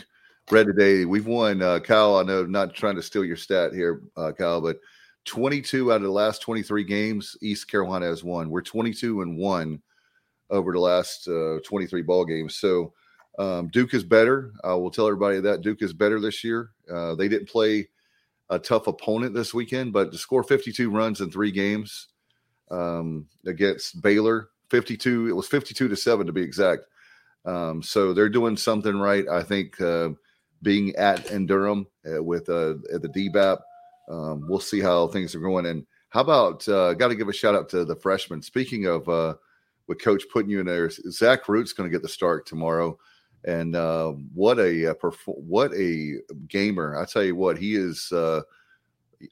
Read 0.51 0.67
today, 0.67 1.05
we've 1.05 1.27
won. 1.27 1.63
Uh, 1.63 1.79
Kyle, 1.79 2.17
I 2.17 2.25
know, 2.25 2.45
not 2.45 2.75
trying 2.75 2.97
to 2.97 3.03
steal 3.03 3.25
your 3.25 3.37
stat 3.37 3.73
here, 3.73 4.03
uh, 4.17 4.33
Kyle, 4.33 4.61
but 4.61 4.81
22 5.27 5.93
out 5.93 5.97
of 5.97 6.03
the 6.03 6.11
last 6.11 6.43
23 6.43 6.83
games, 6.83 7.37
East 7.41 7.71
Carolina 7.71 8.07
has 8.07 8.25
won. 8.25 8.51
We're 8.51 8.63
22 8.63 9.23
and 9.23 9.37
one 9.37 9.81
over 10.49 10.73
the 10.73 10.81
last 10.81 11.29
uh, 11.29 11.59
23 11.65 12.03
ball 12.03 12.25
games. 12.25 12.57
So 12.57 12.93
um, 13.39 13.69
Duke 13.69 13.95
is 13.95 14.03
better. 14.03 14.53
I 14.65 14.75
will 14.75 14.91
tell 14.91 15.07
everybody 15.07 15.41
that 15.41 15.61
Duke 15.61 15.83
is 15.83 15.93
better 15.93 16.21
this 16.21 16.43
year. 16.43 16.71
Uh, 16.93 17.15
they 17.15 17.29
didn't 17.29 17.49
play 17.49 17.89
a 18.49 18.59
tough 18.59 18.89
opponent 18.89 19.35
this 19.35 19.55
weekend, 19.55 19.93
but 19.93 20.11
to 20.11 20.19
score 20.19 20.43
52 20.43 20.91
runs 20.91 21.21
in 21.21 21.31
three 21.31 21.53
games 21.53 22.09
um, 22.71 23.27
against 23.47 24.03
Baylor. 24.03 24.49
52, 24.71 25.29
it 25.29 25.33
was 25.33 25.47
52 25.47 25.89
to 25.89 25.97
7 25.97 26.27
to 26.27 26.33
be 26.33 26.43
exact. 26.43 26.83
Um, 27.45 27.83
so 27.83 28.13
they're 28.13 28.29
doing 28.29 28.57
something 28.57 28.99
right. 28.99 29.27
I 29.29 29.43
think 29.43 29.81
uh, 29.81 30.11
being 30.63 30.95
at 30.97 31.31
in 31.31 31.47
Durham 31.47 31.87
uh, 32.07 32.23
with 32.23 32.49
uh, 32.49 32.75
at 32.93 33.03
the 33.03 33.09
DBAP, 33.09 33.59
um, 34.11 34.47
we'll 34.49 34.61
see 34.61 34.81
how 34.81 35.07
things 35.09 35.35
are 35.35 35.41
going. 35.41 35.67
And 35.67 35.87
how 36.11 36.21
about, 36.21 36.69
uh, 36.69 36.95
got 36.95 37.09
to 37.09 37.15
give 37.15 37.29
a 37.29 37.33
shout 37.33 37.55
out 37.55 37.69
to 37.71 37.85
the 37.85 37.97
freshmen. 37.97 38.43
Speaking 38.43 38.87
of 38.87 39.09
uh, 39.09 39.35
with 39.87 40.03
coach 40.03 40.25
putting 40.33 40.51
you 40.51 40.61
in 40.61 40.67
there, 40.67 40.91
Zach 40.91 41.49
Root's 41.49 41.73
going 41.73 41.89
to 41.89 41.93
get 41.93 42.03
the 42.03 42.09
start 42.09 42.47
tomorrow. 42.47 42.99
And 43.45 43.75
uh, 43.75 44.13
what 44.35 44.59
a 44.59 44.91
uh, 44.91 45.11
what 45.27 45.73
a 45.73 46.17
gamer! 46.47 47.01
I 47.01 47.07
tell 47.07 47.25
you 47.25 47.35
what, 47.35 47.57
he 47.57 47.75
is. 47.75 48.13
Uh, 48.13 48.43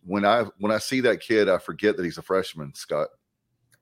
when 0.03 0.25
I 0.25 0.44
when 0.61 0.73
I 0.73 0.79
see 0.79 1.01
that 1.01 1.21
kid, 1.21 1.51
I 1.51 1.59
forget 1.59 1.94
that 1.97 2.05
he's 2.05 2.16
a 2.16 2.23
freshman. 2.23 2.73
Scott. 2.75 3.09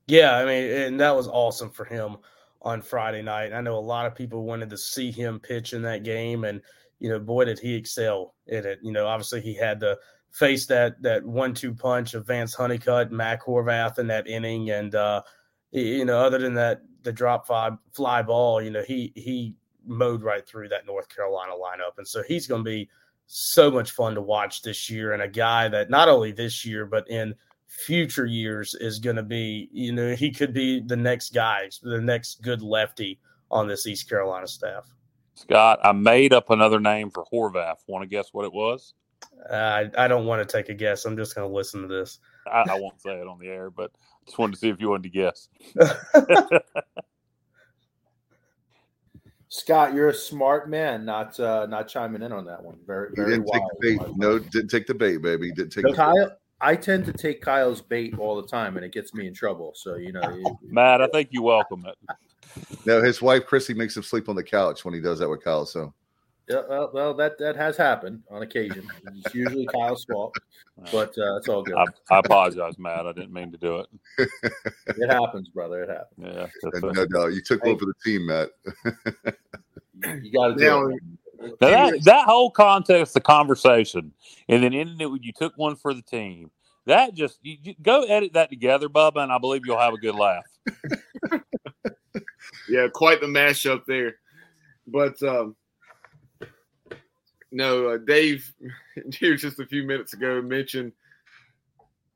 Yeah, 0.09 0.37
I 0.37 0.45
mean, 0.45 0.65
and 0.73 1.01
that 1.01 1.15
was 1.15 1.29
awesome 1.29 1.71
for 1.71 1.85
him 1.85 2.17
on 2.67 2.83
Friday 2.83 3.23
night. 3.23 3.53
I 3.53 3.61
know 3.61 3.79
a 3.79 3.79
lot 3.79 4.07
of 4.07 4.17
people 4.17 4.43
wanted 4.43 4.71
to 4.71 4.77
see 4.77 5.13
him 5.13 5.39
pitch 5.39 5.73
in 5.73 5.83
that 5.83 6.03
game, 6.03 6.43
and 6.43 6.61
you 6.99 7.09
know, 7.09 7.21
boy, 7.21 7.45
did 7.45 7.61
he 7.61 7.75
excel 7.75 8.35
in 8.49 8.67
it. 8.67 8.81
You 8.83 8.91
know, 8.91 9.07
obviously 9.07 9.41
he 9.41 9.55
had 9.55 9.79
to 9.81 9.97
face 10.33 10.67
that 10.67 11.01
that 11.01 11.25
one-two 11.25 11.75
punch 11.75 12.15
of 12.15 12.27
Vance 12.27 12.55
Honeycutt, 12.55 13.13
Mac 13.13 13.45
Horvath 13.45 14.01
in 14.01 14.09
that 14.09 14.27
inning, 14.27 14.71
and 14.71 14.97
uh, 14.97 15.23
you 15.71 16.05
know, 16.05 16.19
other 16.19 16.39
than 16.39 16.55
that, 16.55 16.83
the 17.05 17.13
drop 17.13 17.47
fly 17.47 17.71
fly 17.93 18.21
ball, 18.21 18.61
you 18.61 18.71
know, 18.71 18.83
he 18.83 19.13
he 19.15 19.55
mowed 19.87 20.25
right 20.25 20.45
through 20.45 20.69
that 20.71 20.87
North 20.87 21.09
Carolina 21.09 21.53
lineup, 21.53 21.99
and 21.99 22.09
so 22.09 22.25
he's 22.25 22.49
going 22.49 22.65
to 22.65 22.69
be 22.69 22.91
so 23.29 23.71
much 23.71 23.93
fun 23.93 24.17
to 24.17 24.21
watch 24.21 24.63
this 24.63 24.91
year, 24.91 25.13
and 25.13 25.23
a 25.23 25.29
guy 25.29 25.69
that 25.69 25.89
not 25.89 26.09
only 26.09 26.33
this 26.33 26.65
year 26.67 26.85
but 26.85 27.09
in 27.09 27.33
future 27.67 28.27
years 28.27 28.75
is 28.75 28.99
going 28.99 29.17
to 29.17 29.23
be, 29.23 29.69
you 29.73 29.93
know, 29.93 30.15
he 30.15 30.31
could 30.31 30.53
be 30.53 30.81
the 30.81 30.97
next 30.97 31.35
guy, 31.35 31.69
the 31.83 32.01
next 32.01 32.43
good 32.43 32.63
lefty 32.63 33.19
on 33.51 33.67
this 33.67 33.87
East 33.87 34.09
Carolina 34.09 34.47
staff. 34.47 34.87
Scott, 35.35 35.79
I 35.83 35.93
made 35.93 36.33
up 36.33 36.51
another 36.51 36.81
name 36.81 37.11
for 37.11 37.25
Horvath. 37.33 37.77
Want 37.87 38.03
to 38.03 38.09
guess 38.09 38.31
what 38.33 38.45
it 38.45 38.53
was? 38.53 38.95
Uh, 39.51 39.55
I, 39.55 39.91
I 40.05 40.09
don't 40.09 40.27
want 40.27 40.47
to 40.47 40.57
take 40.57 40.71
a 40.71 40.75
guess. 40.75 41.05
I'm 41.05 41.17
just 41.17 41.35
going 41.35 41.49
to 41.49 41.55
listen 41.55 41.83
to 41.83 41.89
this. 41.89 42.21
I, 42.47 42.65
I 42.71 42.81
won't 42.81 43.01
say 43.01 43.21
it 43.21 43.27
on 43.27 43.39
the 43.39 43.49
air, 43.49 43.71
but 43.71 43.91
just 44.25 44.39
wanted 44.39 44.55
to 44.55 44.59
see 44.59 44.69
if 44.69 44.81
you 44.81 44.89
wanted 44.89 45.03
to 45.05 45.09
guess. 45.11 45.49
Scott, 49.49 49.95
you're 49.95 50.09
a 50.09 50.15
smart 50.15 50.69
man, 50.69 51.05
not 51.05 51.39
uh, 51.39 51.67
not 51.67 51.89
chiming 51.89 52.23
in 52.23 52.33
on 52.33 52.45
that 52.47 52.63
one. 52.63 52.79
Very, 52.87 53.11
He 53.11 53.17
very 53.17 53.31
didn't 53.31 53.47
take 53.47 53.63
the 53.63 53.77
bait. 53.81 54.17
No, 54.17 54.39
didn't 54.39 54.69
take 54.69 54.87
the 54.87 54.95
bait, 54.95 55.19
baby. 55.23 55.53
Didn't 55.53 55.71
take 55.71 55.85
No, 55.85 55.93
the 55.93 55.97
Kyle, 55.97 56.37
I 56.61 56.75
tend 56.77 57.05
to 57.07 57.13
take 57.13 57.43
Kyle's 57.43 57.83
bait 57.83 58.19
all 58.19 58.41
the 58.41 58.47
time, 58.49 58.77
and 58.77 58.85
it 58.85 58.93
gets 58.93 59.13
me 59.15 59.27
in 59.27 59.35
trouble. 59.35 59.73
So 59.75 59.97
you 59.97 60.13
know, 60.13 60.23
you- 60.31 60.59
Matt, 60.63 61.03
I 61.03 61.09
think 61.09 61.29
you 61.33 61.43
welcome 61.43 61.87
it. 61.87 61.97
No, 62.87 63.03
his 63.03 63.21
wife 63.21 63.45
Chrissy 63.47 63.75
makes 63.75 63.97
him 63.97 64.03
sleep 64.03 64.29
on 64.29 64.37
the 64.37 64.43
couch 64.43 64.85
when 64.85 64.95
he 64.95 65.01
does 65.01 65.19
that 65.19 65.29
with 65.29 65.45
Kyle. 65.45 65.67
So 65.67 65.93
yeah, 66.49 66.63
well, 66.69 66.91
well, 66.95 67.15
that 67.15 67.39
that 67.39 67.57
has 67.57 67.77
happened 67.77 68.23
on 68.31 68.43
occasion. 68.43 68.89
It's 69.25 69.35
usually 69.35 69.67
Kyle's 69.67 70.05
fault, 70.05 70.35
but 70.93 71.11
uh, 71.19 71.37
it's 71.37 71.49
all 71.49 71.63
good. 71.63 71.75
I, 71.77 71.85
I 72.11 72.21
apologize, 72.21 72.79
Matt. 72.79 73.07
I 73.07 73.13
didn't 73.13 73.33
mean 73.33 73.53
to 73.53 73.59
do 73.59 73.81
it. 73.81 74.31
It 74.99 75.11
happens, 75.11 75.49
brother. 75.51 75.83
It 75.83 75.91
happens. 75.91 76.19
Yeah, 76.19 76.47
that's 76.63 76.77
and 76.77 76.85
it. 76.85 76.95
no 76.95 77.07
doubt 77.07 77.35
you 77.35 77.43
took 77.43 77.63
one 77.65 77.79
for 77.79 77.85
the 77.85 77.95
team, 78.05 78.27
Matt. 78.27 78.51
You 80.23 80.31
got 80.31 80.49
to 80.49 80.55
do 80.57 80.61
Now, 80.65 80.87
it. 80.89 81.01
Now 81.61 81.91
that 81.91 82.05
that 82.05 82.27
whole 82.27 82.51
context, 82.51 83.15
the 83.15 83.21
conversation, 83.21 84.13
and 84.49 84.63
then 84.63 84.75
ending 84.75 85.01
it 85.01 85.11
with 85.11 85.25
you 85.25 85.33
took 85.33 85.57
one 85.57 85.77
for 85.77 85.95
the 85.95 86.03
team. 86.03 86.51
That 86.87 87.15
just 87.15 87.39
you, 87.43 87.57
you 87.63 87.75
go 87.83 88.05
edit 88.05 88.35
that 88.35 88.51
together, 88.51 88.89
Bubba, 88.89 89.23
and 89.23 89.33
I 89.33 89.39
believe 89.39 89.67
you'll 89.67 89.79
have 89.79 89.95
a 89.95 89.99
good 89.99 90.15
laugh. 90.15 90.45
yeah, 92.69 92.87
quite 92.93 93.21
the 93.21 93.27
mashup 93.27 93.85
there. 93.87 94.17
But 94.87 95.21
um, 95.23 95.57
no, 97.51 97.89
uh, 97.89 97.99
Dave 97.99 98.53
here 99.13 99.37
just 99.37 99.59
a 99.59 99.67
few 99.67 99.83
minutes 99.83 100.13
ago 100.15 100.41
mentioned 100.41 100.93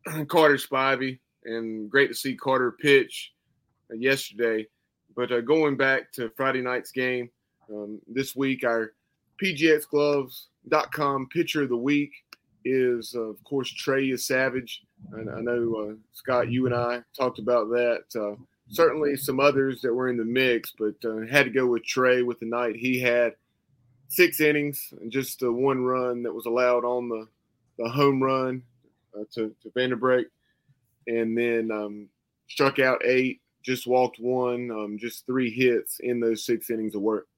Carter 0.28 0.54
Spivey, 0.54 1.18
and 1.44 1.90
great 1.90 2.08
to 2.08 2.14
see 2.14 2.36
Carter 2.36 2.72
pitch 2.72 3.32
uh, 3.90 3.96
yesterday. 3.96 4.66
But 5.16 5.32
uh, 5.32 5.40
going 5.40 5.76
back 5.76 6.12
to 6.12 6.30
Friday 6.36 6.62
night's 6.62 6.92
game, 6.92 7.30
um, 7.70 8.00
this 8.06 8.36
week 8.36 8.64
our 8.64 8.92
PGXGloves.com 9.42 11.28
pitcher 11.28 11.62
of 11.62 11.68
the 11.68 11.76
week 11.76 12.12
is, 12.64 13.14
of 13.14 13.42
course, 13.44 13.70
Trey 13.70 14.06
is 14.06 14.26
Savage. 14.26 14.82
And 15.12 15.30
I 15.30 15.40
know, 15.40 15.90
uh, 15.90 15.94
Scott, 16.12 16.50
you 16.50 16.66
and 16.66 16.74
I 16.74 17.02
talked 17.18 17.38
about 17.38 17.70
that. 17.70 18.04
Uh, 18.14 18.36
certainly 18.70 19.16
some 19.16 19.40
others 19.40 19.80
that 19.82 19.94
were 19.94 20.08
in 20.08 20.16
the 20.16 20.24
mix, 20.24 20.72
but 20.78 20.94
uh, 21.04 21.26
had 21.30 21.44
to 21.44 21.50
go 21.50 21.66
with 21.66 21.84
Trey 21.84 22.22
with 22.22 22.38
the 22.40 22.46
night 22.46 22.76
he 22.76 23.00
had. 23.00 23.34
Six 24.08 24.40
innings 24.40 24.92
and 25.00 25.10
just 25.10 25.40
one 25.42 25.84
run 25.84 26.22
that 26.24 26.34
was 26.34 26.46
allowed 26.46 26.84
on 26.84 27.08
the, 27.08 27.26
the 27.78 27.88
home 27.88 28.22
run 28.22 28.62
uh, 29.18 29.24
to, 29.34 29.54
to. 29.62 30.24
And 31.06 31.38
then 31.38 31.70
um, 31.72 32.08
struck 32.48 32.78
out 32.78 33.00
eight, 33.04 33.40
just 33.62 33.86
walked 33.86 34.18
one, 34.18 34.70
um, 34.70 34.98
just 34.98 35.26
three 35.26 35.50
hits 35.50 36.00
in 36.00 36.20
those 36.20 36.44
six 36.44 36.70
innings 36.70 36.94
of 36.94 37.02
work. 37.02 37.28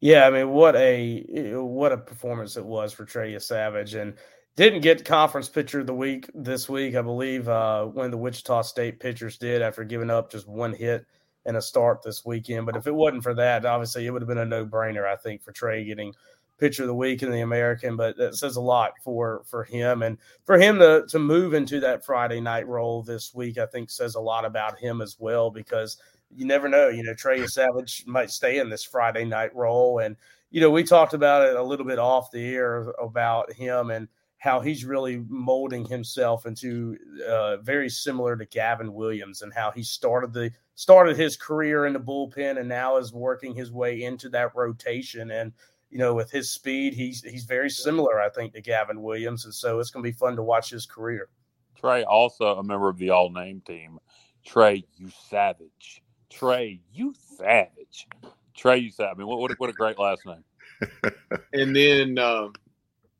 Yeah, 0.00 0.26
I 0.26 0.30
mean, 0.30 0.50
what 0.50 0.76
a 0.76 1.54
what 1.56 1.92
a 1.92 1.96
performance 1.98 2.56
it 2.56 2.64
was 2.64 2.92
for 2.92 3.04
Trey 3.04 3.36
Savage, 3.38 3.94
and 3.94 4.14
didn't 4.56 4.80
get 4.80 5.04
conference 5.04 5.48
pitcher 5.48 5.80
of 5.80 5.86
the 5.86 5.94
week 5.94 6.30
this 6.34 6.68
week. 6.68 6.94
I 6.94 7.02
believe 7.02 7.48
uh, 7.48 7.86
when 7.86 8.10
the 8.10 8.16
Wichita 8.16 8.62
State 8.62 9.00
pitchers 9.00 9.38
did 9.38 9.60
after 9.62 9.84
giving 9.84 10.10
up 10.10 10.30
just 10.30 10.46
one 10.48 10.72
hit 10.72 11.04
and 11.46 11.56
a 11.56 11.62
start 11.62 12.02
this 12.02 12.24
weekend. 12.24 12.66
But 12.66 12.76
if 12.76 12.86
it 12.86 12.94
wasn't 12.94 13.22
for 13.24 13.34
that, 13.34 13.64
obviously 13.66 14.06
it 14.06 14.10
would 14.10 14.22
have 14.22 14.28
been 14.28 14.38
a 14.38 14.44
no 14.44 14.64
brainer. 14.66 15.06
I 15.06 15.16
think 15.16 15.42
for 15.42 15.52
Trey 15.52 15.84
getting 15.84 16.12
pitcher 16.58 16.82
of 16.84 16.88
the 16.88 16.94
week 16.94 17.22
in 17.22 17.30
the 17.30 17.40
American, 17.40 17.96
but 17.96 18.16
that 18.18 18.36
says 18.36 18.56
a 18.56 18.60
lot 18.60 18.92
for 19.02 19.42
for 19.46 19.64
him 19.64 20.02
and 20.02 20.16
for 20.44 20.58
him 20.58 20.78
to 20.78 21.06
to 21.08 21.18
move 21.18 21.54
into 21.54 21.80
that 21.80 22.04
Friday 22.04 22.40
night 22.40 22.68
role 22.68 23.02
this 23.02 23.34
week. 23.34 23.58
I 23.58 23.66
think 23.66 23.90
says 23.90 24.14
a 24.14 24.20
lot 24.20 24.44
about 24.44 24.78
him 24.78 25.00
as 25.00 25.16
well 25.18 25.50
because 25.50 26.00
you 26.34 26.46
never 26.46 26.68
know. 26.68 26.88
You 26.88 27.02
know, 27.02 27.14
Trey 27.14 27.46
Savage 27.46 28.04
might 28.06 28.30
stay 28.30 28.58
in 28.58 28.68
this 28.68 28.84
Friday 28.84 29.24
night 29.24 29.54
role. 29.54 30.00
And, 30.00 30.16
you 30.50 30.60
know, 30.60 30.70
we 30.70 30.84
talked 30.84 31.14
about 31.14 31.48
it 31.48 31.56
a 31.56 31.62
little 31.62 31.86
bit 31.86 31.98
off 31.98 32.30
the 32.30 32.54
air 32.54 32.92
about 33.00 33.52
him 33.52 33.90
and 33.90 34.08
how 34.38 34.60
he's 34.60 34.84
really 34.84 35.24
molding 35.28 35.84
himself 35.84 36.46
into 36.46 36.96
uh, 37.28 37.56
very 37.58 37.88
similar 37.88 38.36
to 38.36 38.46
Gavin 38.46 38.92
Williams 38.92 39.42
and 39.42 39.52
how 39.52 39.72
he 39.72 39.82
started 39.82 40.32
the 40.32 40.50
started 40.76 41.16
his 41.16 41.36
career 41.36 41.86
in 41.86 41.92
the 41.92 41.98
bullpen 41.98 42.58
and 42.58 42.68
now 42.68 42.98
is 42.98 43.12
working 43.12 43.52
his 43.52 43.72
way 43.72 44.04
into 44.04 44.28
that 44.28 44.54
rotation. 44.54 45.32
And, 45.32 45.52
you 45.90 45.98
know, 45.98 46.14
with 46.14 46.30
his 46.30 46.50
speed, 46.50 46.94
he's 46.94 47.22
he's 47.22 47.44
very 47.44 47.70
similar, 47.70 48.20
I 48.20 48.28
think, 48.28 48.52
to 48.52 48.60
Gavin 48.60 49.02
Williams. 49.02 49.44
And 49.44 49.54
so 49.54 49.80
it's 49.80 49.90
gonna 49.90 50.04
be 50.04 50.12
fun 50.12 50.36
to 50.36 50.42
watch 50.42 50.70
his 50.70 50.86
career. 50.86 51.30
Trey, 51.74 52.04
also 52.04 52.58
a 52.58 52.62
member 52.62 52.88
of 52.88 52.98
the 52.98 53.10
all 53.10 53.30
name 53.30 53.60
team. 53.66 53.98
Trey, 54.44 54.84
you 54.96 55.10
savage. 55.28 56.02
Trey, 56.30 56.80
you 56.92 57.14
savage. 57.36 58.06
Trey, 58.54 58.78
you 58.78 58.90
savage. 58.90 59.14
I 59.16 59.18
mean, 59.18 59.26
what, 59.26 59.38
what, 59.38 59.50
a- 59.50 59.56
what 59.58 59.70
a 59.70 59.72
great 59.72 59.98
last 59.98 60.26
name. 60.26 60.44
and 61.52 61.74
then 61.74 62.18
uh, 62.18 62.48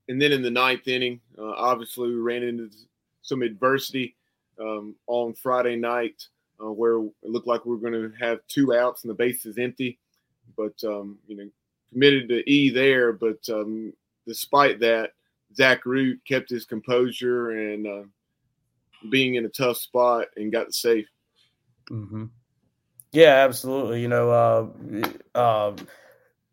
and 0.08 0.20
then 0.20 0.32
in 0.32 0.42
the 0.42 0.50
ninth 0.50 0.86
inning, 0.86 1.20
uh, 1.38 1.52
obviously 1.56 2.08
we 2.08 2.14
ran 2.16 2.42
into 2.42 2.70
some 3.22 3.42
adversity 3.42 4.14
um, 4.60 4.94
on 5.06 5.34
Friday 5.34 5.76
night 5.76 6.24
uh, 6.62 6.70
where 6.70 6.98
it 6.98 7.12
looked 7.22 7.46
like 7.46 7.64
we 7.64 7.72
were 7.72 7.90
going 7.90 7.92
to 7.92 8.12
have 8.18 8.40
two 8.48 8.74
outs 8.74 9.02
and 9.02 9.10
the 9.10 9.14
base 9.14 9.44
is 9.44 9.58
empty, 9.58 9.98
but 10.56 10.74
um, 10.84 11.18
you 11.26 11.36
know 11.36 11.48
committed 11.92 12.28
to 12.28 12.48
E 12.50 12.70
there. 12.70 13.12
But 13.12 13.40
um, 13.48 13.92
despite 14.26 14.78
that, 14.80 15.12
Zach 15.54 15.84
Root 15.86 16.20
kept 16.26 16.50
his 16.50 16.64
composure 16.64 17.50
and 17.50 17.86
uh, 17.86 18.02
being 19.10 19.36
in 19.36 19.46
a 19.46 19.50
tough 19.50 19.78
spot 19.78 20.26
and 20.36 20.52
got 20.52 20.66
the 20.68 20.72
save. 20.72 21.06
Mm-hmm. 21.90 22.26
Yeah, 23.18 23.44
absolutely. 23.44 24.00
You 24.00 24.06
know, 24.06 24.30
uh, 24.30 25.08
uh, 25.36 25.76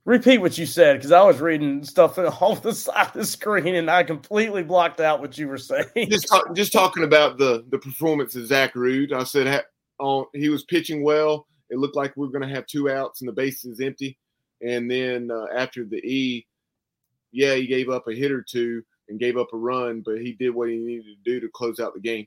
repeat 0.04 0.40
what 0.40 0.58
you 0.58 0.66
said 0.66 0.98
because 0.98 1.12
I 1.12 1.22
was 1.22 1.40
reading 1.40 1.84
stuff 1.84 2.18
off 2.42 2.64
the 2.64 2.74
side 2.74 3.10
of 3.10 3.14
the 3.14 3.24
screen 3.24 3.76
and 3.76 3.88
I 3.88 4.02
completely 4.02 4.64
blocked 4.64 5.00
out 5.00 5.22
what 5.22 5.38
you 5.38 5.48
were 5.48 5.60
saying. 5.60 6.10
just 6.10 6.28
talk, 6.28 6.56
just 6.56 6.74
talking 6.74 7.04
about 7.04 7.38
the 7.38 7.64
the 7.70 7.78
performance 7.78 8.36
of 8.36 8.48
Zach 8.48 8.74
Root. 8.74 9.14
I 9.14 9.26
said 9.26 9.46
ha, 9.46 9.62
on, 10.00 10.26
he 10.34 10.50
was 10.50 10.64
pitching 10.64 11.04
well. 11.04 11.46
It 11.70 11.78
looked 11.78 11.96
like 11.96 12.18
we 12.18 12.26
are 12.26 12.32
going 12.32 12.50
to 12.50 12.56
have 12.56 12.66
two 12.66 12.90
outs 12.90 13.22
and 13.22 13.28
the 13.28 13.34
base 13.34 13.64
is 13.64 13.80
empty. 13.80 14.18
And 14.66 14.90
then 14.90 15.30
uh, 15.30 15.46
after 15.56 15.86
the 15.86 15.98
E, 15.98 16.48
yeah, 17.32 17.54
he 17.54 17.68
gave 17.68 17.90
up 17.90 18.08
a 18.08 18.16
hit 18.16 18.32
or 18.32 18.42
two 18.42 18.82
and 19.08 19.20
gave 19.20 19.38
up 19.38 19.54
a 19.54 19.58
run, 19.58 20.02
but 20.04 20.20
he 20.20 20.32
did 20.32 20.50
what 20.50 20.70
he 20.70 20.78
needed 20.78 21.06
to 21.06 21.32
do 21.32 21.40
to 21.42 21.48
close 21.54 21.80
out 21.80 21.94
the 21.94 22.00
game. 22.00 22.26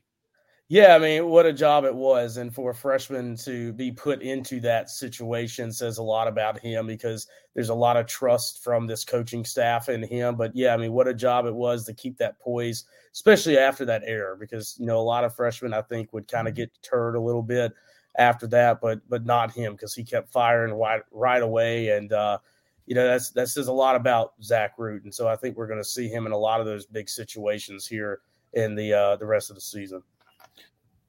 Yeah, 0.71 0.95
I 0.95 0.99
mean, 0.99 1.25
what 1.29 1.47
a 1.47 1.53
job 1.53 1.83
it 1.85 1.95
was. 1.95 2.37
And 2.37 2.53
for 2.53 2.69
a 2.71 2.75
freshman 2.75 3.35
to 3.37 3.73
be 3.73 3.91
put 3.91 4.21
into 4.21 4.59
that 4.59 4.91
situation 4.91 5.71
says 5.71 5.97
a 5.97 6.03
lot 6.03 6.27
about 6.27 6.59
him 6.59 6.85
because 6.85 7.25
there's 7.55 7.69
a 7.69 7.73
lot 7.73 7.97
of 7.97 8.05
trust 8.05 8.63
from 8.63 8.85
this 8.85 9.03
coaching 9.03 9.43
staff 9.43 9.89
in 9.89 10.03
him. 10.03 10.35
But 10.35 10.55
yeah, 10.55 10.75
I 10.75 10.77
mean, 10.77 10.93
what 10.93 11.07
a 11.07 11.13
job 11.15 11.47
it 11.47 11.55
was 11.55 11.85
to 11.85 11.93
keep 11.93 12.17
that 12.19 12.39
poise, 12.39 12.85
especially 13.13 13.57
after 13.57 13.83
that 13.85 14.03
error, 14.05 14.37
because, 14.39 14.75
you 14.79 14.85
know, 14.85 14.99
a 14.99 15.01
lot 15.01 15.23
of 15.23 15.35
freshmen, 15.35 15.73
I 15.73 15.81
think, 15.81 16.13
would 16.13 16.27
kind 16.27 16.47
of 16.47 16.53
get 16.53 16.71
deterred 16.75 17.15
a 17.15 17.21
little 17.21 17.41
bit 17.41 17.73
after 18.19 18.45
that, 18.47 18.79
but 18.79 18.99
but 19.09 19.25
not 19.25 19.51
him 19.51 19.73
because 19.73 19.95
he 19.95 20.03
kept 20.03 20.31
firing 20.31 20.73
right, 20.73 21.01
right 21.11 21.41
away. 21.41 21.89
And, 21.89 22.13
uh, 22.13 22.37
you 22.85 22.93
know, 22.93 23.07
that's 23.07 23.31
that 23.31 23.47
says 23.49 23.67
a 23.69 23.73
lot 23.73 23.95
about 23.95 24.33
Zach 24.43 24.73
Root. 24.77 25.03
And 25.03 25.13
so 25.15 25.27
I 25.27 25.35
think 25.35 25.57
we're 25.57 25.67
going 25.67 25.79
to 25.81 25.83
see 25.83 26.09
him 26.09 26.27
in 26.27 26.31
a 26.31 26.37
lot 26.37 26.59
of 26.59 26.67
those 26.67 26.85
big 26.85 27.09
situations 27.09 27.87
here 27.87 28.19
in 28.53 28.75
the 28.75 28.93
uh, 28.93 29.15
the 29.15 29.25
rest 29.25 29.49
of 29.49 29.55
the 29.55 29.61
season. 29.61 30.03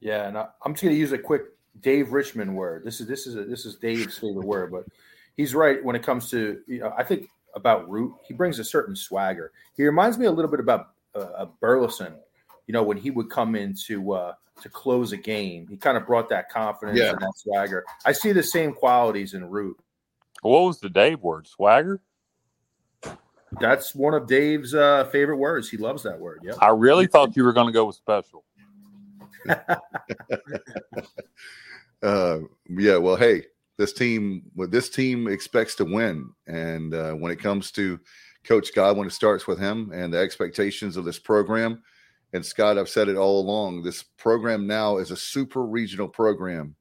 Yeah, 0.00 0.26
and 0.28 0.36
I, 0.38 0.48
I'm 0.64 0.72
just 0.74 0.82
going 0.82 0.94
to 0.94 0.98
use 1.00 1.12
a 1.12 1.18
quick 1.18 1.42
Dave 1.80 2.12
Richmond 2.12 2.54
word. 2.54 2.84
This 2.84 3.00
is 3.00 3.06
this 3.06 3.26
is 3.26 3.36
a, 3.36 3.44
this 3.44 3.66
is 3.66 3.76
Dave's 3.76 4.18
favorite 4.18 4.46
word, 4.46 4.72
but 4.72 4.84
he's 5.36 5.54
right 5.54 5.82
when 5.84 5.94
it 5.96 6.02
comes 6.02 6.30
to. 6.30 6.60
You 6.66 6.80
know, 6.80 6.94
I 6.96 7.04
think 7.04 7.28
about 7.54 7.88
Root. 7.88 8.14
He 8.26 8.34
brings 8.34 8.58
a 8.58 8.64
certain 8.64 8.96
swagger. 8.96 9.52
He 9.76 9.84
reminds 9.84 10.18
me 10.18 10.26
a 10.26 10.30
little 10.30 10.50
bit 10.50 10.60
about 10.60 10.90
uh, 11.14 11.46
Burleson. 11.60 12.14
You 12.66 12.72
know, 12.72 12.82
when 12.82 12.96
he 12.96 13.10
would 13.10 13.30
come 13.30 13.54
in 13.56 13.74
to 13.86 14.12
uh, 14.12 14.34
to 14.62 14.68
close 14.68 15.12
a 15.12 15.16
game, 15.16 15.66
he 15.68 15.76
kind 15.76 15.96
of 15.96 16.06
brought 16.06 16.28
that 16.30 16.48
confidence 16.50 16.98
Yeah. 16.98 17.10
and 17.10 17.20
that 17.20 17.32
swagger. 17.36 17.84
I 18.04 18.12
see 18.12 18.32
the 18.32 18.42
same 18.42 18.72
qualities 18.72 19.34
in 19.34 19.48
Root. 19.48 19.76
What 20.42 20.62
was 20.62 20.80
the 20.80 20.88
Dave 20.88 21.20
word? 21.20 21.46
Swagger? 21.46 22.00
That's 23.60 23.94
one 23.94 24.14
of 24.14 24.28
Dave's 24.28 24.74
uh, 24.74 25.04
favorite 25.10 25.36
words. 25.38 25.68
He 25.68 25.76
loves 25.76 26.04
that 26.04 26.18
word. 26.18 26.40
Yeah. 26.44 26.52
I 26.60 26.68
really 26.68 27.06
thought 27.08 27.36
you 27.36 27.44
were 27.44 27.52
going 27.52 27.66
to 27.66 27.72
go 27.72 27.84
with 27.84 27.96
special. 27.96 28.44
Uh, 32.02 32.38
yeah, 32.68 32.96
well, 32.96 33.16
hey, 33.16 33.44
this 33.76 33.92
team, 33.92 34.42
well, 34.54 34.68
this 34.68 34.88
team 34.88 35.28
expects 35.28 35.74
to 35.74 35.84
win, 35.84 36.30
and 36.46 36.94
uh, 36.94 37.12
when 37.12 37.30
it 37.30 37.38
comes 37.38 37.70
to 37.72 38.00
Coach 38.44 38.74
Godwin, 38.74 39.08
it 39.08 39.12
starts 39.12 39.46
with 39.46 39.58
him 39.58 39.90
and 39.92 40.12
the 40.12 40.18
expectations 40.18 40.96
of 40.96 41.04
this 41.04 41.18
program. 41.18 41.82
And 42.32 42.44
Scott, 42.44 42.78
I've 42.78 42.88
said 42.88 43.08
it 43.08 43.16
all 43.16 43.40
along. 43.40 43.82
This 43.82 44.02
program 44.02 44.66
now 44.66 44.98
is 44.98 45.10
a 45.10 45.16
super 45.16 45.64
regional 45.64 46.08
program. 46.08 46.76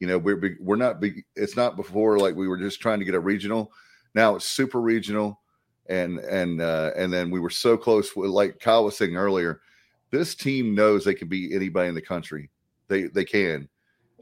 You 0.00 0.06
know, 0.06 0.18
we're 0.18 0.56
we're 0.60 0.76
not. 0.76 1.02
It's 1.36 1.56
not 1.56 1.76
before 1.76 2.18
like 2.18 2.34
we 2.34 2.48
were 2.48 2.58
just 2.58 2.80
trying 2.80 3.00
to 3.00 3.04
get 3.04 3.14
a 3.14 3.20
regional. 3.20 3.72
Now 4.14 4.34
it's 4.34 4.46
super 4.46 4.80
regional, 4.80 5.40
and 5.88 6.18
and 6.20 6.60
uh, 6.60 6.92
and 6.96 7.12
then 7.12 7.30
we 7.30 7.40
were 7.40 7.50
so 7.50 7.76
close. 7.76 8.14
With, 8.16 8.30
like 8.30 8.60
Kyle 8.60 8.84
was 8.84 8.96
saying 8.96 9.16
earlier, 9.16 9.60
this 10.12 10.36
team 10.36 10.74
knows 10.76 11.04
they 11.04 11.14
can 11.14 11.28
beat 11.28 11.52
anybody 11.52 11.88
in 11.88 11.94
the 11.96 12.02
country. 12.02 12.50
They 12.88 13.04
they 13.04 13.24
can 13.24 13.68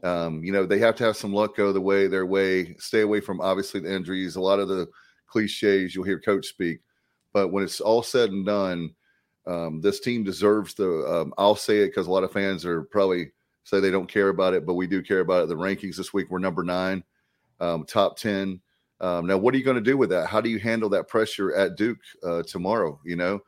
Um, 0.03 0.43
you 0.43 0.51
know, 0.51 0.65
they 0.65 0.79
have 0.79 0.95
to 0.95 1.03
have 1.03 1.15
some 1.17 1.33
luck 1.33 1.55
go 1.55 1.71
the 1.71 1.79
way 1.79 2.07
their 2.07 2.25
way, 2.25 2.73
stay 2.79 3.01
away 3.01 3.21
from 3.21 3.39
obviously 3.39 3.81
the 3.81 3.93
injuries, 3.93 4.35
a 4.35 4.41
lot 4.41 4.59
of 4.59 4.67
the 4.67 4.87
cliches 5.27 5.93
you'll 5.93 6.05
hear 6.05 6.19
coach 6.19 6.47
speak. 6.47 6.79
But 7.33 7.51
when 7.51 7.63
it's 7.63 7.79
all 7.79 8.03
said 8.03 8.31
and 8.31 8.45
done, 8.45 8.95
um, 9.45 9.81
this 9.81 9.99
team 9.99 10.23
deserves 10.23 10.73
the. 10.73 11.05
Um, 11.05 11.33
I'll 11.37 11.55
say 11.55 11.79
it 11.79 11.87
because 11.87 12.07
a 12.07 12.11
lot 12.11 12.23
of 12.23 12.31
fans 12.31 12.65
are 12.65 12.83
probably 12.83 13.31
say 13.63 13.79
they 13.79 13.91
don't 13.91 14.11
care 14.11 14.29
about 14.29 14.53
it, 14.53 14.65
but 14.65 14.73
we 14.73 14.87
do 14.87 15.03
care 15.03 15.19
about 15.19 15.43
it. 15.43 15.49
The 15.49 15.55
rankings 15.55 15.97
this 15.97 16.13
week 16.13 16.29
we're 16.29 16.39
number 16.39 16.63
nine, 16.63 17.03
um, 17.59 17.85
top 17.85 18.17
ten. 18.17 18.59
Um, 18.99 19.25
now, 19.27 19.37
what 19.37 19.53
are 19.53 19.57
you 19.57 19.63
going 19.63 19.83
to 19.83 19.91
do 19.91 19.97
with 19.97 20.09
that? 20.11 20.27
How 20.27 20.41
do 20.41 20.49
you 20.49 20.59
handle 20.59 20.89
that 20.89 21.07
pressure 21.07 21.55
at 21.55 21.75
Duke 21.75 21.99
uh, 22.23 22.43
tomorrow? 22.43 22.99
You 23.05 23.15
know, 23.15 23.39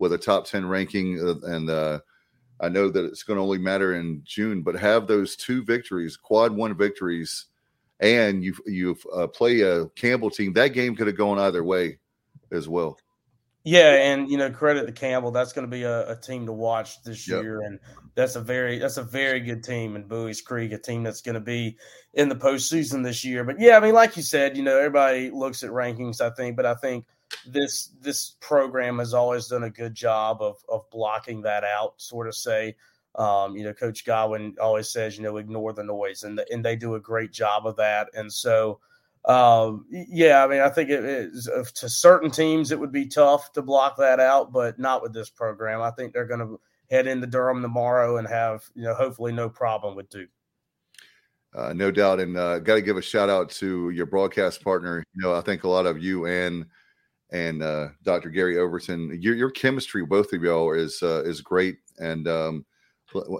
with 0.00 0.12
a 0.12 0.18
top 0.18 0.46
ten 0.46 0.66
ranking, 0.66 1.20
uh, 1.20 1.46
and 1.46 1.70
uh, 1.70 2.00
I 2.58 2.68
know 2.68 2.90
that 2.90 3.04
it's 3.04 3.22
going 3.22 3.36
to 3.36 3.42
only 3.42 3.58
matter 3.58 3.94
in 3.94 4.22
June, 4.24 4.62
but 4.62 4.74
have 4.74 5.06
those 5.06 5.36
two 5.36 5.62
victories, 5.62 6.16
quad 6.16 6.52
one 6.52 6.76
victories, 6.76 7.46
and 8.00 8.42
you 8.42 8.54
you 8.66 8.96
uh, 9.14 9.28
play 9.28 9.60
a 9.60 9.86
Campbell 9.90 10.30
team. 10.30 10.52
That 10.54 10.68
game 10.68 10.96
could 10.96 11.06
have 11.06 11.16
gone 11.16 11.38
either 11.38 11.62
way, 11.62 11.98
as 12.50 12.68
well. 12.68 12.98
Yeah, 13.62 13.92
and 13.92 14.28
you 14.30 14.38
know, 14.38 14.50
credit 14.50 14.86
to 14.86 14.92
Campbell. 14.92 15.30
That's 15.30 15.52
going 15.52 15.66
to 15.66 15.70
be 15.70 15.82
a, 15.82 16.10
a, 16.12 16.16
team 16.16 16.46
to 16.46 16.52
watch 16.52 17.02
this 17.02 17.28
yep. 17.28 17.42
year, 17.42 17.60
and 17.60 17.78
that's 18.14 18.34
a 18.34 18.40
very 18.40 18.78
that's 18.78 18.96
a 18.96 19.02
very 19.02 19.40
good 19.40 19.62
team 19.62 19.96
in 19.96 20.04
Buies 20.04 20.42
Creek, 20.42 20.72
a 20.72 20.78
team 20.78 21.02
that's 21.02 21.20
going 21.20 21.34
to 21.34 21.40
be 21.40 21.76
in 22.14 22.30
the 22.30 22.36
postseason 22.36 23.04
this 23.04 23.22
year. 23.22 23.44
But 23.44 23.60
yeah, 23.60 23.76
I 23.76 23.80
mean, 23.80 23.92
like 23.92 24.16
you 24.16 24.22
said, 24.22 24.56
you 24.56 24.62
know, 24.62 24.78
everybody 24.78 25.30
looks 25.30 25.62
at 25.62 25.70
rankings, 25.70 26.22
I 26.22 26.30
think, 26.30 26.56
but 26.56 26.64
I 26.64 26.74
think 26.74 27.04
this 27.46 27.90
this 28.00 28.36
program 28.40 28.98
has 28.98 29.14
always 29.14 29.46
done 29.48 29.64
a 29.64 29.70
good 29.70 29.94
job 29.94 30.40
of 30.40 30.62
of 30.68 30.88
blocking 30.90 31.42
that 31.42 31.64
out, 31.64 31.94
sort 32.00 32.28
of 32.28 32.34
say. 32.34 32.76
Um, 33.16 33.56
you 33.56 33.64
know, 33.64 33.72
Coach 33.72 34.04
Godwin 34.04 34.54
always 34.60 34.88
says, 34.88 35.16
you 35.16 35.24
know, 35.24 35.38
ignore 35.38 35.72
the 35.72 35.82
noise, 35.82 36.22
and 36.22 36.38
the, 36.38 36.46
and 36.52 36.64
they 36.64 36.76
do 36.76 36.94
a 36.94 37.00
great 37.00 37.32
job 37.32 37.66
of 37.66 37.74
that. 37.76 38.08
And 38.14 38.32
so, 38.32 38.78
um, 39.24 39.84
yeah, 39.90 40.44
I 40.44 40.46
mean, 40.46 40.60
I 40.60 40.68
think 40.68 40.90
it 40.90 41.04
is 41.04 41.48
uh, 41.48 41.64
to 41.74 41.88
certain 41.88 42.30
teams 42.30 42.70
it 42.70 42.78
would 42.78 42.92
be 42.92 43.06
tough 43.06 43.52
to 43.54 43.62
block 43.62 43.96
that 43.96 44.20
out, 44.20 44.52
but 44.52 44.78
not 44.78 45.02
with 45.02 45.12
this 45.12 45.28
program. 45.28 45.82
I 45.82 45.90
think 45.90 46.12
they're 46.12 46.24
going 46.24 46.40
to 46.40 46.60
head 46.90 47.06
into 47.06 47.26
Durham 47.26 47.62
tomorrow 47.62 48.18
and 48.18 48.28
have 48.28 48.64
you 48.74 48.84
know 48.84 48.94
hopefully 48.94 49.32
no 49.32 49.48
problem 49.48 49.96
with 49.96 50.08
Duke. 50.08 50.30
Uh, 51.52 51.72
no 51.72 51.90
doubt, 51.90 52.20
and 52.20 52.36
uh, 52.36 52.60
got 52.60 52.76
to 52.76 52.82
give 52.82 52.96
a 52.96 53.02
shout 53.02 53.28
out 53.28 53.50
to 53.50 53.90
your 53.90 54.06
broadcast 54.06 54.62
partner. 54.62 55.02
You 55.14 55.22
know, 55.22 55.34
I 55.34 55.40
think 55.40 55.64
a 55.64 55.68
lot 55.68 55.86
of 55.86 56.00
you 56.00 56.26
and 56.26 56.64
and 57.32 57.62
uh, 57.62 57.88
Dr. 58.02 58.30
Gary 58.30 58.58
Overton, 58.58 59.18
your 59.20 59.34
your 59.34 59.50
chemistry, 59.50 60.04
both 60.04 60.32
of 60.32 60.42
y'all, 60.42 60.72
is 60.72 61.02
uh, 61.02 61.22
is 61.24 61.40
great. 61.40 61.78
And 61.98 62.26
um, 62.28 62.64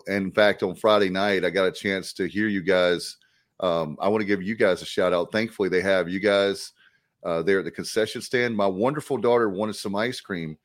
in 0.06 0.30
fact, 0.32 0.62
on 0.62 0.74
Friday 0.74 1.08
night, 1.08 1.44
I 1.44 1.50
got 1.50 1.66
a 1.66 1.72
chance 1.72 2.12
to 2.14 2.26
hear 2.26 2.48
you 2.48 2.62
guys 2.62 3.16
um, 3.60 3.96
I 4.00 4.08
want 4.08 4.22
to 4.22 4.26
give 4.26 4.42
you 4.42 4.56
guys 4.56 4.82
a 4.82 4.86
shout 4.86 5.12
out. 5.12 5.32
Thankfully, 5.32 5.68
they 5.68 5.82
have 5.82 6.08
you 6.08 6.18
guys 6.18 6.72
uh, 7.24 7.42
there 7.42 7.58
at 7.58 7.64
the 7.64 7.70
concession 7.70 8.22
stand. 8.22 8.56
My 8.56 8.66
wonderful 8.66 9.18
daughter 9.18 9.50
wanted 9.50 9.76
some 9.76 9.94
ice 9.94 10.20
cream, 10.20 10.56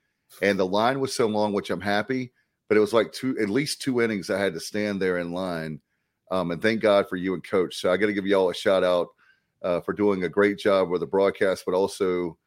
and 0.41 0.57
the 0.57 0.65
line 0.65 0.99
was 0.99 1.13
so 1.13 1.27
long, 1.27 1.53
which 1.53 1.69
I'm 1.69 1.81
happy. 1.81 2.31
But 2.67 2.77
it 2.77 2.81
was 2.81 2.93
like 2.93 3.11
two, 3.11 3.37
at 3.39 3.49
least 3.49 3.81
two 3.81 4.01
innings. 4.01 4.29
I 4.29 4.39
had 4.39 4.53
to 4.53 4.59
stand 4.59 5.01
there 5.01 5.17
in 5.19 5.33
line, 5.33 5.81
um, 6.31 6.51
and 6.51 6.61
thank 6.61 6.81
God 6.81 7.07
for 7.09 7.17
you 7.17 7.33
and 7.33 7.43
Coach. 7.43 7.75
So 7.75 7.91
I 7.91 7.97
got 7.97 8.07
to 8.07 8.13
give 8.13 8.25
you 8.25 8.35
all 8.35 8.49
a 8.49 8.55
shout 8.55 8.83
out 8.83 9.09
uh, 9.61 9.81
for 9.81 9.93
doing 9.93 10.23
a 10.23 10.29
great 10.29 10.57
job 10.57 10.89
with 10.89 11.01
the 11.01 11.07
broadcast, 11.07 11.63
but 11.65 11.75
also 11.75 12.37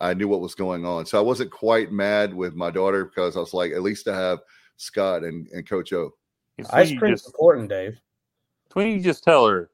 I 0.00 0.14
knew 0.14 0.28
what 0.28 0.40
was 0.40 0.54
going 0.54 0.84
on. 0.84 1.06
So 1.06 1.18
I 1.18 1.22
wasn't 1.22 1.50
quite 1.50 1.92
mad 1.92 2.32
with 2.32 2.54
my 2.54 2.70
daughter 2.70 3.04
because 3.04 3.36
I 3.36 3.40
was 3.40 3.54
like, 3.54 3.72
at 3.72 3.82
least 3.82 4.08
I 4.08 4.18
have 4.18 4.40
Scott 4.76 5.24
and, 5.24 5.48
and 5.48 5.68
Coach 5.68 5.92
O. 5.92 6.12
Ice 6.70 6.92
cream's 6.98 7.26
important, 7.26 7.68
Dave. 7.68 7.98
Can 8.70 8.88
you 8.88 9.00
just 9.00 9.24
tell 9.24 9.46
her 9.46 9.70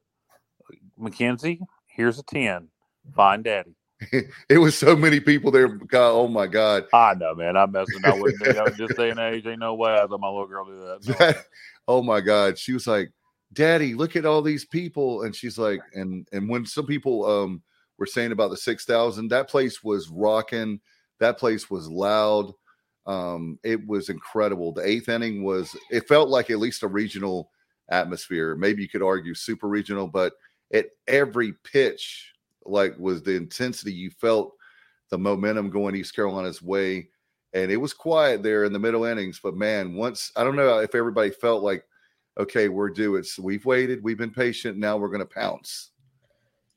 Mackenzie, 0.97 1.61
here's 1.87 2.19
a 2.19 2.23
10. 2.23 2.69
Find 3.15 3.45
daddy. 3.45 3.75
it 4.49 4.59
was 4.59 4.77
so 4.77 4.97
many 4.97 5.21
people 5.21 5.51
there. 5.51 5.69
God, 5.69 6.11
oh 6.13 6.29
my 6.29 6.47
God. 6.47 6.87
I 6.93 7.15
know, 7.15 7.35
man. 7.35 7.57
I'm 7.57 7.73
messing 7.73 8.05
up 8.05 8.19
with 8.19 8.39
me. 8.41 8.53
This 8.77 8.97
day 8.97 9.11
and 9.11 9.19
age, 9.19 9.47
ain't 9.47 9.61
no 9.61 9.75
way 9.75 9.91
I 9.91 10.05
let 10.05 10.21
my 10.21 10.29
little 10.29 10.47
girl 10.47 10.65
do 10.65 10.81
that. 10.81 11.21
No. 11.21 11.43
oh 11.89 12.03
my 12.03 12.21
God. 12.21 12.59
She 12.59 12.73
was 12.73 12.87
like, 12.87 13.13
Daddy, 13.53 13.95
look 13.95 14.17
at 14.17 14.27
all 14.27 14.43
these 14.43 14.65
people. 14.65 15.23
And 15.23 15.35
she's 15.35 15.59
like, 15.59 15.81
and 15.95 16.27
and 16.33 16.49
when 16.49 16.67
some 16.67 16.87
people 16.87 17.25
um 17.25 17.63
were 17.99 18.07
saying 18.07 18.33
about 18.33 18.51
the 18.51 18.57
six 18.57 18.85
thousand, 18.85 19.29
that 19.29 19.49
place 19.49 19.83
was 19.83 20.09
rocking. 20.09 20.81
That 21.21 21.39
place 21.39 21.71
was 21.71 21.89
loud. 21.89 22.53
Um, 23.07 23.59
it 23.63 23.87
was 23.87 24.09
incredible. 24.09 24.73
The 24.73 24.87
eighth 24.87 25.09
inning 25.09 25.45
was 25.45 25.77
it 25.91 26.09
felt 26.09 26.29
like 26.29 26.51
at 26.51 26.59
least 26.59 26.83
a 26.83 26.89
regional 26.89 27.51
atmosphere. 27.91 28.57
Maybe 28.57 28.83
you 28.83 28.89
could 28.89 29.03
argue 29.03 29.35
super 29.35 29.69
regional, 29.69 30.09
but 30.09 30.33
at 30.73 30.87
every 31.07 31.53
pitch, 31.65 32.33
like 32.65 32.99
was 32.99 33.23
the 33.23 33.37
intensity 33.37 33.93
you 33.93 34.11
felt 34.11 34.55
the 35.11 35.19
momentum 35.19 35.71
going 35.71 35.95
East 35.95 36.17
Carolina's 36.17 36.63
way. 36.63 37.09
And 37.53 37.71
it 37.71 37.77
was 37.77 37.93
quiet 37.93 38.43
there 38.43 38.65
in 38.65 38.73
the 38.73 38.79
middle 38.79 39.05
innings. 39.05 39.39
But 39.41 39.55
man, 39.55 39.95
once 39.95 40.33
I 40.35 40.43
don't 40.43 40.57
know 40.57 40.79
if 40.79 40.95
everybody 40.95 41.31
felt 41.31 41.63
like, 41.63 41.85
okay, 42.41 42.69
we're 42.69 42.91
due. 42.91 43.17
It's 43.17 43.39
we've 43.39 43.65
waited, 43.65 44.03
we've 44.03 44.19
been 44.19 44.31
patient, 44.31 44.79
now 44.79 44.97
we're 44.97 45.11
gonna 45.11 45.27
pounce. 45.27 45.91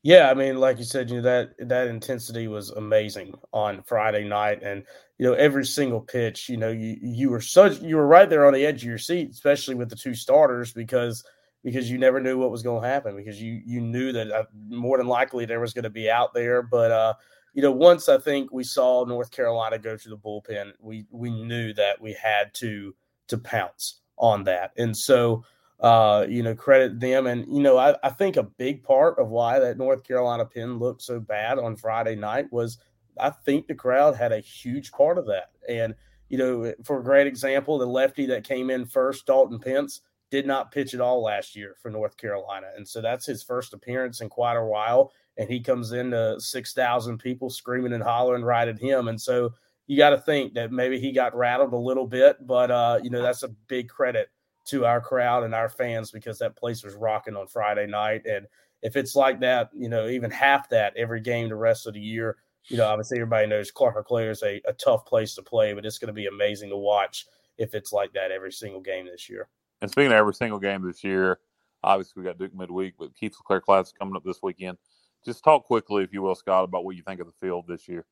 Yeah, 0.02 0.30
I 0.30 0.34
mean, 0.34 0.58
like 0.58 0.78
you 0.78 0.84
said, 0.84 1.10
you 1.10 1.16
know 1.16 1.22
that 1.22 1.68
that 1.68 1.88
intensity 1.88 2.46
was 2.46 2.70
amazing 2.70 3.34
on 3.52 3.82
Friday 3.82 4.24
night, 4.28 4.62
and 4.62 4.84
you 5.18 5.26
know 5.26 5.32
every 5.34 5.66
single 5.66 6.00
pitch. 6.00 6.48
You 6.48 6.56
know, 6.56 6.70
you 6.70 6.96
you 7.02 7.30
were 7.30 7.40
such 7.40 7.80
you 7.80 7.96
were 7.96 8.06
right 8.06 8.30
there 8.30 8.46
on 8.46 8.52
the 8.54 8.64
edge 8.64 8.82
of 8.82 8.88
your 8.88 8.98
seat, 8.98 9.30
especially 9.32 9.74
with 9.74 9.90
the 9.90 9.96
two 9.96 10.14
starters, 10.14 10.72
because 10.72 11.24
because 11.64 11.90
you 11.90 11.98
never 11.98 12.20
knew 12.20 12.38
what 12.38 12.52
was 12.52 12.62
going 12.62 12.80
to 12.82 12.88
happen 12.88 13.16
because 13.16 13.42
you 13.42 13.60
you 13.66 13.80
knew 13.80 14.12
that 14.12 14.30
uh, 14.30 14.44
more 14.68 14.96
than 14.98 15.08
likely 15.08 15.44
there 15.44 15.60
was 15.60 15.72
going 15.74 15.82
to 15.82 15.90
be 15.90 16.08
out 16.08 16.32
there 16.32 16.62
but 16.62 16.92
uh 16.92 17.12
you 17.52 17.60
know 17.60 17.72
once 17.72 18.08
i 18.08 18.16
think 18.16 18.52
we 18.52 18.62
saw 18.62 19.04
north 19.04 19.32
carolina 19.32 19.76
go 19.76 19.96
to 19.96 20.08
the 20.08 20.16
bullpen 20.16 20.70
we 20.78 21.04
we 21.10 21.30
knew 21.30 21.72
that 21.74 22.00
we 22.00 22.12
had 22.12 22.54
to 22.54 22.94
to 23.26 23.36
pounce 23.38 24.00
on 24.18 24.44
that 24.44 24.70
and 24.78 24.96
so 24.96 25.42
uh 25.80 26.26
you 26.28 26.42
know 26.42 26.54
credit 26.54 26.98
them 26.98 27.26
and 27.26 27.46
you 27.54 27.62
know 27.62 27.76
i, 27.78 27.94
I 28.02 28.10
think 28.10 28.36
a 28.36 28.42
big 28.42 28.82
part 28.82 29.18
of 29.18 29.28
why 29.28 29.60
that 29.60 29.78
north 29.78 30.02
carolina 30.02 30.44
pin 30.44 30.78
looked 30.78 31.02
so 31.02 31.20
bad 31.20 31.58
on 31.58 31.76
friday 31.76 32.16
night 32.16 32.46
was 32.50 32.78
i 33.20 33.30
think 33.30 33.66
the 33.66 33.74
crowd 33.74 34.16
had 34.16 34.32
a 34.32 34.40
huge 34.40 34.90
part 34.90 35.18
of 35.18 35.26
that 35.26 35.50
and 35.68 35.94
you 36.28 36.38
know 36.38 36.72
for 36.84 36.98
a 36.98 37.04
great 37.04 37.28
example 37.28 37.78
the 37.78 37.86
lefty 37.86 38.26
that 38.26 38.42
came 38.42 38.70
in 38.70 38.86
first 38.86 39.24
dalton 39.26 39.60
pence 39.60 40.00
did 40.30 40.46
not 40.46 40.72
pitch 40.72 40.94
at 40.94 41.00
all 41.00 41.22
last 41.22 41.56
year 41.56 41.74
for 41.80 41.90
North 41.90 42.16
Carolina. 42.16 42.66
And 42.76 42.86
so 42.86 43.00
that's 43.00 43.26
his 43.26 43.42
first 43.42 43.72
appearance 43.72 44.20
in 44.20 44.28
quite 44.28 44.56
a 44.56 44.64
while. 44.64 45.12
And 45.36 45.48
he 45.48 45.60
comes 45.60 45.92
into 45.92 46.38
6,000 46.38 47.18
people 47.18 47.48
screaming 47.48 47.92
and 47.92 48.02
hollering 48.02 48.42
right 48.42 48.68
at 48.68 48.78
him. 48.78 49.08
And 49.08 49.20
so 49.20 49.54
you 49.86 49.96
got 49.96 50.10
to 50.10 50.18
think 50.18 50.54
that 50.54 50.70
maybe 50.70 51.00
he 51.00 51.12
got 51.12 51.34
rattled 51.34 51.72
a 51.72 51.78
little 51.78 52.06
bit, 52.06 52.46
but, 52.46 52.70
uh, 52.70 52.98
you 53.02 53.08
know, 53.08 53.22
that's 53.22 53.42
a 53.42 53.48
big 53.68 53.88
credit 53.88 54.28
to 54.68 54.84
our 54.84 55.00
crowd 55.00 55.44
and 55.44 55.54
our 55.54 55.68
fans 55.68 56.10
because 56.10 56.38
that 56.38 56.56
place 56.56 56.84
was 56.84 56.94
rocking 56.94 57.36
on 57.36 57.46
Friday 57.46 57.86
night. 57.86 58.26
And 58.26 58.46
if 58.82 58.96
it's 58.96 59.16
like 59.16 59.40
that, 59.40 59.70
you 59.74 59.88
know, 59.88 60.08
even 60.08 60.30
half 60.30 60.68
that 60.70 60.96
every 60.96 61.20
game 61.20 61.48
the 61.48 61.56
rest 61.56 61.86
of 61.86 61.94
the 61.94 62.00
year, 62.00 62.36
you 62.66 62.76
know, 62.76 62.86
obviously 62.86 63.18
everybody 63.18 63.46
knows 63.46 63.70
Clark 63.70 63.96
LeClair 63.96 64.30
is 64.30 64.42
a, 64.42 64.60
a 64.66 64.72
tough 64.74 65.06
place 65.06 65.34
to 65.34 65.42
play, 65.42 65.72
but 65.72 65.86
it's 65.86 65.98
going 65.98 66.08
to 66.08 66.12
be 66.12 66.26
amazing 66.26 66.68
to 66.70 66.76
watch 66.76 67.26
if 67.56 67.74
it's 67.74 67.92
like 67.92 68.12
that 68.12 68.30
every 68.30 68.52
single 68.52 68.80
game 68.80 69.06
this 69.06 69.28
year. 69.28 69.48
And 69.80 69.90
speaking 69.90 70.12
of 70.12 70.18
every 70.18 70.34
single 70.34 70.58
game 70.58 70.82
this 70.82 71.02
year, 71.02 71.38
obviously 71.82 72.20
we 72.20 72.26
got 72.28 72.38
Duke 72.38 72.54
midweek, 72.54 72.94
but 72.98 73.14
Keith 73.14 73.34
LeClair 73.38 73.60
class 73.60 73.92
coming 73.92 74.16
up 74.16 74.24
this 74.24 74.42
weekend. 74.42 74.76
Just 75.24 75.42
talk 75.42 75.64
quickly, 75.64 76.04
if 76.04 76.12
you 76.12 76.22
will, 76.22 76.34
Scott, 76.34 76.64
about 76.64 76.84
what 76.84 76.96
you 76.96 77.02
think 77.02 77.20
of 77.20 77.26
the 77.26 77.32
field 77.40 77.66
this 77.66 77.88
year. 77.88 78.06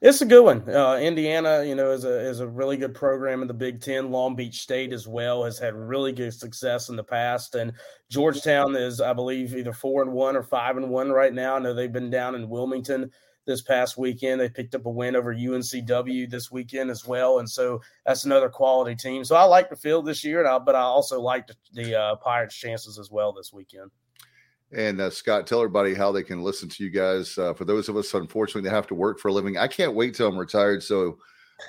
It's 0.00 0.20
a 0.20 0.26
good 0.26 0.42
one. 0.42 0.68
Uh, 0.68 0.96
Indiana, 0.96 1.64
you 1.64 1.74
know, 1.74 1.90
is 1.90 2.04
a 2.04 2.20
is 2.20 2.40
a 2.40 2.46
really 2.46 2.76
good 2.76 2.94
program 2.94 3.42
in 3.42 3.48
the 3.48 3.54
Big 3.54 3.80
Ten. 3.80 4.10
Long 4.10 4.34
Beach 4.34 4.60
State 4.60 4.92
as 4.92 5.08
well 5.08 5.44
has 5.44 5.58
had 5.58 5.74
really 5.74 6.12
good 6.12 6.34
success 6.34 6.88
in 6.88 6.96
the 6.96 7.04
past, 7.04 7.54
and 7.54 7.72
Georgetown 8.10 8.76
is, 8.76 9.00
I 9.00 9.12
believe, 9.12 9.54
either 9.54 9.72
four 9.72 10.02
and 10.02 10.12
one 10.12 10.36
or 10.36 10.42
five 10.42 10.76
and 10.76 10.90
one 10.90 11.10
right 11.10 11.32
now. 11.32 11.56
I 11.56 11.58
know 11.58 11.74
they've 11.74 11.92
been 11.92 12.10
down 12.10 12.34
in 12.34 12.48
Wilmington 12.48 13.10
this 13.46 13.62
past 13.62 13.96
weekend. 13.96 14.40
They 14.40 14.48
picked 14.48 14.74
up 14.74 14.86
a 14.86 14.90
win 14.90 15.16
over 15.16 15.34
UNCW 15.34 16.28
this 16.28 16.50
weekend 16.50 16.90
as 16.90 17.06
well, 17.06 17.38
and 17.38 17.48
so 17.48 17.80
that's 18.04 18.24
another 18.24 18.48
quality 18.48 18.94
team. 18.94 19.24
So 19.24 19.36
I 19.36 19.44
like 19.44 19.70
the 19.70 19.76
field 19.76 20.06
this 20.06 20.24
year, 20.24 20.46
I, 20.46 20.58
but 20.58 20.74
I 20.74 20.80
also 20.80 21.20
like 21.20 21.46
the, 21.46 21.54
the 21.72 21.98
uh, 21.98 22.16
Pirates' 22.16 22.56
chances 22.56 22.98
as 22.98 23.10
well 23.10 23.32
this 23.32 23.52
weekend. 23.52 23.90
And 24.72 25.00
uh, 25.00 25.10
Scott, 25.10 25.46
tell 25.46 25.60
everybody 25.60 25.94
how 25.94 26.10
they 26.10 26.22
can 26.22 26.42
listen 26.42 26.68
to 26.70 26.84
you 26.84 26.90
guys. 26.90 27.38
Uh, 27.38 27.54
for 27.54 27.64
those 27.64 27.88
of 27.88 27.96
us, 27.96 28.12
unfortunately, 28.14 28.68
that 28.68 28.74
have 28.74 28.88
to 28.88 28.94
work 28.94 29.20
for 29.20 29.28
a 29.28 29.32
living, 29.32 29.56
I 29.56 29.68
can't 29.68 29.94
wait 29.94 30.14
till 30.14 30.28
I'm 30.28 30.36
retired. 30.36 30.82
So 30.82 31.18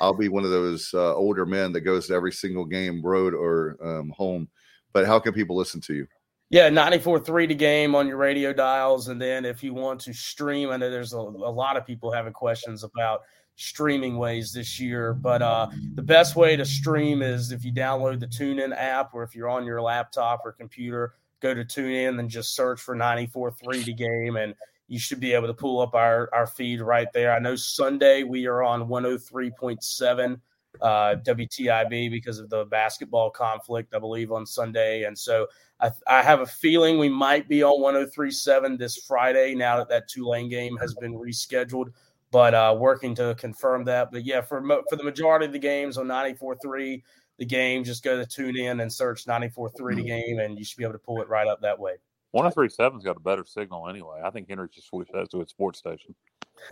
I'll 0.02 0.14
be 0.14 0.30
one 0.30 0.44
of 0.44 0.50
those 0.50 0.92
uh, 0.94 1.14
older 1.16 1.46
men 1.46 1.72
that 1.74 1.82
goes 1.82 2.08
to 2.08 2.14
every 2.14 2.32
single 2.32 2.66
game, 2.66 3.02
road 3.04 3.34
or 3.34 3.78
um, 3.82 4.10
home. 4.16 4.48
But 4.94 5.06
how 5.06 5.20
can 5.20 5.34
people 5.34 5.56
listen 5.56 5.80
to 5.82 5.94
you? 5.94 6.08
Yeah, 6.50 6.70
94.3 6.70 7.50
to 7.50 7.56
game 7.56 7.94
on 7.94 8.08
your 8.08 8.18
radio 8.18 8.54
dials. 8.54 9.10
And 9.10 9.22
then 9.22 9.44
if 9.44 9.64
you 9.64 9.74
want 9.74 10.00
to 10.02 10.14
stream, 10.14 10.70
I 10.70 10.78
know 10.78 10.90
there's 10.90 11.14
a, 11.14 11.18
a, 11.18 11.20
lot 11.20 11.76
of 11.76 11.86
people 11.86 12.10
having 12.10 12.32
questions 12.32 12.86
about 12.86 13.24
streaming 13.58 14.18
ways 14.18 14.54
this 14.54 14.80
year, 14.80 15.14
but 15.14 15.42
uh, 15.42 15.68
the 15.96 16.02
best 16.02 16.38
way 16.38 16.56
to 16.56 16.64
stream 16.64 17.22
is 17.22 17.52
if 17.52 17.66
you 17.66 17.74
download 17.74 18.22
the 18.22 18.28
TuneIn 18.28 18.74
app 18.78 19.14
or 19.14 19.24
if 19.24 19.36
you're 19.36 19.50
on 19.50 19.66
your 19.66 19.82
laptop 19.82 20.42
or 20.46 20.54
computer, 20.54 21.16
go 21.42 21.54
to 21.54 21.64
tune 21.64 21.92
in 21.92 22.20
and 22.20 22.30
just 22.30 22.56
search 22.56 22.82
for 22.82 22.96
94.3 22.96 23.84
the 23.84 23.94
game 23.94 24.38
and 24.38 24.54
you 24.88 25.00
should 25.00 25.20
be 25.20 25.34
able 25.34 25.48
to 25.48 25.54
pull 25.54 25.82
up 25.82 25.96
our, 25.96 26.30
our 26.34 26.48
feed 26.48 26.82
right 26.82 27.12
there. 27.14 27.34
I 27.34 27.40
know 27.40 27.56
Sunday 27.56 28.24
we 28.24 28.48
are 28.48 28.64
on 28.64 28.88
103.7 28.88 30.40
uh, 30.82 31.16
WTIB 31.26 32.12
because 32.12 32.40
of 32.40 32.50
the 32.50 32.66
basketball 32.66 33.30
conflict, 33.30 33.94
I 33.94 34.00
believe, 34.00 34.32
on 34.32 34.46
Sunday. 34.46 35.04
And 35.04 35.18
so 35.18 35.48
I, 35.80 35.92
I 36.08 36.22
have 36.22 36.42
a 36.42 36.46
feeling 36.46 36.98
we 36.98 37.10
might 37.10 37.48
be 37.50 37.64
on 37.64 37.82
103.7 37.82 38.78
this 38.78 38.98
Friday 38.98 39.56
now 39.56 39.78
that 39.78 39.90
that 39.90 40.08
Tulane 40.08 40.50
game 40.50 40.78
has 40.78 40.94
been 40.96 41.16
rescheduled, 41.16 41.92
but 42.32 42.54
uh, 42.54 42.76
working 42.78 43.16
to 43.16 43.36
confirm 43.36 43.84
that. 43.86 44.12
But 44.12 44.24
yeah, 44.24 44.42
for, 44.42 44.62
for 44.90 44.96
the 44.96 45.04
majority 45.04 45.46
of 45.46 45.54
the 45.54 45.60
games 45.60 45.98
on 45.98 46.08
94.3, 46.08 47.02
the 47.38 47.46
game, 47.46 47.84
just 47.84 48.04
go 48.04 48.18
to 48.18 48.26
tune 48.26 48.58
in 48.58 48.80
and 48.80 48.92
search 48.92 49.26
94.3 49.26 49.96
the 49.96 50.04
game, 50.04 50.40
and 50.40 50.58
you 50.58 50.66
should 50.66 50.78
be 50.78 50.84
able 50.84 50.94
to 50.94 51.00
pull 51.00 51.22
it 51.22 51.30
right 51.30 51.48
up 51.48 51.62
that 51.62 51.80
way. 51.80 51.94
1037's 52.36 53.04
got 53.04 53.18
a 53.18 53.22
better 53.22 53.46
signal 53.46 53.88
anyway. 53.88 54.22
I 54.24 54.30
think 54.30 54.50
Henry 54.50 54.68
just 54.74 54.88
switched 54.88 55.14
that 55.14 55.30
to 55.32 55.42
its 55.42 55.52
sports 55.52 55.80
station. 55.80 56.16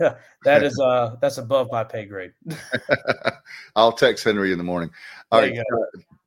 that 0.44 0.64
is 0.64 0.80
uh 0.80 1.14
that's 1.20 1.38
above 1.38 1.68
my 1.70 1.84
pay 1.84 2.06
grade. 2.06 2.32
I'll 3.76 3.92
text 3.92 4.24
Henry 4.24 4.50
in 4.50 4.58
the 4.58 4.64
morning. 4.64 4.90
All 5.30 5.40
right, 5.40 5.56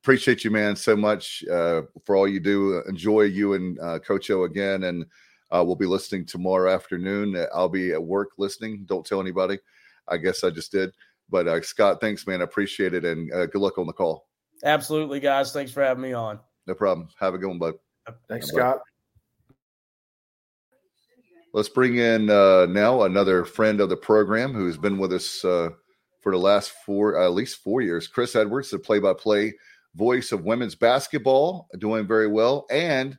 appreciate 0.02 0.44
you, 0.44 0.50
man, 0.50 0.74
so 0.74 0.96
much 0.96 1.44
uh, 1.44 1.82
for 2.04 2.16
all 2.16 2.26
you 2.26 2.40
do. 2.40 2.82
Enjoy 2.88 3.22
you 3.22 3.52
and 3.52 3.78
uh, 3.80 3.98
Coach 3.98 4.30
O 4.30 4.44
again, 4.44 4.84
and 4.84 5.04
uh, 5.50 5.62
we'll 5.64 5.76
be 5.76 5.86
listening 5.86 6.24
tomorrow 6.24 6.72
afternoon. 6.72 7.46
I'll 7.54 7.68
be 7.68 7.92
at 7.92 8.02
work 8.02 8.30
listening. 8.38 8.84
Don't 8.86 9.04
tell 9.04 9.20
anybody. 9.20 9.58
I 10.08 10.16
guess 10.16 10.42
I 10.42 10.50
just 10.50 10.72
did. 10.72 10.92
But 11.28 11.46
uh, 11.46 11.60
Scott, 11.60 12.00
thanks, 12.00 12.26
man. 12.26 12.40
I 12.40 12.44
appreciate 12.44 12.94
it, 12.94 13.04
and 13.04 13.32
uh, 13.32 13.46
good 13.46 13.60
luck 13.60 13.78
on 13.78 13.86
the 13.86 13.92
call. 13.92 14.26
Absolutely, 14.64 15.20
guys. 15.20 15.52
Thanks 15.52 15.72
for 15.72 15.82
having 15.82 16.02
me 16.02 16.12
on. 16.12 16.38
No 16.66 16.74
problem. 16.74 17.08
Have 17.18 17.34
a 17.34 17.38
good 17.38 17.48
one, 17.48 17.58
bud. 17.58 17.74
Thanks, 18.28 18.48
Scott. 18.48 18.80
Let's 21.52 21.68
bring 21.68 21.96
in 21.96 22.30
uh, 22.30 22.66
now 22.66 23.02
another 23.02 23.44
friend 23.44 23.80
of 23.80 23.88
the 23.88 23.96
program 23.96 24.52
who's 24.52 24.76
been 24.76 24.98
with 24.98 25.12
us 25.12 25.44
uh, 25.44 25.70
for 26.20 26.32
the 26.32 26.38
last 26.38 26.72
four, 26.86 27.18
uh, 27.18 27.24
at 27.24 27.32
least 27.32 27.62
four 27.64 27.80
years. 27.80 28.06
Chris 28.06 28.36
Edwards, 28.36 28.70
the 28.70 28.78
play-by-play 28.78 29.54
voice 29.96 30.30
of 30.30 30.44
women's 30.44 30.76
basketball, 30.76 31.68
doing 31.78 32.06
very 32.06 32.28
well, 32.28 32.66
and 32.70 33.18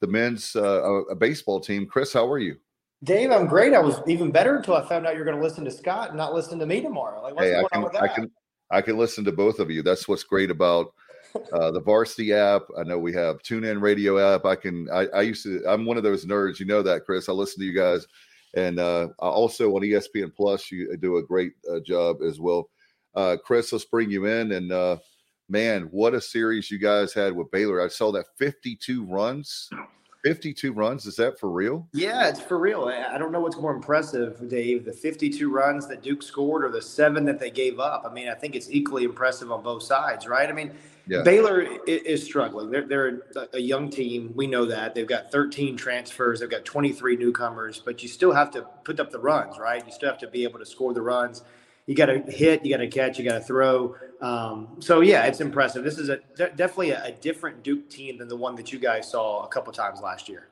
the 0.00 0.08
men's 0.08 0.56
uh, 0.56 1.02
baseball 1.18 1.60
team. 1.60 1.86
Chris, 1.86 2.12
how 2.12 2.26
are 2.28 2.38
you? 2.38 2.56
Dave, 3.04 3.30
I'm 3.30 3.46
great. 3.46 3.72
I 3.72 3.78
was 3.78 4.00
even 4.08 4.30
better 4.30 4.56
until 4.56 4.74
I 4.74 4.86
found 4.88 5.06
out 5.06 5.14
you're 5.14 5.24
going 5.24 5.36
to 5.36 5.42
listen 5.42 5.64
to 5.64 5.70
Scott 5.70 6.08
and 6.08 6.18
not 6.18 6.34
listen 6.34 6.58
to 6.58 6.66
me 6.66 6.80
tomorrow. 6.80 7.22
Like, 7.22 7.34
what's 7.34 7.46
hey, 7.46 7.52
going 7.52 7.66
I 7.66 7.68
can, 7.68 7.78
on 7.78 7.84
with 7.84 7.92
that? 7.92 8.02
I 8.02 8.08
can, 8.08 8.30
I 8.70 8.80
can 8.80 8.96
listen 8.96 9.24
to 9.24 9.32
both 9.32 9.58
of 9.58 9.70
you. 9.70 9.82
That's 9.82 10.06
what's 10.06 10.24
great 10.24 10.50
about 10.50 10.94
uh, 11.52 11.70
the 11.70 11.80
Varsity 11.80 12.32
app. 12.32 12.62
I 12.78 12.84
know 12.84 12.98
we 12.98 13.12
have 13.14 13.42
TuneIn 13.42 13.80
Radio 13.80 14.18
app. 14.18 14.44
I 14.44 14.56
can. 14.56 14.88
I, 14.92 15.06
I, 15.06 15.22
used 15.22 15.44
to. 15.44 15.62
I'm 15.66 15.84
one 15.84 15.96
of 15.96 16.02
those 16.02 16.26
nerds. 16.26 16.58
You 16.58 16.66
know 16.66 16.82
that, 16.82 17.04
Chris. 17.04 17.28
I 17.28 17.32
listen 17.32 17.60
to 17.60 17.66
you 17.66 17.74
guys, 17.74 18.06
and 18.54 18.78
uh, 18.78 19.08
I 19.20 19.26
also 19.26 19.74
on 19.74 19.82
ESPN 19.82 20.34
Plus, 20.34 20.70
you 20.70 20.96
do 20.96 21.18
a 21.18 21.22
great 21.22 21.52
uh, 21.70 21.80
job 21.80 22.22
as 22.22 22.40
well. 22.40 22.68
Uh, 23.14 23.36
Chris, 23.44 23.72
let's 23.72 23.84
bring 23.84 24.10
you 24.10 24.26
in. 24.26 24.52
And 24.52 24.72
uh, 24.72 24.98
man, 25.48 25.82
what 25.90 26.14
a 26.14 26.20
series 26.20 26.70
you 26.70 26.78
guys 26.78 27.12
had 27.12 27.34
with 27.34 27.50
Baylor. 27.50 27.84
I 27.84 27.88
saw 27.88 28.12
that 28.12 28.26
52 28.38 29.04
runs. 29.04 29.68
52 30.22 30.72
runs. 30.72 31.06
Is 31.06 31.16
that 31.16 31.38
for 31.38 31.50
real? 31.50 31.88
Yeah, 31.92 32.28
it's 32.28 32.40
for 32.40 32.58
real. 32.58 32.84
I 32.84 33.16
don't 33.18 33.32
know 33.32 33.40
what's 33.40 33.56
more 33.56 33.74
impressive, 33.74 34.48
Dave, 34.48 34.84
the 34.84 34.92
52 34.92 35.50
runs 35.50 35.86
that 35.88 36.02
Duke 36.02 36.22
scored 36.22 36.64
or 36.64 36.70
the 36.70 36.82
seven 36.82 37.24
that 37.24 37.38
they 37.38 37.50
gave 37.50 37.80
up. 37.80 38.04
I 38.08 38.12
mean, 38.12 38.28
I 38.28 38.34
think 38.34 38.54
it's 38.54 38.70
equally 38.70 39.04
impressive 39.04 39.50
on 39.50 39.62
both 39.62 39.82
sides, 39.82 40.26
right? 40.26 40.48
I 40.48 40.52
mean, 40.52 40.72
yeah. 41.06 41.22
Baylor 41.22 41.66
is 41.86 42.22
struggling. 42.22 42.70
They're, 42.70 42.86
they're 42.86 43.22
a 43.52 43.58
young 43.58 43.90
team. 43.90 44.32
We 44.36 44.46
know 44.46 44.64
that. 44.66 44.94
They've 44.94 45.06
got 45.06 45.32
13 45.32 45.76
transfers, 45.76 46.40
they've 46.40 46.50
got 46.50 46.64
23 46.64 47.16
newcomers, 47.16 47.82
but 47.84 48.02
you 48.02 48.08
still 48.08 48.32
have 48.32 48.50
to 48.52 48.62
put 48.84 49.00
up 49.00 49.10
the 49.10 49.18
runs, 49.18 49.58
right? 49.58 49.84
You 49.84 49.92
still 49.92 50.10
have 50.10 50.20
to 50.20 50.28
be 50.28 50.44
able 50.44 50.58
to 50.58 50.66
score 50.66 50.92
the 50.92 51.02
runs. 51.02 51.42
You 51.86 51.94
got 51.94 52.06
to 52.06 52.18
hit, 52.20 52.64
you 52.64 52.72
got 52.72 52.78
to 52.80 52.88
catch, 52.88 53.18
you 53.18 53.24
got 53.24 53.34
to 53.34 53.40
throw. 53.40 53.96
Um, 54.20 54.76
so, 54.80 55.00
yeah, 55.00 55.24
it's 55.24 55.40
impressive. 55.40 55.82
This 55.82 55.98
is 55.98 56.08
a 56.08 56.18
de- 56.36 56.50
definitely 56.50 56.90
a, 56.90 57.04
a, 57.06 57.12
different 57.12 57.62
Duke 57.62 57.88
team 57.88 58.18
than 58.18 58.28
the 58.28 58.36
one 58.36 58.54
that 58.56 58.72
you 58.72 58.78
guys 58.78 59.10
saw 59.10 59.44
a 59.44 59.48
couple 59.48 59.72
times 59.72 60.00
last 60.00 60.28
year. 60.28 60.48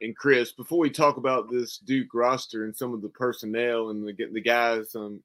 And 0.00 0.16
Chris, 0.16 0.50
before 0.52 0.78
we 0.78 0.88
talk 0.90 1.18
about 1.18 1.50
this 1.50 1.78
Duke 1.78 2.14
roster 2.14 2.64
and 2.64 2.74
some 2.74 2.94
of 2.94 3.02
the 3.02 3.10
personnel 3.10 3.90
and 3.90 4.06
the, 4.06 4.14
the 4.32 4.40
guys 4.40 4.94
um, 4.94 5.22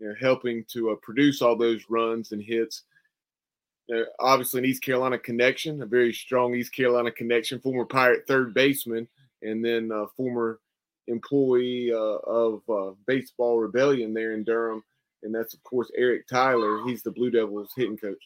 you 0.00 0.08
know, 0.08 0.14
helping 0.18 0.64
to 0.72 0.90
uh, 0.90 0.94
produce 1.02 1.42
all 1.42 1.56
those 1.56 1.84
runs 1.88 2.32
and 2.32 2.42
hits– 2.42 2.82
uh, 3.92 4.02
obviously 4.20 4.58
an 4.58 4.64
East 4.66 4.82
Carolina 4.82 5.18
connection, 5.18 5.82
a 5.82 5.86
very 5.86 6.12
strong 6.12 6.54
East 6.54 6.74
Carolina 6.74 7.10
connection, 7.10 7.60
former 7.60 7.84
Pirate 7.84 8.26
third 8.26 8.52
baseman, 8.52 9.08
and 9.42 9.64
then 9.64 9.90
uh, 9.92 10.06
former 10.16 10.60
employee 11.08 11.92
uh, 11.92 12.18
of 12.26 12.62
uh, 12.68 12.92
Baseball 13.06 13.58
Rebellion 13.58 14.14
there 14.14 14.32
in 14.32 14.44
Durham. 14.44 14.82
And 15.22 15.34
that's, 15.34 15.54
of 15.54 15.62
course, 15.64 15.90
Eric 15.96 16.28
Tyler. 16.28 16.84
He's 16.86 17.02
the 17.02 17.10
Blue 17.10 17.30
Devils 17.30 17.72
hitting 17.76 17.96
coach. 17.96 18.22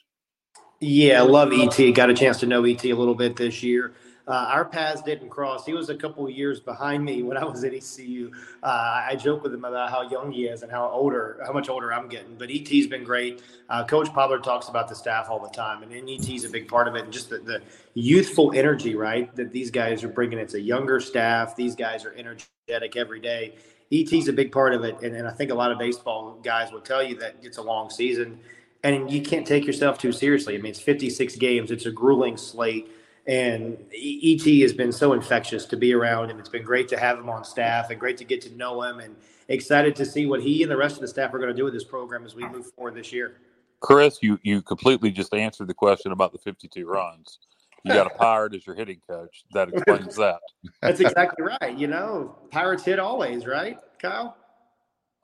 Yeah, 0.81 1.21
I 1.21 1.25
love 1.25 1.53
ET. 1.53 1.93
Got 1.93 2.11
a 2.11 2.15
chance 2.15 2.41
to 2.41 2.47
know 2.47 2.65
ET 2.65 2.85
a 2.85 2.93
little 2.93 3.15
bit 3.15 3.37
this 3.37 3.63
year. 3.63 3.95
Uh, 4.29 4.47
our 4.49 4.65
paths 4.65 5.03
didn't 5.03 5.31
cross. 5.31 5.67
He 5.67 5.73
was 5.73 5.89
a 5.89 5.97
couple 5.97 6.29
years 6.31 6.61
behind 6.61 7.05
me 7.05 7.23
when 7.23 7.37
I 7.37 7.45
was 7.45 7.65
at 7.65 7.75
ECU. 7.75 8.31
Uh, 8.63 9.05
I 9.09 9.17
joke 9.17 9.43
with 9.43 9.53
him 9.53 9.65
about 9.65 9.91
how 9.91 10.09
young 10.09 10.31
he 10.31 10.45
is 10.45 10.63
and 10.63 10.71
how 10.71 10.89
older, 10.89 11.41
how 11.45 11.53
much 11.53 11.69
older 11.69 11.93
I'm 11.93 12.09
getting. 12.09 12.37
But 12.37 12.51
ET's 12.51 12.87
been 12.87 13.03
great. 13.03 13.43
Uh, 13.69 13.85
Coach 13.85 14.13
Pollard 14.13 14.45
talks 14.45 14.69
about 14.69 14.89
the 14.89 14.95
staff 14.95 15.29
all 15.29 15.41
the 15.41 15.49
time, 15.49 15.83
and, 15.83 15.93
and 15.93 16.09
ET's 16.09 16.45
a 16.45 16.51
big 16.51 16.69
part 16.69 16.87
of 16.87 16.95
it. 16.95 17.05
And 17.05 17.13
just 17.13 17.31
the, 17.31 17.39
the 17.39 17.63
youthful 17.95 18.53
energy, 18.55 18.95
right, 18.95 19.35
that 19.35 19.51
these 19.51 19.71
guys 19.71 20.05
are 20.05 20.09
bringing. 20.09 20.39
It's 20.39 20.55
a 20.55 20.61
younger 20.61 21.01
staff. 21.01 21.57
These 21.57 21.75
guys 21.75 22.05
are 22.05 22.15
energetic 22.15 22.97
every 22.97 23.21
day. 23.21 23.57
ET's 23.91 24.29
a 24.29 24.33
big 24.33 24.53
part 24.53 24.73
of 24.73 24.85
it, 24.85 25.03
and, 25.03 25.15
and 25.15 25.29
I 25.29 25.33
think 25.33 25.51
a 25.51 25.55
lot 25.55 25.71
of 25.71 25.79
baseball 25.79 26.39
guys 26.43 26.73
will 26.73 26.81
tell 26.81 27.03
you 27.03 27.15
that 27.19 27.37
it's 27.43 27.59
a 27.59 27.63
long 27.63 27.91
season, 27.91 28.41
and 28.85 29.11
you 29.11 29.21
can't 29.21 29.47
take 29.47 29.67
yourself 29.67 29.99
too 29.99 30.13
seriously. 30.13 30.55
I 30.55 30.59
mean, 30.59 30.71
it's 30.71 30.81
56 30.81 31.37
games. 31.37 31.71
It's 31.71 31.85
a 31.85 31.91
grueling 31.91 32.39
slate 32.39 32.89
and 33.27 33.79
ET 33.95 34.43
has 34.63 34.73
been 34.73 34.93
so 34.93 35.13
infectious 35.13 35.65
to 35.67 35.77
be 35.77 35.95
around 35.95 36.31
him. 36.31 36.39
It's 36.39 36.49
been 36.49 36.65
great 36.65 36.89
to 36.89 36.99
have 36.99 37.19
him 37.19 37.29
on 37.29 37.45
staff 37.45 37.91
and 37.91 38.01
great 38.01 38.17
to 38.19 38.25
get 38.25 38.41
to 38.43 38.57
know 38.57 38.83
him 38.83 38.99
and 39.01 39.17
excited 39.49 39.95
to 39.97 40.05
see 40.05 40.27
what 40.27 40.43
he 40.43 40.63
and 40.63 40.71
the 40.71 40.77
rest 40.77 40.97
of 40.97 41.03
the 41.03 41.09
staff 41.09 41.33
are 41.33 41.39
going 41.39 41.51
to 41.51 41.57
do 41.57 41.65
with 41.65 41.75
this 41.75 41.85
program 41.85 42.25
as 42.25 42.35
we 42.35 42.47
move 42.49 42.73
forward 42.75 42.95
this 42.95 43.13
year. 43.13 43.37
Chris, 43.81 44.19
you, 44.23 44.39
you 44.43 44.63
completely 44.63 45.11
just 45.11 45.35
answered 45.35 45.69
the 45.69 45.75
question 45.75 46.13
about 46.13 46.33
the 46.33 46.39
52 46.39 46.87
runs. 46.87 47.39
You 47.85 47.93
got 47.93 48.07
a 48.07 48.11
pirate 48.19 48.55
as 48.55 48.67
your 48.67 48.77
hitting 48.77 49.01
coach. 49.09 49.45
That 49.53 49.69
explains 49.69 50.17
that. 50.17 50.41
That's 50.83 51.01
exactly 51.01 51.45
right. 51.45 51.77
You 51.77 51.89
know, 51.89 52.37
pirates 52.51 52.85
hit 52.85 52.99
always, 52.99 53.47
right, 53.47 53.77
Kyle? 54.01 54.37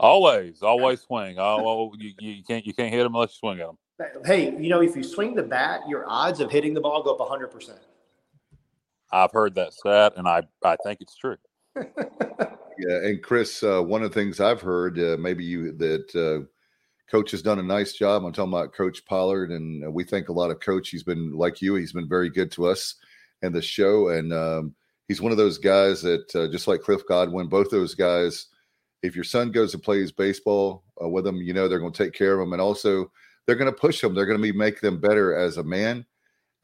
Always, 0.01 0.62
always 0.62 1.01
swing. 1.01 1.36
Oh, 1.38 1.64
oh 1.66 1.92
you, 1.99 2.12
you 2.20 2.44
can't 2.44 2.64
you 2.64 2.72
can't 2.72 2.92
hit 2.92 3.03
them 3.03 3.14
unless 3.14 3.30
you 3.30 3.38
swing 3.38 3.61
at 3.61 3.66
them. 3.66 3.78
Hey, 4.24 4.57
you 4.57 4.68
know, 4.68 4.80
if 4.80 4.94
you 4.94 5.03
swing 5.03 5.34
the 5.34 5.42
bat, 5.42 5.82
your 5.88 6.09
odds 6.09 6.40
of 6.40 6.51
hitting 6.51 6.72
the 6.72 6.80
ball 6.80 7.03
go 7.03 7.14
up 7.14 7.28
100%. 7.28 7.72
I've 9.11 9.32
heard 9.32 9.55
that 9.57 9.72
stat, 9.72 10.12
and 10.16 10.28
I, 10.28 10.42
I 10.64 10.76
think 10.84 11.01
it's 11.01 11.16
true. 11.16 11.36
yeah, 11.76 11.84
and 13.05 13.22
Chris, 13.22 13.62
uh, 13.62 13.82
one 13.82 14.03
of 14.03 14.12
the 14.12 14.20
things 14.20 14.38
I've 14.38 14.61
heard, 14.61 14.99
uh, 14.99 15.16
maybe 15.18 15.44
you 15.44 15.72
that 15.78 16.14
uh, 16.14 16.46
coach 17.11 17.30
has 17.32 17.42
done 17.42 17.59
a 17.59 17.62
nice 17.62 17.94
job. 17.94 18.24
I'm 18.24 18.32
talking 18.32 18.53
about 18.53 18.74
Coach 18.74 19.05
Pollard, 19.05 19.51
and 19.51 19.92
we 19.92 20.05
think 20.05 20.28
a 20.28 20.32
lot 20.32 20.51
of 20.51 20.61
coach. 20.61 20.90
He's 20.90 21.03
been 21.03 21.32
like 21.32 21.61
you. 21.62 21.74
He's 21.74 21.92
been 21.92 22.09
very 22.09 22.28
good 22.28 22.53
to 22.53 22.66
us 22.66 22.96
and 23.42 23.55
the 23.55 23.62
show, 23.62 24.11
and 24.11 24.32
um, 24.32 24.74
he's 25.09 25.22
one 25.22 25.32
of 25.32 25.38
those 25.38 25.59
guys 25.59 26.03
that 26.03 26.34
uh, 26.36 26.49
just 26.49 26.68
like 26.68 26.82
Cliff 26.82 27.03
Godwin, 27.09 27.49
both 27.49 27.70
those 27.70 27.94
guys. 27.94 28.46
If 29.03 29.14
your 29.14 29.24
son 29.24 29.53
goes 29.53 29.74
and 29.74 29.82
plays 29.82 30.12
baseball 30.12 30.84
uh, 31.03 31.09
with 31.09 31.24
them, 31.24 31.36
you 31.36 31.55
know 31.55 31.68
they're 31.68 31.78
going 31.78 31.92
to 31.92 32.05
take 32.05 32.12
care 32.12 32.34
of 32.38 32.46
him, 32.46 32.53
and 32.53 32.62
also 32.62 33.11
they're 33.49 33.57
going 33.57 33.72
to 33.72 33.80
push 33.80 34.03
them. 34.03 34.14
They're 34.14 34.26
going 34.26 34.38
to 34.38 34.42
be 34.42 34.57
make 34.57 34.82
them 34.82 35.01
better 35.01 35.34
as 35.34 35.57
a 35.57 35.64
man, 35.64 36.05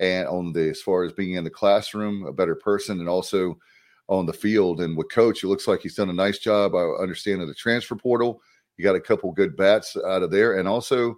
and 0.00 0.28
on 0.28 0.52
the 0.52 0.68
as 0.68 0.82
far 0.82 1.02
as 1.04 1.14
being 1.14 1.32
in 1.32 1.42
the 1.42 1.48
classroom, 1.48 2.26
a 2.26 2.32
better 2.32 2.54
person, 2.54 3.00
and 3.00 3.08
also 3.08 3.58
on 4.08 4.26
the 4.26 4.34
field. 4.34 4.82
And 4.82 4.94
with 4.94 5.10
coach, 5.10 5.42
it 5.42 5.48
looks 5.48 5.66
like 5.66 5.80
he's 5.80 5.94
done 5.94 6.10
a 6.10 6.12
nice 6.12 6.38
job. 6.38 6.74
I 6.74 6.82
understand 7.02 7.40
in 7.40 7.48
the 7.48 7.54
transfer 7.54 7.96
portal, 7.96 8.42
you 8.76 8.84
got 8.84 8.96
a 8.96 9.00
couple 9.00 9.32
good 9.32 9.56
bats 9.56 9.96
out 9.96 10.22
of 10.22 10.30
there, 10.30 10.58
and 10.58 10.68
also 10.68 11.16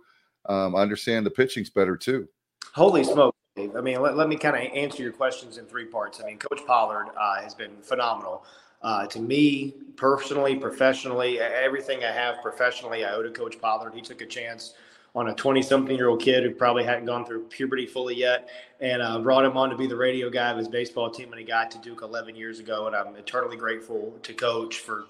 um, 0.49 0.77
I 0.77 0.83
understand 0.83 1.27
the 1.27 1.33
pitching's 1.33 1.69
better 1.69 1.97
too. 1.97 2.29
Holy 2.73 3.03
smoke! 3.03 3.35
I 3.59 3.81
mean, 3.81 4.01
let, 4.01 4.17
let 4.17 4.29
me 4.29 4.37
kind 4.37 4.55
of 4.55 4.73
answer 4.73 5.03
your 5.03 5.13
questions 5.13 5.59
in 5.59 5.67
three 5.67 5.87
parts. 5.87 6.21
I 6.23 6.27
mean, 6.27 6.39
Coach 6.39 6.65
Pollard 6.65 7.09
uh, 7.21 7.43
has 7.43 7.57
been 7.57 7.77
phenomenal. 7.83 8.45
Uh, 8.83 9.05
to 9.09 9.19
me, 9.19 9.75
personally, 9.97 10.55
professionally, 10.55 11.41
everything 11.41 12.05
I 12.05 12.13
have 12.13 12.41
professionally, 12.41 13.05
I 13.05 13.15
owe 13.15 13.23
to 13.23 13.31
Coach 13.31 13.61
Pollard. 13.61 13.95
He 13.95 14.01
took 14.01 14.21
a 14.21 14.27
chance 14.27 14.75
on 15.17 15.29
a 15.29 15.35
20 15.35 15.63
something 15.63 15.97
year 15.97 16.09
old 16.09 16.21
kid 16.21 16.45
who 16.45 16.51
probably 16.51 16.85
hadn't 16.85 17.07
gone 17.07 17.25
through 17.25 17.43
puberty 17.45 17.87
fully 17.87 18.15
yet 18.15 18.51
and 18.81 19.01
uh, 19.01 19.19
brought 19.19 19.45
him 19.45 19.57
on 19.57 19.71
to 19.71 19.77
be 19.77 19.87
the 19.87 19.97
radio 19.97 20.29
guy 20.29 20.51
of 20.51 20.59
his 20.59 20.69
baseball 20.69 21.11
team 21.11 21.31
when 21.31 21.39
he 21.39 21.45
got 21.45 21.71
to 21.71 21.79
Duke 21.79 22.03
11 22.03 22.37
years 22.37 22.61
ago. 22.61 22.87
And 22.87 22.95
I'm 22.95 23.17
eternally 23.17 23.57
grateful 23.57 24.15
to 24.23 24.35
coach 24.35 24.81
for 24.81 25.07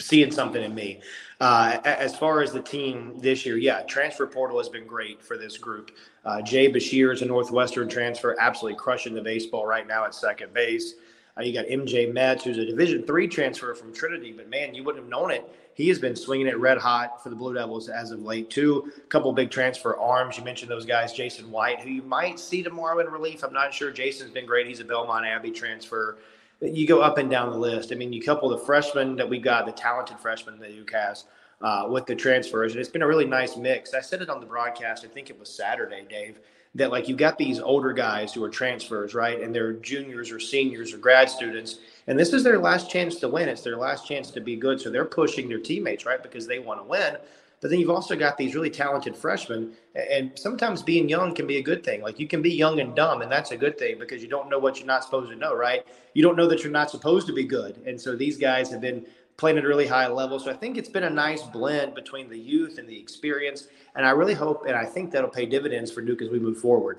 seeing 0.00 0.30
something 0.30 0.62
in 0.62 0.74
me. 0.74 1.00
Uh, 1.40 1.78
as 1.84 2.14
far 2.14 2.42
as 2.42 2.52
the 2.52 2.60
team 2.60 3.14
this 3.18 3.46
year, 3.46 3.56
yeah, 3.56 3.82
transfer 3.82 4.26
portal 4.26 4.58
has 4.58 4.68
been 4.68 4.86
great 4.86 5.22
for 5.22 5.38
this 5.38 5.56
group. 5.56 5.92
Uh, 6.26 6.42
Jay 6.42 6.70
Beshears 6.70 7.14
is 7.14 7.22
a 7.22 7.26
Northwestern 7.26 7.88
transfer, 7.88 8.36
absolutely 8.38 8.78
crushing 8.78 9.14
the 9.14 9.22
baseball 9.22 9.64
right 9.66 9.86
now 9.86 10.04
at 10.04 10.14
second 10.14 10.52
base. 10.52 10.94
Uh, 11.38 11.42
you 11.42 11.54
got 11.54 11.64
MJ 11.66 12.12
Metz, 12.12 12.44
who's 12.44 12.58
a 12.58 12.66
Division 12.66 13.04
three 13.04 13.28
transfer 13.28 13.74
from 13.74 13.94
Trinity, 13.94 14.32
but 14.32 14.50
man, 14.50 14.74
you 14.74 14.82
wouldn't 14.84 15.04
have 15.04 15.10
known 15.10 15.30
it. 15.30 15.48
He 15.78 15.88
has 15.88 15.98
been 15.98 16.14
swinging 16.14 16.48
it 16.48 16.58
red 16.58 16.76
hot 16.76 17.22
for 17.22 17.30
the 17.30 17.36
Blue 17.36 17.54
Devils 17.54 17.88
as 17.88 18.10
of 18.10 18.20
late, 18.22 18.50
too. 18.50 18.92
A 18.98 19.00
couple 19.08 19.32
big 19.32 19.50
transfer 19.50 19.96
arms. 19.96 20.36
You 20.36 20.44
mentioned 20.44 20.70
those 20.70 20.84
guys, 20.84 21.14
Jason 21.14 21.50
White, 21.50 21.80
who 21.80 21.88
you 21.88 22.02
might 22.02 22.38
see 22.38 22.62
tomorrow 22.62 22.98
in 22.98 23.06
relief. 23.06 23.42
I'm 23.42 23.54
not 23.54 23.72
sure. 23.72 23.90
Jason's 23.90 24.32
been 24.32 24.44
great. 24.44 24.66
He's 24.66 24.80
a 24.80 24.84
Belmont 24.84 25.24
Abbey 25.24 25.52
transfer 25.52 26.18
you 26.60 26.86
go 26.86 27.00
up 27.00 27.18
and 27.18 27.30
down 27.30 27.50
the 27.50 27.58
list. 27.58 27.92
I 27.92 27.94
mean, 27.94 28.12
you 28.12 28.22
couple 28.22 28.48
the 28.48 28.58
freshmen 28.58 29.16
that 29.16 29.28
we've 29.28 29.42
got, 29.42 29.66
the 29.66 29.72
talented 29.72 30.18
freshmen 30.18 30.58
that 30.58 30.70
has, 30.92 31.24
uh, 31.60 31.86
with 31.88 32.06
the 32.06 32.14
transfers, 32.14 32.72
and 32.72 32.80
it's 32.80 32.90
been 32.90 33.02
a 33.02 33.06
really 33.06 33.24
nice 33.24 33.56
mix. 33.56 33.94
I 33.94 34.00
said 34.00 34.22
it 34.22 34.30
on 34.30 34.40
the 34.40 34.46
broadcast. 34.46 35.04
I 35.04 35.08
think 35.08 35.30
it 35.30 35.38
was 35.38 35.48
Saturday, 35.48 36.04
Dave. 36.08 36.40
That 36.74 36.90
like 36.90 37.08
you 37.08 37.16
got 37.16 37.38
these 37.38 37.60
older 37.60 37.92
guys 37.92 38.32
who 38.32 38.44
are 38.44 38.50
transfers, 38.50 39.14
right? 39.14 39.40
And 39.40 39.54
they're 39.54 39.72
juniors 39.72 40.30
or 40.30 40.38
seniors 40.38 40.92
or 40.92 40.98
grad 40.98 41.30
students, 41.30 41.78
and 42.06 42.18
this 42.18 42.32
is 42.32 42.44
their 42.44 42.58
last 42.58 42.90
chance 42.90 43.16
to 43.16 43.28
win. 43.28 43.48
It's 43.48 43.62
their 43.62 43.76
last 43.76 44.06
chance 44.06 44.30
to 44.32 44.40
be 44.40 44.54
good, 44.56 44.80
so 44.80 44.90
they're 44.90 45.04
pushing 45.04 45.48
their 45.48 45.58
teammates, 45.58 46.06
right? 46.06 46.22
Because 46.22 46.46
they 46.46 46.58
want 46.58 46.80
to 46.80 46.84
win. 46.84 47.16
But 47.60 47.70
then 47.70 47.80
you've 47.80 47.90
also 47.90 48.14
got 48.14 48.36
these 48.36 48.54
really 48.54 48.70
talented 48.70 49.16
freshmen, 49.16 49.72
and 49.94 50.30
sometimes 50.38 50.80
being 50.82 51.08
young 51.08 51.34
can 51.34 51.46
be 51.46 51.56
a 51.56 51.62
good 51.62 51.82
thing. 51.82 52.02
Like 52.02 52.20
you 52.20 52.28
can 52.28 52.40
be 52.40 52.52
young 52.52 52.78
and 52.78 52.94
dumb, 52.94 53.22
and 53.22 53.32
that's 53.32 53.50
a 53.50 53.56
good 53.56 53.76
thing 53.78 53.98
because 53.98 54.22
you 54.22 54.28
don't 54.28 54.48
know 54.48 54.60
what 54.60 54.78
you're 54.78 54.86
not 54.86 55.02
supposed 55.02 55.30
to 55.30 55.36
know, 55.36 55.54
right? 55.54 55.84
You 56.14 56.22
don't 56.22 56.36
know 56.36 56.46
that 56.46 56.62
you're 56.62 56.70
not 56.70 56.90
supposed 56.90 57.26
to 57.26 57.32
be 57.32 57.44
good, 57.44 57.82
and 57.84 58.00
so 58.00 58.14
these 58.14 58.36
guys 58.36 58.70
have 58.70 58.80
been 58.80 59.06
playing 59.38 59.56
at 59.56 59.64
a 59.64 59.68
really 59.68 59.86
high 59.86 60.08
level. 60.08 60.38
So 60.38 60.50
I 60.50 60.54
think 60.54 60.76
it's 60.76 60.88
been 60.88 61.04
a 61.04 61.10
nice 61.10 61.42
blend 61.42 61.94
between 61.94 62.28
the 62.28 62.38
youth 62.38 62.76
and 62.76 62.86
the 62.86 62.98
experience, 62.98 63.68
and 63.96 64.04
I 64.04 64.10
really 64.10 64.34
hope 64.34 64.66
and 64.66 64.76
I 64.76 64.84
think 64.84 65.10
that'll 65.10 65.30
pay 65.30 65.46
dividends 65.46 65.90
for 65.90 66.02
Duke 66.02 66.20
as 66.20 66.28
we 66.28 66.38
move 66.38 66.58
forward. 66.58 66.98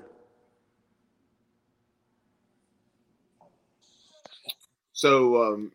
So, 4.92 5.42
um, 5.42 5.72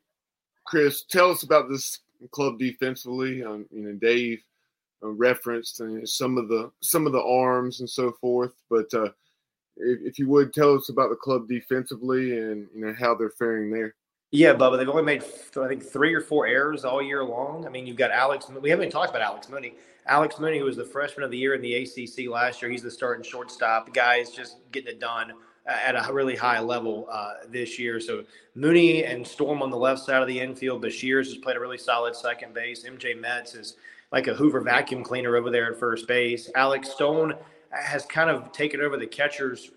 Chris, 0.65 1.03
tell 1.03 1.31
us 1.31 1.43
about 1.43 1.69
this 1.69 1.99
club 2.31 2.59
defensively. 2.59 3.43
Um, 3.43 3.65
you 3.71 3.81
know, 3.81 3.93
Dave 3.93 4.43
uh, 5.03 5.09
referenced 5.09 5.79
and 5.79 6.07
some 6.07 6.37
of 6.37 6.47
the 6.47 6.71
some 6.81 7.07
of 7.07 7.13
the 7.13 7.23
arms 7.23 7.79
and 7.79 7.89
so 7.89 8.11
forth. 8.21 8.53
But 8.69 8.91
uh, 8.93 9.09
if, 9.77 9.99
if, 10.01 10.19
you 10.19 10.27
would 10.29 10.53
tell 10.53 10.75
us 10.75 10.89
about 10.89 11.09
the 11.09 11.15
club 11.15 11.47
defensively 11.47 12.37
and 12.37 12.67
you 12.75 12.85
know 12.85 12.93
how 12.97 13.15
they're 13.15 13.29
faring 13.31 13.71
there. 13.71 13.95
Yeah, 14.31 14.53
Bubba, 14.53 14.77
they've 14.77 14.89
only 14.89 15.03
made 15.03 15.23
I 15.23 15.67
think 15.67 15.83
three 15.83 16.13
or 16.13 16.21
four 16.21 16.45
errors 16.45 16.83
all 16.83 17.01
year 17.01 17.23
long. 17.23 17.65
I 17.65 17.69
mean, 17.69 17.87
you've 17.87 17.97
got 17.97 18.11
Alex. 18.11 18.49
We 18.49 18.69
haven't 18.69 18.83
even 18.83 18.91
talked 18.91 19.09
about 19.09 19.21
Alex 19.21 19.49
Mooney. 19.49 19.75
Alex 20.07 20.39
Mooney, 20.39 20.59
who 20.59 20.65
was 20.65 20.75
the 20.75 20.85
freshman 20.85 21.23
of 21.23 21.31
the 21.31 21.37
year 21.37 21.53
in 21.53 21.61
the 21.61 21.73
ACC 21.75 22.29
last 22.29 22.61
year, 22.61 22.69
he's 22.69 22.83
the 22.83 22.91
starting 22.91 23.23
shortstop. 23.23 23.91
The 23.91 24.25
just 24.35 24.57
getting 24.71 24.89
it 24.89 24.99
done 24.99 25.33
at 25.65 25.95
a 25.95 26.13
really 26.13 26.35
high 26.35 26.59
level 26.59 27.07
uh, 27.11 27.33
this 27.49 27.79
year. 27.79 27.99
So 27.99 28.23
Mooney 28.53 29.03
and 29.05 29.25
Storm 29.25 29.61
on 29.61 29.69
the 29.69 29.77
left 29.77 30.01
side 30.01 30.21
of 30.21 30.27
the 30.27 30.39
infield. 30.39 30.83
Beshears 30.83 31.25
has 31.25 31.37
played 31.37 31.57
a 31.57 31.59
really 31.59 31.77
solid 31.77 32.15
second 32.15 32.53
base. 32.53 32.85
MJ 32.85 33.19
Metz 33.19 33.55
is 33.55 33.75
like 34.11 34.27
a 34.27 34.35
Hoover 34.35 34.61
vacuum 34.61 35.03
cleaner 35.03 35.35
over 35.35 35.49
there 35.49 35.71
at 35.71 35.79
first 35.79 36.07
base. 36.07 36.51
Alex 36.55 36.89
Stone 36.89 37.33
has 37.71 38.05
kind 38.05 38.29
of 38.29 38.51
taken 38.51 38.79
over 38.79 38.97
the 38.97 39.07
catcher's 39.07 39.71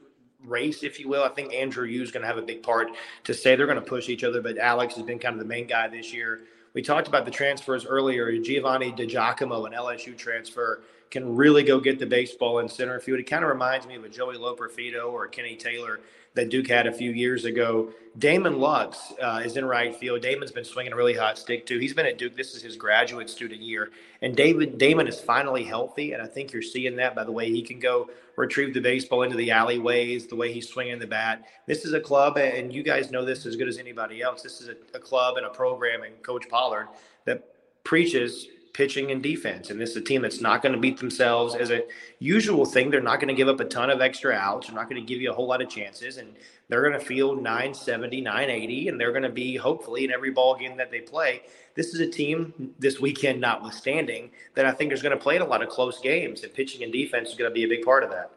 race, 0.44 0.82
if 0.82 1.00
you 1.00 1.08
will. 1.08 1.22
I 1.22 1.28
think 1.28 1.52
Andrew 1.52 1.84
Yu 1.84 2.02
is 2.02 2.10
going 2.10 2.22
to 2.22 2.28
have 2.28 2.38
a 2.38 2.42
big 2.42 2.62
part 2.62 2.88
to 3.24 3.34
say 3.34 3.56
they're 3.56 3.66
going 3.66 3.80
to 3.80 3.84
push 3.84 4.08
each 4.08 4.24
other, 4.24 4.40
but 4.40 4.58
Alex 4.58 4.94
has 4.94 5.04
been 5.04 5.18
kind 5.18 5.34
of 5.34 5.40
the 5.40 5.46
main 5.46 5.66
guy 5.66 5.88
this 5.88 6.12
year. 6.12 6.40
We 6.74 6.82
talked 6.82 7.08
about 7.08 7.24
the 7.24 7.30
transfers 7.30 7.86
earlier. 7.86 8.36
Giovanni 8.38 8.92
DiGiacomo, 8.92 9.66
an 9.66 9.72
LSU 9.72 10.16
transfer, 10.16 10.82
can 11.10 11.36
really 11.36 11.62
go 11.62 11.80
get 11.80 11.98
the 11.98 12.06
baseball 12.06 12.58
in 12.58 12.68
center 12.68 13.00
field. 13.00 13.20
It 13.20 13.24
kind 13.24 13.44
of 13.44 13.50
reminds 13.50 13.86
me 13.86 13.96
of 13.96 14.04
a 14.04 14.08
Joey 14.08 14.36
Loperfido 14.36 15.12
or 15.12 15.26
Kenny 15.26 15.56
Taylor 15.56 16.00
that 16.34 16.50
Duke 16.50 16.68
had 16.68 16.86
a 16.86 16.92
few 16.92 17.10
years 17.10 17.44
ago. 17.44 17.90
Damon 18.18 18.58
Lux 18.60 19.12
uh, 19.20 19.42
is 19.44 19.56
in 19.56 19.64
right 19.64 19.94
field. 19.94 20.22
Damon's 20.22 20.52
been 20.52 20.64
swinging 20.64 20.92
a 20.92 20.96
really 20.96 21.14
hot 21.14 21.38
stick 21.38 21.66
too. 21.66 21.78
He's 21.78 21.94
been 21.94 22.06
at 22.06 22.18
Duke. 22.18 22.36
This 22.36 22.54
is 22.54 22.62
his 22.62 22.76
graduate 22.76 23.30
student 23.30 23.60
year, 23.60 23.90
and 24.22 24.36
David 24.36 24.78
Damon 24.78 25.08
is 25.08 25.20
finally 25.20 25.64
healthy, 25.64 26.12
and 26.12 26.22
I 26.22 26.26
think 26.26 26.52
you're 26.52 26.62
seeing 26.62 26.96
that 26.96 27.14
by 27.14 27.24
the 27.24 27.32
way 27.32 27.50
he 27.50 27.62
can 27.62 27.78
go 27.78 28.10
retrieve 28.36 28.72
the 28.72 28.80
baseball 28.80 29.22
into 29.22 29.36
the 29.36 29.50
alleyways, 29.50 30.26
the 30.26 30.36
way 30.36 30.52
he's 30.52 30.68
swinging 30.68 30.98
the 30.98 31.06
bat. 31.06 31.44
This 31.66 31.84
is 31.84 31.92
a 31.92 32.00
club, 32.00 32.36
and 32.38 32.72
you 32.72 32.82
guys 32.82 33.10
know 33.10 33.24
this 33.24 33.46
as 33.46 33.56
good 33.56 33.68
as 33.68 33.78
anybody 33.78 34.22
else. 34.22 34.42
This 34.42 34.60
is 34.60 34.68
a, 34.68 34.76
a 34.94 35.00
club 35.00 35.38
and 35.38 35.46
a 35.46 35.50
program, 35.50 36.02
and 36.02 36.22
Coach 36.22 36.48
Pollard 36.48 36.88
that 37.24 37.54
preaches 37.82 38.46
pitching 38.72 39.10
and 39.10 39.22
defense. 39.22 39.70
And 39.70 39.80
this 39.80 39.90
is 39.90 39.96
a 39.96 40.00
team 40.00 40.22
that's 40.22 40.40
not 40.40 40.62
going 40.62 40.74
to 40.74 40.80
beat 40.80 40.98
themselves 40.98 41.54
as 41.54 41.70
a 41.70 41.84
usual 42.18 42.64
thing. 42.64 42.90
They're 42.90 43.00
not 43.00 43.20
going 43.20 43.28
to 43.28 43.34
give 43.34 43.48
up 43.48 43.60
a 43.60 43.64
ton 43.64 43.90
of 43.90 44.00
extra 44.00 44.32
outs. 44.32 44.66
They're 44.66 44.76
not 44.76 44.88
going 44.88 45.00
to 45.00 45.06
give 45.06 45.20
you 45.20 45.30
a 45.30 45.34
whole 45.34 45.46
lot 45.46 45.62
of 45.62 45.68
chances. 45.68 46.16
And 46.18 46.36
they're 46.68 46.82
going 46.82 46.98
to 46.98 47.04
field 47.04 47.42
970, 47.42 48.20
980, 48.20 48.88
and 48.88 49.00
they're 49.00 49.12
going 49.12 49.22
to 49.22 49.28
be 49.28 49.56
hopefully 49.56 50.04
in 50.04 50.12
every 50.12 50.30
ball 50.30 50.54
game 50.56 50.76
that 50.76 50.90
they 50.90 51.00
play. 51.00 51.42
This 51.74 51.94
is 51.94 52.00
a 52.00 52.06
team 52.06 52.74
this 52.78 53.00
weekend, 53.00 53.40
notwithstanding, 53.40 54.30
that 54.54 54.66
I 54.66 54.72
think 54.72 54.92
is 54.92 55.02
going 55.02 55.16
to 55.16 55.22
play 55.22 55.36
in 55.36 55.42
a 55.42 55.46
lot 55.46 55.62
of 55.62 55.68
close 55.68 56.00
games. 56.00 56.42
And 56.42 56.52
pitching 56.52 56.82
and 56.82 56.92
defense 56.92 57.30
is 57.30 57.34
going 57.34 57.50
to 57.50 57.54
be 57.54 57.64
a 57.64 57.68
big 57.68 57.84
part 57.84 58.04
of 58.04 58.10
that. 58.10 58.30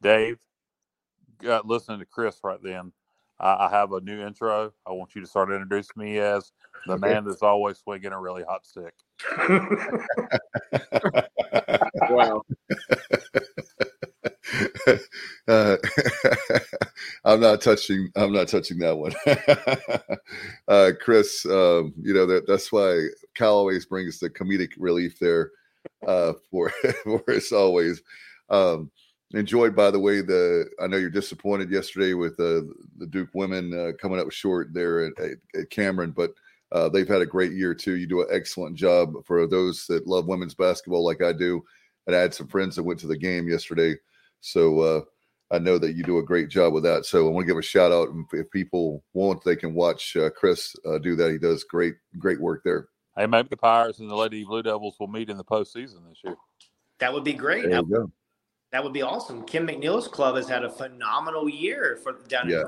Dave, 0.00 0.38
uh, 1.46 1.60
listening 1.64 2.00
to 2.00 2.06
Chris 2.06 2.38
right 2.42 2.60
then, 2.62 2.92
I, 3.42 3.66
I 3.66 3.70
have 3.70 3.92
a 3.92 4.00
new 4.00 4.24
intro. 4.24 4.72
I 4.86 4.92
want 4.92 5.14
you 5.14 5.20
to 5.20 5.26
start 5.26 5.50
introducing 5.50 6.02
me 6.02 6.18
as 6.18 6.52
the 6.86 6.96
man 6.96 7.24
that's 7.24 7.42
always 7.42 7.78
swinging 7.78 8.12
a 8.12 8.20
really 8.20 8.44
hot 8.44 8.64
stick. 8.64 8.94
wow. 12.10 12.42
Uh, 15.48 15.76
I'm 17.24 17.40
not 17.40 17.60
touching. 17.60 18.10
I'm 18.16 18.32
not 18.32 18.48
touching 18.48 18.78
that 18.78 18.96
one, 18.96 19.12
uh, 20.68 20.92
Chris. 21.00 21.44
Um, 21.46 21.94
you 22.00 22.14
know 22.14 22.26
that 22.26 22.46
that's 22.46 22.70
why 22.70 23.06
Cal 23.34 23.54
always 23.54 23.86
brings 23.86 24.18
the 24.18 24.30
comedic 24.30 24.70
relief 24.78 25.18
there 25.18 25.50
uh, 26.06 26.34
for 26.50 26.70
for 27.04 27.22
us 27.28 27.50
always. 27.52 28.02
Um, 28.50 28.90
enjoyed, 29.34 29.74
by 29.74 29.90
the 29.90 29.98
way. 29.98 30.20
The 30.20 30.66
I 30.80 30.86
know 30.86 30.96
you're 30.96 31.10
disappointed 31.10 31.70
yesterday 31.70 32.14
with 32.14 32.32
uh, 32.34 32.62
the 32.98 33.06
Duke 33.08 33.30
women 33.34 33.72
uh, 33.72 33.92
coming 34.00 34.20
up 34.20 34.30
short 34.30 34.72
there 34.72 35.06
at, 35.06 35.12
at, 35.18 35.60
at 35.60 35.70
Cameron, 35.70 36.10
but 36.10 36.32
uh, 36.72 36.88
they've 36.88 37.08
had 37.08 37.22
a 37.22 37.26
great 37.26 37.52
year 37.52 37.74
too. 37.74 37.96
You 37.96 38.06
do 38.06 38.22
an 38.22 38.28
excellent 38.30 38.76
job 38.76 39.14
for 39.24 39.46
those 39.46 39.86
that 39.86 40.06
love 40.06 40.26
women's 40.26 40.54
basketball 40.54 41.04
like 41.04 41.22
I 41.22 41.32
do. 41.32 41.62
And 42.06 42.16
I 42.16 42.20
had 42.20 42.34
some 42.34 42.48
friends 42.48 42.76
that 42.76 42.82
went 42.82 42.98
to 43.00 43.06
the 43.06 43.16
game 43.16 43.48
yesterday, 43.48 43.94
so 44.40 44.80
uh, 44.80 45.00
I 45.52 45.58
know 45.58 45.78
that 45.78 45.92
you 45.92 46.02
do 46.02 46.18
a 46.18 46.22
great 46.22 46.48
job 46.48 46.72
with 46.72 46.82
that. 46.82 47.04
So 47.04 47.26
I 47.26 47.30
want 47.30 47.44
to 47.44 47.46
give 47.46 47.58
a 47.58 47.62
shout 47.62 47.92
out. 47.92 48.08
If 48.32 48.50
people 48.50 49.04
want, 49.12 49.44
they 49.44 49.54
can 49.54 49.74
watch 49.74 50.16
uh, 50.16 50.30
Chris 50.30 50.74
uh, 50.84 50.98
do 50.98 51.14
that. 51.14 51.30
He 51.30 51.38
does 51.38 51.62
great, 51.62 51.94
great 52.18 52.40
work 52.40 52.62
there. 52.64 52.88
Hey, 53.16 53.26
maybe 53.26 53.48
the 53.50 53.56
Pirates 53.56 53.98
and 53.98 54.10
the 54.10 54.16
Lady 54.16 54.42
Blue 54.42 54.62
Devils 54.62 54.96
will 54.98 55.08
meet 55.08 55.28
in 55.28 55.36
the 55.36 55.44
postseason 55.44 56.08
this 56.08 56.18
year. 56.24 56.36
That 56.98 57.12
would 57.12 57.24
be 57.24 57.34
great. 57.34 57.68
That, 57.68 58.08
that, 58.72 58.82
would 58.82 58.92
be 58.92 59.02
awesome. 59.02 59.44
Kim 59.44 59.66
McNeill's 59.66 60.08
club 60.08 60.36
has 60.36 60.48
had 60.48 60.64
a 60.64 60.70
phenomenal 60.70 61.48
year 61.48 61.98
for 62.02 62.14
down 62.28 62.48
yeah. 62.48 62.64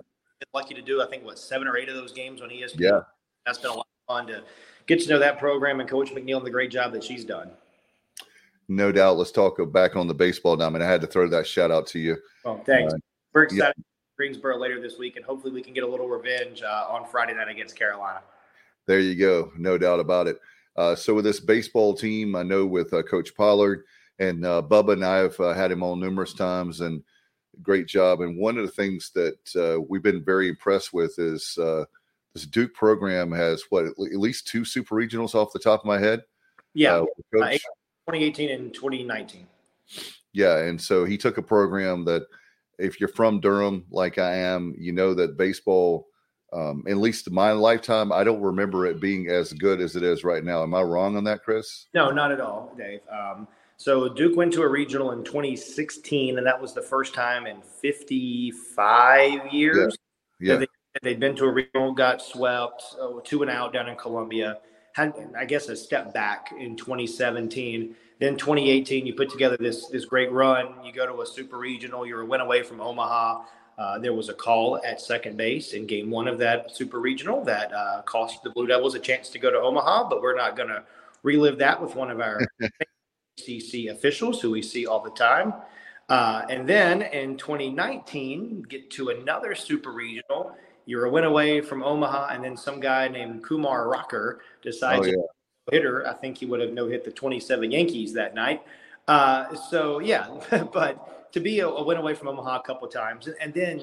Lucky 0.53 0.75
to 0.75 0.83
do, 0.83 1.01
I 1.01 1.07
think, 1.07 1.25
what 1.25 1.39
seven 1.39 1.67
or 1.67 1.77
eight 1.77 1.89
of 1.89 1.95
those 1.95 2.13
games 2.13 2.43
on 2.43 2.51
ESPN. 2.51 2.79
Yeah, 2.79 3.01
that's 3.47 3.59
been 3.59 3.71
a 3.71 3.75
lot 3.75 3.87
of 3.87 4.15
fun 4.15 4.27
to 4.27 4.45
get 4.87 5.01
to 5.01 5.09
know 5.09 5.19
that 5.19 5.39
program 5.39 5.81
and 5.81 5.89
Coach 5.89 6.11
McNeill 6.11 6.37
and 6.37 6.47
the 6.47 6.51
great 6.51 6.71
job 6.71 6.93
that 6.93 7.03
she's 7.03 7.25
done. 7.25 7.51
No 8.69 8.93
doubt. 8.93 9.17
Let's 9.17 9.31
talk 9.31 9.59
back 9.73 9.97
on 9.97 10.07
the 10.07 10.15
baseball 10.15 10.57
diamond. 10.57 10.85
I 10.85 10.91
had 10.91 11.01
to 11.01 11.07
throw 11.07 11.29
that 11.29 11.47
shout 11.47 11.71
out 11.71 11.87
to 11.89 11.99
you. 11.99 12.17
Oh, 12.45 12.61
thanks. 12.65 12.93
Uh, 12.93 12.99
We're 13.33 13.45
excited. 13.45 13.75
Yeah. 13.77 13.85
Greensboro 14.17 14.59
later 14.59 14.81
this 14.81 14.97
week, 14.97 15.17
and 15.17 15.25
hopefully 15.25 15.53
we 15.53 15.61
can 15.61 15.75
get 15.75 15.83
a 15.83 15.87
little 15.87 16.09
revenge 16.09 16.63
uh, 16.63 16.87
on 16.89 17.05
Friday 17.07 17.35
night 17.35 17.49
against 17.49 17.77
Carolina. 17.77 18.21
There 18.87 19.01
you 19.01 19.17
go. 19.17 19.51
No 19.57 19.77
doubt 19.77 19.99
about 19.99 20.29
it. 20.29 20.39
Uh, 20.77 20.95
so 20.95 21.15
with 21.15 21.25
this 21.25 21.41
baseball 21.41 21.95
team, 21.95 22.37
I 22.37 22.43
know 22.43 22.67
with 22.67 22.93
uh, 22.93 23.03
Coach 23.03 23.35
Pollard 23.35 23.85
and 24.19 24.45
uh, 24.45 24.62
Bubba 24.62 24.95
and 24.95 25.05
I 25.05 25.19
have 25.19 25.39
uh, 25.41 25.53
had 25.53 25.73
him 25.73 25.83
on 25.83 26.01
numerous 26.01 26.35
times, 26.35 26.81
and 26.81 27.03
great 27.62 27.87
job. 27.87 28.21
And 28.21 28.39
one 28.39 28.59
of 28.59 28.67
the 28.67 28.73
things 28.73 29.11
that 29.15 29.57
uh, 29.57 29.81
we've 29.89 30.03
been 30.03 30.25
very 30.25 30.49
impressed 30.49 30.93
with 30.93 31.19
is 31.19 31.59
this 32.35 32.47
Duke 32.47 32.75
program 32.75 33.31
has 33.33 33.62
what 33.71 33.85
at 33.85 33.99
least 33.99 34.49
two 34.49 34.65
super 34.65 34.97
regionals 34.97 35.35
off 35.35 35.53
the 35.53 35.59
top 35.59 35.81
of 35.81 35.87
my 35.87 35.99
head. 35.99 36.23
Yeah, 36.75 36.97
uh, 36.97 37.07
2018 37.33 38.51
and 38.51 38.75
2019. 38.75 39.47
Yeah, 40.33 40.59
and 40.59 40.81
so 40.81 41.05
he 41.05 41.17
took 41.17 41.39
a 41.39 41.43
program 41.43 42.05
that, 42.07 42.27
if 42.79 42.99
you're 42.99 43.09
from 43.09 43.39
Durham 43.39 43.87
like 43.91 44.19
I 44.19 44.35
am, 44.35 44.75
you 44.77 44.91
know 44.91 45.15
that 45.15 45.37
baseball, 45.37 46.09
um, 46.53 46.83
at 46.89 46.97
least 46.97 47.29
in 47.29 47.35
my 47.35 47.53
lifetime, 47.53 48.11
I 48.11 48.25
don't 48.25 48.41
remember 48.41 48.85
it 48.87 49.01
being 49.01 49.29
as 49.29 49.53
good 49.53 49.81
as 49.81 49.95
it 49.95 50.03
is 50.03 50.25
right 50.25 50.43
now. 50.43 50.65
Am 50.65 50.75
I 50.75 50.83
wrong 50.83 51.17
on 51.17 51.23
that, 51.25 51.45
Chris? 51.45 51.87
No, 51.95 52.11
not 52.11 52.33
at 52.33 52.41
all, 52.41 52.75
Dave. 52.77 53.01
Um, 53.09 53.47
so 53.77 54.09
Duke 54.09 54.37
went 54.37 54.53
to 54.55 54.62
a 54.62 54.68
regional 54.68 55.12
in 55.12 55.25
2016, 55.25 56.39
and 56.39 56.47
that 56.47 56.61
was 56.61 56.72
the 56.72 56.83
first 56.83 57.14
time 57.14 57.47
in 57.47 57.61
55 57.61 59.53
years. 59.53 59.97
Yeah. 60.41 60.53
yeah. 60.55 60.59
They 60.59 60.66
They'd 61.03 61.18
been 61.18 61.35
to 61.37 61.47
a 61.47 61.51
regional, 61.51 61.93
got 61.93 62.22
swept, 62.22 62.95
oh, 63.01 63.20
two 63.25 63.43
and 63.43 63.51
out 63.51 63.72
down 63.72 63.89
in 63.89 63.97
Columbia. 63.97 64.59
had, 64.93 65.12
I 65.37 65.45
guess, 65.45 65.68
a 65.68 65.77
step 65.77 66.14
back 66.14 66.53
in 66.57 66.77
2017. 66.77 67.97
Then 68.20 68.37
2018, 68.37 69.05
you 69.05 69.14
put 69.14 69.29
together 69.29 69.57
this 69.59 69.89
this 69.89 70.05
great 70.05 70.31
run. 70.31 70.75
You 70.85 70.93
go 70.93 71.05
to 71.05 71.22
a 71.22 71.27
super 71.27 71.59
regional. 71.59 72.07
You're 72.07 72.20
a 72.20 72.27
win 72.27 72.41
away 72.41 72.62
from 72.62 72.81
Omaha. 72.81 73.43
Uh, 73.77 73.99
there 73.99 74.12
was 74.12 74.29
a 74.29 74.35
call 74.35 74.81
at 74.87 75.01
second 75.01 75.37
base 75.37 75.72
in 75.72 75.85
game 75.85 76.09
one 76.09 76.29
of 76.29 76.39
that 76.39 76.75
super 76.75 77.01
regional 77.01 77.43
that 77.43 77.72
uh, 77.75 78.03
cost 78.03 78.41
the 78.45 78.51
Blue 78.51 78.68
Devils 78.68 78.95
a 78.95 79.01
chance 79.01 79.31
to 79.31 79.41
go 79.41 79.51
to 79.51 79.59
Omaha, 79.59 80.09
but 80.09 80.22
we're 80.22 80.37
not 80.37 80.57
going 80.57 80.68
to 80.68 80.85
relive 81.25 81.59
that 81.59 81.83
with 81.83 81.97
one 81.97 82.09
of 82.09 82.20
our 82.20 82.41
ACC 83.39 83.87
officials 83.91 84.41
who 84.41 84.51
we 84.51 84.62
see 84.62 84.87
all 84.87 85.01
the 85.01 85.11
time. 85.11 85.55
Uh, 86.09 86.43
and 86.51 86.68
then 86.68 87.03
in 87.03 87.37
2019, 87.37 88.62
get 88.68 88.91
to 88.91 89.09
another 89.09 89.55
super 89.55 89.93
regional. 89.93 90.57
You're 90.87 91.07
a 91.07 91.11
win 91.11 91.24
away 91.24 91.62
from 91.62 91.82
Omaha, 91.82 92.28
and 92.35 92.45
then 92.45 92.57
some 92.57 92.78
guy 92.78 93.09
named 93.09 93.43
Kumar 93.43 93.89
Rocker 93.89 94.41
decides 94.62 95.07
oh, 95.07 95.11
yeah. 95.11 95.16
hitter. 95.70 96.07
I 96.07 96.12
think 96.12 96.37
he 96.37 96.47
would 96.47 96.61
have 96.61 96.72
no 96.72 96.87
hit 96.87 97.05
the 97.05 97.11
27 97.11 97.70
Yankees 97.70 98.12
that 98.12 98.35
night. 98.35 98.62
Uh, 99.09 99.55
so 99.55 99.99
yeah, 100.01 100.28
but 100.72 101.32
to 101.32 101.41
be 101.41 101.61
a, 101.61 101.68
a, 101.68 101.82
win 101.82 101.97
away 101.97 102.14
from 102.14 102.28
Omaha 102.28 102.59
a 102.59 102.62
couple 102.62 102.87
times, 102.89 103.28
and 103.41 103.53
then 103.55 103.80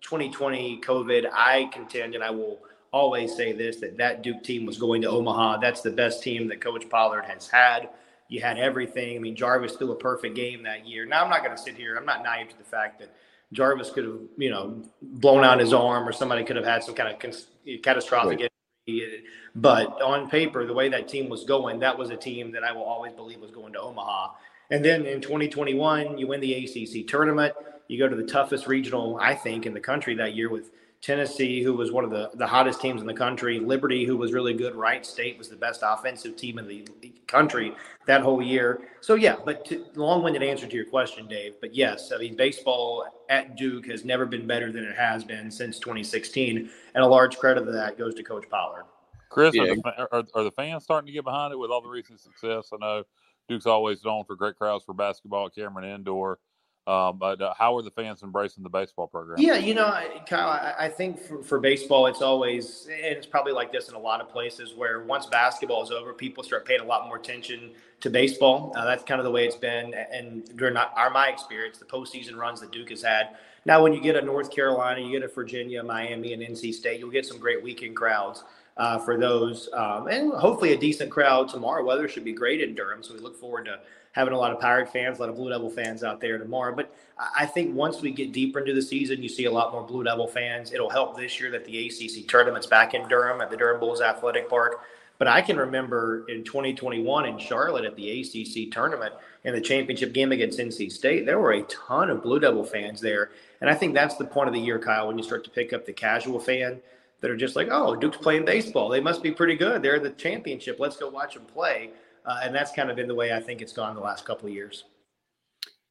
2020 0.00 0.80
COVID, 0.80 1.28
I 1.32 1.68
contend, 1.72 2.14
and 2.14 2.22
I 2.22 2.30
will 2.30 2.60
always 2.92 3.34
say 3.34 3.52
this: 3.52 3.76
that 3.76 3.96
that 3.96 4.22
Duke 4.22 4.44
team 4.44 4.64
was 4.64 4.78
going 4.78 5.02
to 5.02 5.08
Omaha. 5.08 5.58
That's 5.58 5.80
the 5.80 5.90
best 5.90 6.22
team 6.22 6.46
that 6.48 6.60
Coach 6.60 6.88
Pollard 6.88 7.24
has 7.24 7.48
had. 7.48 7.88
You 8.28 8.40
had 8.40 8.58
everything. 8.58 9.16
I 9.16 9.18
mean, 9.20 9.36
Jarvis 9.36 9.74
threw 9.74 9.92
a 9.92 9.96
perfect 9.96 10.34
game 10.34 10.62
that 10.62 10.86
year. 10.86 11.04
Now, 11.04 11.22
I'm 11.22 11.30
not 11.30 11.44
going 11.44 11.56
to 11.56 11.62
sit 11.62 11.76
here. 11.76 11.96
I'm 11.96 12.06
not 12.06 12.22
naive 12.22 12.48
to 12.50 12.58
the 12.58 12.64
fact 12.64 12.98
that 13.00 13.14
Jarvis 13.52 13.90
could 13.90 14.04
have, 14.04 14.18
you 14.36 14.50
know, 14.50 14.82
blown 15.02 15.44
out 15.44 15.60
his 15.60 15.72
arm 15.72 16.08
or 16.08 16.12
somebody 16.12 16.44
could 16.44 16.56
have 16.56 16.64
had 16.64 16.82
some 16.82 16.94
kind 16.94 17.14
of 17.14 17.82
catastrophic 17.82 18.40
right. 18.40 18.50
injury. 18.86 19.24
But 19.54 20.02
on 20.02 20.28
paper, 20.28 20.66
the 20.66 20.74
way 20.74 20.88
that 20.88 21.08
team 21.08 21.28
was 21.28 21.44
going, 21.44 21.78
that 21.80 21.96
was 21.96 22.10
a 22.10 22.16
team 22.16 22.50
that 22.52 22.64
I 22.64 22.72
will 22.72 22.82
always 22.82 23.12
believe 23.12 23.40
was 23.40 23.50
going 23.50 23.72
to 23.74 23.80
Omaha. 23.80 24.32
And 24.70 24.84
then 24.84 25.06
in 25.06 25.20
2021, 25.20 26.18
you 26.18 26.26
win 26.26 26.40
the 26.40 26.54
ACC 26.54 27.06
tournament. 27.06 27.54
You 27.88 27.98
go 27.98 28.08
to 28.08 28.16
the 28.16 28.24
toughest 28.24 28.66
regional, 28.66 29.18
I 29.20 29.34
think, 29.34 29.66
in 29.66 29.74
the 29.74 29.80
country 29.80 30.14
that 30.16 30.34
year 30.34 30.48
with 30.48 30.70
Tennessee, 31.04 31.62
who 31.62 31.74
was 31.74 31.92
one 31.92 32.02
of 32.02 32.10
the, 32.10 32.30
the 32.32 32.46
hottest 32.46 32.80
teams 32.80 33.02
in 33.02 33.06
the 33.06 33.12
country, 33.12 33.60
Liberty, 33.60 34.06
who 34.06 34.16
was 34.16 34.32
really 34.32 34.54
good, 34.54 34.74
Wright 34.74 35.04
State 35.04 35.36
was 35.36 35.50
the 35.50 35.56
best 35.56 35.82
offensive 35.84 36.34
team 36.34 36.58
in 36.58 36.66
the 36.66 36.82
country 37.26 37.74
that 38.06 38.22
whole 38.22 38.40
year. 38.40 38.88
So, 39.02 39.14
yeah, 39.14 39.36
but 39.44 39.66
to, 39.66 39.84
long 39.96 40.22
winded 40.22 40.42
answer 40.42 40.66
to 40.66 40.74
your 40.74 40.86
question, 40.86 41.28
Dave. 41.28 41.56
But 41.60 41.74
yes, 41.74 42.10
I 42.10 42.16
mean, 42.16 42.36
baseball 42.36 43.04
at 43.28 43.54
Duke 43.54 43.84
has 43.88 44.06
never 44.06 44.24
been 44.24 44.46
better 44.46 44.72
than 44.72 44.82
it 44.82 44.96
has 44.96 45.24
been 45.24 45.50
since 45.50 45.78
2016. 45.78 46.70
And 46.94 47.04
a 47.04 47.06
large 47.06 47.36
credit 47.36 47.68
of 47.68 47.74
that 47.74 47.98
goes 47.98 48.14
to 48.14 48.22
Coach 48.22 48.48
Pollard. 48.48 48.84
Chris, 49.28 49.54
yeah. 49.54 49.64
are, 49.64 49.74
the, 49.74 50.08
are, 50.10 50.24
are 50.34 50.44
the 50.44 50.52
fans 50.52 50.84
starting 50.84 51.06
to 51.08 51.12
get 51.12 51.24
behind 51.24 51.52
it 51.52 51.58
with 51.58 51.70
all 51.70 51.82
the 51.82 51.88
recent 51.88 52.18
success? 52.18 52.70
I 52.72 52.78
know 52.80 53.04
Duke's 53.46 53.66
always 53.66 54.02
known 54.06 54.24
for 54.24 54.36
great 54.36 54.56
crowds 54.56 54.84
for 54.84 54.94
basketball 54.94 55.48
at 55.48 55.54
Cameron 55.54 55.84
Indoor. 55.84 56.38
Um, 56.86 57.16
but 57.18 57.40
uh, 57.40 57.54
how 57.56 57.76
are 57.78 57.82
the 57.82 57.90
fans 57.90 58.22
embracing 58.22 58.62
the 58.62 58.68
baseball 58.68 59.06
program? 59.06 59.38
Yeah, 59.38 59.56
you 59.56 59.72
know, 59.72 59.90
Kyle, 60.28 60.74
I, 60.78 60.88
think 60.88 61.18
for, 61.18 61.42
for, 61.42 61.58
baseball, 61.58 62.06
it's 62.06 62.20
always, 62.20 62.86
and 62.92 63.16
it's 63.16 63.26
probably 63.26 63.52
like 63.52 63.72
this 63.72 63.88
in 63.88 63.94
a 63.94 63.98
lot 63.98 64.20
of 64.20 64.28
places 64.28 64.74
where 64.74 65.02
once 65.02 65.24
basketball 65.24 65.82
is 65.82 65.90
over, 65.90 66.12
people 66.12 66.44
start 66.44 66.66
paying 66.66 66.80
a 66.80 66.84
lot 66.84 67.06
more 67.06 67.16
attention 67.16 67.70
to 68.00 68.10
baseball. 68.10 68.74
Uh, 68.76 68.84
that's 68.84 69.02
kind 69.02 69.18
of 69.18 69.24
the 69.24 69.30
way 69.30 69.46
it's 69.46 69.56
been. 69.56 69.94
And 69.94 70.44
during 70.56 70.76
our, 70.76 71.08
my 71.08 71.28
experience, 71.28 71.78
the 71.78 71.86
postseason 71.86 72.36
runs 72.36 72.60
that 72.60 72.70
Duke 72.70 72.90
has 72.90 73.02
had. 73.02 73.30
Now, 73.64 73.82
when 73.82 73.94
you 73.94 74.00
get 74.02 74.14
a 74.14 74.20
North 74.20 74.50
Carolina, 74.50 75.00
you 75.00 75.10
get 75.10 75.22
a 75.22 75.32
Virginia, 75.32 75.82
Miami, 75.82 76.34
and 76.34 76.42
NC 76.42 76.74
State, 76.74 77.00
you'll 77.00 77.10
get 77.10 77.24
some 77.24 77.38
great 77.38 77.62
weekend 77.62 77.96
crowds. 77.96 78.44
Uh, 78.76 78.98
for 78.98 79.16
those, 79.16 79.68
um, 79.72 80.08
and 80.08 80.32
hopefully 80.32 80.72
a 80.72 80.76
decent 80.76 81.08
crowd 81.08 81.48
tomorrow. 81.48 81.84
Weather 81.84 82.08
should 82.08 82.24
be 82.24 82.32
great 82.32 82.60
in 82.60 82.74
Durham, 82.74 83.04
so 83.04 83.14
we 83.14 83.20
look 83.20 83.38
forward 83.38 83.66
to 83.66 83.78
having 84.14 84.32
a 84.32 84.38
lot 84.38 84.52
of 84.52 84.60
Pirate 84.60 84.90
fans, 84.92 85.18
a 85.18 85.22
lot 85.22 85.28
of 85.28 85.36
Blue 85.36 85.50
Devil 85.50 85.68
fans 85.68 86.02
out 86.02 86.20
there 86.20 86.38
tomorrow. 86.38 86.74
But 86.74 86.94
I 87.36 87.46
think 87.46 87.74
once 87.74 88.00
we 88.00 88.12
get 88.12 88.32
deeper 88.32 88.60
into 88.60 88.72
the 88.72 88.82
season, 88.82 89.22
you 89.22 89.28
see 89.28 89.44
a 89.44 89.50
lot 89.50 89.72
more 89.72 89.82
Blue 89.82 90.04
Devil 90.04 90.28
fans. 90.28 90.72
It'll 90.72 90.88
help 90.88 91.16
this 91.16 91.40
year 91.40 91.50
that 91.50 91.64
the 91.64 91.86
ACC 91.86 92.26
tournament's 92.28 92.66
back 92.66 92.94
in 92.94 93.06
Durham 93.08 93.40
at 93.40 93.50
the 93.50 93.56
Durham 93.56 93.80
Bulls 93.80 94.00
Athletic 94.00 94.48
Park. 94.48 94.84
But 95.18 95.28
I 95.28 95.42
can 95.42 95.56
remember 95.56 96.24
in 96.28 96.44
2021 96.44 97.26
in 97.26 97.38
Charlotte 97.38 97.84
at 97.84 97.96
the 97.96 98.20
ACC 98.20 98.72
tournament 98.72 99.14
in 99.44 99.54
the 99.54 99.60
championship 99.60 100.12
game 100.12 100.32
against 100.32 100.58
NC 100.58 100.90
State, 100.90 101.26
there 101.26 101.38
were 101.38 101.52
a 101.52 101.62
ton 101.62 102.08
of 102.10 102.22
Blue 102.22 102.38
Devil 102.38 102.64
fans 102.64 103.00
there. 103.00 103.30
And 103.60 103.68
I 103.68 103.74
think 103.74 103.94
that's 103.94 104.16
the 104.16 104.24
point 104.24 104.48
of 104.48 104.54
the 104.54 104.60
year, 104.60 104.78
Kyle, 104.78 105.08
when 105.08 105.18
you 105.18 105.24
start 105.24 105.44
to 105.44 105.50
pick 105.50 105.72
up 105.72 105.86
the 105.86 105.92
casual 105.92 106.38
fan 106.38 106.80
that 107.20 107.30
are 107.30 107.36
just 107.36 107.56
like, 107.56 107.68
oh, 107.70 107.96
Duke's 107.96 108.16
playing 108.16 108.44
baseball. 108.44 108.88
They 108.88 109.00
must 109.00 109.22
be 109.22 109.30
pretty 109.30 109.56
good. 109.56 109.82
They're 109.82 109.98
the 109.98 110.10
championship. 110.10 110.78
Let's 110.78 110.96
go 110.96 111.08
watch 111.08 111.34
them 111.34 111.46
play. 111.46 111.90
Uh, 112.24 112.40
and 112.42 112.54
that's 112.54 112.72
kind 112.72 112.90
of 112.90 112.96
been 112.96 113.08
the 113.08 113.14
way 113.14 113.32
I 113.32 113.40
think 113.40 113.60
it's 113.60 113.72
gone 113.72 113.94
the 113.94 114.00
last 114.00 114.24
couple 114.24 114.48
of 114.48 114.54
years. 114.54 114.84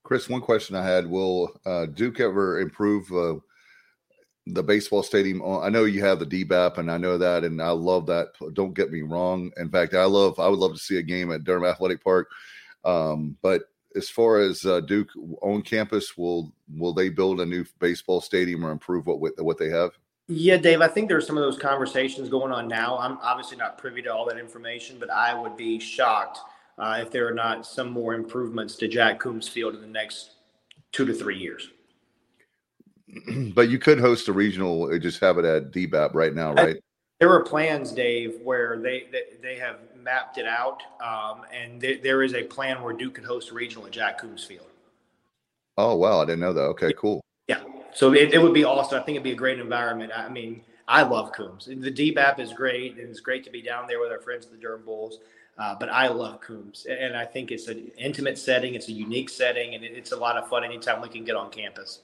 Chris, 0.03 0.27
one 0.27 0.41
question 0.41 0.75
I 0.75 0.85
had: 0.85 1.09
Will 1.09 1.49
uh, 1.65 1.85
Duke 1.85 2.19
ever 2.19 2.59
improve 2.59 3.11
uh, 3.11 3.39
the 4.47 4.63
baseball 4.63 5.03
stadium? 5.03 5.41
I 5.45 5.69
know 5.69 5.85
you 5.85 6.03
have 6.03 6.19
the 6.19 6.25
DBAP, 6.25 6.77
and 6.77 6.91
I 6.91 6.97
know 6.97 7.17
that, 7.17 7.43
and 7.43 7.61
I 7.61 7.69
love 7.69 8.05
that. 8.07 8.29
Don't 8.53 8.73
get 8.73 8.91
me 8.91 9.01
wrong. 9.01 9.51
In 9.57 9.69
fact, 9.69 9.93
I 9.93 10.05
love. 10.05 10.39
I 10.39 10.47
would 10.47 10.59
love 10.59 10.73
to 10.73 10.79
see 10.79 10.97
a 10.97 11.03
game 11.03 11.31
at 11.31 11.43
Durham 11.43 11.65
Athletic 11.65 12.03
Park. 12.03 12.29
Um, 12.83 13.37
but 13.41 13.63
as 13.95 14.09
far 14.09 14.39
as 14.39 14.65
uh, 14.65 14.81
Duke 14.81 15.09
on 15.41 15.61
campus, 15.61 16.17
will 16.17 16.53
will 16.75 16.93
they 16.93 17.09
build 17.09 17.39
a 17.39 17.45
new 17.45 17.63
baseball 17.79 18.21
stadium 18.21 18.65
or 18.65 18.71
improve 18.71 19.05
what 19.05 19.19
what 19.19 19.57
they 19.57 19.69
have? 19.69 19.91
Yeah, 20.27 20.57
Dave, 20.57 20.81
I 20.81 20.87
think 20.87 21.09
there's 21.09 21.27
some 21.27 21.37
of 21.37 21.43
those 21.43 21.57
conversations 21.57 22.29
going 22.29 22.51
on 22.51 22.67
now. 22.67 22.97
I'm 22.97 23.17
obviously 23.21 23.57
not 23.57 23.77
privy 23.77 24.01
to 24.03 24.13
all 24.13 24.25
that 24.27 24.37
information, 24.37 24.97
but 24.97 25.09
I 25.09 25.33
would 25.33 25.57
be 25.57 25.79
shocked 25.79 26.39
uh, 26.77 26.99
if 27.01 27.11
there 27.11 27.27
are 27.27 27.33
not 27.33 27.65
some 27.65 27.91
more 27.91 28.13
improvements 28.13 28.75
to 28.77 28.87
Jack 28.87 29.19
Coombs 29.19 29.49
Field 29.49 29.75
in 29.75 29.81
the 29.81 29.87
next 29.87 30.31
two 30.93 31.05
to 31.05 31.13
three 31.13 31.37
years. 31.37 31.69
But 33.53 33.69
you 33.69 33.77
could 33.77 33.99
host 33.99 34.27
a 34.27 34.33
regional, 34.33 34.91
uh, 34.91 34.97
just 34.97 35.19
have 35.19 35.37
it 35.37 35.45
at 35.45 35.71
DBAP 35.71 36.15
right 36.15 36.33
now, 36.33 36.53
right? 36.53 36.77
There 37.19 37.31
are 37.31 37.43
plans, 37.43 37.91
Dave, 37.91 38.39
where 38.41 38.79
they 38.79 39.07
they, 39.11 39.23
they 39.39 39.55
have 39.55 39.77
mapped 39.95 40.39
it 40.39 40.47
out, 40.47 40.81
um, 40.99 41.45
and 41.53 41.79
th- 41.79 42.01
there 42.01 42.23
is 42.23 42.33
a 42.33 42.43
plan 42.43 42.81
where 42.81 42.93
Duke 42.93 43.13
could 43.13 43.23
host 43.23 43.51
a 43.51 43.53
regional 43.53 43.85
at 43.85 43.91
Jack 43.91 44.19
Coombs 44.19 44.43
Field. 44.43 44.65
Oh 45.77 45.95
wow, 45.95 46.21
I 46.21 46.25
didn't 46.25 46.39
know 46.39 46.53
that. 46.53 46.61
Okay, 46.61 46.91
cool. 46.97 47.23
Yeah, 47.93 47.97
so 47.97 48.13
it, 48.13 48.33
it 48.33 48.41
would 48.41 48.53
be 48.53 48.63
awesome. 48.63 48.99
I 48.99 49.03
think 49.03 49.15
it'd 49.15 49.23
be 49.23 49.31
a 49.31 49.35
great 49.35 49.59
environment. 49.59 50.11
I 50.15 50.29
mean, 50.29 50.61
I 50.87 51.03
love 51.03 51.31
Coombs. 51.31 51.65
The 51.65 51.91
DBAP 51.91 52.39
is 52.39 52.53
great, 52.53 52.97
and 52.97 53.09
it's 53.09 53.19
great 53.19 53.43
to 53.45 53.49
be 53.49 53.61
down 53.61 53.87
there 53.87 53.99
with 53.99 54.11
our 54.11 54.19
friends, 54.19 54.45
the 54.47 54.57
Durham 54.57 54.83
Bulls. 54.83 55.19
Uh, 55.57 55.75
but 55.79 55.89
I 55.89 56.07
love 56.07 56.41
Coombs, 56.41 56.87
and 56.89 57.15
I 57.15 57.25
think 57.25 57.51
it's 57.51 57.67
an 57.67 57.91
intimate 57.97 58.39
setting. 58.39 58.73
It's 58.73 58.89
a 58.89 58.91
unique 58.91 59.29
setting, 59.29 59.75
and 59.75 59.83
it's 59.83 60.11
a 60.11 60.15
lot 60.15 60.35
of 60.35 60.47
fun 60.49 60.63
anytime 60.63 61.01
we 61.01 61.09
can 61.09 61.23
get 61.23 61.35
on 61.35 61.51
campus. 61.51 62.01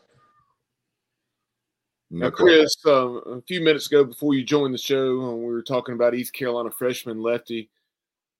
Now, 2.11 2.29
Chris, 2.29 2.75
uh, 2.85 3.07
a 3.07 3.41
few 3.43 3.61
minutes 3.61 3.87
ago 3.87 4.03
before 4.03 4.33
you 4.33 4.43
joined 4.43 4.73
the 4.73 4.79
show, 4.79 5.21
uh, 5.21 5.35
we 5.35 5.45
were 5.45 5.61
talking 5.61 5.93
about 5.93 6.15
East 6.15 6.33
Carolina 6.33 6.71
freshman 6.71 7.21
lefty 7.21 7.69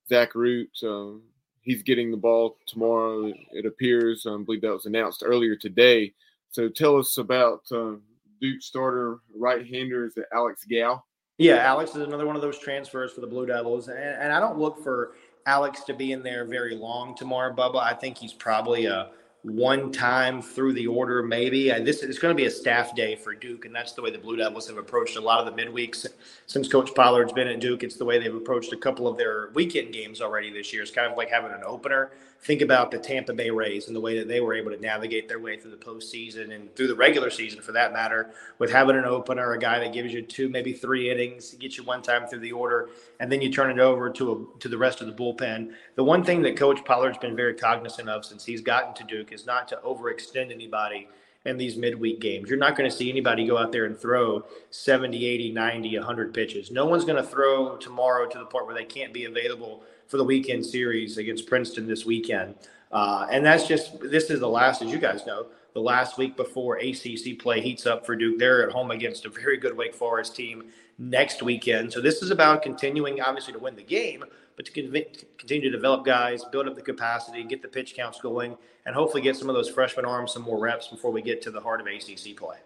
Zach 0.07 0.33
Root. 0.33 0.71
Uh, 0.83 1.19
he's 1.61 1.83
getting 1.83 2.09
the 2.09 2.17
ball 2.17 2.57
tomorrow. 2.65 3.31
It 3.51 3.65
appears. 3.65 4.25
I 4.25 4.35
believe 4.37 4.61
that 4.61 4.73
was 4.73 4.87
announced 4.87 5.23
earlier 5.23 5.55
today. 5.55 6.13
So 6.51 6.69
tell 6.69 6.97
us 6.97 7.17
about 7.17 7.61
uh, 7.71 7.93
Duke 8.41 8.61
starter 8.61 9.19
right-hander 9.35 10.05
is 10.05 10.17
Alex 10.33 10.65
Gow. 10.69 11.03
Yeah, 11.37 11.57
Alex 11.57 11.91
is 11.91 12.01
another 12.01 12.25
one 12.25 12.35
of 12.35 12.41
those 12.41 12.59
transfers 12.59 13.13
for 13.13 13.21
the 13.21 13.27
Blue 13.27 13.45
Devils, 13.45 13.87
and, 13.87 13.97
and 13.97 14.33
I 14.33 14.39
don't 14.39 14.57
look 14.57 14.83
for 14.83 15.13
Alex 15.45 15.83
to 15.85 15.93
be 15.93 16.11
in 16.11 16.21
there 16.21 16.45
very 16.45 16.75
long 16.75 17.15
tomorrow, 17.15 17.53
Bubba. 17.53 17.81
I 17.81 17.93
think 17.93 18.17
he's 18.17 18.33
probably 18.33 18.85
a 18.85 19.11
one 19.43 19.91
time 19.91 20.41
through 20.41 20.73
the 20.73 20.87
order, 20.87 21.23
maybe. 21.23 21.69
And 21.69 21.87
this 21.87 22.03
is 22.03 22.19
going 22.19 22.35
to 22.35 22.35
be 22.35 22.47
a 22.47 22.51
staff 22.51 22.93
day 22.95 23.15
for 23.15 23.33
Duke, 23.33 23.65
and 23.65 23.73
that's 23.73 23.93
the 23.93 24.01
way 24.01 24.11
the 24.11 24.17
Blue 24.17 24.35
Devils 24.35 24.67
have 24.67 24.77
approached 24.77 25.15
a 25.15 25.21
lot 25.21 25.39
of 25.39 25.45
the 25.55 25.61
midweeks 25.61 26.05
since 26.45 26.67
Coach 26.67 26.93
Pollard's 26.93 27.31
been 27.31 27.47
at 27.47 27.59
Duke. 27.59 27.83
It's 27.83 27.95
the 27.95 28.05
way 28.05 28.19
they've 28.19 28.35
approached 28.35 28.73
a 28.73 28.77
couple 28.77 29.07
of 29.07 29.17
their 29.17 29.49
weekend 29.53 29.93
games 29.93 30.21
already 30.21 30.51
this 30.51 30.73
year. 30.73 30.81
It's 30.81 30.91
kind 30.91 31.09
of 31.09 31.17
like 31.17 31.29
having 31.29 31.51
an 31.51 31.63
opener 31.65 32.11
think 32.41 32.61
about 32.61 32.89
the 32.89 32.97
Tampa 32.97 33.33
Bay 33.33 33.49
Rays 33.49 33.87
and 33.87 33.95
the 33.95 33.99
way 33.99 34.17
that 34.17 34.27
they 34.27 34.39
were 34.39 34.53
able 34.53 34.71
to 34.71 34.79
navigate 34.79 35.27
their 35.27 35.39
way 35.39 35.57
through 35.57 35.71
the 35.71 35.77
postseason 35.77 36.55
and 36.55 36.73
through 36.75 36.87
the 36.87 36.95
regular 36.95 37.29
season, 37.29 37.61
for 37.61 37.73
that 37.73 37.91
matter, 37.91 38.31
with 38.59 38.71
having 38.71 38.95
an 38.95 39.05
opener, 39.05 39.51
a 39.53 39.59
guy 39.59 39.79
that 39.79 39.93
gives 39.93 40.13
you 40.13 40.21
two, 40.21 40.47
maybe 40.47 40.71
three 40.71 41.11
innings, 41.11 41.53
gets 41.55 41.77
you 41.77 41.83
one 41.83 42.01
time 42.01 42.27
through 42.27 42.39
the 42.39 42.51
order, 42.51 42.89
and 43.19 43.31
then 43.31 43.41
you 43.41 43.51
turn 43.51 43.69
it 43.69 43.79
over 43.79 44.09
to 44.09 44.31
a, 44.31 44.59
to 44.59 44.69
the 44.69 44.77
rest 44.77 45.01
of 45.01 45.07
the 45.07 45.13
bullpen. 45.13 45.73
The 45.95 46.03
one 46.03 46.23
thing 46.23 46.41
that 46.43 46.57
Coach 46.57 46.83
Pollard's 46.85 47.17
been 47.17 47.35
very 47.35 47.53
cognizant 47.53 48.09
of 48.09 48.23
since 48.25 48.45
he's 48.45 48.61
gotten 48.61 48.93
to 48.95 49.03
Duke 49.03 49.31
is 49.31 49.45
not 49.45 49.67
to 49.69 49.77
overextend 49.77 50.51
anybody 50.51 51.07
in 51.45 51.57
these 51.57 51.77
midweek 51.77 52.19
games. 52.19 52.49
You're 52.49 52.59
not 52.59 52.75
going 52.75 52.89
to 52.89 52.95
see 52.95 53.09
anybody 53.09 53.45
go 53.45 53.57
out 53.57 53.71
there 53.71 53.85
and 53.85 53.97
throw 53.97 54.43
70, 54.71 55.25
80, 55.25 55.51
90, 55.51 55.97
100 55.97 56.33
pitches. 56.33 56.71
No 56.71 56.85
one's 56.85 57.05
going 57.05 57.21
to 57.21 57.27
throw 57.27 57.77
tomorrow 57.77 58.27
to 58.27 58.37
the 58.37 58.45
point 58.45 58.65
where 58.65 58.75
they 58.75 58.83
can't 58.85 59.13
be 59.13 59.25
available 59.25 59.83
for 60.07 60.17
the 60.17 60.23
weekend 60.23 60.65
series 60.65 61.17
against 61.17 61.47
Princeton 61.47 61.87
this 61.87 62.05
weekend. 62.05 62.55
Uh, 62.91 63.27
and 63.29 63.45
that's 63.45 63.67
just, 63.67 63.99
this 63.99 64.29
is 64.29 64.39
the 64.39 64.49
last, 64.49 64.81
as 64.81 64.91
you 64.91 64.97
guys 64.97 65.25
know, 65.25 65.47
the 65.73 65.79
last 65.79 66.17
week 66.17 66.35
before 66.35 66.77
ACC 66.77 67.37
play 67.37 67.61
heats 67.61 67.85
up 67.85 68.05
for 68.05 68.15
Duke. 68.15 68.39
They're 68.39 68.67
at 68.67 68.73
home 68.73 68.91
against 68.91 69.25
a 69.25 69.29
very 69.29 69.57
good 69.57 69.77
Wake 69.77 69.93
Forest 69.93 70.35
team 70.35 70.65
next 70.99 71.41
weekend. 71.41 71.91
So 71.91 72.01
this 72.01 72.21
is 72.21 72.29
about 72.29 72.61
continuing, 72.61 73.21
obviously, 73.21 73.53
to 73.53 73.59
win 73.59 73.75
the 73.75 73.83
game, 73.83 74.23
but 74.55 74.65
to 74.65 74.71
continue 74.71 75.71
to 75.71 75.75
develop 75.75 76.05
guys, 76.05 76.43
build 76.51 76.67
up 76.67 76.75
the 76.75 76.81
capacity, 76.81 77.43
get 77.43 77.61
the 77.61 77.67
pitch 77.67 77.95
counts 77.95 78.19
going, 78.19 78.57
and 78.85 78.93
hopefully 78.93 79.23
get 79.23 79.37
some 79.37 79.49
of 79.49 79.55
those 79.55 79.69
freshman 79.69 80.05
arms 80.05 80.33
some 80.33 80.43
more 80.43 80.59
reps 80.59 80.89
before 80.89 81.11
we 81.11 81.21
get 81.21 81.41
to 81.43 81.51
the 81.51 81.61
heart 81.61 81.79
of 81.79 81.87
ACC 81.87 82.35
play. 82.35 82.57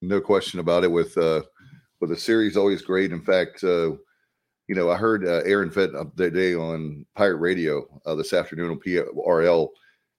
No 0.00 0.20
question 0.20 0.60
about 0.60 0.84
it. 0.84 0.90
With 0.90 1.18
uh, 1.18 1.42
with 2.00 2.10
the 2.10 2.16
series, 2.16 2.56
always 2.56 2.82
great. 2.82 3.12
In 3.12 3.22
fact, 3.22 3.64
uh, 3.64 3.92
you 4.68 4.74
know, 4.74 4.90
I 4.90 4.96
heard 4.96 5.26
uh, 5.26 5.42
Aaron 5.44 5.70
Fett 5.70 5.90
that 5.92 6.34
day 6.34 6.54
on 6.54 7.04
Pirate 7.16 7.38
Radio 7.38 8.00
uh, 8.04 8.14
this 8.14 8.32
afternoon 8.32 8.70
on 8.70 8.78
PRL, 8.78 9.68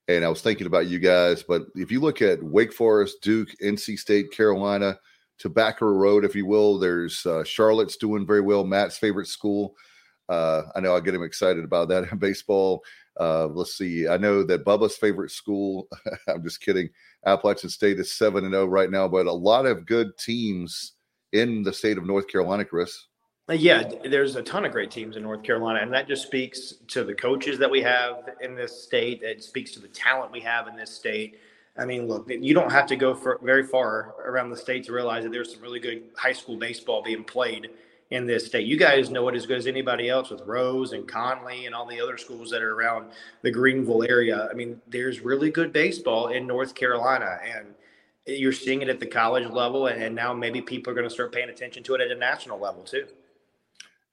and 0.07 0.25
I 0.25 0.29
was 0.29 0.41
thinking 0.41 0.67
about 0.67 0.87
you 0.87 0.99
guys. 0.99 1.43
But 1.43 1.67
if 1.75 1.91
you 1.91 2.01
look 2.01 2.21
at 2.21 2.43
Wake 2.43 2.73
Forest, 2.73 3.21
Duke, 3.21 3.49
NC 3.63 3.99
State, 3.99 4.31
Carolina, 4.31 4.97
Tobacco 5.37 5.85
Road, 5.87 6.25
if 6.25 6.35
you 6.35 6.45
will, 6.45 6.79
there's 6.79 7.25
uh, 7.25 7.43
Charlotte's 7.43 7.97
doing 7.97 8.25
very 8.25 8.41
well. 8.41 8.63
Matt's 8.63 8.97
favorite 8.97 9.27
school. 9.27 9.75
Uh, 10.29 10.63
I 10.75 10.79
know 10.79 10.95
I 10.95 10.99
get 10.99 11.15
him 11.15 11.23
excited 11.23 11.63
about 11.63 11.89
that 11.89 12.11
in 12.11 12.17
baseball. 12.19 12.83
Uh, 13.19 13.47
let's 13.47 13.77
see. 13.77 14.07
I 14.07 14.17
know 14.17 14.43
that 14.43 14.65
Bubba's 14.65 14.97
favorite 14.97 15.31
school. 15.31 15.87
I'm 16.27 16.43
just 16.43 16.61
kidding. 16.61 16.89
Appalachian 17.25 17.69
State 17.69 17.99
is 17.99 18.15
seven 18.15 18.45
and 18.45 18.53
zero 18.53 18.63
oh 18.63 18.67
right 18.67 18.91
now, 18.91 19.07
but 19.07 19.25
a 19.25 19.31
lot 19.31 19.65
of 19.65 19.85
good 19.85 20.17
teams 20.17 20.93
in 21.33 21.63
the 21.63 21.73
state 21.73 21.97
of 21.97 22.05
North 22.05 22.27
Carolina, 22.27 22.63
Chris. 22.63 23.07
Uh, 23.49 23.53
yeah, 23.53 23.89
there's 24.03 24.35
a 24.35 24.43
ton 24.43 24.65
of 24.65 24.73
great 24.73 24.91
teams 24.91 25.15
in 25.15 25.23
North 25.23 25.41
Carolina, 25.41 25.79
and 25.81 25.93
that 25.93 26.07
just 26.07 26.23
speaks 26.23 26.73
to 26.87 27.05
the 27.05 27.13
coaches 27.13 27.57
that 27.57 27.71
we 27.71 27.81
have 27.81 28.29
in 28.41 28.55
this 28.55 28.83
state. 28.83 29.23
It 29.23 29.41
speaks 29.41 29.71
to 29.71 29.79
the 29.79 29.87
talent 29.87 30.33
we 30.33 30.41
have 30.41 30.67
in 30.67 30.75
this 30.75 30.91
state. 30.93 31.39
I 31.77 31.85
mean, 31.85 32.07
look, 32.07 32.29
you 32.29 32.53
don't 32.53 32.71
have 32.71 32.87
to 32.87 32.95
go 32.95 33.13
for 33.13 33.39
very 33.43 33.63
far 33.63 34.15
around 34.25 34.49
the 34.49 34.57
state 34.57 34.83
to 34.85 34.93
realize 34.93 35.23
that 35.23 35.31
there's 35.31 35.53
some 35.53 35.61
really 35.61 35.79
good 35.79 36.03
high 36.15 36.33
school 36.33 36.57
baseball 36.57 37.03
being 37.03 37.23
played 37.23 37.69
in 38.09 38.25
this 38.25 38.45
state. 38.45 38.65
You 38.65 38.77
guys 38.77 39.09
know 39.09 39.27
it 39.27 39.35
as 39.35 39.45
good 39.45 39.57
as 39.57 39.67
anybody 39.67 40.09
else 40.09 40.29
with 40.29 40.41
Rose 40.41 40.93
and 40.93 41.07
Conley 41.07 41.65
and 41.65 41.75
all 41.75 41.85
the 41.85 42.01
other 42.01 42.17
schools 42.17 42.49
that 42.51 42.61
are 42.61 42.73
around 42.73 43.11
the 43.41 43.51
Greenville 43.51 44.03
area. 44.03 44.47
I 44.49 44.53
mean, 44.53 44.81
there's 44.87 45.19
really 45.19 45.51
good 45.51 45.73
baseball 45.73 46.29
in 46.29 46.47
North 46.47 46.73
Carolina, 46.73 47.37
and 47.45 47.75
you're 48.25 48.53
seeing 48.53 48.81
it 48.81 48.89
at 48.89 48.99
the 48.99 49.05
college 49.05 49.49
level, 49.49 49.87
and 49.87 50.15
now 50.15 50.33
maybe 50.33 50.61
people 50.61 50.91
are 50.91 50.95
going 50.95 51.07
to 51.07 51.13
start 51.13 51.33
paying 51.33 51.49
attention 51.49 51.83
to 51.83 51.95
it 51.95 52.01
at 52.01 52.11
a 52.11 52.15
national 52.15 52.59
level 52.59 52.83
too. 52.83 53.07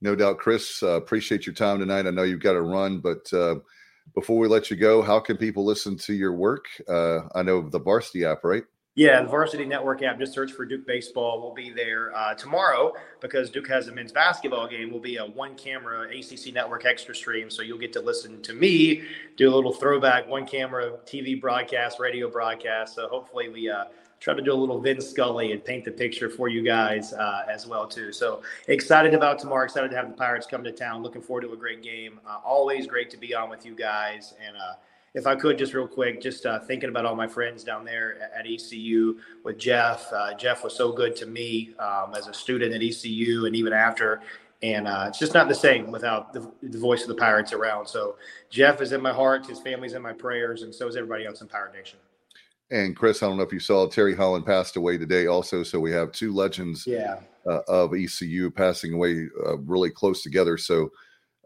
No 0.00 0.14
doubt, 0.14 0.38
Chris. 0.38 0.82
Uh, 0.82 0.96
appreciate 0.96 1.46
your 1.46 1.54
time 1.54 1.78
tonight. 1.78 2.06
I 2.06 2.10
know 2.10 2.24
you've 2.24 2.42
got 2.42 2.52
to 2.52 2.62
run, 2.62 2.98
but 2.98 3.32
uh, 3.32 3.56
before 4.14 4.38
we 4.38 4.48
let 4.48 4.70
you 4.70 4.76
go, 4.76 5.02
how 5.02 5.20
can 5.20 5.36
people 5.36 5.64
listen 5.64 5.96
to 5.98 6.14
your 6.14 6.34
work? 6.34 6.66
Uh, 6.88 7.20
I 7.34 7.42
know 7.42 7.68
the 7.68 7.80
Varsity 7.80 8.24
app, 8.24 8.44
right? 8.44 8.64
Yeah, 8.96 9.22
the 9.22 9.28
Varsity 9.28 9.64
Network 9.64 10.02
app. 10.02 10.20
Just 10.20 10.32
search 10.32 10.52
for 10.52 10.64
Duke 10.64 10.86
Baseball. 10.86 11.42
We'll 11.42 11.52
be 11.52 11.70
there 11.70 12.16
uh, 12.16 12.34
tomorrow 12.34 12.92
because 13.20 13.50
Duke 13.50 13.66
has 13.68 13.88
a 13.88 13.92
men's 13.92 14.12
basketball 14.12 14.68
game. 14.68 14.92
We'll 14.92 15.00
be 15.00 15.16
a 15.16 15.26
one-camera 15.26 16.10
ACC 16.16 16.54
Network 16.54 16.84
extra 16.84 17.12
stream, 17.12 17.50
so 17.50 17.62
you'll 17.62 17.78
get 17.78 17.92
to 17.94 18.00
listen 18.00 18.40
to 18.42 18.54
me 18.54 19.02
do 19.36 19.52
a 19.52 19.54
little 19.54 19.72
throwback 19.72 20.28
one-camera 20.28 20.98
TV 21.06 21.40
broadcast, 21.40 21.98
radio 21.98 22.30
broadcast. 22.30 22.94
So 22.94 23.08
hopefully 23.08 23.48
we 23.48 23.68
uh, 23.68 23.86
try 24.24 24.32
to 24.32 24.40
do 24.40 24.52
a 24.52 24.54
little 24.54 24.80
Vin 24.80 25.02
Scully 25.02 25.52
and 25.52 25.62
paint 25.62 25.84
the 25.84 25.90
picture 25.90 26.30
for 26.30 26.48
you 26.48 26.62
guys 26.62 27.12
uh, 27.12 27.42
as 27.46 27.66
well 27.66 27.86
too. 27.86 28.10
So 28.10 28.40
excited 28.68 29.12
about 29.12 29.38
tomorrow. 29.38 29.64
Excited 29.64 29.90
to 29.90 29.96
have 29.96 30.08
the 30.08 30.16
Pirates 30.16 30.46
come 30.46 30.64
to 30.64 30.72
town. 30.72 31.02
Looking 31.02 31.20
forward 31.20 31.42
to 31.42 31.52
a 31.52 31.56
great 31.56 31.82
game. 31.82 32.18
Uh, 32.26 32.38
always 32.42 32.86
great 32.86 33.10
to 33.10 33.18
be 33.18 33.34
on 33.34 33.50
with 33.50 33.66
you 33.66 33.74
guys 33.74 34.32
and 34.44 34.56
uh, 34.56 34.76
if 35.12 35.28
I 35.28 35.36
could, 35.36 35.56
just 35.56 35.74
real 35.74 35.86
quick, 35.86 36.20
just 36.20 36.44
uh, 36.44 36.58
thinking 36.58 36.88
about 36.88 37.04
all 37.06 37.14
my 37.14 37.28
friends 37.28 37.62
down 37.62 37.84
there 37.84 38.16
at 38.36 38.46
ECU 38.48 39.20
with 39.44 39.58
Jeff. 39.58 40.12
Uh, 40.12 40.34
Jeff 40.34 40.64
was 40.64 40.74
so 40.74 40.90
good 40.90 41.14
to 41.16 41.26
me 41.26 41.72
um, 41.78 42.14
as 42.16 42.26
a 42.26 42.34
student 42.34 42.74
at 42.74 42.82
ECU 42.82 43.46
and 43.46 43.54
even 43.54 43.72
after. 43.72 44.22
And 44.64 44.88
uh, 44.88 45.04
it's 45.08 45.20
just 45.20 45.32
not 45.32 45.46
the 45.46 45.54
same 45.54 45.92
without 45.92 46.32
the, 46.32 46.50
the, 46.64 46.78
voice 46.78 47.02
of 47.02 47.08
the 47.08 47.14
Pirates 47.14 47.52
around. 47.52 47.86
So 47.86 48.16
Jeff 48.50 48.80
is 48.80 48.90
in 48.90 49.00
my 49.00 49.12
heart, 49.12 49.46
his 49.46 49.60
family's 49.60 49.92
in 49.92 50.02
my 50.02 50.12
prayers, 50.12 50.62
and 50.62 50.74
so 50.74 50.88
is 50.88 50.96
everybody 50.96 51.26
else 51.26 51.42
in 51.42 51.46
Pirate 51.46 51.74
Nation. 51.74 51.98
And 52.70 52.96
Chris, 52.96 53.22
I 53.22 53.26
don't 53.26 53.36
know 53.36 53.42
if 53.42 53.52
you 53.52 53.60
saw 53.60 53.86
Terry 53.86 54.14
Holland 54.14 54.46
passed 54.46 54.76
away 54.76 54.96
today, 54.98 55.26
also. 55.26 55.62
So 55.62 55.78
we 55.78 55.92
have 55.92 56.12
two 56.12 56.32
legends 56.32 56.86
yeah. 56.86 57.20
Uh, 57.46 57.60
of 57.68 57.94
ECU 57.94 58.50
passing 58.50 58.94
away 58.94 59.26
uh, 59.46 59.58
really 59.58 59.90
close 59.90 60.22
together. 60.22 60.56
So 60.56 60.90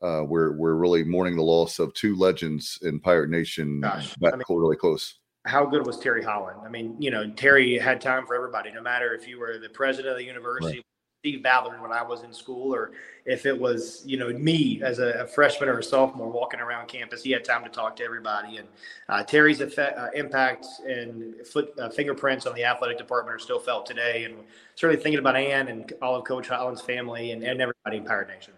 uh, 0.01 0.23
we're 0.25 0.57
we're 0.57 0.75
really 0.75 1.03
mourning 1.03 1.37
the 1.37 1.43
loss 1.43 1.81
of 1.81 1.93
two 1.95 2.15
legends 2.17 2.79
in 2.83 3.01
Pirate 3.01 3.31
Nation. 3.31 3.81
Gosh, 3.81 4.15
that 4.21 4.35
I 4.35 4.37
mean, 4.37 4.45
really 4.49 4.77
close. 4.77 5.19
How 5.45 5.67
good 5.67 5.87
was 5.87 5.99
Terry 5.99 6.23
Holland? 6.23 6.59
I 6.65 6.69
mean, 6.69 6.95
you 7.01 7.11
know, 7.11 7.29
Terry 7.31 7.79
had 7.79 8.01
time 8.01 8.27
for 8.27 8.37
everybody, 8.37 8.71
no 8.73 8.83
matter 8.83 9.15
if 9.15 9.27
you 9.27 9.41
were 9.41 9.59
the 9.59 9.71
president 9.71 10.13
of 10.13 10.19
the 10.19 10.25
university, 10.25 10.77
right. 10.77 10.85
Steve 11.21 11.43
Ballard 11.43 11.81
when 11.83 11.91
I 11.91 12.03
was 12.03 12.23
in 12.23 12.33
school, 12.33 12.73
or 12.73 12.93
if 13.25 13.45
it 13.45 13.59
was, 13.59 14.05
you 14.07 14.17
know, 14.17 14.29
me 14.29 14.81
as 14.85 15.01
a, 15.01 15.23
a, 15.23 15.27
freshman 15.27 15.69
or 15.69 15.79
a 15.79 15.83
sophomore 15.83 16.31
walking 16.31 16.61
around 16.61 16.87
campus. 16.87 17.25
He 17.25 17.33
had 17.33 17.45
time 17.45 17.65
to 17.65 17.71
talk 17.71 17.97
to 17.97 18.05
everybody. 18.05 18.59
And 18.59 18.69
uh, 19.09 19.25
Terry's 19.25 19.61
effect, 19.61 19.99
uh, 19.99 20.11
impact 20.15 20.67
and 20.87 21.45
foot, 21.45 21.73
uh, 21.81 21.89
fingerprints 21.89 22.47
on 22.47 22.55
the 22.55 22.63
athletic 22.63 22.99
department 22.99 23.35
are 23.35 23.41
still 23.41 23.59
felt 23.59 23.85
today. 23.85 24.25
And 24.25 24.37
certainly 24.77 25.03
thinking 25.03 25.19
about 25.19 25.35
Ann 25.35 25.67
and 25.67 25.93
all 26.01 26.15
of 26.15 26.25
Coach 26.25 26.47
Holland's 26.47 26.83
family 26.83 27.33
and, 27.33 27.43
and 27.43 27.61
everybody 27.61 27.97
in 27.97 28.05
Pirate 28.05 28.29
Nation. 28.29 28.55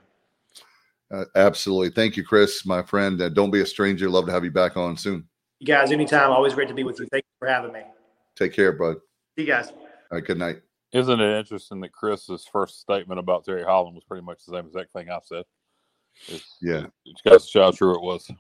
Uh, 1.11 1.25
absolutely. 1.37 1.89
Thank 1.91 2.17
you, 2.19 2.25
Chris, 2.25 2.67
my 2.67 2.83
friend. 2.83 3.21
Uh, 3.23 3.31
don't 3.31 3.51
be 3.51 3.63
a 3.63 3.67
stranger. 3.67 4.11
Love 4.11 4.27
to 4.27 4.33
have 4.33 4.45
you 4.45 4.51
back 4.51 4.77
on 4.77 4.99
soon. 4.99 5.27
You 5.61 5.67
guys, 5.67 5.93
anytime. 5.93 6.31
Always 6.31 6.55
great 6.55 6.69
to 6.69 6.75
be 6.75 6.85
with 6.85 7.01
you. 7.01 7.07
Thank 7.11 7.25
you 7.25 7.39
for 7.39 7.49
having 7.49 7.73
me. 7.73 7.81
Take 8.37 8.53
care, 8.53 8.73
bud. 8.73 8.97
See 9.37 9.45
you 9.45 9.47
guys. 9.47 9.71
All 9.71 9.77
right. 10.13 10.25
Good 10.25 10.39
night. 10.39 10.61
Isn't 10.93 11.21
it 11.21 11.39
interesting 11.39 11.81
that 11.81 11.93
Chris's 11.93 12.47
first 12.51 12.81
statement 12.81 13.21
about 13.21 13.45
Terry 13.45 13.63
Holland 13.63 13.95
was 13.95 14.05
pretty 14.05 14.25
much 14.25 14.45
the 14.45 14.57
same 14.57 14.67
exact 14.67 14.93
thing 14.93 15.11
I 15.11 15.19
said? 15.25 15.45
It's, 16.27 16.57
yeah. 16.61 16.87
It's 17.05 17.23
got 17.23 17.41
to 17.41 17.47
show 17.47 17.63
how 17.63 17.71
true 17.71 17.95
it 17.95 18.03
was. 18.03 18.31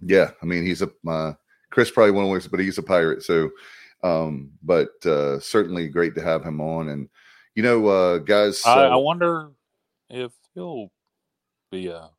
Yeah. 0.00 0.30
I 0.42 0.46
mean, 0.46 0.64
he's 0.64 0.82
a, 0.82 0.90
uh, 1.06 1.34
Chris 1.70 1.90
probably 1.90 2.12
one 2.12 2.34
of 2.34 2.50
but 2.50 2.60
he's 2.60 2.78
a 2.78 2.82
pirate. 2.82 3.22
So, 3.22 3.50
um, 4.02 4.50
but 4.62 4.90
uh, 5.04 5.38
certainly 5.40 5.88
great 5.88 6.14
to 6.14 6.22
have 6.22 6.42
him 6.42 6.60
on. 6.60 6.88
And, 6.88 7.08
you 7.54 7.62
know, 7.62 7.86
uh, 7.86 8.18
guys, 8.18 8.62
I, 8.64 8.84
I 8.84 8.96
wonder 8.96 9.50
if 10.08 10.32
he'll 10.54 10.90
be 11.70 11.88
a 11.88 12.10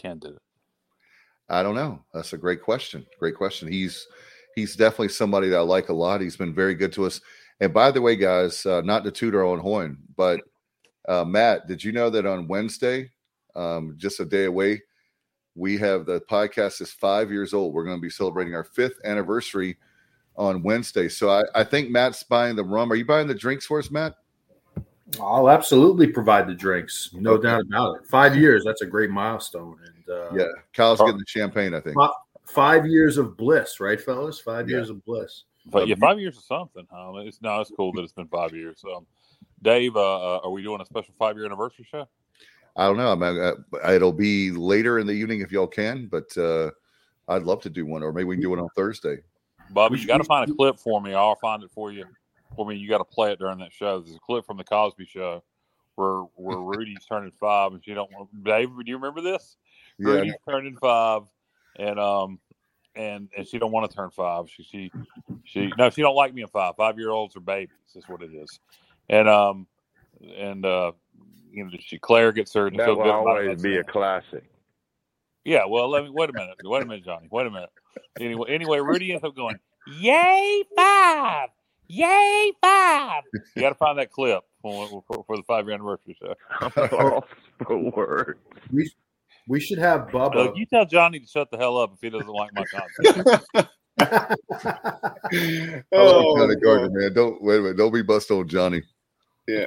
candidate? 0.00 0.40
I 1.48 1.62
don't 1.62 1.74
know. 1.74 2.00
That's 2.14 2.32
a 2.32 2.38
great 2.38 2.62
question. 2.62 3.06
Great 3.18 3.36
question. 3.36 3.70
He's 3.70 4.06
he's 4.54 4.76
definitely 4.76 5.08
somebody 5.08 5.48
that 5.48 5.58
I 5.58 5.62
like 5.62 5.88
a 5.88 5.94
lot. 5.94 6.20
He's 6.20 6.36
been 6.36 6.54
very 6.54 6.74
good 6.74 6.92
to 6.94 7.06
us. 7.06 7.20
And 7.60 7.74
by 7.74 7.90
the 7.90 8.00
way, 8.00 8.16
guys, 8.16 8.64
uh, 8.64 8.80
not 8.82 9.04
to 9.04 9.10
toot 9.10 9.34
our 9.34 9.44
own 9.44 9.58
horn, 9.58 9.98
but 10.16 10.40
uh, 11.08 11.24
Matt, 11.24 11.66
did 11.66 11.84
you 11.84 11.92
know 11.92 12.10
that 12.10 12.26
on 12.26 12.48
Wednesday, 12.48 13.10
um, 13.54 13.94
just 13.98 14.20
a 14.20 14.24
day 14.24 14.44
away, 14.44 14.80
we 15.54 15.76
have 15.78 16.06
the 16.06 16.20
podcast 16.22 16.80
is 16.80 16.90
five 16.90 17.30
years 17.30 17.52
old. 17.52 17.74
We're 17.74 17.84
going 17.84 17.98
to 17.98 18.02
be 18.02 18.10
celebrating 18.10 18.54
our 18.54 18.64
fifth 18.64 18.98
anniversary 19.04 19.76
on 20.36 20.62
Wednesday. 20.62 21.08
So 21.08 21.28
I, 21.30 21.42
I 21.54 21.64
think 21.64 21.90
Matt's 21.90 22.22
buying 22.22 22.56
the 22.56 22.64
rum. 22.64 22.90
Are 22.90 22.94
you 22.94 23.04
buying 23.04 23.26
the 23.26 23.34
drinks 23.34 23.66
for 23.66 23.78
us, 23.78 23.90
Matt? 23.90 24.14
I'll 25.20 25.50
absolutely 25.50 26.06
provide 26.06 26.46
the 26.46 26.54
drinks, 26.54 27.10
no 27.12 27.32
okay. 27.32 27.48
doubt 27.48 27.62
about 27.62 27.96
it. 27.96 28.06
Five 28.06 28.36
years, 28.36 28.62
that's 28.64 28.82
a 28.82 28.86
great 28.86 29.10
milestone. 29.10 29.76
And 29.84 30.16
uh, 30.16 30.30
yeah, 30.32 30.46
Kyle's 30.72 31.00
getting 31.00 31.18
the 31.18 31.24
champagne, 31.26 31.74
I 31.74 31.80
think. 31.80 31.96
Five 32.46 32.86
years 32.86 33.18
of 33.18 33.36
bliss, 33.36 33.80
right, 33.80 34.00
fellas? 34.00 34.38
Five 34.38 34.68
yeah. 34.68 34.76
years 34.76 34.90
of 34.90 35.04
bliss. 35.04 35.44
But 35.70 35.88
yeah, 35.88 35.94
five 35.96 36.18
years 36.18 36.36
of 36.36 36.44
something. 36.44 36.86
Huh? 36.90 37.12
It's 37.18 37.40
no, 37.40 37.60
it's 37.60 37.70
cool 37.76 37.92
that 37.92 38.02
it's 38.02 38.12
been 38.12 38.28
five 38.28 38.54
years. 38.54 38.82
Um, 38.84 39.06
Dave, 39.62 39.96
uh, 39.96 40.36
uh, 40.36 40.40
are 40.44 40.50
we 40.50 40.62
doing 40.62 40.80
a 40.80 40.86
special 40.86 41.14
five 41.18 41.36
year 41.36 41.46
anniversary 41.46 41.86
show? 41.90 42.08
I 42.76 42.86
don't 42.86 42.96
know. 42.96 43.12
I 43.12 43.14
mean, 43.14 43.38
uh, 43.38 43.92
it'll 43.92 44.12
be 44.12 44.50
later 44.50 44.98
in 44.98 45.06
the 45.06 45.12
evening 45.12 45.40
if 45.40 45.50
y'all 45.50 45.66
can, 45.66 46.06
but 46.06 46.36
uh, 46.38 46.70
I'd 47.28 47.42
love 47.42 47.60
to 47.62 47.70
do 47.70 47.84
one, 47.84 48.02
or 48.02 48.12
maybe 48.12 48.24
we 48.24 48.36
can 48.36 48.42
do 48.42 48.54
it 48.54 48.60
on 48.60 48.68
Thursday. 48.76 49.18
Bobby, 49.70 50.00
you 50.00 50.06
got 50.06 50.18
to 50.18 50.24
find 50.24 50.50
a 50.50 50.54
clip 50.54 50.78
for 50.78 51.00
me. 51.00 51.14
I'll 51.14 51.36
find 51.36 51.62
it 51.62 51.70
for 51.72 51.92
you 51.92 52.04
I 52.58 52.64
mean, 52.64 52.78
you 52.78 52.88
got 52.88 52.98
to 52.98 53.04
play 53.04 53.32
it 53.32 53.38
during 53.38 53.58
that 53.58 53.72
show. 53.72 54.00
There's 54.00 54.16
a 54.16 54.20
clip 54.20 54.44
from 54.44 54.56
the 54.56 54.64
Cosby 54.64 55.06
Show 55.06 55.42
where 55.94 56.22
where 56.34 56.58
Rudy's 56.78 57.04
turning 57.06 57.32
five, 57.32 57.72
and 57.72 57.84
she 57.84 57.94
don't 57.94 58.10
want. 58.12 58.28
Dave, 58.44 58.68
do 58.68 58.82
you 58.86 58.96
remember 58.96 59.20
this? 59.20 59.56
Yeah. 59.98 60.08
Rudy's 60.08 60.34
turning 60.48 60.76
five, 60.76 61.22
and 61.78 61.98
um, 61.98 62.38
and 63.00 63.28
and 63.36 63.46
she 63.46 63.58
don't 63.58 63.72
want 63.72 63.90
to 63.90 63.96
turn 63.96 64.10
five. 64.10 64.48
She 64.50 64.62
she 64.62 64.92
she 65.44 65.72
no, 65.78 65.90
she 65.90 66.02
don't 66.02 66.14
like 66.14 66.34
me 66.34 66.42
in 66.42 66.48
five. 66.48 66.76
Five 66.76 66.98
year 66.98 67.10
olds 67.10 67.36
are 67.36 67.40
babies. 67.40 67.70
Is 67.94 68.04
what 68.08 68.22
it 68.22 68.32
is, 68.32 68.60
and 69.08 69.28
um, 69.28 69.66
and 70.36 70.64
uh, 70.64 70.92
you 71.50 71.64
know, 71.64 71.70
she 71.80 71.98
Claire 71.98 72.32
gets 72.32 72.54
her. 72.54 72.70
That 72.70 72.88
will 72.88 73.02
always 73.10 73.60
be 73.62 73.76
a 73.76 73.84
classic. 73.84 74.44
Yeah, 75.44 75.64
well, 75.66 75.88
let 75.88 76.04
me 76.04 76.10
wait 76.10 76.30
a 76.30 76.32
minute. 76.32 76.58
Wait 76.62 76.82
a 76.82 76.86
minute, 76.86 77.04
Johnny. 77.04 77.26
Wait 77.30 77.46
a 77.46 77.50
minute. 77.50 77.70
Anyway, 78.20 78.46
anyway, 78.50 78.78
Rudy 78.78 79.12
ends 79.12 79.24
up 79.24 79.34
going, 79.34 79.58
"Yay, 79.86 80.64
five! 80.76 81.48
Yay, 81.88 82.52
five! 82.60 83.22
You 83.56 83.62
got 83.62 83.70
to 83.70 83.74
find 83.74 83.98
that 83.98 84.12
clip 84.12 84.44
for, 84.62 85.02
for, 85.08 85.24
for 85.26 85.36
the 85.36 85.42
five 85.42 85.64
year 85.64 85.74
anniversary 85.74 86.16
show. 86.20 86.34
I'm 86.60 87.90
word. 87.90 88.38
We, 88.70 88.90
we 89.48 89.60
should 89.60 89.78
have 89.78 90.08
Bubba. 90.08 90.56
you 90.56 90.66
tell 90.66 90.86
Johnny 90.86 91.20
to 91.20 91.26
shut 91.26 91.50
the 91.50 91.56
hell 91.56 91.78
up 91.78 91.92
if 91.94 92.00
he 92.00 92.10
doesn't 92.10 92.28
like 92.28 92.50
my 92.54 92.64
content. 92.64 93.42
Oh, 95.92 96.36
Johnny 96.38 96.54
boy. 96.56 96.60
Gardner, 96.62 96.90
man. 96.90 97.12
Don't 97.12 97.42
wait 97.42 97.58
a 97.58 97.62
minute. 97.62 97.76
Don't 97.76 97.92
be 97.92 98.02
bust 98.02 98.30
on 98.30 98.48
Johnny. 98.48 98.82
Yeah. 99.46 99.66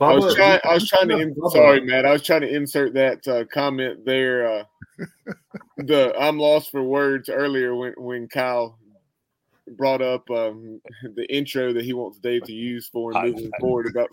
I 0.00 0.14
was 0.14 0.34
trying. 0.34 0.60
I 0.64 0.74
was 0.74 0.88
trying 0.88 1.08
to. 1.08 1.18
In, 1.18 1.34
sorry, 1.50 1.80
Matt. 1.80 2.04
I 2.04 2.12
was 2.12 2.22
trying 2.22 2.42
to 2.42 2.54
insert 2.54 2.92
that 2.94 3.26
uh, 3.26 3.44
comment 3.46 4.04
there. 4.04 4.46
Uh, 4.46 4.64
the 5.78 6.14
I'm 6.18 6.38
lost 6.38 6.70
for 6.70 6.82
words 6.82 7.30
earlier 7.30 7.74
when 7.74 7.94
when 7.96 8.28
Kyle 8.28 8.78
brought 9.76 10.02
up 10.02 10.28
um, 10.30 10.80
the 11.14 11.26
intro 11.34 11.72
that 11.72 11.84
he 11.84 11.92
wants 11.92 12.18
Dave 12.18 12.44
to 12.44 12.52
use 12.52 12.88
for 12.88 13.12
him 13.12 13.32
moving 13.32 13.50
forward 13.60 13.86
about. 13.86 14.08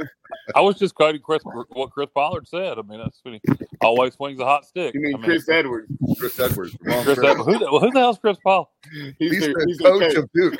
I 0.54 0.60
was 0.60 0.78
just 0.78 0.94
quoting 0.94 1.20
Chris 1.20 1.42
what 1.70 1.90
Chris 1.90 2.08
Pollard 2.14 2.48
said. 2.48 2.78
I 2.78 2.82
mean, 2.82 2.98
that's 2.98 3.20
what 3.22 3.34
he 3.34 3.66
always 3.82 4.14
swings 4.14 4.40
a 4.40 4.44
hot 4.44 4.64
stick. 4.64 4.94
You 4.94 5.00
mean 5.00 5.14
I 5.14 5.18
mean, 5.18 5.24
Chris 5.24 5.48
Edwards? 5.48 5.92
Chris 6.18 6.38
Edwards. 6.40 6.76
Chris 6.82 7.04
Chris. 7.04 7.18
Edwards. 7.18 7.46
Who, 7.46 7.58
the, 7.58 7.66
who 7.66 7.90
the 7.90 7.98
hell's 7.98 8.18
Chris 8.18 8.38
Paul? 8.42 8.72
He's, 8.90 9.14
He's 9.18 9.40
the, 9.40 9.52
the 9.52 9.64
he's 9.66 9.78
coach 9.78 10.00
coach. 10.00 10.14
of 10.14 10.30
Duke. 10.34 10.58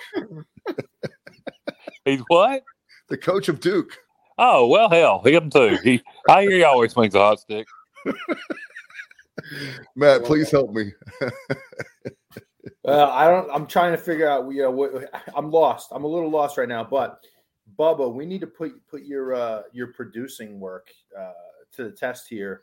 He's 2.05 2.21
what? 2.29 2.63
The 3.09 3.17
coach 3.17 3.49
of 3.49 3.61
Duke. 3.61 3.97
Oh 4.39 4.69
well, 4.69 4.89
hell, 4.91 5.23
him 5.25 5.51
too. 5.51 5.79
He, 5.83 6.03
I 6.29 6.43
hear 6.43 6.51
he 6.53 6.63
always 6.63 6.93
swings 6.93 7.15
a 7.15 7.19
hot 7.19 7.41
stick. 7.41 7.67
Matt, 9.97 10.25
please 10.25 10.51
help 10.51 10.73
me. 10.73 10.93
Uh, 12.89 13.11
I 13.13 13.29
don't. 13.29 13.49
I'm 13.53 13.67
trying 13.67 13.93
to 13.93 13.99
figure 13.99 14.29
out. 14.29 14.49
You 14.53 14.63
know, 14.63 14.71
what, 14.71 15.11
I'm 15.35 15.51
lost. 15.51 15.89
I'm 15.93 16.05
a 16.05 16.09
little 16.09 16.31
lost 16.31 16.57
right 16.59 16.69
now. 16.69 16.85
But 16.85 17.25
Bubba, 17.79 18.13
we 18.13 18.27
need 18.27 18.41
to 18.41 18.47
put 18.47 18.73
put 18.89 19.03
your 19.05 19.35
uh, 19.35 19.63
your 19.73 19.89
producing 19.89 20.59
work 20.59 20.89
uh, 21.19 21.33
to 21.73 21.85
the 21.85 21.91
test 21.93 22.29
here. 22.29 22.63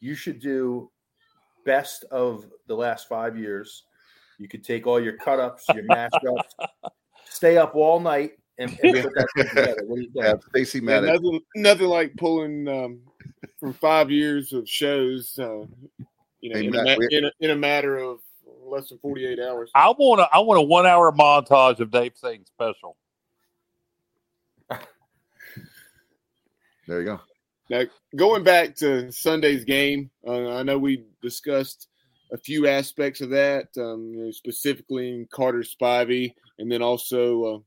You 0.00 0.14
should 0.14 0.40
do 0.40 0.90
best 1.64 2.04
of 2.10 2.46
the 2.66 2.74
last 2.74 3.08
five 3.08 3.36
years. 3.36 3.84
You 4.38 4.48
could 4.48 4.62
take 4.64 4.86
all 4.86 5.00
your 5.00 5.16
cut 5.16 5.40
ups, 5.40 5.66
your 5.74 5.82
mashups, 5.84 6.44
stay 7.28 7.56
up 7.58 7.74
all 7.74 7.98
night, 7.98 8.32
and, 8.58 8.70
and 8.82 9.02
put 9.02 9.12
that 9.14 9.26
thing 9.36 9.48
together. 9.48 9.82
What 9.84 9.96
do 9.96 10.02
you 10.02 10.10
think? 10.12 10.24
Yeah, 10.24 10.34
Stacy 10.50 10.78
Yeah, 10.78 11.00
Maddox. 11.00 11.12
nothing, 11.20 11.40
nothing 11.56 11.86
like 11.88 12.16
pulling 12.16 12.68
um, 12.68 13.00
from 13.58 13.72
five 13.72 14.10
years 14.12 14.52
of 14.52 14.68
shows. 14.68 15.36
Uh, 15.38 15.66
you 16.40 16.52
know, 16.52 16.60
in, 16.60 16.68
a, 16.68 16.70
Matt, 16.70 16.84
ma- 16.84 16.96
we- 16.98 17.08
in, 17.10 17.24
a, 17.24 17.32
in 17.40 17.50
a 17.50 17.56
matter 17.56 17.98
of 17.98 18.20
less 18.70 18.88
than 18.88 18.98
48 18.98 19.38
hours. 19.40 19.70
I 19.74 19.88
want 19.90 20.20
a 20.20 20.28
I 20.32 20.38
want 20.40 20.58
a 20.58 20.62
one 20.62 20.86
hour 20.86 21.12
montage 21.12 21.80
of 21.80 21.90
Dave 21.90 22.12
saying 22.16 22.44
special. 22.46 22.96
There 26.86 27.00
you 27.00 27.04
go. 27.04 27.20
Now, 27.68 27.82
going 28.16 28.44
back 28.44 28.74
to 28.76 29.12
Sunday's 29.12 29.62
game, 29.64 30.10
uh, 30.26 30.54
I 30.54 30.62
know 30.62 30.78
we 30.78 31.04
discussed 31.20 31.88
a 32.32 32.38
few 32.38 32.66
aspects 32.66 33.20
of 33.20 33.28
that, 33.30 33.68
um, 33.76 34.10
you 34.10 34.24
know, 34.24 34.30
specifically 34.30 35.10
in 35.10 35.28
Carter 35.30 35.62
Spivey, 35.62 36.32
and 36.58 36.72
then 36.72 36.80
also 36.80 37.44
uh, 37.44 37.58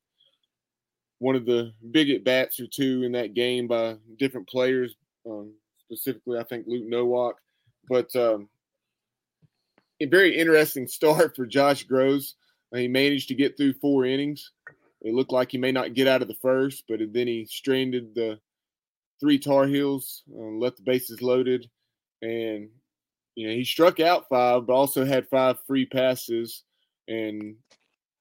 one 1.20 1.36
of 1.36 1.46
the 1.46 1.72
big 1.92 2.10
at 2.10 2.24
bats 2.24 2.60
or 2.60 2.66
two 2.66 3.04
in 3.04 3.12
that 3.12 3.36
game 3.36 3.68
by 3.68 3.96
different 4.18 4.50
players, 4.50 4.96
um, 5.30 5.54
specifically, 5.86 6.40
I 6.40 6.44
think 6.44 6.66
Luke 6.68 6.88
Nowak. 6.88 7.36
But 7.88 8.16
um, 8.16 8.50
a 10.02 10.06
very 10.06 10.38
interesting 10.38 10.88
start 10.88 11.36
for 11.36 11.46
Josh 11.46 11.88
Grosz. 11.88 12.34
Uh, 12.74 12.78
he 12.78 12.88
managed 12.88 13.28
to 13.28 13.36
get 13.36 13.56
through 13.56 13.74
four 13.74 14.06
innings. 14.06 14.52
It 15.02 15.14
looked 15.14 15.32
like 15.32 15.52
he 15.52 15.58
may 15.58 15.72
not 15.72 15.94
get 15.94 16.08
out 16.08 16.22
of 16.22 16.28
the 16.28 16.36
first, 16.36 16.84
but 16.88 17.00
then 17.14 17.28
he 17.28 17.46
stranded 17.46 18.16
the 18.16 18.40
three 19.20 19.38
Tar 19.38 19.68
Heels, 19.68 20.24
uh, 20.36 20.42
left 20.42 20.78
the 20.78 20.84
bases 20.84 21.22
loaded, 21.22 21.70
and 22.22 22.70
you 23.36 23.48
know 23.48 23.54
he 23.54 23.64
struck 23.64 24.00
out 24.00 24.30
five, 24.30 24.66
but 24.66 24.74
also 24.74 25.06
had 25.06 25.28
five 25.28 25.58
free 25.66 25.86
passes, 25.86 26.64
and 27.08 27.56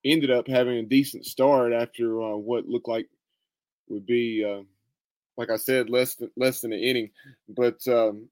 ended 0.04 0.30
up 0.30 0.48
having 0.48 0.78
a 0.78 0.82
decent 0.82 1.26
start 1.26 1.72
after 1.72 2.22
uh, 2.22 2.36
what 2.36 2.66
looked 2.68 2.88
like 2.88 3.08
would 3.88 4.06
be, 4.06 4.44
uh, 4.44 4.62
like 5.36 5.50
I 5.50 5.56
said, 5.56 5.90
less 5.90 6.14
than 6.14 6.30
less 6.36 6.60
than 6.60 6.72
an 6.72 6.80
inning. 6.80 7.10
But 7.48 7.86
um, 7.88 8.28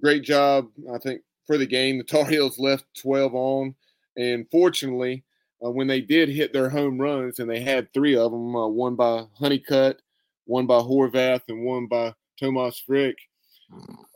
great 0.00 0.22
job, 0.22 0.68
I 0.92 0.98
think, 0.98 1.22
for 1.46 1.58
the 1.58 1.66
game. 1.66 1.98
The 1.98 2.04
Tar 2.04 2.24
Heels 2.24 2.58
left 2.58 2.84
twelve 3.00 3.34
on, 3.34 3.74
and 4.16 4.46
fortunately. 4.50 5.24
Uh, 5.64 5.70
when 5.70 5.86
they 5.86 6.00
did 6.00 6.28
hit 6.28 6.52
their 6.52 6.68
home 6.68 7.00
runs, 7.00 7.38
and 7.38 7.48
they 7.48 7.60
had 7.60 7.90
three 7.94 8.16
of 8.16 8.32
them, 8.32 8.54
uh, 8.54 8.66
one 8.66 8.96
by 8.96 9.24
Honeycutt, 9.38 10.02
one 10.44 10.66
by 10.66 10.78
Horvath 10.78 11.40
and 11.48 11.64
one 11.64 11.86
by 11.86 12.12
Tomas 12.38 12.82
Frick. 12.84 13.16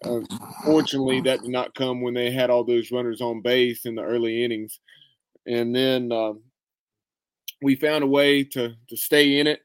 Uh, 0.05 0.21
fortunately, 0.65 1.23
that 1.23 1.41
did 1.41 1.51
not 1.51 1.75
come 1.75 2.03
when 2.03 2.13
they 2.13 2.31
had 2.31 2.51
all 2.51 2.65
those 2.65 2.91
runners 2.91 3.23
on 3.23 3.41
base 3.41 3.87
in 3.87 3.95
the 3.95 4.03
early 4.03 4.45
innings. 4.45 4.81
And 5.47 5.75
then 5.75 6.13
um, 6.13 6.43
we 7.63 7.77
found 7.77 8.05
a 8.05 8.09
way 8.09 8.45
to 8.45 8.75
to 8.89 8.97
stay 8.97 9.39
in 9.39 9.47
it. 9.47 9.61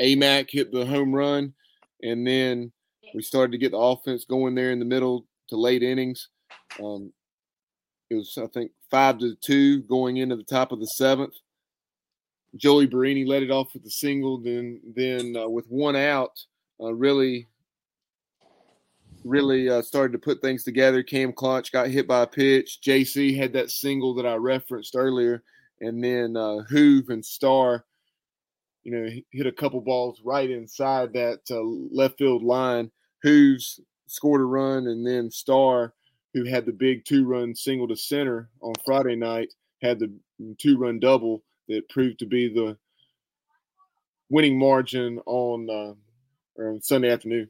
AMAC 0.00 0.50
hit 0.50 0.70
the 0.70 0.84
home 0.84 1.14
run, 1.14 1.54
and 2.02 2.26
then 2.26 2.72
we 3.14 3.22
started 3.22 3.52
to 3.52 3.58
get 3.58 3.70
the 3.70 3.78
offense 3.78 4.26
going 4.26 4.54
there 4.54 4.72
in 4.72 4.80
the 4.80 4.84
middle 4.84 5.26
to 5.48 5.56
late 5.56 5.82
innings. 5.82 6.28
Um, 6.82 7.12
it 8.10 8.14
was, 8.14 8.38
I 8.40 8.46
think, 8.48 8.72
five 8.90 9.18
to 9.18 9.34
two 9.36 9.82
going 9.82 10.18
into 10.18 10.36
the 10.36 10.44
top 10.44 10.72
of 10.72 10.80
the 10.80 10.86
seventh. 10.86 11.34
Joey 12.56 12.86
Barini 12.86 13.26
led 13.26 13.42
it 13.42 13.50
off 13.50 13.74
with 13.74 13.84
a 13.84 13.90
single. 13.90 14.38
Then, 14.38 14.80
then 14.94 15.36
uh, 15.36 15.48
with 15.48 15.66
one 15.66 15.96
out, 15.96 16.38
uh, 16.80 16.92
really, 16.92 17.48
really 19.24 19.68
uh, 19.68 19.82
started 19.82 20.12
to 20.12 20.18
put 20.18 20.40
things 20.40 20.62
together. 20.62 21.02
Cam 21.02 21.32
Clutch 21.32 21.72
got 21.72 21.88
hit 21.88 22.06
by 22.06 22.22
a 22.22 22.26
pitch. 22.26 22.78
JC 22.84 23.36
had 23.36 23.52
that 23.54 23.70
single 23.70 24.14
that 24.14 24.26
I 24.26 24.34
referenced 24.34 24.94
earlier, 24.94 25.42
and 25.80 26.02
then 26.02 26.36
uh, 26.36 26.62
Hoove 26.70 27.08
and 27.08 27.24
Starr, 27.24 27.84
you 28.84 28.92
know, 28.92 29.08
hit 29.32 29.46
a 29.46 29.52
couple 29.52 29.80
balls 29.80 30.20
right 30.24 30.50
inside 30.50 31.12
that 31.14 31.40
uh, 31.50 31.60
left 31.60 32.18
field 32.18 32.42
line. 32.42 32.90
Hooves 33.22 33.80
scored 34.06 34.42
a 34.42 34.44
run, 34.44 34.86
and 34.86 35.06
then 35.06 35.30
Starr, 35.30 35.94
who 36.34 36.44
had 36.44 36.66
the 36.66 36.72
big 36.72 37.04
two-run 37.04 37.54
single 37.54 37.88
to 37.88 37.96
center 37.96 38.50
on 38.60 38.74
Friday 38.84 39.14
night, 39.14 39.54
had 39.80 39.98
the 39.98 40.12
two-run 40.58 40.98
double 40.98 41.42
that 41.68 41.88
proved 41.88 42.18
to 42.18 42.26
be 42.26 42.52
the 42.52 42.76
winning 44.28 44.58
margin 44.58 45.20
on 45.26 45.70
uh, 45.70 45.94
on 46.60 46.82
Sunday 46.82 47.10
afternoon. 47.10 47.48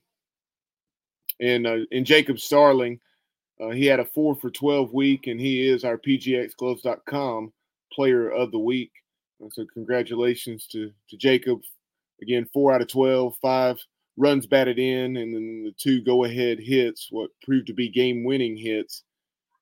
And 1.41 1.67
uh, 1.67 1.79
Jacob 2.03 2.39
Starling, 2.39 3.01
uh, 3.61 3.71
he 3.71 3.87
had 3.87 4.01
a 4.01 4.05
four 4.05 4.37
for 4.37 4.51
twelve 4.51 4.93
week, 4.93 5.27
and 5.27 5.41
he 5.41 5.67
is 5.67 5.85
our 5.85 5.99
PGXGloves.com 5.99 7.53
Player 7.93 8.31
of 8.31 8.53
the 8.53 8.59
Week. 8.59 8.93
And 9.41 9.53
so 9.53 9.65
congratulations 9.73 10.67
to 10.69 10.93
to 11.09 11.17
Jacob. 11.17 11.63
Again, 12.23 12.49
four 12.53 12.73
out 12.73 12.81
of 12.81 12.87
12, 12.89 13.35
five 13.43 13.77
runs 14.17 14.47
batted 14.47 14.79
in, 14.79 15.17
and 15.17 15.35
then 15.35 15.65
the 15.65 15.75
two 15.77 16.03
go-ahead 16.03 16.59
hits, 16.61 17.09
what 17.11 17.31
proved 17.43 17.67
to 17.67 17.75
be 17.75 17.89
game-winning 17.89 18.57
hits 18.57 19.03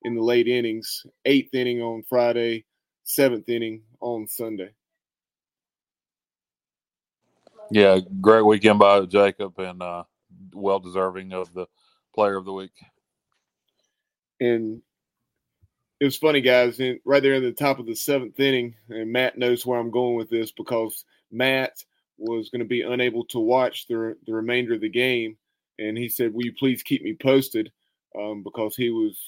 in 0.02 0.14
the 0.14 0.22
late 0.22 0.48
innings. 0.48 1.04
Eighth 1.24 1.54
inning 1.54 1.80
on 1.80 2.02
Friday, 2.08 2.64
seventh 3.04 3.48
inning 3.48 3.82
on 4.00 4.26
Sunday. 4.26 4.70
Yeah, 7.70 8.00
great 8.20 8.42
weekend 8.42 8.78
by 8.78 9.00
Jacob, 9.06 9.58
and 9.58 9.82
uh, 9.82 10.04
well 10.52 10.78
deserving 10.80 11.32
of 11.32 11.52
the 11.54 11.66
Player 12.14 12.36
of 12.36 12.44
the 12.44 12.52
Week. 12.52 12.72
And 14.40 14.82
it 16.00 16.04
was 16.04 16.16
funny, 16.16 16.40
guys. 16.40 16.80
And 16.80 16.98
right 17.06 17.22
there 17.22 17.34
in 17.34 17.42
the 17.42 17.52
top 17.52 17.78
of 17.78 17.86
the 17.86 17.94
seventh 17.94 18.38
inning, 18.38 18.74
and 18.90 19.10
Matt 19.10 19.38
knows 19.38 19.64
where 19.64 19.78
I'm 19.78 19.90
going 19.90 20.16
with 20.16 20.28
this 20.28 20.52
because 20.52 21.04
Matt 21.30 21.72
was 22.22 22.48
going 22.50 22.60
to 22.60 22.66
be 22.66 22.82
unable 22.82 23.24
to 23.26 23.38
watch 23.38 23.86
the 23.88 24.16
the 24.26 24.32
remainder 24.32 24.74
of 24.74 24.80
the 24.80 24.88
game, 24.88 25.36
and 25.78 25.96
he 25.96 26.08
said, 26.08 26.32
"Will 26.32 26.44
you 26.44 26.54
please 26.54 26.82
keep 26.82 27.02
me 27.02 27.14
posted?" 27.14 27.70
Um, 28.18 28.42
because 28.42 28.76
he 28.76 28.90
was 28.90 29.18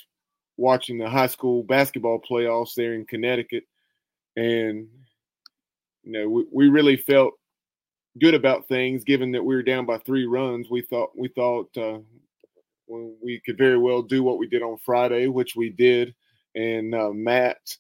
watching 0.57 0.99
the 0.99 1.09
high 1.09 1.27
school 1.27 1.63
basketball 1.63 2.21
playoffs 2.21 2.75
there 2.75 2.95
in 2.95 3.07
Connecticut, 3.07 3.65
and 4.37 4.89
you 6.03 6.13
know 6.13 6.29
we, 6.29 6.45
we 6.53 6.69
really 6.69 6.97
felt 6.97 7.35
good 8.21 8.35
about 8.35 8.69
things, 8.69 9.05
given 9.05 9.33
that 9.33 9.45
we 9.45 9.55
were 9.55 9.63
down 9.63 9.87
by 9.87 9.99
three 9.99 10.27
runs. 10.27 10.71
We 10.71 10.83
thought 10.83 11.11
we 11.17 11.29
thought 11.29 11.77
uh, 11.77 11.99
we 12.89 13.41
could 13.45 13.59
very 13.59 13.79
well 13.79 14.03
do 14.03 14.23
what 14.23 14.39
we 14.39 14.47
did 14.47 14.63
on 14.63 14.79
Friday, 14.79 15.27
which 15.27 15.57
we 15.57 15.71
did. 15.71 16.15
And 16.55 16.95
uh, 16.95 17.11
Matt, 17.11 17.77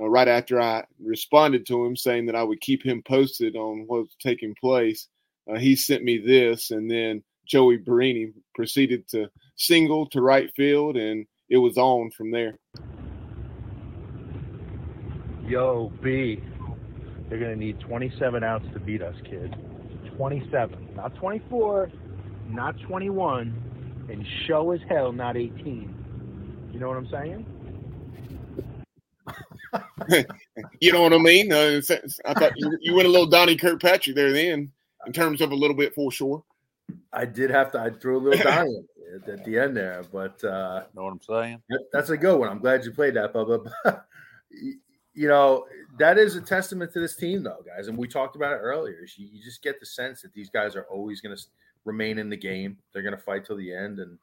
uh, 0.00 0.08
right 0.08 0.28
after 0.28 0.60
I 0.60 0.84
responded 1.02 1.66
to 1.66 1.84
him 1.84 1.96
saying 1.96 2.26
that 2.26 2.36
I 2.36 2.42
would 2.42 2.60
keep 2.60 2.84
him 2.84 3.02
posted 3.02 3.56
on 3.56 3.84
what 3.86 4.00
was 4.00 4.16
taking 4.20 4.54
place, 4.54 5.08
uh, 5.50 5.58
he 5.58 5.76
sent 5.76 6.04
me 6.04 6.18
this, 6.18 6.70
and 6.70 6.90
then 6.90 7.22
Joey 7.46 7.78
Barini 7.78 8.32
proceeded 8.54 9.08
to 9.08 9.28
single 9.56 10.06
to 10.10 10.22
right 10.22 10.50
field, 10.54 10.96
and 10.96 11.26
it 11.48 11.58
was 11.58 11.76
on 11.76 12.10
from 12.12 12.30
there. 12.30 12.56
Yo, 15.46 15.92
B. 16.02 16.40
They're 17.28 17.38
going 17.38 17.52
to 17.52 17.64
need 17.64 17.80
27 17.80 18.42
outs 18.42 18.66
to 18.72 18.80
beat 18.80 19.02
us, 19.02 19.14
kid. 19.24 19.54
27. 20.16 20.94
Not 20.94 21.14
24, 21.16 21.90
not 22.48 22.78
21, 22.82 24.06
and 24.10 24.26
show 24.46 24.72
as 24.72 24.80
hell 24.88 25.12
not 25.12 25.36
18. 25.36 26.70
You 26.72 26.78
know 26.78 26.88
what 26.88 26.96
I'm 26.96 27.08
saying? 27.10 27.46
you 30.80 30.92
know 30.92 31.02
what 31.02 31.12
I 31.12 31.18
mean? 31.18 31.52
Uh, 31.52 31.80
I 32.26 32.34
thought 32.34 32.52
you, 32.56 32.78
you 32.80 32.94
went 32.94 33.08
a 33.08 33.10
little 33.10 33.26
Donnie 33.26 33.56
Kirkpatrick 33.56 34.16
there 34.16 34.32
then 34.32 34.72
in 35.06 35.12
terms 35.12 35.40
of 35.40 35.52
a 35.52 35.54
little 35.54 35.76
bit 35.76 35.94
for 35.94 36.10
sure. 36.10 36.44
I 37.12 37.24
did 37.24 37.50
have 37.50 37.70
to. 37.72 37.80
I 37.80 37.90
threw 37.90 38.18
a 38.18 38.20
little 38.20 38.44
Donnie 38.44 38.84
at, 39.14 39.28
at 39.28 39.44
the 39.44 39.58
end 39.58 39.76
there, 39.76 40.02
but 40.12 40.42
uh, 40.44 40.84
know 40.94 41.04
what 41.04 41.12
I'm 41.12 41.20
saying? 41.22 41.62
That's 41.92 42.10
a 42.10 42.16
good 42.16 42.38
one. 42.38 42.48
I'm 42.48 42.58
glad 42.58 42.84
you 42.84 42.92
played 42.92 43.14
that, 43.14 43.32
Bubba. 43.32 43.70
you 44.50 45.28
know, 45.28 45.66
that 45.98 46.18
is 46.18 46.36
a 46.36 46.40
testament 46.40 46.92
to 46.92 47.00
this 47.00 47.16
team, 47.16 47.42
though, 47.42 47.64
guys. 47.66 47.88
And 47.88 47.96
we 47.96 48.08
talked 48.08 48.36
about 48.36 48.52
it 48.52 48.56
earlier. 48.56 49.06
You, 49.16 49.28
you 49.32 49.42
just 49.42 49.62
get 49.62 49.80
the 49.80 49.86
sense 49.86 50.22
that 50.22 50.32
these 50.32 50.50
guys 50.50 50.76
are 50.76 50.86
always 50.90 51.20
going 51.20 51.36
to 51.36 51.42
remain 51.84 52.18
in 52.18 52.28
the 52.28 52.36
game. 52.36 52.78
They're 52.92 53.02
going 53.02 53.16
to 53.16 53.22
fight 53.22 53.44
till 53.44 53.56
the 53.56 53.72
end, 53.72 53.98
and 53.98 54.18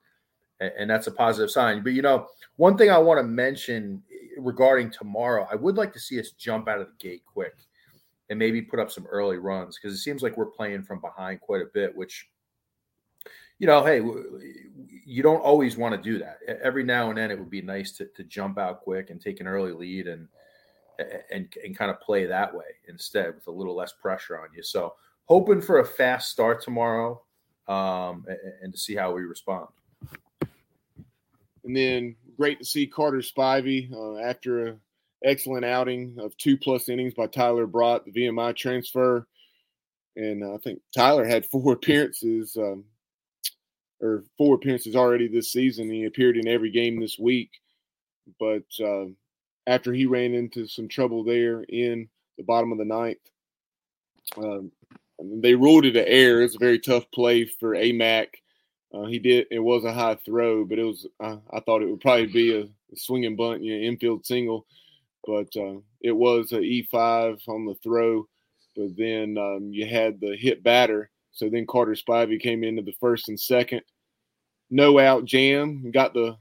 and 0.59 0.89
that's 0.89 1.07
a 1.07 1.11
positive 1.11 1.51
sign. 1.51 1.83
But 1.83 1.93
you 1.93 2.01
know, 2.01 2.27
one 2.55 2.77
thing 2.77 2.89
I 2.89 2.97
want 2.97 3.19
to 3.19 3.23
mention 3.23 4.01
regarding 4.38 4.91
tomorrow, 4.91 5.47
I 5.51 5.55
would 5.55 5.75
like 5.75 5.93
to 5.93 5.99
see 5.99 6.19
us 6.19 6.31
jump 6.31 6.67
out 6.67 6.79
of 6.79 6.88
the 6.88 7.07
gate 7.07 7.23
quick 7.25 7.55
and 8.29 8.38
maybe 8.38 8.61
put 8.61 8.79
up 8.79 8.91
some 8.91 9.07
early 9.07 9.38
runs 9.38 9.77
because 9.77 9.97
it 9.97 10.01
seems 10.01 10.21
like 10.21 10.38
we're 10.38 10.45
playing 10.45 10.83
from 10.83 10.99
behind 10.99 11.41
quite 11.41 11.61
a 11.61 11.69
bit, 11.73 11.95
which 11.95 12.29
you 13.59 13.65
know, 13.65 13.83
hey, 13.83 14.01
you 15.03 15.23
don't 15.23 15.41
always 15.41 15.77
want 15.77 15.95
to 15.95 16.01
do 16.01 16.19
that. 16.19 16.38
Every 16.61 16.83
now 16.83 17.09
and 17.09 17.17
then, 17.17 17.31
it 17.31 17.39
would 17.39 17.49
be 17.49 17.61
nice 17.61 17.91
to, 17.93 18.05
to 18.15 18.23
jump 18.23 18.59
out 18.59 18.81
quick 18.81 19.09
and 19.09 19.19
take 19.19 19.39
an 19.39 19.47
early 19.47 19.71
lead 19.71 20.07
and 20.07 20.27
and 21.31 21.51
and 21.63 21.77
kind 21.77 21.91
of 21.91 21.99
play 21.99 22.25
that 22.25 22.53
way 22.53 22.65
instead 22.88 23.33
with 23.33 23.47
a 23.47 23.51
little 23.51 23.75
less 23.75 23.93
pressure 23.93 24.39
on 24.39 24.49
you. 24.55 24.61
So, 24.61 24.93
hoping 25.25 25.61
for 25.61 25.79
a 25.79 25.85
fast 25.85 26.29
start 26.29 26.61
tomorrow, 26.61 27.21
um, 27.67 28.25
and, 28.27 28.38
and 28.61 28.73
to 28.73 28.79
see 28.79 28.95
how 28.95 29.11
we 29.11 29.23
respond. 29.23 29.67
And 31.63 31.75
then 31.75 32.15
great 32.38 32.59
to 32.59 32.65
see 32.65 32.88
Carter 32.88 33.19
Spivey 33.19 33.91
uh, 33.91 34.17
after 34.17 34.67
an 34.67 34.79
excellent 35.23 35.65
outing 35.65 36.15
of 36.19 36.38
two 36.38 36.57
plus 36.57 36.89
innings 36.89 37.13
by 37.13 37.27
Tyler 37.27 37.67
Brott, 37.67 38.05
the 38.05 38.11
VMI 38.11 38.55
transfer. 38.55 39.27
And 40.15 40.43
I 40.43 40.57
think 40.57 40.79
Tyler 40.95 41.25
had 41.25 41.45
four 41.45 41.73
appearances, 41.73 42.55
um, 42.57 42.85
or 43.99 44.23
four 44.38 44.55
appearances 44.55 44.95
already 44.95 45.27
this 45.27 45.51
season. 45.51 45.89
He 45.89 46.05
appeared 46.05 46.38
in 46.38 46.47
every 46.47 46.69
game 46.69 46.99
this 46.99 47.17
week. 47.17 47.49
But 48.39 48.65
uh, 48.83 49.05
after 49.65 49.93
he 49.93 50.05
ran 50.05 50.33
into 50.33 50.67
some 50.67 50.88
trouble 50.88 51.23
there 51.23 51.63
in 51.63 52.07
the 52.38 52.43
bottom 52.43 52.71
of 52.71 52.77
the 52.77 52.85
ninth, 52.85 53.17
um, 54.38 54.71
they 55.19 55.55
ruled 55.55 55.85
it 55.85 55.95
an 55.95 56.05
error. 56.05 56.41
It's 56.41 56.55
a 56.55 56.59
very 56.59 56.79
tough 56.79 57.09
play 57.11 57.45
for 57.45 57.71
AMAC 57.71 58.27
uh, 58.93 59.05
he 59.05 59.19
did. 59.19 59.47
It 59.51 59.59
was 59.59 59.83
a 59.83 59.93
high 59.93 60.15
throw, 60.15 60.65
but 60.65 60.79
it 60.79 60.83
was. 60.83 61.07
Uh, 61.19 61.38
I 61.51 61.59
thought 61.59 61.81
it 61.81 61.89
would 61.89 62.01
probably 62.01 62.27
be 62.27 62.55
a, 62.55 62.61
a 62.61 62.95
swinging 62.95 63.35
bunt, 63.35 63.63
you 63.63 63.77
know, 63.77 63.85
infield 63.85 64.25
single, 64.25 64.65
but 65.25 65.49
uh, 65.57 65.79
it 66.01 66.11
was 66.11 66.51
an 66.51 66.63
E 66.63 66.88
five 66.89 67.41
on 67.47 67.65
the 67.65 67.75
throw. 67.75 68.27
But 68.75 68.95
then 68.95 69.38
um, 69.38 69.69
you 69.71 69.88
had 69.88 70.19
the 70.21 70.35
hit 70.38 70.63
batter. 70.63 71.09
So 71.31 71.49
then 71.49 71.67
Carter 71.67 71.93
Spivey 71.93 72.39
came 72.39 72.63
into 72.63 72.81
the 72.81 72.95
first 72.99 73.29
and 73.29 73.39
second. 73.39 73.81
No 74.69 74.99
out 74.99 75.25
jam. 75.25 75.91
Got 75.91 76.13
the 76.13 76.38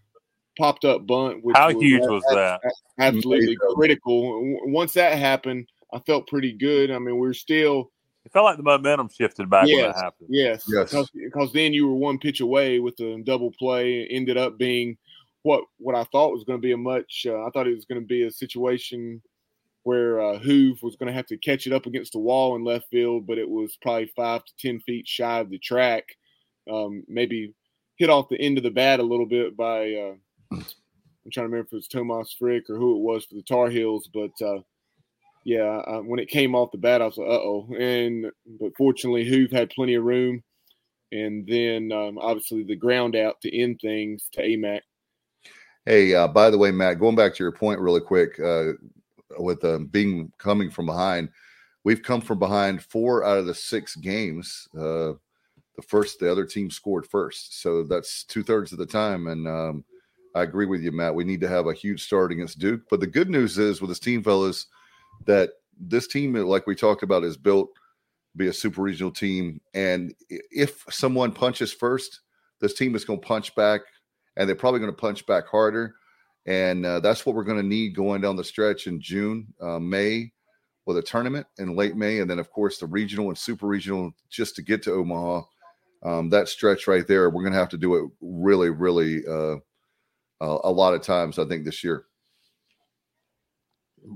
popped 0.59 0.85
up 0.85 1.07
bunt. 1.07 1.45
Which 1.45 1.57
How 1.57 1.69
was 1.73 1.83
huge 1.83 2.03
was 2.03 2.23
that? 2.31 2.61
Absolutely 2.99 3.57
critical. 3.75 4.41
Once 4.67 4.93
that 4.95 5.19
happened, 5.19 5.69
I 5.93 5.99
felt 6.01 6.29
pretty 6.29 6.53
good. 6.53 6.91
I 6.91 6.99
mean, 6.99 7.19
we're 7.19 7.35
still 7.35 7.91
it 8.27 8.33
felt 8.33 8.45
like 8.45 8.57
the 8.57 8.65
momentum 8.65 9.09
shifted 9.09 9.49
back 9.49 9.69
yes, 9.69 9.77
when 9.77 9.93
that 9.93 9.97
happened. 9.97 10.29
Yes, 10.29 10.65
yes. 10.69 10.91
Because, 10.91 11.11
because 11.11 11.53
then 11.53 11.73
you 11.73 11.87
were 11.87 11.95
one 11.95 12.19
pitch 12.19 12.41
away 12.41 12.81
with 12.81 12.97
the 12.97 13.23
double 13.25 13.53
play. 13.53 14.01
It 14.01 14.09
ended 14.11 14.37
up 14.37 14.59
being 14.59 14.99
what 15.43 15.63
what 15.79 15.95
I 15.95 16.03
thought 16.11 16.33
was 16.33 16.43
going 16.43 16.59
to 16.59 16.63
be 16.63 16.73
a 16.73 16.77
much. 16.77 17.25
Uh, 17.25 17.45
I 17.45 17.51
thought 17.51 17.69
it 17.69 17.75
was 17.75 17.85
going 17.85 18.01
to 18.01 18.07
be 18.07 18.25
a 18.25 18.31
situation 18.33 19.23
where 19.85 20.21
uh, 20.21 20.41
Hoove 20.41 20.83
was 20.83 20.97
going 20.97 21.07
to 21.07 21.13
have 21.13 21.27
to 21.27 21.37
catch 21.37 21.69
it 21.69 21.73
up 21.73 21.87
against 21.87 22.15
the 22.15 22.19
wall 22.19 22.57
in 22.57 22.65
left 22.65 22.91
field, 22.91 23.29
but 23.29 23.39
it 23.39 23.49
was 23.49 23.79
probably 23.81 24.11
five 24.17 24.45
to 24.45 24.53
ten 24.59 24.81
feet 24.81 25.07
shy 25.07 25.39
of 25.39 25.49
the 25.49 25.59
track. 25.59 26.03
Um, 26.69 27.05
maybe 27.07 27.55
hit 27.95 28.11
off 28.11 28.29
the 28.29 28.41
end 28.41 28.59
of 28.59 28.65
the 28.65 28.71
bat 28.73 28.99
a 28.99 29.05
little 29.05 29.27
bit 29.27 29.57
by. 29.57 29.93
Uh, 29.95 30.15
I'm 30.51 31.31
trying 31.31 31.45
to 31.45 31.51
remember 31.51 31.67
if 31.67 31.73
it 31.73 31.77
was 31.77 31.87
Tomas 31.87 32.35
Frick 32.37 32.69
or 32.69 32.77
who 32.77 32.97
it 32.97 33.03
was 33.03 33.25
for 33.25 33.37
the 33.37 33.43
Tar 33.43 33.69
Heels, 33.69 34.11
but 34.13 34.33
uh, 34.45 34.63
yeah, 35.47 35.81
uh, 35.87 36.01
when 36.01 36.19
it 36.19 36.29
came 36.29 36.57
off 36.57 36.73
the 36.73 36.79
bat, 36.79 37.01
I 37.01 37.05
was 37.05 37.17
like, 37.19 37.29
uh 37.29 37.35
oh. 37.35 37.69
And 37.79 38.27
but 38.59 38.73
fortunately, 38.77 39.25
Hoove 39.25 39.53
had 39.53 39.71
plenty 39.71 39.95
of 39.95 40.03
room, 40.03 40.43
and 41.13 41.47
then 41.47 41.93
um, 41.93 42.19
obviously 42.19 42.65
the 42.65 42.75
ground 42.75 43.15
out 43.15 43.41
to 43.43 43.57
end 43.57 43.79
things 43.81 44.29
to 44.33 44.43
AMAC. 44.43 44.81
Hey, 45.85 46.13
uh, 46.17 46.27
by 46.27 46.51
the 46.51 46.59
way, 46.59 46.73
Matt, 46.73 46.99
going 46.99 47.15
back 47.15 47.33
to 47.37 47.45
your 47.45 47.53
point 47.53 47.79
really 47.79 48.01
quick, 48.01 48.41
uh, 48.41 48.73
with 49.39 49.65
um, 49.65 49.87
being 49.87 50.33
coming 50.37 50.69
from 50.69 50.87
behind, 50.87 51.29
we've 51.85 52.03
come 52.03 52.21
from 52.21 52.41
behind 52.41 52.83
four 52.83 53.25
out 53.25 53.39
of 53.39 53.47
the 53.47 53.55
six 53.55 53.95
games. 53.95 54.67
Uh, 54.77 55.13
the 55.77 55.83
first, 55.87 56.19
the 56.19 56.29
other 56.29 56.45
team 56.45 56.73
scored 56.73 57.07
first, 57.07 57.63
so 57.63 57.85
that's 57.85 58.25
two 58.25 58.43
thirds 58.43 58.73
of 58.73 58.79
the 58.79 58.87
time. 58.87 59.29
And 59.29 59.47
um, 59.47 59.85
I 60.35 60.43
agree 60.43 60.67
with 60.67 60.83
you, 60.83 60.91
Matt. 60.91 61.15
We 61.15 61.23
need 61.23 61.41
to 61.43 61.49
have 61.49 61.69
a 61.69 61.73
huge 61.73 62.03
start 62.03 62.33
against 62.33 62.59
Duke. 62.59 62.81
But 62.91 62.99
the 62.99 63.07
good 63.07 63.31
news 63.31 63.59
is 63.59 63.81
with 63.81 63.91
this 63.91 64.01
team, 64.01 64.25
fellas 64.25 64.67
that 65.25 65.51
this 65.79 66.07
team, 66.07 66.35
like 66.35 66.67
we 66.67 66.75
talked 66.75 67.03
about, 67.03 67.25
is 67.25 67.37
built 67.37 67.71
be 68.37 68.49
a 68.49 68.53
super 68.53 68.83
regional 68.83 69.11
team. 69.11 69.61
And 69.75 70.15
if 70.29 70.85
someone 70.91 71.33
punches 71.33 71.73
first, 71.73 72.21
this 72.61 72.75
team 72.75 72.95
is 72.95 73.05
going 73.05 73.21
to 73.21 73.27
punch 73.27 73.55
back, 73.55 73.81
and 74.37 74.49
they're 74.49 74.57
probably 74.57 74.81
going 74.81 74.93
to 74.93 74.97
punch 74.97 75.27
back 75.27 75.47
harder. 75.47 75.95
And 76.47 76.87
uh, 76.87 77.01
that's 77.01 77.27
what 77.27 77.35
we're 77.35 77.45
going 77.45 77.61
to 77.61 77.67
need 77.67 77.97
going 77.97 78.21
down 78.21 78.37
the 78.37 78.45
stretch 78.45 78.87
in 78.87 79.01
June, 79.01 79.53
uh, 79.61 79.79
May, 79.79 80.33
with 80.85 80.99
a 80.99 81.03
tournament 81.03 81.47
in 81.59 81.75
late 81.75 81.97
May, 81.97 82.21
and 82.21 82.31
then 82.31 82.39
of 82.39 82.51
course 82.51 82.79
the 82.79 82.87
regional 82.87 83.29
and 83.29 83.37
super 83.37 83.67
regional 83.67 84.13
just 84.31 84.55
to 84.57 84.63
get 84.63 84.83
to 84.85 84.93
Omaha. 84.93 85.43
Um, 86.05 86.31
that 86.31 86.49
stretch 86.49 86.87
right 86.87 87.07
there, 87.07 87.29
we're 87.31 87.43
going 87.43 87.53
to 87.53 87.59
have 87.59 87.71
to 87.71 87.79
do 87.79 87.97
it 87.97 88.11
really, 88.21 88.71
really 88.71 89.27
uh, 89.27 89.57
a 90.41 90.71
lot 90.71 90.95
of 90.95 91.03
times. 91.03 91.39
I 91.39 91.47
think 91.47 91.65
this 91.65 91.83
year. 91.83 92.05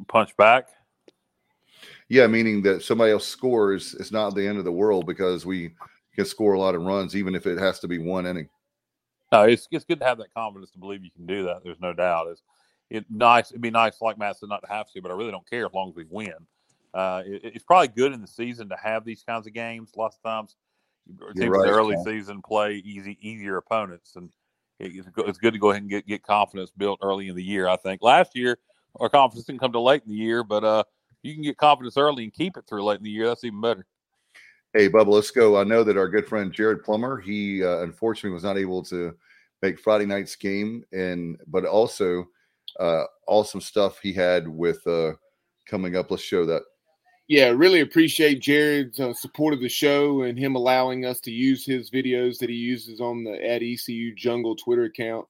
Punch 0.07 0.37
back. 0.37 0.69
Yeah, 2.11 2.27
meaning 2.27 2.61
that 2.63 2.83
somebody 2.83 3.13
else 3.13 3.27
scores, 3.27 3.95
it's 3.95 4.11
not 4.11 4.35
the 4.35 4.45
end 4.45 4.59
of 4.59 4.65
the 4.65 4.73
world 4.73 5.07
because 5.07 5.47
we 5.47 5.71
can 6.13 6.25
score 6.25 6.55
a 6.55 6.59
lot 6.59 6.75
of 6.75 6.83
runs, 6.83 7.15
even 7.15 7.37
if 7.37 7.47
it 7.47 7.57
has 7.57 7.79
to 7.79 7.89
be 7.89 7.99
one 7.99 8.27
inning. 8.27 8.49
No, 9.31 9.45
it's 9.45 9.69
it's 9.71 9.85
good 9.85 10.01
to 10.01 10.07
have 10.07 10.19
that 10.19 10.35
confidence 10.35 10.73
to 10.73 10.79
believe 10.81 11.05
you 11.05 11.13
can 11.13 11.25
do 11.25 11.45
that. 11.45 11.63
There's 11.63 11.81
no 11.81 11.93
doubt. 11.93 12.27
It's 12.27 12.43
it 12.91 13.05
nice. 13.09 13.53
It'd 13.53 13.63
be 13.63 13.71
nice, 13.71 14.01
like 14.01 14.19
Matt 14.19 14.39
said, 14.39 14.49
not 14.49 14.61
to 14.63 14.69
have 14.69 14.91
to, 14.91 15.01
but 15.01 15.13
I 15.13 15.15
really 15.15 15.31
don't 15.31 15.49
care 15.49 15.65
as 15.67 15.73
long 15.73 15.91
as 15.91 15.95
we 15.95 16.05
win. 16.11 16.35
Uh, 16.93 17.23
it, 17.25 17.43
it's 17.55 17.65
probably 17.65 17.87
good 17.87 18.13
in 18.13 18.21
the 18.21 18.27
season 18.27 18.69
to 18.71 18.77
have 18.83 19.05
these 19.05 19.23
kinds 19.23 19.47
of 19.47 19.53
games. 19.53 19.93
Lots 19.97 20.17
of 20.17 20.23
times, 20.29 20.57
teams 21.07 21.49
right, 21.49 21.61
in 21.61 21.63
the 21.63 21.69
early 21.69 21.97
season 22.05 22.43
play 22.43 22.83
easy, 22.85 23.19
easier 23.21 23.57
opponents, 23.57 24.17
and 24.17 24.31
it's, 24.81 25.07
it's 25.17 25.39
good 25.39 25.53
to 25.53 25.61
go 25.61 25.71
ahead 25.71 25.83
and 25.83 25.91
get 25.91 26.09
get 26.09 26.25
confidence 26.25 26.73
built 26.77 26.99
early 27.03 27.29
in 27.29 27.37
the 27.37 27.45
year. 27.45 27.69
I 27.69 27.77
think 27.77 28.03
last 28.03 28.35
year 28.35 28.59
our 28.99 29.09
confidence 29.09 29.47
didn't 29.47 29.61
come 29.61 29.71
to 29.71 29.81
late 29.81 30.03
in 30.05 30.11
the 30.11 30.19
year, 30.19 30.43
but 30.43 30.65
uh, 30.65 30.83
you 31.23 31.35
can 31.35 31.43
get 31.43 31.57
confidence 31.57 31.97
early 31.97 32.25
and 32.25 32.33
keep 32.33 32.57
it 32.57 32.65
through 32.69 32.85
late 32.85 32.99
in 32.99 33.05
the 33.05 33.11
year, 33.11 33.27
that's 33.27 33.45
even 33.45 33.61
better. 33.61 33.87
Hey, 34.73 34.89
Bubba, 34.89 35.09
let's 35.09 35.31
go. 35.31 35.59
I 35.59 35.65
know 35.65 35.83
that 35.83 35.97
our 35.97 36.09
good 36.09 36.27
friend 36.27 36.53
Jared 36.53 36.85
Plummer, 36.85 37.19
he 37.19 37.65
uh, 37.65 37.81
unfortunately 37.81 38.31
was 38.31 38.45
not 38.45 38.57
able 38.57 38.83
to 38.85 39.15
make 39.63 39.81
Friday 39.81 40.07
night's 40.07 40.37
game, 40.37 40.85
and 40.93 41.39
but 41.49 41.65
also 41.65 42.27
uh, 42.79 43.05
awesome 43.27 43.61
stuff 43.61 43.99
he 44.01 44.13
had 44.13 44.47
with 44.47 44.87
uh, 44.87 45.13
coming 45.67 45.97
up. 45.97 46.11
Let's 46.11 46.23
show 46.23 46.47
that. 46.47 46.63
Yeah, 47.27 47.49
really 47.49 47.81
appreciate 47.81 48.41
Jared's 48.41 48.99
uh, 48.99 49.13
support 49.13 49.55
of 49.55 49.61
the 49.61 49.69
show 49.69 50.23
and 50.23 50.37
him 50.37 50.57
allowing 50.57 51.05
us 51.05 51.21
to 51.21 51.31
use 51.31 51.65
his 51.65 51.91
videos 51.91 52.39
that 52.39 52.51
he 52.51 52.57
uses 52.57 53.01
on 53.01 53.23
the 53.23 53.33
at 53.49 53.63
ECU 53.63 54.15
Jungle 54.17 54.57
Twitter 54.57 54.85
account. 54.85 55.27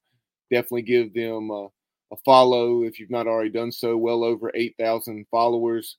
Definitely 0.50 0.82
give 0.82 1.12
them 1.12 1.50
uh, 1.50 1.66
a 2.12 2.16
follow 2.24 2.82
if 2.82 2.98
you've 2.98 3.10
not 3.10 3.26
already 3.26 3.50
done 3.50 3.72
so. 3.72 3.96
Well 3.96 4.24
over 4.24 4.50
8,000 4.54 5.26
followers. 5.30 5.96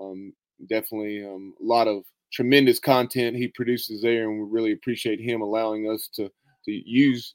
Um, 0.00 0.32
definitely 0.68 1.24
um, 1.24 1.54
a 1.60 1.64
lot 1.64 1.88
of 1.88 2.04
tremendous 2.32 2.78
content 2.78 3.36
he 3.36 3.48
produces 3.48 4.02
there, 4.02 4.28
and 4.28 4.40
we 4.40 4.48
really 4.48 4.72
appreciate 4.72 5.20
him 5.20 5.42
allowing 5.42 5.90
us 5.90 6.08
to 6.14 6.30
to 6.64 6.72
use 6.72 7.34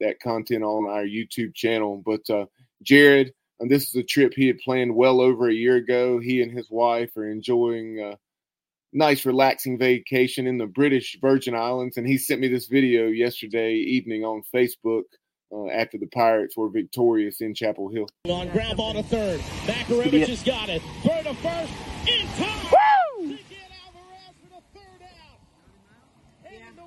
that 0.00 0.20
content 0.20 0.62
on 0.62 0.88
our 0.90 1.04
YouTube 1.04 1.54
channel. 1.54 2.02
But 2.04 2.28
uh, 2.28 2.46
Jared, 2.82 3.32
and 3.60 3.70
this 3.70 3.88
is 3.88 3.94
a 3.94 4.02
trip 4.02 4.34
he 4.34 4.46
had 4.46 4.58
planned 4.58 4.94
well 4.94 5.20
over 5.20 5.48
a 5.48 5.54
year 5.54 5.76
ago. 5.76 6.18
He 6.18 6.42
and 6.42 6.52
his 6.52 6.70
wife 6.70 7.16
are 7.16 7.30
enjoying 7.30 8.00
a 8.00 8.18
nice, 8.92 9.24
relaxing 9.26 9.78
vacation 9.78 10.46
in 10.46 10.58
the 10.58 10.66
British 10.66 11.18
Virgin 11.20 11.54
Islands, 11.54 11.96
and 11.96 12.06
he 12.06 12.18
sent 12.18 12.40
me 12.40 12.48
this 12.48 12.66
video 12.66 13.06
yesterday 13.06 13.74
evening 13.74 14.24
on 14.24 14.42
Facebook 14.54 15.04
uh, 15.52 15.68
after 15.68 15.98
the 15.98 16.06
Pirates 16.06 16.56
were 16.56 16.68
victorious 16.68 17.40
in 17.40 17.54
Chapel 17.54 17.88
Hill. 17.88 18.06
On 18.28 18.48
ground 18.48 18.76
ball 18.76 18.94
to 18.94 19.02
third. 19.02 19.40
Makarevich 19.40 20.26
has 20.28 20.42
got 20.42 20.68
it. 20.68 20.82
Third 21.02 21.24
to 21.24 21.34
first. 21.34 21.72
In 22.08 22.26
time. 22.36 22.76
Woo! 23.18 23.38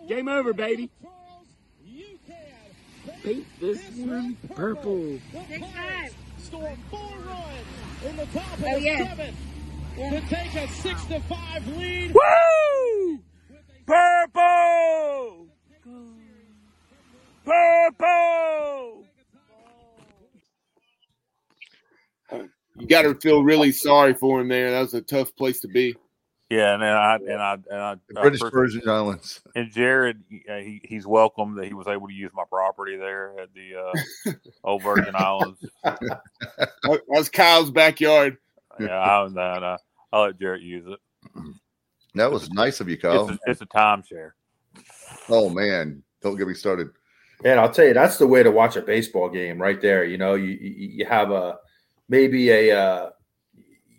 Game 0.07 0.27
over, 0.27 0.53
baby. 0.53 0.89
Paint 3.23 3.45
this 3.59 3.79
one 3.97 4.37
purple. 4.55 5.19
Storm 6.37 6.77
four 6.89 6.99
runs 7.27 8.05
in 8.07 8.15
the 8.15 8.25
top 8.27 8.57
of 8.57 8.63
Oh, 8.65 8.73
the 8.75 8.81
yeah. 8.81 9.07
seventh 9.09 9.37
to 9.97 10.21
take 10.29 10.55
a 10.55 10.67
six 10.69 11.05
to 11.05 11.19
five 11.21 11.67
lead. 11.77 12.13
Woo! 12.15 13.19
Purple! 13.85 15.47
Purple! 17.45 19.05
You 22.77 22.87
got 22.87 23.01
to 23.01 23.15
feel 23.15 23.43
really 23.43 23.71
sorry 23.71 24.13
for 24.13 24.39
him 24.41 24.47
there. 24.47 24.71
That 24.71 24.81
was 24.81 24.93
a 24.93 25.01
tough 25.01 25.35
place 25.35 25.59
to 25.61 25.67
be. 25.67 25.95
Yeah, 26.49 26.73
and 26.73 26.81
then 26.81 26.95
I 26.95 27.15
and 27.15 27.41
I 27.41 27.53
and 27.53 27.79
I 27.79 27.95
The 28.09 28.19
uh, 28.19 28.21
British 28.21 28.39
first- 28.39 28.53
Virgin 28.53 28.89
Islands. 28.89 29.41
And 29.55 29.71
Jared, 29.71 30.23
uh, 30.49 30.57
he, 30.57 30.81
he's 30.83 31.05
welcome 31.05 31.55
that 31.55 31.65
he 31.65 31.73
was 31.73 31.87
able 31.87 32.07
to 32.07 32.13
use 32.13 32.31
my 32.33 32.43
property 32.49 32.95
there 32.97 33.33
at 33.39 33.49
the 33.53 33.75
uh, 33.75 34.33
Old 34.63 34.81
Virgin 34.81 35.13
Islands. 35.15 35.63
That 35.83 36.21
was 37.07 37.29
Kyle's 37.29 37.69
backyard. 37.71 38.37
Yeah, 38.79 38.97
I, 38.97 39.25
and, 39.25 39.37
uh, 39.37 39.77
I'll 40.13 40.23
let 40.23 40.39
Jared 40.39 40.63
use 40.63 40.85
it. 40.87 40.99
That 42.15 42.31
was 42.31 42.49
nice 42.51 42.79
of 42.79 42.89
you, 42.89 42.97
Kyle. 42.97 43.29
It's 43.29 43.39
a, 43.45 43.51
it's 43.51 43.61
a 43.61 43.65
timeshare. 43.67 44.31
Oh 45.27 45.49
man, 45.49 46.01
don't 46.21 46.37
get 46.37 46.47
me 46.47 46.53
started. 46.53 46.89
And 47.45 47.59
I'll 47.59 47.71
tell 47.71 47.85
you, 47.85 47.93
that's 47.93 48.17
the 48.17 48.27
way 48.27 48.43
to 48.43 48.51
watch 48.51 48.75
a 48.75 48.81
baseball 48.81 49.29
game 49.29 49.61
right 49.61 49.79
there. 49.81 50.03
You 50.03 50.17
know, 50.17 50.35
you 50.35 50.57
you, 50.59 50.87
you 50.89 51.05
have 51.05 51.31
a 51.31 51.57
maybe 52.09 52.49
a 52.49 52.77
uh, 52.77 53.09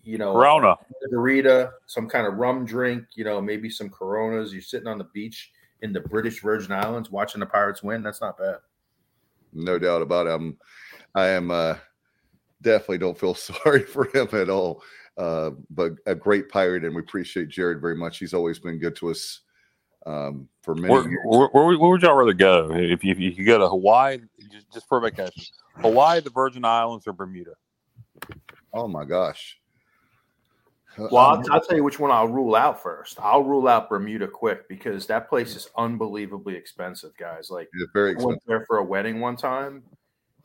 you 0.02 0.18
know 0.18 0.32
Corona. 0.34 0.72
a 0.72 0.76
margarita, 1.10 1.72
some 1.86 2.08
kind 2.08 2.26
of 2.26 2.34
rum 2.34 2.66
drink. 2.66 3.04
You 3.14 3.24
know, 3.24 3.40
maybe 3.40 3.70
some 3.70 3.88
Coronas. 3.88 4.52
You're 4.52 4.62
sitting 4.62 4.88
on 4.88 4.98
the 4.98 5.08
beach 5.14 5.52
in 5.82 5.92
the 5.92 6.00
British 6.00 6.42
Virgin 6.42 6.72
Islands 6.72 7.10
watching 7.10 7.40
the 7.40 7.46
Pirates 7.46 7.82
win. 7.82 8.02
That's 8.02 8.20
not 8.20 8.38
bad. 8.38 8.56
No 9.52 9.78
doubt 9.78 10.02
about 10.02 10.26
it. 10.26 10.30
I'm, 10.30 10.58
I 11.14 11.28
am 11.28 11.50
uh, 11.50 11.76
definitely 12.62 12.98
don't 12.98 13.18
feel 13.18 13.34
sorry 13.34 13.84
for 13.84 14.04
him 14.14 14.28
at 14.32 14.50
all. 14.50 14.82
Uh, 15.16 15.50
but 15.70 15.92
a 16.06 16.14
great 16.14 16.48
pirate, 16.48 16.84
and 16.84 16.94
we 16.94 17.00
appreciate 17.02 17.48
Jared 17.48 17.80
very 17.80 17.96
much. 17.96 18.18
He's 18.18 18.34
always 18.34 18.58
been 18.58 18.78
good 18.78 18.96
to 18.96 19.10
us 19.10 19.40
um, 20.06 20.48
for 20.62 20.74
many 20.74 20.92
Where, 20.92 21.08
years. 21.08 21.20
where, 21.24 21.48
where, 21.48 21.78
where 21.78 21.90
would 21.90 22.02
y'all 22.02 22.14
rather 22.16 22.32
go 22.32 22.70
if 22.74 23.04
you, 23.04 23.12
if 23.12 23.18
you 23.18 23.32
could 23.32 23.46
go 23.46 23.58
to 23.58 23.68
Hawaii 23.68 24.18
just, 24.50 24.72
just 24.72 24.88
for 24.88 24.98
a 24.98 25.00
vacation? 25.00 25.44
Hawaii, 25.80 26.20
the 26.20 26.30
Virgin 26.30 26.64
Islands, 26.64 27.06
or 27.06 27.12
Bermuda? 27.12 27.52
Oh 28.72 28.88
my 28.88 29.04
gosh. 29.04 29.58
Well, 30.98 31.16
I'll, 31.16 31.42
I'll 31.52 31.60
tell 31.60 31.76
you 31.76 31.84
which 31.84 31.98
one 31.98 32.10
I'll 32.10 32.28
rule 32.28 32.56
out 32.56 32.82
first. 32.82 33.18
I'll 33.20 33.44
rule 33.44 33.68
out 33.68 33.88
Bermuda 33.88 34.26
quick 34.26 34.68
because 34.68 35.06
that 35.06 35.28
place 35.28 35.54
is 35.54 35.68
unbelievably 35.76 36.54
expensive, 36.56 37.16
guys. 37.16 37.50
Like 37.50 37.68
It's 37.72 37.92
very 37.92 38.16
I 38.18 38.22
went 38.22 38.42
there 38.46 38.64
for 38.66 38.78
a 38.78 38.84
wedding 38.84 39.20
one 39.20 39.36
time. 39.36 39.82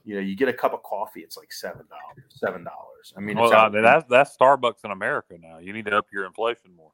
You 0.05 0.15
know, 0.15 0.21
you 0.21 0.35
get 0.35 0.47
a 0.47 0.53
cup 0.53 0.73
of 0.73 0.83
coffee, 0.83 1.21
it's 1.21 1.35
like 1.35 1.51
seven 1.51 1.85
dollars. 1.89 2.25
Seven 2.29 2.63
dollars. 2.63 3.13
I 3.17 3.21
mean, 3.21 3.37
well, 3.37 3.47
it's 3.47 3.55
uh, 3.55 3.57
out- 3.57 3.71
that's 3.73 4.05
that's 4.07 4.37
Starbucks 4.37 4.85
in 4.85 4.91
America 4.91 5.35
now. 5.41 5.57
You 5.57 5.73
need 5.73 5.85
to 5.85 5.97
up 5.97 6.05
your 6.13 6.25
inflation 6.25 6.71
more. 6.75 6.91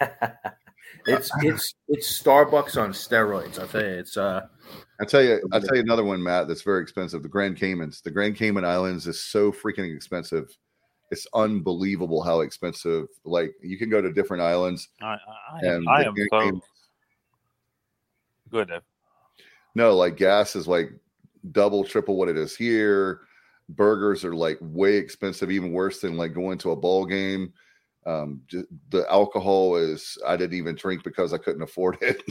it's 1.06 1.30
it's 1.42 1.74
it's 1.88 2.22
Starbucks 2.22 2.80
on 2.80 2.90
steroids. 2.90 3.58
I'll 3.58 3.68
tell 3.68 3.82
you, 3.82 3.88
it's 3.88 4.16
uh 4.16 4.46
I 5.00 5.04
tell 5.04 5.22
you, 5.22 5.40
I 5.52 5.60
tell 5.60 5.74
you 5.76 5.82
another 5.82 6.04
one, 6.04 6.22
Matt. 6.22 6.48
That's 6.48 6.62
very 6.62 6.82
expensive. 6.82 7.22
The 7.22 7.28
Grand 7.28 7.56
Caymans. 7.56 8.00
The 8.00 8.10
Grand 8.10 8.36
Cayman 8.36 8.64
Islands 8.64 9.06
is 9.06 9.22
so 9.22 9.52
freaking 9.52 9.94
expensive. 9.94 10.56
It's 11.10 11.26
unbelievable 11.34 12.22
how 12.22 12.40
expensive. 12.40 13.06
Like 13.24 13.52
you 13.62 13.78
can 13.78 13.90
go 13.90 14.00
to 14.00 14.12
different 14.12 14.42
islands. 14.42 14.88
I, 15.00 15.06
I, 15.06 15.18
I 15.52 15.58
am, 15.58 15.74
and 15.76 15.88
I 15.88 16.02
am 16.02 16.14
so 16.16 16.38
Cayman- 16.38 16.60
good. 18.50 18.72
No, 19.74 19.94
like 19.94 20.16
gas 20.16 20.56
is 20.56 20.66
like 20.66 20.90
double, 21.52 21.84
triple 21.84 22.16
what 22.16 22.28
it 22.28 22.36
is 22.36 22.56
here. 22.56 23.20
Burgers 23.68 24.24
are 24.24 24.34
like 24.34 24.58
way 24.60 24.96
expensive, 24.96 25.50
even 25.50 25.72
worse 25.72 26.00
than 26.00 26.16
like 26.16 26.32
going 26.32 26.58
to 26.58 26.70
a 26.70 26.76
ball 26.76 27.04
game. 27.04 27.52
Um, 28.06 28.40
ju- 28.46 28.66
the 28.90 29.04
alcohol 29.10 29.76
is 29.76 30.16
I 30.26 30.36
didn't 30.36 30.56
even 30.56 30.76
drink 30.76 31.02
because 31.02 31.32
I 31.32 31.38
couldn't 31.38 31.62
afford 31.62 31.98
it 32.00 32.22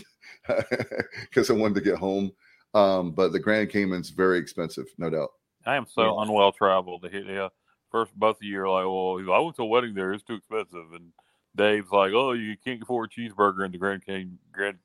because 1.22 1.50
I 1.50 1.54
wanted 1.54 1.76
to 1.76 1.82
get 1.82 1.98
home. 1.98 2.32
Um, 2.74 3.12
but 3.12 3.32
the 3.32 3.40
Grand 3.40 3.70
Cayman's 3.70 4.10
very 4.10 4.38
expensive, 4.38 4.88
no 4.98 5.10
doubt. 5.10 5.30
I 5.66 5.76
am 5.76 5.86
so 5.86 6.20
unwell 6.20 6.52
traveled. 6.52 7.04
to 7.04 7.24
Yeah, 7.26 7.50
first 7.92 8.14
both 8.16 8.38
of 8.38 8.44
you 8.44 8.62
are 8.62 8.70
like, 8.70 8.86
"Well, 8.86 9.18
he's 9.18 9.28
I 9.28 9.40
went 9.40 9.56
to 9.58 9.64
a 9.64 9.66
wedding 9.66 9.94
there; 9.94 10.14
it's 10.14 10.24
too 10.24 10.36
expensive." 10.36 10.94
And 10.94 11.12
Dave's 11.56 11.92
like, 11.92 12.14
"Oh, 12.14 12.34
you 12.34 12.56
can't 12.64 12.82
afford 12.82 13.12
a 13.12 13.20
cheeseburger 13.20 13.66
in 13.66 13.72
the 13.72 13.78
Grand 13.78 14.06
Canyon." 14.06 14.38
Grand, 14.52 14.78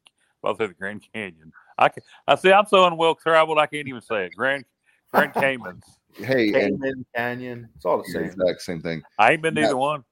I'll 0.42 0.56
say 0.56 0.66
the 0.66 0.74
Grand 0.74 1.02
Canyon. 1.12 1.52
I 1.78 1.88
can, 1.88 2.02
I 2.26 2.34
see. 2.36 2.52
I'm 2.52 2.66
so 2.66 2.86
unwell 2.86 3.14
traveled, 3.14 3.58
I 3.58 3.66
can't 3.66 3.88
even 3.88 4.00
say 4.00 4.26
it. 4.26 4.36
Grand 4.36 4.64
Grand 5.12 5.34
Caymans. 5.38 5.84
Hey, 6.16 6.52
and 6.52 6.80
Cayman 6.80 7.06
Canyon. 7.14 7.68
It's 7.76 7.84
all 7.84 7.98
the 7.98 8.04
same. 8.04 8.22
exact 8.22 8.62
same 8.62 8.80
thing. 8.80 9.02
I 9.18 9.32
ain't 9.32 9.42
been 9.42 9.54
to 9.54 9.60
Yeah. 9.60 9.66
either 9.68 9.76
one. 9.76 10.04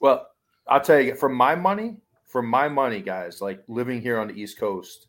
Well, 0.00 0.26
I'll 0.66 0.80
tell 0.80 1.00
you, 1.00 1.14
from 1.14 1.34
my 1.34 1.54
money, 1.54 1.96
from 2.26 2.46
my 2.46 2.68
money, 2.68 3.00
guys, 3.00 3.40
like 3.40 3.62
living 3.68 4.00
here 4.00 4.18
on 4.18 4.28
the 4.28 4.34
East 4.34 4.58
Coast, 4.58 5.08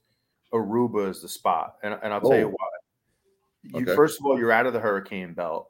Aruba 0.53 1.09
is 1.09 1.21
the 1.21 1.29
spot, 1.29 1.77
and, 1.83 1.97
and 2.03 2.13
I'll 2.13 2.21
tell 2.21 2.37
you 2.37 2.47
Oh. 2.47 2.49
why. 2.49 2.67
You 3.63 3.83
Okay. 3.83 3.95
first 3.95 4.19
of 4.19 4.25
all, 4.25 4.37
you're 4.39 4.51
out 4.51 4.65
of 4.65 4.73
the 4.73 4.79
hurricane 4.79 5.33
belt. 5.33 5.69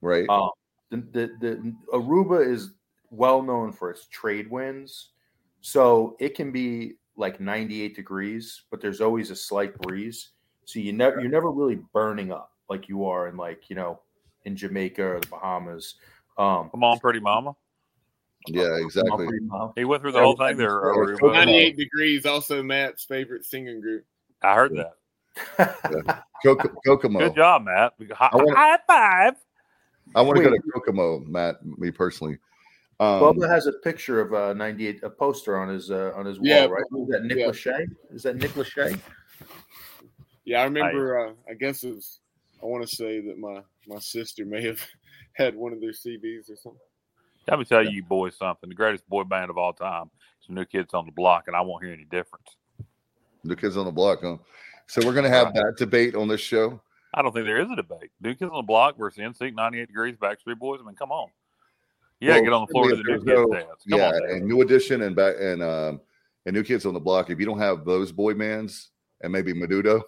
Right. 0.00 0.28
Um, 0.28 0.50
the, 0.90 0.96
the 0.98 1.30
the 1.40 1.74
Aruba 1.92 2.46
is 2.46 2.74
well 3.10 3.42
known 3.42 3.72
for 3.72 3.90
its 3.90 4.06
trade 4.06 4.48
winds, 4.48 5.10
so 5.60 6.16
it 6.20 6.34
can 6.34 6.52
be 6.52 6.94
like 7.16 7.40
98 7.40 7.96
degrees, 7.96 8.62
but 8.70 8.80
there's 8.80 9.00
always 9.00 9.30
a 9.30 9.36
slight 9.36 9.76
breeze, 9.78 10.30
so 10.64 10.78
you 10.78 10.92
never 10.92 11.20
you're 11.20 11.30
never 11.30 11.50
really 11.50 11.80
burning 11.92 12.30
up 12.32 12.52
like 12.70 12.88
you 12.88 13.04
are 13.04 13.28
in 13.28 13.36
like 13.36 13.68
you 13.68 13.76
know 13.76 14.00
in 14.44 14.56
Jamaica 14.56 15.02
or 15.02 15.20
the 15.20 15.26
Bahamas. 15.26 15.96
Um, 16.38 16.70
Come 16.70 16.84
on, 16.84 16.98
pretty 17.00 17.20
mama. 17.20 17.56
Yeah, 18.46 18.76
exactly. 18.78 19.26
He 19.76 19.84
went 19.84 20.02
through 20.02 20.12
the 20.12 20.20
whole 20.20 20.36
thing 20.36 20.56
there. 20.56 20.70
Aruba. 20.70 21.32
98 21.32 21.76
Degrees, 21.76 22.26
also 22.26 22.62
Matt's 22.62 23.04
favorite 23.04 23.44
singing 23.46 23.80
group. 23.80 24.04
I 24.42 24.54
heard 24.54 24.76
that. 24.76 26.24
Kokomo. 26.44 26.74
Kokomo. 26.86 27.18
Good 27.20 27.34
job, 27.36 27.62
Matt. 27.64 27.94
High, 28.12 28.28
I 28.32 28.36
wanna- 28.36 28.54
high 28.56 28.78
five. 28.86 29.34
I 30.14 30.20
want 30.20 30.36
to 30.36 30.42
go 30.44 30.50
to 30.50 30.60
Kokomo, 30.74 31.20
Matt. 31.20 31.64
Me 31.64 31.90
personally. 31.90 32.38
Um, 33.00 33.20
Bubba 33.20 33.48
has 33.48 33.66
a 33.66 33.72
picture 33.72 34.20
of 34.20 34.32
uh, 34.34 34.52
98, 34.54 35.02
a 35.02 35.10
poster 35.10 35.58
on 35.58 35.68
his 35.68 35.90
uh, 35.90 36.12
on 36.14 36.26
his 36.26 36.38
wall, 36.38 36.46
Yeah. 36.46 36.66
right? 36.66 36.82
Is 37.00 37.08
that 37.08 37.24
Nick 37.24 37.38
Yeah. 37.38 37.46
Lachey? 37.46 37.86
Is 38.12 38.22
that 38.22 38.36
Nick 38.36 38.52
Lachey? 38.52 39.00
Yeah, 40.44 40.60
I 40.60 40.64
remember. 40.64 41.26
Uh, 41.28 41.32
I 41.50 41.54
guess 41.54 41.82
it 41.82 41.94
was. 41.94 42.20
I 42.62 42.66
want 42.66 42.86
to 42.86 42.94
say 42.96 43.20
that 43.20 43.38
my 43.38 43.62
my 43.88 43.98
sister 43.98 44.44
may 44.44 44.62
have 44.62 44.80
had 45.32 45.56
one 45.56 45.72
of 45.72 45.80
their 45.80 45.90
CDs 45.92 46.50
or 46.50 46.56
something. 46.56 46.80
Let 47.48 47.58
me 47.58 47.64
tell 47.64 47.84
you 47.84 48.02
boys 48.02 48.36
something. 48.36 48.68
The 48.68 48.74
greatest 48.74 49.08
boy 49.08 49.24
band 49.24 49.50
of 49.50 49.58
all 49.58 49.72
time 49.72 50.10
is 50.42 50.48
New 50.48 50.64
Kids 50.64 50.94
on 50.94 51.06
the 51.06 51.12
Block, 51.12 51.44
and 51.46 51.56
I 51.56 51.60
won't 51.60 51.84
hear 51.84 51.92
any 51.92 52.04
difference. 52.04 52.56
the 53.44 53.56
kids 53.56 53.76
on 53.76 53.84
the 53.84 53.92
block, 53.92 54.20
huh? 54.22 54.36
So 54.86 55.06
we're 55.06 55.12
going 55.12 55.24
to 55.24 55.30
have 55.30 55.54
that 55.54 55.74
debate 55.78 56.14
on 56.14 56.28
this 56.28 56.40
show. 56.40 56.80
I 57.14 57.22
don't 57.22 57.32
think 57.32 57.46
there 57.46 57.60
is 57.60 57.70
a 57.70 57.76
debate. 57.76 58.10
New 58.20 58.34
Kids 58.34 58.50
on 58.50 58.56
the 58.56 58.62
Block 58.62 58.98
versus 58.98 59.18
NSYNC 59.18 59.54
98 59.54 59.86
Degrees, 59.86 60.16
Backstreet 60.16 60.58
Boys. 60.58 60.80
I 60.82 60.86
mean, 60.86 60.96
come 60.96 61.12
on. 61.12 61.28
Yeah, 62.20 62.34
Well, 62.34 62.42
get 62.42 62.52
on 62.52 62.66
the 62.66 62.72
floor 62.72 62.88
to 62.90 62.96
the 62.96 63.02
certainly 63.02 63.12
New 63.12 63.24
Kids 63.24 63.50
there's 63.50 63.64
dance. 63.64 63.84
Come 63.88 63.98
yeah, 63.98 64.08
on, 64.08 64.30
and 64.30 64.46
New 64.46 64.62
Edition 64.62 65.02
and 65.02 65.14
back 65.14 65.34
and 65.38 65.62
um 65.62 66.00
and 66.46 66.54
New 66.54 66.62
Kids 66.64 66.86
on 66.86 66.94
the 66.94 67.00
Block. 67.00 67.30
If 67.30 67.38
you 67.38 67.46
don't 67.46 67.58
have 67.58 67.84
those 67.84 68.10
boy 68.12 68.34
bands 68.34 68.90
and 69.22 69.32
maybe 69.32 69.52
Menudo, 69.54 70.02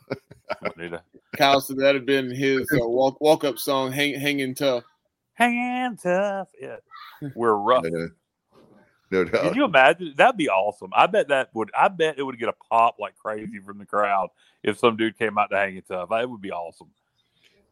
Anita. 0.76 1.02
Kyle 1.36 1.60
said 1.60 1.76
that 1.78 1.94
had 1.94 2.06
been 2.06 2.30
his 2.30 2.66
uh, 2.74 2.86
walk 2.88 3.20
walk 3.20 3.44
up 3.44 3.58
song, 3.58 3.92
hang, 3.92 4.18
"Hanging 4.18 4.54
Tough." 4.54 4.84
Hang 5.36 5.96
tough. 5.96 6.48
Yeah. 6.60 6.76
We're 7.34 7.54
rough. 7.54 7.84
uh, 7.84 8.08
no 9.10 9.24
doubt. 9.24 9.42
Could 9.42 9.56
you 9.56 9.64
imagine? 9.64 10.14
That'd 10.16 10.36
be 10.36 10.48
awesome. 10.48 10.90
I 10.92 11.06
bet 11.06 11.28
that 11.28 11.50
would. 11.54 11.70
I 11.78 11.88
bet 11.88 12.18
it 12.18 12.22
would 12.22 12.38
get 12.38 12.48
a 12.48 12.54
pop 12.68 12.96
like 12.98 13.16
crazy 13.16 13.60
from 13.60 13.78
the 13.78 13.86
crowd 13.86 14.28
if 14.62 14.78
some 14.78 14.96
dude 14.96 15.18
came 15.18 15.38
out 15.38 15.50
to 15.50 15.56
hang 15.56 15.76
it 15.76 15.86
tough. 15.86 16.10
It 16.10 16.28
would 16.28 16.42
be 16.42 16.50
awesome. 16.50 16.88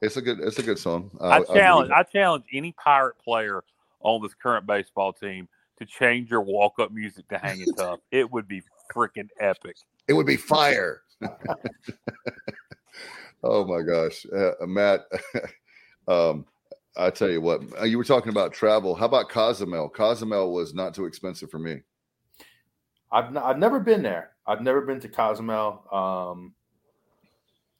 It's 0.01 0.17
a 0.17 0.23
good. 0.23 0.41
It's 0.41 0.59
a 0.59 0.63
good 0.63 0.79
song. 0.79 1.11
I 1.21 1.39
I'll 1.39 1.45
challenge. 1.45 1.91
I 1.91 2.05
challenge 2.05 2.45
any 2.53 2.73
pirate 2.73 3.17
player 3.23 3.65
on 4.01 4.23
this 4.23 4.35
current 4.35 4.67
baseball 4.67 5.13
team 5.13 5.49
to 5.79 5.87
change 5.87 6.31
your 6.31 6.43
walk 6.43 6.79
up 6.79 6.93
music 6.93 7.27
to 7.29 7.39
hang 7.39 7.61
it 7.61 7.69
tough. 7.77 8.01
It 8.13 8.31
would 8.31 8.47
be 8.47 8.63
freaking 8.95 9.29
epic. 9.41 9.77
It 10.07 10.13
would 10.13 10.27
be 10.27 10.37
fire. 10.37 11.03
oh 13.43 13.65
my 13.65 13.83
gosh, 13.83 14.25
uh, 14.35 14.53
Matt. 14.67 15.07
um, 16.09 16.47
I 16.97 17.11
tell 17.11 17.31
you 17.31 17.41
what, 17.41 17.61
uh, 17.81 17.85
you 17.85 17.99
were 17.99 18.05
talking 18.05 18.31
about 18.31 18.53
travel. 18.53 18.95
How 18.95 19.07
about 19.07 19.29
Cozumel? 19.29 19.89
Cozumel 19.89 20.53
was 20.53 20.75
not 20.75 20.95
too 20.95 21.07
expensive 21.07 21.51
for 21.51 21.59
me. 21.59 21.81
I've 23.11 23.27
n- 23.27 23.39
I've 23.39 23.59
never 23.59 23.81
been 23.81 24.03
there. 24.03 24.31
I've 24.47 24.61
never 24.61 24.81
been 24.81 25.01
to 25.01 25.09
Cozumel. 25.09 25.85
Um, 25.93 26.55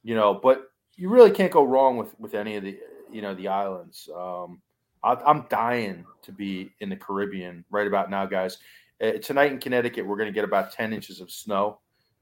you 0.03 0.15
know, 0.15 0.33
but 0.33 0.69
you 0.95 1.09
really 1.09 1.31
can't 1.31 1.51
go 1.51 1.63
wrong 1.63 1.97
with 1.97 2.17
with 2.19 2.33
any 2.33 2.55
of 2.55 2.63
the 2.63 2.77
you 3.11 3.21
know 3.21 3.33
the 3.35 3.47
islands. 3.47 4.09
Um, 4.15 4.61
I, 5.03 5.13
I'm 5.13 5.45
dying 5.49 6.05
to 6.23 6.31
be 6.31 6.71
in 6.79 6.89
the 6.89 6.95
Caribbean 6.95 7.63
right 7.69 7.87
about 7.87 8.09
now, 8.09 8.25
guys. 8.25 8.57
Uh, 9.01 9.13
tonight 9.21 9.51
in 9.51 9.59
Connecticut, 9.59 10.05
we're 10.05 10.17
going 10.17 10.29
to 10.29 10.33
get 10.33 10.45
about 10.45 10.71
10 10.71 10.93
inches 10.93 11.19
of 11.19 11.29
snow. 11.29 11.79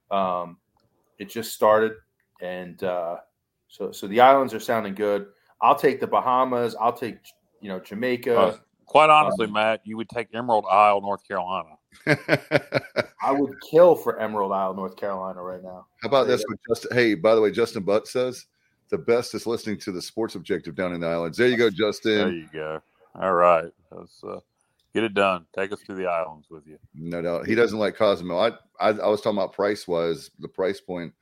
Um, 0.10 0.58
it 1.20 1.30
just 1.30 1.54
started, 1.54 1.94
and 2.42 2.84
uh, 2.84 3.18
so 3.68 3.92
so 3.92 4.08
the 4.08 4.20
islands 4.20 4.54
are 4.54 4.60
sounding 4.60 4.96
good. 4.96 5.28
I'll 5.62 5.76
take 5.76 6.00
the 6.00 6.08
Bahamas. 6.08 6.76
I'll 6.80 6.94
take 6.94 7.18
you 7.62 7.70
know 7.70 7.80
Jamaica. 7.80 8.38
Uh, 8.38 8.58
quite 8.86 9.10
honestly, 9.10 9.48
Um, 9.48 9.54
Matt, 9.54 9.82
you 9.84 9.98
would 9.98 10.10
take 10.10 10.28
Emerald 10.34 10.66
Isle, 10.70 11.02
North 11.02 11.28
Carolina. 11.28 11.70
I 12.08 13.32
would 13.32 13.54
kill 13.70 13.96
for 13.96 14.20
Emerald 14.20 14.52
Isle, 14.52 14.74
North 14.74 14.96
Carolina, 14.96 15.42
right 15.42 15.64
now. 15.64 15.86
How 16.02 16.10
about 16.10 16.28
this? 16.28 16.44
With 16.48 16.60
Justin, 16.68 16.98
hey, 16.98 17.16
by 17.16 17.36
the 17.36 17.42
way, 17.42 17.52
Justin 17.52 17.84
Butt 17.84 18.08
says 18.08 18.46
the 18.90 18.98
best 18.98 19.34
is 19.34 19.48
listening 19.48 19.78
to 19.80 19.92
the 19.92 20.02
Sports 20.02 20.36
Objective 20.36 20.76
down 20.76 20.94
in 20.94 21.02
the 21.02 21.08
islands. 21.08 21.38
There 21.38 21.48
you 21.48 21.58
go, 21.58 21.70
Justin. 21.70 22.18
There 22.18 22.32
you 22.32 22.50
go. 22.52 22.82
All 23.16 23.34
right, 23.34 23.72
Let's, 23.92 24.24
uh, 24.24 24.40
get 24.94 25.04
it 25.04 25.14
done. 25.14 25.46
Take 25.56 25.72
us 25.72 25.80
to 25.88 25.94
the 25.94 26.08
islands 26.08 26.48
with 26.50 26.66
you. 26.68 26.80
No 26.96 27.22
doubt. 27.22 27.46
He 27.46 27.56
doesn't 27.56 27.78
like 27.78 27.96
Cosmo. 27.96 28.38
I, 28.38 28.50
I 28.80 28.90
I 28.90 29.08
was 29.08 29.22
talking 29.22 29.38
about 29.38 29.54
price 29.54 29.88
was 29.88 30.32
the 30.40 30.48
price 30.48 30.82
point, 30.82 31.14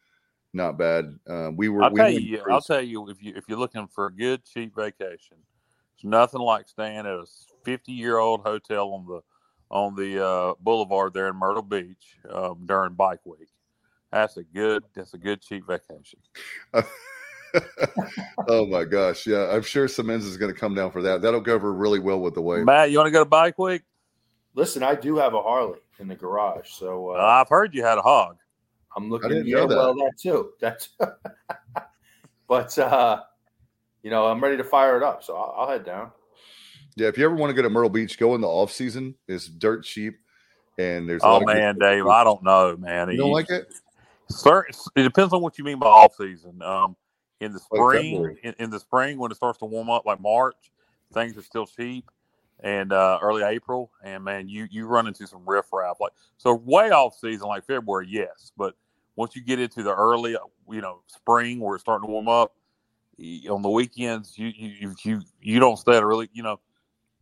not 0.54 0.78
bad. 0.78 1.18
Uh, 1.30 1.52
we 1.56 1.70
were. 1.70 1.84
I'll 1.84 1.92
we 1.92 2.00
tell 2.00 2.12
you. 2.12 2.38
cruise- 2.38 2.54
I'll 2.54 2.62
tell 2.62 2.82
you 2.82 3.10
if 3.10 3.22
you 3.22 3.34
if 3.36 3.46
you're 3.48 3.60
looking 3.60 3.88
for 3.88 4.08
a 4.08 4.14
good 4.14 4.44
cheap 4.46 4.76
vacation, 4.76 5.38
it's 5.96 6.04
nothing 6.04 6.42
like 6.42 6.68
staying 6.68 7.00
at 7.00 7.06
a 7.06 7.26
50 7.64 7.92
year 7.92 8.18
old 8.18 8.42
hotel 8.42 8.94
on 8.94 9.06
the 9.06 9.22
on 9.70 9.96
the 9.96 10.24
uh, 10.24 10.54
boulevard 10.60 11.14
there 11.14 11.28
in 11.28 11.36
Myrtle 11.36 11.64
Beach 11.64 12.18
um, 12.30 12.66
during 12.66 12.94
Bike 12.94 13.26
Week. 13.26 13.48
That's 14.12 14.38
a 14.38 14.44
good. 14.44 14.84
That's 14.94 15.14
a 15.14 15.18
good 15.18 15.42
cheap 15.42 15.66
vacation. 15.66 16.20
oh 18.48 18.66
my 18.66 18.84
gosh, 18.84 19.26
yeah. 19.26 19.50
I'm 19.52 19.62
sure 19.62 19.88
Simmons 19.88 20.26
is 20.26 20.38
going 20.38 20.54
to 20.54 20.60
come 20.60 20.76
down 20.76 20.92
for 20.92 21.02
that. 21.02 21.22
That'll 21.22 21.40
go 21.40 21.54
over 21.54 21.74
really 21.74 22.00
well 22.00 22.20
with 22.20 22.34
the 22.34 22.42
wave. 22.42 22.66
Matt, 22.66 22.92
you 22.92 22.98
want 22.98 23.08
to 23.08 23.12
go 23.12 23.20
to 23.20 23.30
Bike 23.30 23.58
Week? 23.58 23.84
Listen, 24.54 24.84
I 24.84 24.96
do 24.96 25.16
have 25.16 25.34
a 25.34 25.42
Harley 25.42 25.80
in 26.00 26.10
the 26.10 26.16
garage, 26.16 26.70
so 26.72 27.12
uh, 27.12 27.20
I've 27.20 27.48
heard 27.48 27.74
you 27.74 27.84
had 27.84 27.98
a 27.98 28.02
hog. 28.02 28.38
I'm 28.96 29.06
I 29.06 29.08
looking. 29.08 29.30
didn't 29.30 29.48
Yeah, 29.48 29.58
know 29.58 29.68
that. 29.68 29.76
well, 29.78 29.94
that 29.96 30.12
too. 30.20 30.52
That's. 30.60 30.90
but 32.48 32.78
uh, 32.78 33.22
you 34.04 34.10
know, 34.10 34.26
I'm 34.28 34.42
ready 34.44 34.58
to 34.58 34.64
fire 34.64 34.98
it 34.98 35.04
up, 35.04 35.24
so 35.24 35.36
I'll, 35.36 35.56
I'll 35.58 35.70
head 35.70 35.86
down. 35.86 36.12
Yeah, 36.96 37.08
if 37.08 37.18
you 37.18 37.24
ever 37.26 37.36
want 37.36 37.50
to 37.52 37.54
go 37.54 37.62
to 37.62 37.70
Myrtle 37.70 37.90
Beach, 37.90 38.18
go 38.18 38.36
in 38.36 38.42
the 38.42 38.48
off 38.48 38.72
season. 38.72 39.16
It's 39.28 39.48
dirt 39.48 39.84
cheap, 39.86 40.16
and 40.78 41.08
there's. 41.10 41.22
Oh 41.24 41.40
man. 41.46 41.78
Dave, 41.80 42.06
I 42.08 42.24
don't 42.24 42.44
know, 42.44 42.76
man. 42.78 43.10
You 43.12 43.18
don't 43.18 43.28
You- 43.28 43.34
like 43.34 43.50
it? 43.50 43.68
Sir, 44.30 44.66
it 44.96 45.04
depends 45.04 45.34
on 45.34 45.42
what 45.42 45.58
you 45.58 45.66
mean 45.66 45.78
by 45.78 45.88
off 45.88 46.16
season. 46.16 46.62
Um, 46.62 46.96
in 47.42 47.52
the 47.52 47.60
spring, 47.60 48.14
February. 48.14 48.40
in, 48.44 48.56
in 48.60 48.70
the 48.70 48.80
spring 48.80 49.18
when 49.18 49.30
it 49.30 49.36
starts 49.36 49.60
to 49.60 49.66
warm 49.66 49.90
up, 49.90 50.06
like 50.06 50.22
March, 50.22 50.72
things 51.14 51.38
are 51.38 51.42
still 51.42 51.66
cheap, 51.66 52.10
and 52.62 52.94
uh, 52.94 53.20
early 53.22 53.44
April, 53.44 53.92
and 54.04 54.24
man, 54.24 54.48
you 54.48 54.68
you 54.70 54.86
run 54.86 55.08
into 55.08 55.28
some 55.28 55.42
riffraff. 55.46 56.00
Like 56.00 56.12
so, 56.38 56.54
way 56.54 56.92
off 56.92 57.18
season 57.18 57.48
like 57.48 57.66
February, 57.66 58.08
yes, 58.10 58.52
but 58.58 58.76
once 59.16 59.36
you 59.36 59.44
get 59.44 59.60
into 59.60 59.84
the 59.84 59.94
early, 59.94 60.36
you 60.70 60.82
know, 60.82 61.02
spring 61.08 61.60
where 61.60 61.76
it's 61.76 61.84
starting 61.84 62.08
to 62.08 62.12
warm 62.12 62.28
up, 62.28 62.56
on 63.50 63.62
the 63.62 63.70
weekends, 63.70 64.38
you 64.38 64.52
you 64.56 64.96
you 65.04 65.22
you, 65.42 65.60
don't 65.60 65.78
stay 65.78 65.98
at 65.98 66.04
a 66.04 66.06
really, 66.06 66.30
you 66.34 66.44
know. 66.44 66.60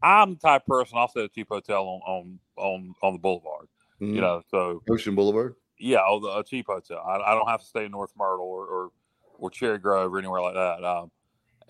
I'm 0.02 0.36
the 0.36 0.40
type 0.40 0.62
of 0.62 0.68
person 0.68 0.98
I'll 0.98 1.10
stay 1.10 1.22
at 1.22 1.26
a 1.26 1.30
cheap 1.30 1.50
hotel 1.50 1.84
on 1.84 2.00
on 2.08 2.40
on, 2.56 2.96
on 3.04 3.14
the 3.14 3.20
boulevard. 3.20 3.68
Mhm. 4.02 4.16
You 4.16 4.22
know, 4.22 4.42
so 4.50 4.82
Ocean 4.90 5.16
Boulevard. 5.16 5.56
yeah, 5.78 6.00
a 6.08 6.44
cheap 6.44 6.68
hotel. 6.68 7.04
I, 7.06 7.18
I 7.18 7.36
don't 7.36 7.50
have 7.50 7.60
to 7.60 7.66
stay 7.66 7.86
in 7.86 7.92
North 7.92 8.14
Myrtle 8.18 8.46
or, 8.46 8.66
or, 8.66 8.92
or 9.38 9.50
Cherry 9.50 9.78
Grove 9.78 10.14
or 10.14 10.20
anywhere 10.20 10.42
like 10.42 10.54
that. 10.54 10.86
Um, 10.86 11.12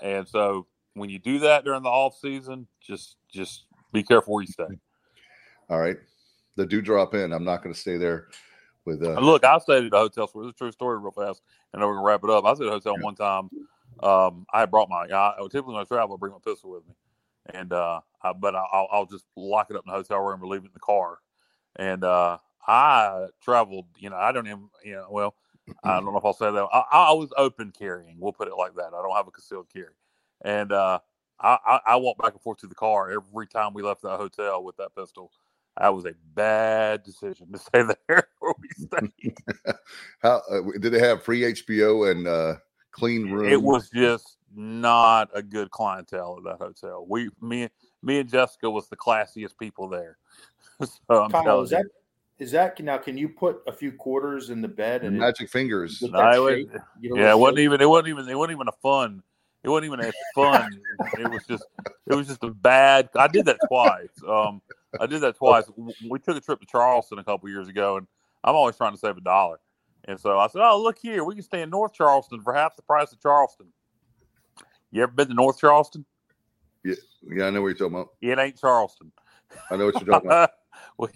and 0.01 0.27
so 0.27 0.67
when 0.99 1.09
you 1.09 1.19
do 1.19 1.39
that 1.39 1.63
during 1.63 1.84
the 1.84 1.89
off 1.89 2.17
season, 2.19 2.67
just 2.81 3.17
just 3.31 3.65
be 3.93 4.03
careful 4.03 4.34
where 4.34 4.43
you 4.43 4.47
stay. 4.47 4.67
All 5.69 5.80
right, 5.80 5.97
the 6.55 6.65
do 6.65 6.81
drop 6.81 7.13
in. 7.13 7.31
I'm 7.31 7.43
not 7.43 7.63
going 7.63 7.73
to 7.73 7.80
stay 7.80 7.97
there 7.97 8.27
with. 8.85 9.03
Uh, 9.03 9.19
Look, 9.19 9.43
I 9.43 9.57
stayed 9.59 9.85
at 9.85 9.93
a 9.93 9.97
hotel. 9.97 10.27
So 10.27 10.41
it's 10.41 10.55
a 10.55 10.57
true 10.57 10.71
story, 10.71 10.99
real 10.99 11.11
fast, 11.11 11.41
and 11.73 11.81
then 11.81 11.88
we're 11.88 11.95
gonna 11.95 12.05
wrap 12.05 12.23
it 12.23 12.30
up. 12.30 12.45
I 12.45 12.51
was 12.51 12.61
at 12.61 12.67
a 12.67 12.71
hotel 12.71 12.95
one 12.99 13.15
time. 13.15 13.49
Um, 14.01 14.45
I 14.53 14.65
brought 14.65 14.89
my. 14.89 15.07
I, 15.11 15.35
typically 15.43 15.73
when 15.73 15.81
I 15.81 15.85
travel, 15.85 16.15
I 16.15 16.17
bring 16.19 16.34
my 16.34 16.39
pistol 16.43 16.71
with 16.71 16.88
me, 16.88 16.93
and 17.53 17.73
uh, 17.73 18.01
I, 18.21 18.34
but 18.34 18.55
I, 18.55 18.63
I'll, 18.71 18.88
I'll 18.91 19.05
just 19.05 19.26
lock 19.35 19.67
it 19.69 19.76
up 19.76 19.84
in 19.85 19.91
the 19.91 19.97
hotel 19.97 20.19
room 20.19 20.41
or 20.41 20.47
leave 20.47 20.61
it 20.61 20.67
in 20.67 20.71
the 20.73 20.80
car. 20.80 21.19
And 21.76 22.03
uh, 22.03 22.38
I 22.67 23.27
traveled. 23.41 23.85
You 23.97 24.09
know, 24.09 24.15
I 24.15 24.31
don't 24.31 24.47
even. 24.47 24.69
You 24.84 24.95
know, 24.95 25.07
well, 25.09 25.35
I 25.84 25.95
don't 25.95 26.05
know 26.05 26.17
if 26.17 26.26
I'll 26.26 26.34
say 26.34 26.51
that. 26.51 26.67
I, 26.71 26.84
I 26.91 27.11
was 27.13 27.30
open 27.38 27.73
carrying. 27.77 28.15
We'll 28.19 28.34
put 28.34 28.47
it 28.47 28.55
like 28.57 28.76
that. 28.76 28.88
I 28.88 29.01
don't 29.01 29.15
have 29.15 29.27
a 29.27 29.31
concealed 29.31 29.67
carry, 29.71 29.93
and 30.41 30.72
uh, 30.72 30.99
I, 31.40 31.57
I, 31.66 31.80
I 31.88 31.95
walked 31.98 32.22
back 32.22 32.34
and 32.34 32.41
forth 32.41 32.60
to 32.60 32.68
the 32.68 32.76
car 32.76 33.11
every 33.11 33.48
time 33.48 33.74
we 33.74 33.82
left 33.82 34.02
the 34.02 34.16
hotel 34.16 34.64
with 34.64 34.78
that 34.78 34.95
pistol. 34.95 35.32
That 35.78 35.94
was 35.94 36.06
a 36.06 36.14
bad 36.34 37.03
decision 37.03 37.52
to 37.53 37.57
stay 37.60 37.84
there 38.07 38.28
where 38.40 38.53
we 38.61 38.70
stayed. 38.70 39.38
How 40.20 40.41
uh, 40.52 40.61
did 40.80 40.91
they 40.91 40.99
have 40.99 41.24
free 41.24 41.41
HBO 41.41 42.11
and 42.11 42.28
uh, 42.28 42.56
clean 42.91 43.30
room? 43.32 43.52
It 43.52 43.61
was 43.61 43.90
just 43.90 44.38
not 44.53 45.30
a 45.34 45.41
good 45.41 45.72
clientele 45.72 46.38
at 46.40 46.44
that 46.44 46.66
hotel. 46.66 47.06
We, 47.07 47.30
me, 47.41 47.70
me 48.02 48.20
and 48.20 48.30
Jessica 48.30 48.70
was 48.70 48.90
the 48.90 48.98
classiest 48.98 49.57
people 49.57 49.88
there. 49.88 50.18
so 50.82 51.24
I'm 51.24 51.32
Kyle, 51.32 51.44
telling 51.44 51.64
is 51.66 51.70
that 51.70 51.84
you. 51.84 52.45
is 52.45 52.52
that 52.52 52.80
now? 52.82 52.98
Can 52.98 53.18
you 53.18 53.30
put 53.30 53.61
a 53.68 53.72
few 53.72 53.91
quarters 53.91 54.49
in 54.49 54.61
the 54.61 54.68
bed 54.68 55.03
and 55.03 55.16
it- 55.16 55.20
magic 55.20 55.49
fingers. 55.49 55.99
get 55.99 56.11
No, 56.11 56.30
it 56.32 56.40
was- 56.40 56.53
shape? 56.56 56.72
You 56.99 57.10
know 57.16 57.22
yeah, 57.22 57.32
it 57.32 57.40
wasn't 57.40 57.57
saying? 57.57 57.66
even. 57.66 57.82
It 57.82 57.90
wasn't 57.90 58.07
even. 58.10 58.30
It 58.30 58.36
wasn't 58.38 58.56
even 58.57 58.68
a 58.68 58.78
fun. 58.82 59.24
It 59.64 59.69
wasn't 59.69 59.86
even 59.88 59.99
as 60.02 60.14
fun. 60.34 60.69
it 61.19 61.30
was 61.30 61.44
just. 61.48 61.65
It 62.07 62.15
was 62.15 62.27
just 62.27 62.44
a 62.44 62.49
bad. 62.52 63.10
I 63.15 63.27
did 63.27 63.45
that 63.45 63.57
twice. 63.68 64.10
Um, 64.27 64.61
I 64.99 65.06
did 65.06 65.22
that 65.22 65.36
twice. 65.36 65.65
We 66.10 66.18
took 66.19 66.38
a 66.38 66.41
trip 66.41 66.60
to 66.61 66.65
Charleston 66.65 67.19
a 67.19 67.23
couple 67.23 67.49
years 67.49 67.68
ago, 67.68 67.98
and 67.98 68.07
I'm 68.44 68.56
always 68.56 68.77
trying 68.77 68.94
to 68.94 68.98
save 68.98 69.18
a 69.18 69.22
dollar. 69.22 69.60
And 70.06 70.19
so 70.19 70.40
I 70.40 70.48
said, 70.48 70.61
"Oh, 70.64 70.81
look 70.81 70.98
here, 70.99 71.23
we 71.23 71.36
can 71.36 71.44
stay 71.44 71.61
in 71.61 71.69
North 71.69 71.94
Charleston 71.94 72.41
for 72.41 72.53
half 72.53 72.76
the 72.76 72.81
price 72.81 73.11
of 73.11 73.22
Charleston." 73.22 73.68
You 74.91 75.03
ever 75.03 75.11
been 75.11 75.27
to 75.27 75.34
North 75.34 75.60
Charleston? 75.60 76.06
Yeah, 76.84 76.95
yeah, 77.30 77.45
I 77.45 77.49
know 77.49 77.61
what 77.61 77.68
you're 77.68 77.76
talking 77.90 77.95
about. 77.95 78.10
It 78.22 78.40
ain't 78.40 78.57
Charleston. 78.60 79.11
I 79.69 79.76
know 79.76 79.86
what 79.88 79.95
you're 79.95 80.06
talking 80.06 80.30
about. 80.30 80.52
We- 80.98 81.10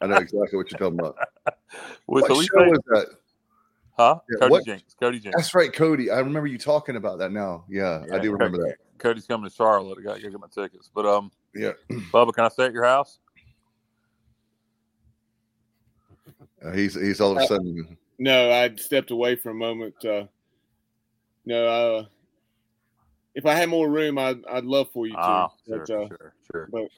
I 0.00 0.06
know 0.06 0.16
exactly 0.16 0.56
what 0.56 0.70
you're 0.70 0.78
talking 0.78 0.98
about. 1.00 1.16
What 2.06 2.26
so 2.28 2.34
show 2.34 2.42
stayed- 2.42 2.70
was 2.70 2.80
that? 2.86 3.06
Huh? 3.98 4.20
Yeah, 4.30 4.38
Cody 4.38 4.50
what- 4.50 4.64
Jinks. 4.64 4.94
Cody 5.00 5.18
Jinks. 5.18 5.36
That's 5.36 5.54
right, 5.54 5.72
Cody. 5.72 6.10
I 6.10 6.18
remember 6.18 6.46
you 6.46 6.58
talking 6.58 6.96
about 6.96 7.18
that 7.18 7.32
now. 7.32 7.64
Yeah, 7.68 8.04
I 8.12 8.18
do 8.18 8.30
remember 8.30 8.58
that. 8.58 8.76
Cody's 8.98 9.26
coming 9.26 9.48
to 9.48 9.54
Charlotte. 9.54 9.98
I 9.98 10.02
got 10.02 10.20
to 10.20 10.30
get 10.30 10.40
my 10.40 10.46
tickets. 10.46 10.90
But 10.94 11.06
um, 11.06 11.30
Yeah. 11.54 11.72
Bubba, 12.12 12.32
can 12.32 12.44
I 12.44 12.48
stay 12.48 12.66
at 12.66 12.72
your 12.72 12.84
house? 12.84 13.18
Uh, 16.64 16.72
he's 16.72 16.94
he's 16.94 17.20
all 17.20 17.32
of 17.32 17.38
a 17.38 17.46
sudden. 17.46 17.96
No, 18.18 18.50
I 18.50 18.74
stepped 18.76 19.12
away 19.12 19.36
for 19.36 19.50
a 19.50 19.54
moment. 19.54 19.94
Uh, 20.04 20.24
no, 21.46 21.66
uh, 21.66 22.04
if 23.36 23.46
I 23.46 23.54
had 23.54 23.68
more 23.68 23.88
room, 23.88 24.18
I'd, 24.18 24.44
I'd 24.46 24.64
love 24.64 24.90
for 24.92 25.06
you 25.06 25.12
to. 25.12 25.18
Ah, 25.20 25.48
but, 25.68 25.86
sure, 25.86 26.02
uh, 26.02 26.08
sure, 26.08 26.34
sure. 26.50 26.68
But 26.72 26.88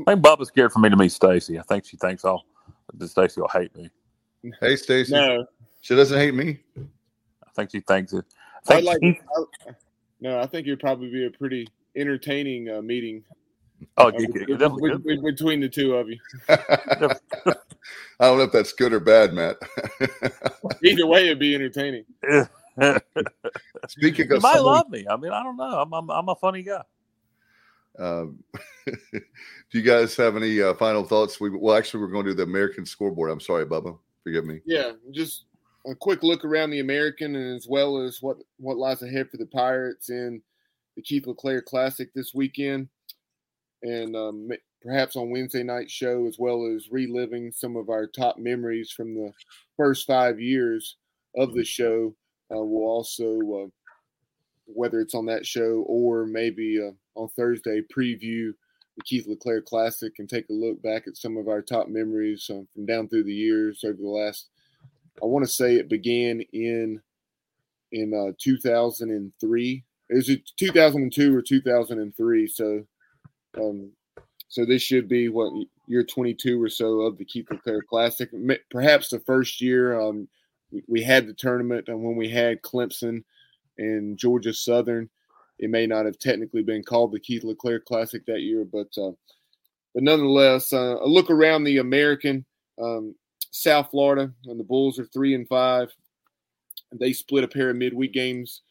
I 0.00 0.14
think 0.14 0.24
Bubba's 0.24 0.48
scared 0.48 0.72
for 0.72 0.80
me 0.80 0.90
to 0.90 0.96
meet 0.96 1.12
Stacy. 1.12 1.58
I 1.58 1.62
think 1.62 1.86
she 1.86 1.96
thinks 1.96 2.24
I'll 2.24 2.44
that 2.94 3.08
Stacy 3.08 3.40
will 3.40 3.48
hate 3.48 3.74
me. 3.76 3.90
Hey, 4.60 4.74
Stacy. 4.76 5.12
No. 5.12 5.46
She 5.84 5.94
doesn't 5.94 6.18
hate 6.18 6.34
me. 6.34 6.60
I 6.78 7.50
think 7.54 7.70
she 7.70 7.80
thinks 7.80 8.14
it. 8.14 8.24
I 8.68 8.76
I 8.76 8.80
like. 8.80 9.02
I, 9.02 9.72
no, 10.20 10.40
I 10.40 10.46
think 10.46 10.66
it'd 10.66 10.80
probably 10.80 11.10
be 11.10 11.26
a 11.26 11.30
pretty 11.30 11.68
entertaining 11.94 12.70
uh, 12.70 12.80
meeting. 12.80 13.22
Oh, 13.98 14.06
uh, 14.06 14.12
it- 14.14 14.32
be- 14.32 14.40
it 14.40 14.46
be- 14.46 14.56
definitely 14.56 14.96
be- 15.16 15.20
between 15.20 15.60
the 15.60 15.68
two 15.68 15.94
of 15.94 16.08
you. 16.08 16.18
I 16.48 16.56
don't 18.20 18.38
know 18.38 18.44
if 18.44 18.52
that's 18.52 18.72
good 18.72 18.94
or 18.94 19.00
bad, 19.00 19.34
Matt. 19.34 19.56
Either 20.82 21.06
way, 21.06 21.26
it'd 21.26 21.38
be 21.38 21.54
entertaining. 21.54 22.06
Speaking 23.88 24.28
you 24.30 24.36
of 24.36 24.42
might 24.42 24.54
someone- 24.54 24.74
love 24.74 24.88
me. 24.88 25.04
I 25.08 25.16
mean, 25.18 25.32
I 25.32 25.42
don't 25.42 25.58
know. 25.58 25.64
I'm 25.82 25.92
I'm, 25.92 26.10
I'm 26.10 26.28
a 26.30 26.34
funny 26.36 26.62
guy. 26.62 26.82
Um, 27.98 28.42
do 28.86 29.20
you 29.72 29.82
guys 29.82 30.16
have 30.16 30.36
any 30.36 30.60
uh, 30.62 30.72
final 30.74 31.04
thoughts? 31.04 31.38
We 31.38 31.50
well, 31.50 31.76
actually, 31.76 32.00
we're 32.00 32.08
going 32.08 32.24
to 32.24 32.30
do 32.32 32.36
the 32.36 32.42
American 32.44 32.86
scoreboard. 32.86 33.30
I'm 33.30 33.40
sorry, 33.40 33.66
Bubba. 33.66 33.98
Forgive 34.22 34.46
me. 34.46 34.60
Yeah, 34.64 34.92
just 35.12 35.44
a 35.86 35.94
quick 35.94 36.22
look 36.22 36.44
around 36.44 36.70
the 36.70 36.80
American, 36.80 37.36
and 37.36 37.56
as 37.56 37.66
well 37.68 37.98
as 37.98 38.22
what 38.22 38.38
what 38.58 38.76
lies 38.76 39.02
ahead 39.02 39.30
for 39.30 39.36
the 39.36 39.46
Pirates 39.46 40.10
in 40.10 40.40
the 40.96 41.02
Keith 41.02 41.26
LeClair 41.26 41.62
Classic 41.62 42.12
this 42.14 42.32
weekend, 42.34 42.88
and 43.82 44.16
um, 44.16 44.48
perhaps 44.82 45.16
on 45.16 45.30
Wednesday 45.30 45.62
night 45.62 45.90
show, 45.90 46.26
as 46.26 46.38
well 46.38 46.66
as 46.66 46.90
reliving 46.90 47.52
some 47.52 47.76
of 47.76 47.88
our 47.88 48.06
top 48.06 48.38
memories 48.38 48.90
from 48.90 49.14
the 49.14 49.32
first 49.76 50.06
five 50.06 50.40
years 50.40 50.96
of 51.36 51.54
the 51.54 51.64
show. 51.64 52.14
Uh, 52.54 52.62
we'll 52.62 52.84
also, 52.84 53.38
uh, 53.64 53.68
whether 54.66 55.00
it's 55.00 55.14
on 55.14 55.26
that 55.26 55.46
show 55.46 55.84
or 55.88 56.26
maybe 56.26 56.78
uh, 56.80 56.92
on 57.18 57.28
Thursday, 57.30 57.80
preview 57.80 58.52
the 58.96 59.02
Keith 59.04 59.26
LeClair 59.26 59.62
Classic 59.62 60.12
and 60.18 60.28
take 60.28 60.48
a 60.50 60.52
look 60.52 60.80
back 60.82 61.08
at 61.08 61.16
some 61.16 61.36
of 61.36 61.48
our 61.48 61.62
top 61.62 61.88
memories 61.88 62.48
um, 62.50 62.68
from 62.74 62.86
down 62.86 63.08
through 63.08 63.24
the 63.24 63.34
years 63.34 63.82
over 63.84 63.96
the 63.96 64.08
last. 64.08 64.48
I 65.22 65.26
want 65.26 65.44
to 65.44 65.50
say 65.50 65.76
it 65.76 65.88
began 65.88 66.40
in 66.52 67.00
in 67.92 68.12
uh, 68.12 68.32
2003. 68.40 69.84
Is 70.10 70.28
it 70.28 70.50
2002 70.58 71.34
or 71.34 71.42
2003? 71.42 72.46
So, 72.48 72.84
um, 73.56 73.90
so 74.48 74.64
this 74.64 74.82
should 74.82 75.08
be 75.08 75.28
what 75.28 75.52
year 75.86 76.02
22 76.02 76.62
or 76.62 76.68
so 76.68 77.00
of 77.02 77.16
the 77.18 77.24
Keith 77.24 77.46
LeClair 77.50 77.82
Classic. 77.82 78.28
Perhaps 78.70 79.08
the 79.10 79.20
first 79.20 79.60
year 79.60 80.00
um, 80.00 80.28
we, 80.70 80.82
we 80.88 81.02
had 81.02 81.26
the 81.26 81.34
tournament 81.34 81.88
and 81.88 82.02
when 82.02 82.16
we 82.16 82.28
had 82.28 82.62
Clemson 82.62 83.22
and 83.78 84.18
Georgia 84.18 84.52
Southern. 84.52 85.08
It 85.58 85.70
may 85.70 85.86
not 85.86 86.04
have 86.04 86.18
technically 86.18 86.62
been 86.62 86.82
called 86.82 87.12
the 87.12 87.20
Keith 87.20 87.44
LeClair 87.44 87.78
Classic 87.78 88.26
that 88.26 88.40
year, 88.40 88.64
but 88.64 88.88
uh, 88.98 89.12
but 89.94 90.02
nonetheless, 90.02 90.72
uh, 90.72 90.96
a 91.00 91.06
look 91.06 91.30
around 91.30 91.62
the 91.62 91.78
American 91.78 92.44
um, 92.82 93.14
South 93.54 93.90
Florida, 93.90 94.32
and 94.46 94.58
the 94.58 94.64
Bulls 94.64 94.98
are 94.98 95.06
three 95.06 95.34
and 95.34 95.46
five. 95.46 95.94
They 96.92 97.12
split 97.12 97.44
a 97.44 97.48
pair 97.48 97.70
of 97.70 97.76
midweek 97.76 98.12
games 98.12 98.62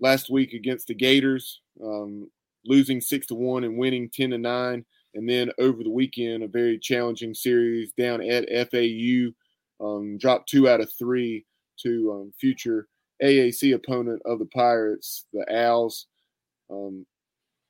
last 0.00 0.30
week 0.30 0.52
against 0.52 0.86
the 0.86 0.94
Gators, 0.94 1.62
um, 1.82 2.30
losing 2.64 3.00
six 3.00 3.26
to 3.26 3.34
one 3.34 3.64
and 3.64 3.76
winning 3.76 4.08
ten 4.08 4.30
to 4.30 4.38
nine. 4.38 4.84
And 5.14 5.28
then 5.28 5.50
over 5.58 5.82
the 5.82 5.90
weekend, 5.90 6.44
a 6.44 6.48
very 6.48 6.78
challenging 6.78 7.34
series 7.34 7.92
down 7.92 8.22
at 8.22 8.48
FAU, 8.70 9.30
um, 9.84 10.16
dropped 10.16 10.48
two 10.48 10.68
out 10.68 10.80
of 10.80 10.92
three 10.92 11.44
to 11.82 12.12
um, 12.12 12.32
future 12.38 12.86
AAC 13.20 13.74
opponent 13.74 14.22
of 14.24 14.38
the 14.38 14.46
Pirates, 14.46 15.26
the 15.32 15.44
Owls, 15.52 16.06
um, 16.70 17.04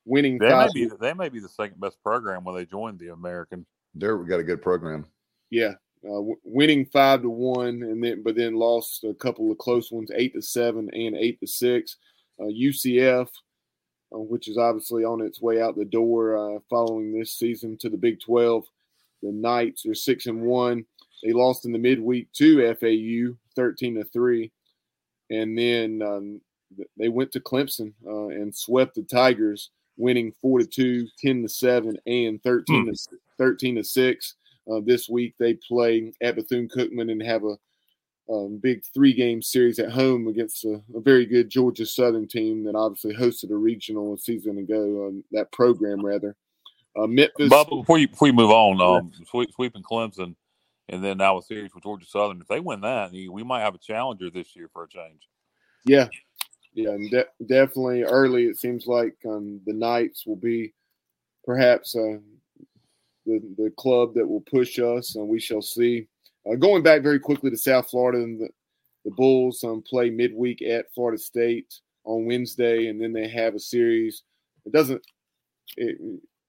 winning. 0.05 0.37
They 0.37 0.51
may 0.51 0.69
be 0.75 0.91
they 1.01 1.15
may 1.15 1.31
be 1.31 1.41
the 1.41 1.49
second 1.49 1.81
best 1.81 1.97
program 2.03 2.45
when 2.45 2.55
they 2.55 2.67
joined 2.67 2.99
the 2.99 3.15
American. 3.15 3.65
They're 3.95 4.19
got 4.19 4.41
a 4.41 4.45
good 4.45 4.61
program. 4.61 5.07
Yeah, 5.49 5.75
uh, 6.05 6.09
w- 6.15 6.41
winning 6.45 6.87
five 6.87 7.23
to 7.23 7.31
one, 7.31 7.83
and 7.83 8.03
then 8.03 8.23
but 8.23 8.37
then 8.37 8.55
lost 8.55 9.05
a 9.05 9.15
couple 9.15 9.51
of 9.51 9.59
close 9.59 9.91
ones, 9.91 10.11
eight 10.15 10.35
to 10.35 10.43
seven 10.43 10.89
and 10.93 11.17
eight 11.17 11.39
to 11.41 11.47
six. 11.47 11.97
Uh, 12.41 12.45
UCF, 12.47 13.29
uh, 14.15 14.19
which 14.19 14.49
is 14.49 14.57
obviously 14.57 15.05
on 15.05 15.21
its 15.21 15.43
way 15.43 15.61
out 15.61 15.77
the 15.77 15.85
door 15.85 16.37
uh, 16.37 16.59
following 16.71 17.13
this 17.13 17.35
season 17.35 17.77
to 17.79 17.91
the 17.91 17.99
Big 17.99 18.21
Twelve. 18.21 18.65
The 19.23 19.31
Knights 19.31 19.85
are 19.85 19.95
six 19.95 20.27
and 20.27 20.43
one. 20.43 20.87
They 21.23 21.33
lost 21.33 21.67
in 21.67 21.73
the 21.73 21.79
midweek 21.79 22.33
to 22.35 22.75
FAU, 22.75 23.37
thirteen 23.55 23.95
to 23.97 24.05
three, 24.05 24.53
and 25.31 25.57
then 25.57 26.01
um, 26.03 26.41
they 26.97 27.11
went 27.11 27.33
to 27.33 27.41
Clemson 27.41 27.93
uh, 28.07 28.29
and 28.29 28.55
swept 28.55 28.95
the 28.95 29.03
Tigers, 29.03 29.71
winning 29.97 30.33
four 30.41 30.61
to 30.61 30.67
two, 30.67 31.07
10 31.19 31.43
to 31.43 31.49
seven, 31.49 31.99
and 32.07 32.43
thirteen 32.43 32.87
to 32.87 33.19
thirteen 33.37 33.77
to 33.77 33.85
six. 33.85 34.37
Uh, 34.71 34.81
this 34.85 35.09
week 35.09 35.35
they 35.39 35.55
play 35.55 36.13
at 36.23 36.37
Bethune 36.37 36.69
Cookman 36.69 37.11
and 37.11 37.23
have 37.23 37.45
a 37.45 37.57
um, 38.31 38.59
big 38.59 38.83
three 38.95 39.13
game 39.13 39.43
series 39.43 39.79
at 39.79 39.91
home 39.91 40.29
against 40.29 40.65
a, 40.65 40.81
a 40.95 41.01
very 41.01 41.27
good 41.27 41.51
Georgia 41.51 41.85
Southern 41.85 42.29
team 42.29 42.63
that 42.65 42.77
obviously 42.77 43.15
hosted 43.15 43.51
a 43.51 43.57
regional 43.57 44.15
a 44.15 44.19
season 44.19 44.59
ago, 44.59 45.09
um, 45.09 45.25
that 45.33 45.51
program 45.53 46.05
rather. 46.05 46.37
Uh, 46.97 47.07
Memphis. 47.07 47.49
But 47.49 47.69
before 47.69 47.99
you 47.99 48.09
before 48.09 48.29
you 48.29 48.35
move 48.35 48.51
on, 48.51 48.81
um, 48.81 49.13
sweep, 49.29 49.53
sweeping 49.53 49.83
Clemson, 49.83 50.35
and 50.89 51.05
then 51.05 51.19
now 51.19 51.39
a 51.39 51.43
series 51.43 51.75
with 51.75 51.85
Georgia 51.85 52.07
Southern. 52.07 52.41
If 52.41 52.49
they 52.49 52.61
win 52.61 52.81
that, 52.83 53.13
we 53.13 53.43
might 53.43 53.61
have 53.61 53.75
a 53.75 53.79
challenger 53.79 54.31
this 54.31 54.55
year 54.57 54.69
for 54.73 54.85
a 54.85 54.89
change. 54.89 55.29
Yeah, 55.85 56.09
yeah, 56.75 56.91
and 56.91 57.11
de- 57.11 57.27
definitely 57.47 58.03
early. 58.03 58.47
It 58.47 58.59
seems 58.59 58.87
like 58.87 59.17
um, 59.25 59.61
the 59.67 59.73
Knights 59.73 60.27
will 60.27 60.37
be 60.37 60.73
perhaps 61.45 61.97
uh, 61.97 62.19
the 63.31 63.65
the 63.65 63.71
club 63.77 64.15
that 64.15 64.27
will 64.27 64.43
push 64.43 64.79
us, 64.79 65.15
and 65.17 65.29
we 65.29 65.41
shall 65.41 65.63
see. 65.63 66.07
Uh, 66.51 66.57
going 66.57 66.83
back 66.83 67.03
very 67.03 67.21
quickly 67.21 67.51
to 67.51 67.57
South 67.57 67.91
Florida, 67.91 68.19
and 68.19 68.41
the, 68.41 68.49
the 69.05 69.11
Bulls 69.13 69.63
um, 69.63 69.83
play 69.83 70.11
midweek 70.11 70.63
at 70.63 70.93
Florida 70.95 71.19
State 71.19 71.73
on 72.05 72.27
Wednesday, 72.27 72.87
and 72.87 73.01
then 73.01 73.13
they 73.13 73.29
have 73.29 73.55
a 73.55 73.59
series. 73.59 74.23
It 74.65 74.73
doesn't. 74.73 75.03
It, 75.77 75.99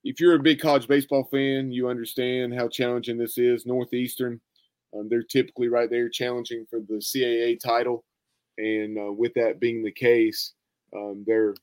if 0.04 0.20
you're 0.20 0.36
a 0.36 0.40
big 0.40 0.60
college 0.60 0.88
baseball 0.88 1.26
fan, 1.26 1.72
you 1.72 1.88
understand 1.88 2.56
how 2.56 2.68
challenging 2.68 3.18
this 3.18 3.38
is. 3.38 3.68
Northeastern, 3.68 4.42
um, 4.98 5.08
they're 5.10 5.22
typically 5.22 5.68
right 5.68 5.90
there 5.90 6.10
challenging 6.10 6.66
for 6.70 6.80
the 6.80 6.96
CAA 6.96 7.60
title, 7.60 8.04
and 8.58 8.98
uh, 8.98 9.12
with 9.12 9.34
that 9.36 9.60
being 9.60 9.84
the 9.84 9.92
case, 9.92 10.54
um, 10.96 11.24
they're 11.28 11.54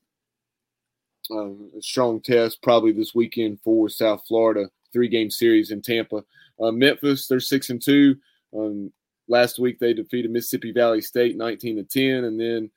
um, 1.30 1.70
a 1.76 1.82
strong 1.82 2.20
test 2.20 2.62
probably 2.62 2.92
this 2.92 3.14
weekend 3.14 3.60
for 3.62 3.88
South 3.88 4.22
Florida. 4.26 4.70
Three 4.92 5.08
game 5.08 5.30
series 5.30 5.70
in 5.70 5.82
Tampa. 5.82 6.24
Uh, 6.60 6.70
Memphis, 6.70 7.28
they're 7.28 7.40
six 7.40 7.70
and 7.70 7.80
two. 7.80 8.16
Um, 8.56 8.92
last 9.28 9.58
week 9.58 9.78
they 9.78 9.92
defeated 9.92 10.30
Mississippi 10.30 10.72
Valley 10.72 11.00
State 11.00 11.36
19 11.36 11.76
to 11.76 11.84
10, 11.84 12.24
and 12.24 12.40
then 12.40 12.70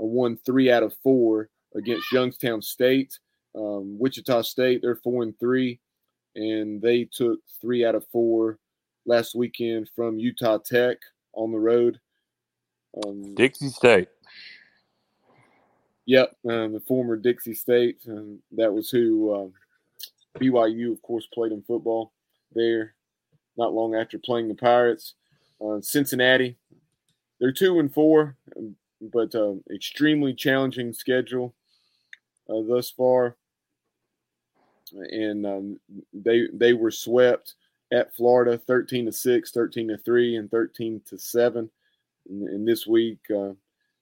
uh, 0.00 0.04
won 0.04 0.36
three 0.44 0.70
out 0.70 0.82
of 0.82 0.94
four 1.02 1.48
against 1.74 2.12
Youngstown 2.12 2.62
State. 2.62 3.18
Um, 3.54 3.98
Wichita 3.98 4.42
State, 4.42 4.80
they're 4.82 4.96
four 4.96 5.22
and 5.22 5.38
three, 5.38 5.78
and 6.34 6.80
they 6.80 7.04
took 7.04 7.40
three 7.60 7.84
out 7.84 7.94
of 7.94 8.06
four 8.10 8.58
last 9.04 9.34
weekend 9.34 9.90
from 9.94 10.18
Utah 10.18 10.58
Tech 10.58 10.96
on 11.34 11.52
the 11.52 11.58
road. 11.58 12.00
Um, 13.04 13.34
Dixie 13.34 13.68
State. 13.68 14.08
Yep, 16.06 16.36
um, 16.48 16.72
the 16.72 16.80
former 16.80 17.16
Dixie 17.16 17.54
State. 17.54 17.98
Um, 18.08 18.40
that 18.52 18.72
was 18.72 18.90
who 18.90 19.34
um, 19.34 19.52
BYU, 20.38 20.92
of 20.92 21.00
course, 21.02 21.26
played 21.32 21.52
in 21.52 21.62
football 21.62 22.12
there. 22.52 22.94
Not 23.56 23.74
long 23.74 23.94
after 23.94 24.18
playing 24.18 24.48
the 24.48 24.54
Pirates, 24.54 25.14
uh, 25.64 25.80
Cincinnati, 25.82 26.56
they're 27.42 27.52
two 27.52 27.80
and 27.80 27.92
four, 27.92 28.36
um, 28.56 28.76
but 29.00 29.34
uh, 29.34 29.54
extremely 29.74 30.32
challenging 30.32 30.92
schedule 30.92 31.54
uh, 32.48 32.62
thus 32.68 32.88
far. 32.90 33.36
And 34.92 35.44
um, 35.44 35.80
they 36.12 36.46
they 36.52 36.72
were 36.72 36.92
swept 36.92 37.54
at 37.92 38.14
Florida, 38.14 38.58
thirteen 38.58 39.06
to 39.06 39.12
six, 39.12 39.50
13 39.50 39.88
to 39.88 39.98
three, 39.98 40.36
and 40.36 40.50
thirteen 40.50 41.00
to 41.06 41.18
seven. 41.18 41.68
And, 42.28 42.48
and 42.48 42.68
this 42.68 42.86
week, 42.86 43.18
uh, 43.34 43.54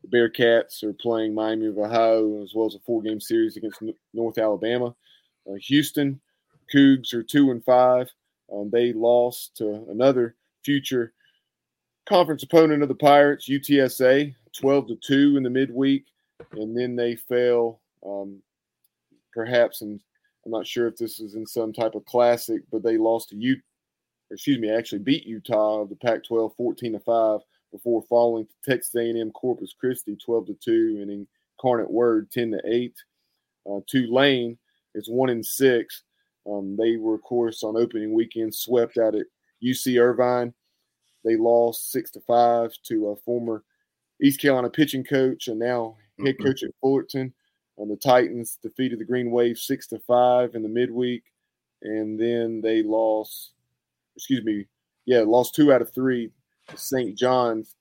the 0.03 0.09
Bearcats 0.09 0.83
are 0.83 0.93
playing 0.95 1.35
Miami 1.35 1.67
of 1.67 1.79
Ohio 1.79 2.43
as 2.43 2.53
well 2.55 2.67
as 2.67 2.75
a 2.75 2.81
four 2.81 3.03
game 3.03 3.21
series 3.21 3.57
against 3.57 3.83
North 4.15 4.39
Alabama. 4.39 4.95
Uh, 5.49 5.55
Houston 5.61 6.21
Cougs 6.75 7.13
are 7.13 7.23
two 7.23 7.51
and 7.51 7.65
five. 7.65 8.11
Um, 8.53 8.71
they 8.71 8.93
lost 8.93 9.57
to 9.57 9.87
another 9.91 10.37
future 10.65 11.13
conference 12.09 12.43
opponent 12.43 12.83
of 12.83 12.89
the 12.89 12.95
Pirates, 12.95 13.49
UTSA, 13.49 14.35
12 14.57 14.89
to 14.89 14.97
2 14.97 15.37
in 15.37 15.43
the 15.43 15.51
midweek. 15.51 16.07
And 16.53 16.77
then 16.77 16.97
they 16.97 17.17
fell, 17.17 17.81
um, 18.05 18.43
perhaps, 19.33 19.83
and 19.83 20.01
I'm 20.45 20.51
not 20.51 20.67
sure 20.67 20.87
if 20.87 20.97
this 20.97 21.21
is 21.21 21.35
in 21.35 21.47
some 21.47 21.73
type 21.73 21.95
of 21.95 22.05
classic, 22.07 22.63
but 22.73 22.83
they 22.83 22.97
lost 22.97 23.29
to 23.31 23.37
U. 23.37 23.57
Excuse 24.31 24.59
me, 24.59 24.71
actually 24.71 25.01
beat 25.01 25.27
Utah 25.27 25.81
of 25.83 25.89
the 25.89 25.97
Pac-12 25.97 26.57
14 26.57 26.93
to 26.93 27.01
5 27.01 27.41
before 27.73 28.03
falling 28.09 28.47
to 28.47 28.71
Texas 28.71 28.95
A&M 28.95 29.31
Corpus 29.33 29.75
Christi 29.79 30.17
12 30.17 30.47
to 30.47 30.55
2 30.55 30.99
and 31.03 31.27
Incarnate 31.59 31.91
Word 31.91 32.31
10 32.31 32.53
to 32.53 32.61
8. 32.65 32.95
Uh, 33.71 33.81
Tulane 33.87 34.59
is 34.95 35.09
1 35.09 35.31
and 35.31 35.45
6. 35.45 36.03
Um, 36.51 36.77
they 36.77 36.97
were, 36.97 37.15
of 37.15 37.23
course, 37.23 37.63
on 37.63 37.77
opening 37.77 38.13
weekend 38.15 38.55
swept 38.55 38.99
out 38.99 39.15
at 39.15 39.27
UC 39.63 40.01
Irvine. 40.01 40.53
They 41.25 41.37
lost 41.37 41.93
6 41.93 42.11
to 42.13 42.21
5 42.21 42.73
to 42.85 43.09
a 43.09 43.17
former 43.17 43.63
East 44.23 44.41
Carolina 44.41 44.71
pitching 44.71 45.05
coach 45.05 45.49
and 45.49 45.59
now 45.59 45.97
head 46.25 46.37
Mhm. 46.39 46.45
coach 46.45 46.63
at 46.63 46.75
Fullerton. 46.81 47.33
And 47.79 47.91
the 47.91 47.97
Titans 47.97 48.57
defeated 48.63 48.99
the 48.99 49.05
Green 49.05 49.31
Wave 49.31 49.59
6 49.59 49.87
to 49.89 49.99
5 50.01 50.55
in 50.55 50.63
the 50.63 50.69
midweek. 50.69 51.25
And 51.83 52.19
then 52.19 52.61
they 52.61 52.83
lost, 52.83 53.53
excuse 54.17 54.45
me, 54.45 54.67
yeah, 55.07 55.21
lost 55.21 55.55
two 55.55 55.73
out 55.73 55.81
of 55.83 55.93
three 55.95 56.31
St. 56.77 57.17
John's. 57.17 57.75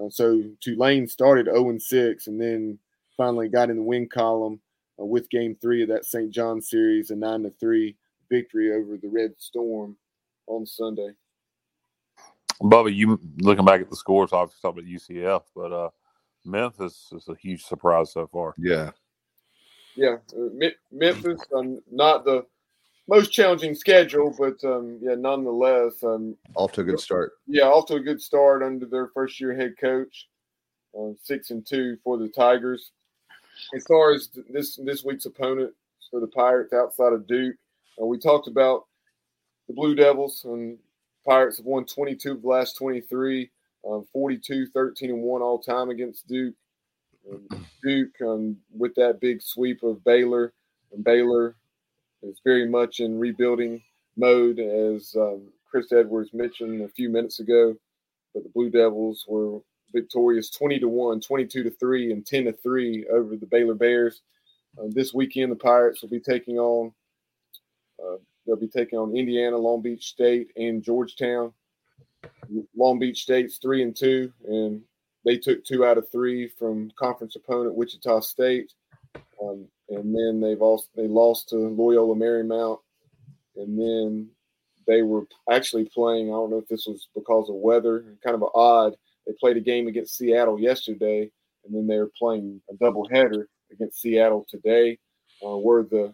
Uh, 0.00 0.08
so 0.10 0.42
Tulane 0.60 1.08
started 1.08 1.46
0 1.46 1.70
and 1.70 1.82
6 1.82 2.26
and 2.26 2.40
then 2.40 2.78
finally 3.16 3.48
got 3.48 3.70
in 3.70 3.76
the 3.76 3.82
win 3.82 4.08
column 4.08 4.60
uh, 5.00 5.04
with 5.04 5.30
game 5.30 5.56
three 5.60 5.82
of 5.82 5.88
that 5.88 6.04
St. 6.04 6.30
John 6.30 6.60
series, 6.60 7.10
a 7.10 7.16
9 7.16 7.42
to 7.44 7.50
3 7.50 7.96
victory 8.30 8.72
over 8.72 8.96
the 8.96 9.08
Red 9.08 9.34
Storm 9.38 9.96
on 10.46 10.66
Sunday. 10.66 11.10
Bubba, 12.62 12.94
you 12.94 13.20
looking 13.38 13.64
back 13.64 13.80
at 13.80 13.90
the 13.90 13.96
scores, 13.96 14.32
obviously 14.32 14.60
talking 14.62 14.82
about 14.82 14.90
UCF, 14.90 15.42
but 15.54 15.72
uh, 15.72 15.90
Memphis 16.44 17.12
is 17.12 17.28
a 17.28 17.36
huge 17.36 17.64
surprise 17.64 18.12
so 18.12 18.26
far. 18.26 18.54
Yeah. 18.58 18.90
Yeah, 19.94 20.16
uh, 20.36 20.48
Me- 20.54 20.74
Memphis, 20.92 21.40
um, 21.54 21.80
not 21.90 22.24
the 22.24 22.46
most 23.08 23.32
challenging 23.32 23.74
schedule, 23.74 24.34
but 24.38 24.62
um, 24.64 24.98
yeah, 25.00 25.14
nonetheless, 25.16 26.02
um, 26.04 26.36
Off 26.54 26.72
to 26.72 26.82
a 26.82 26.84
good 26.84 27.00
start. 27.00 27.32
yeah, 27.46 27.64
off 27.64 27.86
to 27.86 27.94
a 27.94 28.00
good 28.00 28.20
start 28.20 28.62
under 28.62 28.86
their 28.86 29.08
first 29.08 29.40
year 29.40 29.54
head 29.54 29.74
coach, 29.80 30.28
uh, 30.98 31.10
six 31.22 31.50
and 31.50 31.66
two 31.66 31.96
for 32.04 32.18
the 32.18 32.28
Tigers. 32.28 32.92
As 33.74 33.84
far 33.86 34.12
as 34.12 34.28
this 34.50 34.76
this 34.76 35.04
week's 35.04 35.26
opponent 35.26 35.72
for 36.10 36.20
the 36.20 36.28
Pirates 36.28 36.72
outside 36.72 37.12
of 37.12 37.26
Duke, 37.26 37.56
uh, 38.00 38.06
we 38.06 38.18
talked 38.18 38.46
about 38.46 38.86
the 39.66 39.74
Blue 39.74 39.94
Devils 39.94 40.44
and 40.44 40.78
Pirates 41.26 41.58
have 41.58 41.66
won 41.66 41.84
22 41.84 42.32
of 42.32 42.42
the 42.42 42.48
last 42.48 42.76
23, 42.78 43.50
um, 43.86 44.06
42, 44.12 44.68
13 44.68 45.10
and 45.10 45.20
one 45.22 45.42
all 45.42 45.58
time 45.58 45.90
against 45.90 46.26
Duke. 46.28 46.54
Um, 47.30 47.66
Duke 47.82 48.14
um, 48.22 48.56
with 48.74 48.94
that 48.94 49.20
big 49.20 49.42
sweep 49.42 49.82
of 49.82 50.02
Baylor, 50.04 50.54
and 50.94 51.04
Baylor 51.04 51.56
is 52.22 52.40
very 52.44 52.68
much 52.68 53.00
in 53.00 53.18
rebuilding 53.18 53.82
mode, 54.16 54.58
as 54.58 55.14
um, 55.16 55.42
Chris 55.70 55.92
Edwards 55.92 56.32
mentioned 56.32 56.82
a 56.82 56.88
few 56.88 57.08
minutes 57.08 57.40
ago. 57.40 57.76
But 58.34 58.42
the 58.42 58.50
Blue 58.50 58.70
Devils 58.70 59.24
were 59.28 59.60
victorious 59.92 60.50
20 60.50 60.80
to 60.80 60.88
1, 60.88 61.20
22 61.20 61.62
to 61.62 61.70
3, 61.70 62.12
and 62.12 62.26
10 62.26 62.44
to 62.44 62.52
3 62.52 63.06
over 63.10 63.36
the 63.36 63.46
Baylor 63.46 63.74
Bears. 63.74 64.20
Uh, 64.78 64.86
this 64.88 65.14
weekend, 65.14 65.50
the 65.50 65.56
Pirates 65.56 66.02
will 66.02 66.10
be 66.10 66.20
taking 66.20 66.58
on 66.58 66.92
uh, 68.00 68.16
they'll 68.46 68.56
be 68.56 68.68
taking 68.68 68.98
on 68.98 69.16
Indiana, 69.16 69.56
Long 69.56 69.82
Beach 69.82 70.06
State, 70.06 70.52
and 70.56 70.82
Georgetown. 70.82 71.52
Long 72.76 72.98
Beach 72.98 73.22
State's 73.22 73.58
three 73.58 73.82
and 73.82 73.94
two, 73.94 74.32
and 74.46 74.82
they 75.24 75.36
took 75.36 75.64
two 75.64 75.84
out 75.84 75.98
of 75.98 76.10
three 76.10 76.48
from 76.48 76.90
conference 76.98 77.36
opponent 77.36 77.74
Wichita 77.74 78.20
State. 78.20 78.72
Um, 79.42 79.66
and 79.90 80.14
then 80.14 80.40
they've 80.40 80.62
also 80.62 80.86
they 80.96 81.06
lost 81.08 81.48
to 81.50 81.56
Loyola 81.56 82.14
Marymount, 82.14 82.78
and 83.56 83.78
then 83.78 84.28
they 84.86 85.02
were 85.02 85.26
actually 85.50 85.84
playing. 85.92 86.28
I 86.28 86.32
don't 86.32 86.50
know 86.50 86.58
if 86.58 86.68
this 86.68 86.86
was 86.86 87.08
because 87.14 87.48
of 87.48 87.56
weather, 87.56 88.04
kind 88.24 88.34
of 88.34 88.44
odd. 88.54 88.94
They 89.26 89.32
played 89.38 89.56
a 89.56 89.60
game 89.60 89.88
against 89.88 90.16
Seattle 90.16 90.58
yesterday, 90.58 91.30
and 91.64 91.74
then 91.74 91.86
they're 91.86 92.08
playing 92.18 92.60
a 92.70 92.74
doubleheader 92.74 93.44
against 93.70 94.00
Seattle 94.00 94.46
today. 94.48 94.98
Uh, 95.44 95.56
where 95.56 95.84
the 95.84 96.12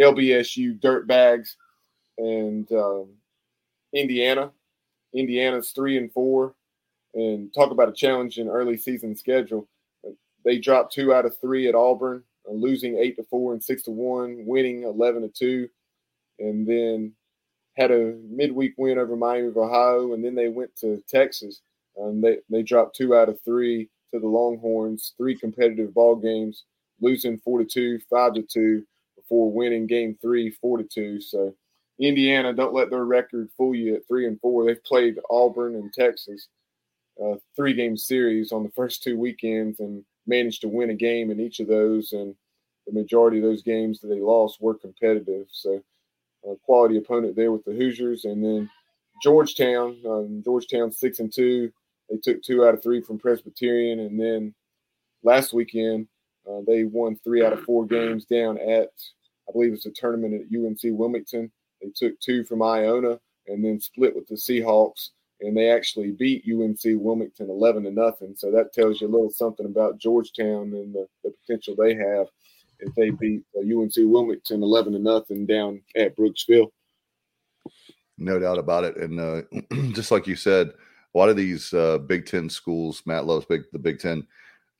LBSU 0.00 0.80
Dirtbags 0.80 1.50
and 2.16 2.70
um, 2.72 3.10
Indiana. 3.94 4.52
Indiana's 5.14 5.70
three 5.70 5.96
and 5.96 6.12
four, 6.12 6.54
and 7.14 7.52
talk 7.54 7.70
about 7.70 7.88
a 7.88 7.92
challenging 7.92 8.48
early 8.48 8.76
season 8.76 9.16
schedule. 9.16 9.66
They 10.44 10.58
dropped 10.58 10.92
two 10.92 11.14
out 11.14 11.24
of 11.24 11.36
three 11.38 11.66
at 11.66 11.74
Auburn, 11.74 12.18
uh, 12.18 12.27
losing 12.52 12.98
eight 12.98 13.16
to 13.16 13.24
four 13.24 13.52
and 13.52 13.62
six 13.62 13.82
to 13.84 13.90
one, 13.90 14.44
winning 14.46 14.84
eleven 14.84 15.22
to 15.22 15.28
two, 15.28 15.68
and 16.38 16.66
then 16.66 17.12
had 17.76 17.90
a 17.90 18.16
midweek 18.28 18.74
win 18.76 18.98
over 18.98 19.16
Miami 19.16 19.48
of 19.48 19.56
Ohio, 19.56 20.12
and 20.12 20.24
then 20.24 20.34
they 20.34 20.48
went 20.48 20.74
to 20.76 21.02
Texas. 21.08 21.60
and 21.96 22.22
they 22.22 22.38
they 22.50 22.62
dropped 22.62 22.96
two 22.96 23.14
out 23.14 23.28
of 23.28 23.40
three 23.42 23.88
to 24.12 24.20
the 24.20 24.26
Longhorns, 24.26 25.14
three 25.16 25.36
competitive 25.36 25.92
ball 25.94 26.16
games, 26.16 26.64
losing 27.00 27.38
four 27.38 27.58
to 27.58 27.64
two, 27.64 27.98
five 28.10 28.34
to 28.34 28.42
two, 28.42 28.84
before 29.16 29.52
winning 29.52 29.86
Game 29.86 30.16
Three, 30.20 30.50
four 30.50 30.78
to 30.78 30.84
two. 30.84 31.20
So 31.20 31.54
Indiana, 32.00 32.52
don't 32.52 32.74
let 32.74 32.90
their 32.90 33.04
record 33.04 33.50
fool 33.56 33.74
you 33.74 33.96
at 33.96 34.06
three 34.06 34.26
and 34.26 34.40
four. 34.40 34.64
They've 34.64 34.82
played 34.84 35.18
Auburn 35.30 35.74
and 35.74 35.92
Texas, 35.92 36.48
uh, 37.22 37.34
three 37.56 37.74
game 37.74 37.96
series 37.96 38.52
on 38.52 38.62
the 38.62 38.70
first 38.76 39.02
two 39.02 39.18
weekends, 39.18 39.80
and 39.80 40.04
managed 40.28 40.60
to 40.60 40.68
win 40.68 40.90
a 40.90 40.94
game 40.94 41.30
in 41.30 41.40
each 41.40 41.60
of 41.60 41.66
those. 41.66 42.12
And 42.12 42.34
the 42.86 42.92
majority 42.92 43.38
of 43.38 43.44
those 43.44 43.62
games 43.62 44.00
that 44.00 44.08
they 44.08 44.20
lost 44.20 44.60
were 44.60 44.74
competitive. 44.74 45.46
So 45.50 45.82
uh, 46.48 46.54
quality 46.64 46.96
opponent 46.96 47.36
there 47.36 47.52
with 47.52 47.64
the 47.64 47.72
Hoosiers, 47.72 48.24
and 48.24 48.42
then 48.42 48.70
Georgetown. 49.22 49.96
Um, 50.06 50.42
Georgetown 50.44 50.92
six 50.92 51.18
and 51.18 51.32
two. 51.32 51.72
They 52.08 52.16
took 52.16 52.42
two 52.42 52.64
out 52.64 52.74
of 52.74 52.82
three 52.82 53.02
from 53.02 53.18
Presbyterian, 53.18 54.00
and 54.00 54.18
then 54.18 54.54
last 55.22 55.52
weekend 55.52 56.08
uh, 56.48 56.60
they 56.66 56.84
won 56.84 57.18
three 57.22 57.44
out 57.44 57.52
of 57.52 57.62
four 57.64 57.86
games 57.86 58.24
down 58.24 58.58
at 58.58 58.90
I 59.48 59.52
believe 59.52 59.72
it's 59.72 59.86
a 59.86 59.90
tournament 59.90 60.34
at 60.34 60.56
UNC 60.56 60.80
Wilmington. 60.84 61.50
They 61.82 61.90
took 61.94 62.18
two 62.20 62.44
from 62.44 62.62
Iona 62.62 63.18
and 63.46 63.64
then 63.64 63.80
split 63.80 64.14
with 64.14 64.26
the 64.28 64.34
Seahawks, 64.34 65.10
and 65.40 65.56
they 65.56 65.70
actually 65.70 66.10
beat 66.10 66.44
UNC 66.50 66.80
Wilmington 66.84 67.48
11 67.48 67.84
to 67.84 67.90
nothing. 67.90 68.34
So 68.36 68.50
that 68.50 68.72
tells 68.72 69.00
you 69.00 69.06
a 69.06 69.10
little 69.10 69.30
something 69.30 69.66
about 69.66 69.98
Georgetown 69.98 70.72
and 70.74 70.94
the, 70.94 71.06
the 71.22 71.32
potential 71.40 71.76
they 71.76 71.94
have 71.94 72.26
if 72.80 72.94
they 72.94 73.10
beat 73.10 73.42
UNC 73.56 73.94
Wilmington 73.96 74.62
11 74.62 74.92
to 74.94 74.98
nothing 74.98 75.46
down 75.46 75.80
at 75.96 76.16
Brooksville. 76.16 76.70
No 78.16 78.38
doubt 78.38 78.58
about 78.58 78.84
it. 78.84 78.96
And 78.96 79.20
uh, 79.20 79.42
just 79.92 80.10
like 80.10 80.26
you 80.26 80.36
said, 80.36 80.72
a 81.14 81.18
lot 81.18 81.28
of 81.28 81.36
these 81.36 81.72
uh, 81.72 81.98
Big 81.98 82.26
Ten 82.26 82.50
schools, 82.50 83.02
Matt 83.06 83.24
loves 83.24 83.46
big 83.46 83.62
the 83.72 83.78
Big 83.78 83.98
Ten. 83.98 84.26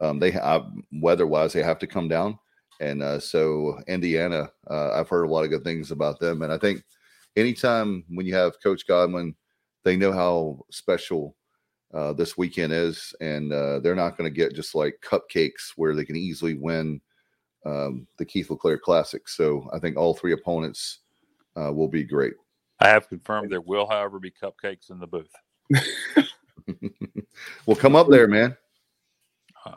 Um, 0.01 0.19
they 0.19 0.31
have 0.33 0.67
weather 0.93 1.27
wise, 1.27 1.53
they 1.53 1.63
have 1.63 1.79
to 1.81 1.87
come 1.87 2.09
down. 2.09 2.39
And 2.81 3.03
uh, 3.03 3.19
so 3.19 3.81
Indiana, 3.89 4.51
uh, 4.71 4.93
I've 4.93 5.09
heard 5.09 5.25
a 5.25 5.29
lot 5.29 5.45
of 5.45 5.51
good 5.51 5.65
things 5.65 5.91
about 5.91 6.21
them. 6.21 6.43
And 6.43 6.53
I 6.53 6.59
think 6.59 6.85
anytime 7.37 8.05
when 8.09 8.27
you 8.27 8.35
have 8.35 8.63
Coach 8.63 8.87
Godwin, 8.87 9.35
they 9.89 9.97
know 9.97 10.13
how 10.13 10.63
special 10.71 11.35
uh, 11.95 12.13
this 12.13 12.37
weekend 12.37 12.75
is, 12.75 13.15
and 13.23 13.51
uh, 13.51 13.79
they're 13.79 13.95
not 13.95 14.19
going 14.19 14.31
to 14.31 14.37
get 14.37 14.55
just 14.55 14.75
like 14.75 15.03
cupcakes 15.03 15.73
where 15.77 15.95
they 15.95 16.05
can 16.05 16.15
easily 16.15 16.53
win 16.53 17.01
um, 17.65 18.07
the 18.19 18.25
Keith 18.27 18.51
LeClair 18.51 18.77
Classic. 18.77 19.27
So 19.27 19.67
I 19.73 19.79
think 19.79 19.97
all 19.97 20.13
three 20.13 20.35
opponents 20.35 20.99
uh, 21.57 21.73
will 21.73 21.89
be 21.89 22.05
great. 22.05 22.35
I 22.81 22.89
have 22.89 23.09
confirmed 23.09 23.51
there 23.51 23.63
will, 23.63 23.89
however, 23.89 24.19
be 24.21 24.31
cupcakes 24.31 24.91
in 24.91 24.99
the 24.99 25.07
booth. 25.07 25.33
well, 27.65 27.75
come 27.75 27.97
up 27.97 28.09
there, 28.11 28.29
man. 28.29 28.55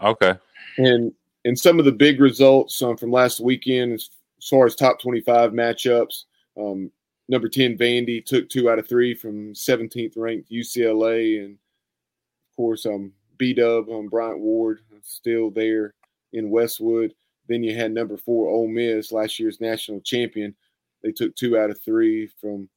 Okay. 0.03 0.35
And 0.77 1.13
and 1.45 1.57
some 1.57 1.79
of 1.79 1.85
the 1.85 1.91
big 1.93 2.19
results 2.19 2.81
um, 2.81 2.97
from 2.97 3.11
last 3.11 3.39
weekend 3.39 3.93
as, 3.93 4.09
as, 4.39 4.47
far 4.49 4.65
as 4.65 4.75
top 4.75 5.01
25 5.01 5.51
matchups. 5.51 6.25
Um, 6.59 6.91
number 7.31 7.49
10, 7.49 7.77
Vandy 7.77 8.23
took 8.23 8.49
two 8.49 8.69
out 8.69 8.77
of 8.77 8.87
three 8.87 9.15
from 9.15 9.53
17th 9.53 10.13
ranked 10.17 10.51
UCLA. 10.51 11.43
And 11.43 11.53
of 11.53 12.55
course, 12.55 12.85
um, 12.85 13.11
B 13.37 13.53
Dub, 13.53 13.89
um, 13.89 14.07
Bryant 14.07 14.39
Ward, 14.39 14.81
still 15.01 15.49
there 15.49 15.95
in 16.33 16.51
Westwood. 16.51 17.15
Then 17.47 17.63
you 17.63 17.75
had 17.75 17.91
number 17.91 18.17
four, 18.17 18.49
Ole 18.49 18.67
Miss, 18.67 19.11
last 19.11 19.39
year's 19.39 19.59
national 19.59 20.01
champion. 20.01 20.53
They 21.01 21.11
took 21.11 21.35
two 21.35 21.57
out 21.57 21.71
of 21.71 21.81
three 21.81 22.27
from 22.39 22.69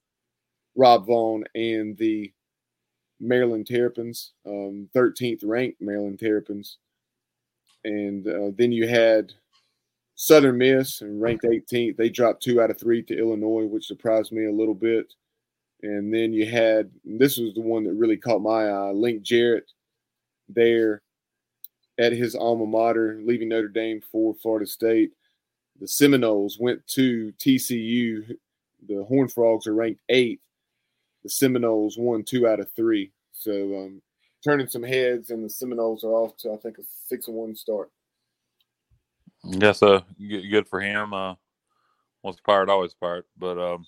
Rob 0.74 1.06
Vaughn 1.06 1.44
and 1.54 1.96
the 1.98 2.32
Maryland 3.20 3.66
Terrapins, 3.66 4.32
um, 4.46 4.88
13th 4.94 5.40
ranked 5.44 5.80
Maryland 5.82 6.18
Terrapins 6.18 6.78
and 7.84 8.26
uh, 8.26 8.50
then 8.56 8.72
you 8.72 8.88
had 8.88 9.32
Southern 10.16 10.58
Miss 10.58 11.00
and 11.00 11.20
ranked 11.20 11.44
18th. 11.44 11.96
They 11.96 12.08
dropped 12.08 12.42
two 12.42 12.60
out 12.60 12.70
of 12.70 12.78
three 12.78 13.02
to 13.02 13.18
Illinois, 13.18 13.64
which 13.64 13.86
surprised 13.86 14.32
me 14.32 14.46
a 14.46 14.52
little 14.52 14.74
bit. 14.74 15.12
And 15.82 16.12
then 16.14 16.32
you 16.32 16.46
had 16.46 16.90
this 17.04 17.36
was 17.36 17.54
the 17.54 17.60
one 17.60 17.84
that 17.84 17.94
really 17.94 18.16
caught 18.16 18.40
my 18.40 18.68
eye. 18.68 18.90
Link 18.92 19.22
Jarrett 19.22 19.70
there 20.48 21.02
at 21.98 22.12
his 22.12 22.34
alma 22.34 22.66
mater, 22.66 23.20
leaving 23.24 23.48
Notre 23.48 23.68
Dame 23.68 24.00
for 24.00 24.34
Florida 24.34 24.66
State. 24.66 25.12
The 25.80 25.88
Seminoles 25.88 26.58
went 26.58 26.86
to 26.88 27.32
TCU. 27.38 28.36
The 28.88 29.04
Horn 29.04 29.28
Frogs 29.28 29.66
are 29.66 29.74
ranked 29.74 30.00
eighth. 30.08 30.42
The 31.22 31.28
Seminoles 31.30 31.96
won 31.98 32.22
two 32.22 32.46
out 32.46 32.60
of 32.60 32.70
three. 32.72 33.12
So 33.32 33.52
um, 33.52 34.02
turning 34.42 34.68
some 34.68 34.82
heads, 34.82 35.30
and 35.30 35.44
the 35.44 35.50
Seminoles 35.50 36.04
are 36.04 36.12
off 36.12 36.36
to 36.38 36.52
I 36.52 36.56
think 36.56 36.78
a 36.78 36.82
six 37.06 37.28
and 37.28 37.36
one 37.36 37.56
start. 37.56 37.90
Yes, 39.46 39.82
uh, 39.82 40.00
good 40.18 40.66
for 40.68 40.80
him. 40.80 41.12
Uh, 41.12 41.34
once 42.22 42.38
part, 42.40 42.68
always 42.68 42.94
part. 42.94 43.26
But 43.36 43.58
um, 43.58 43.86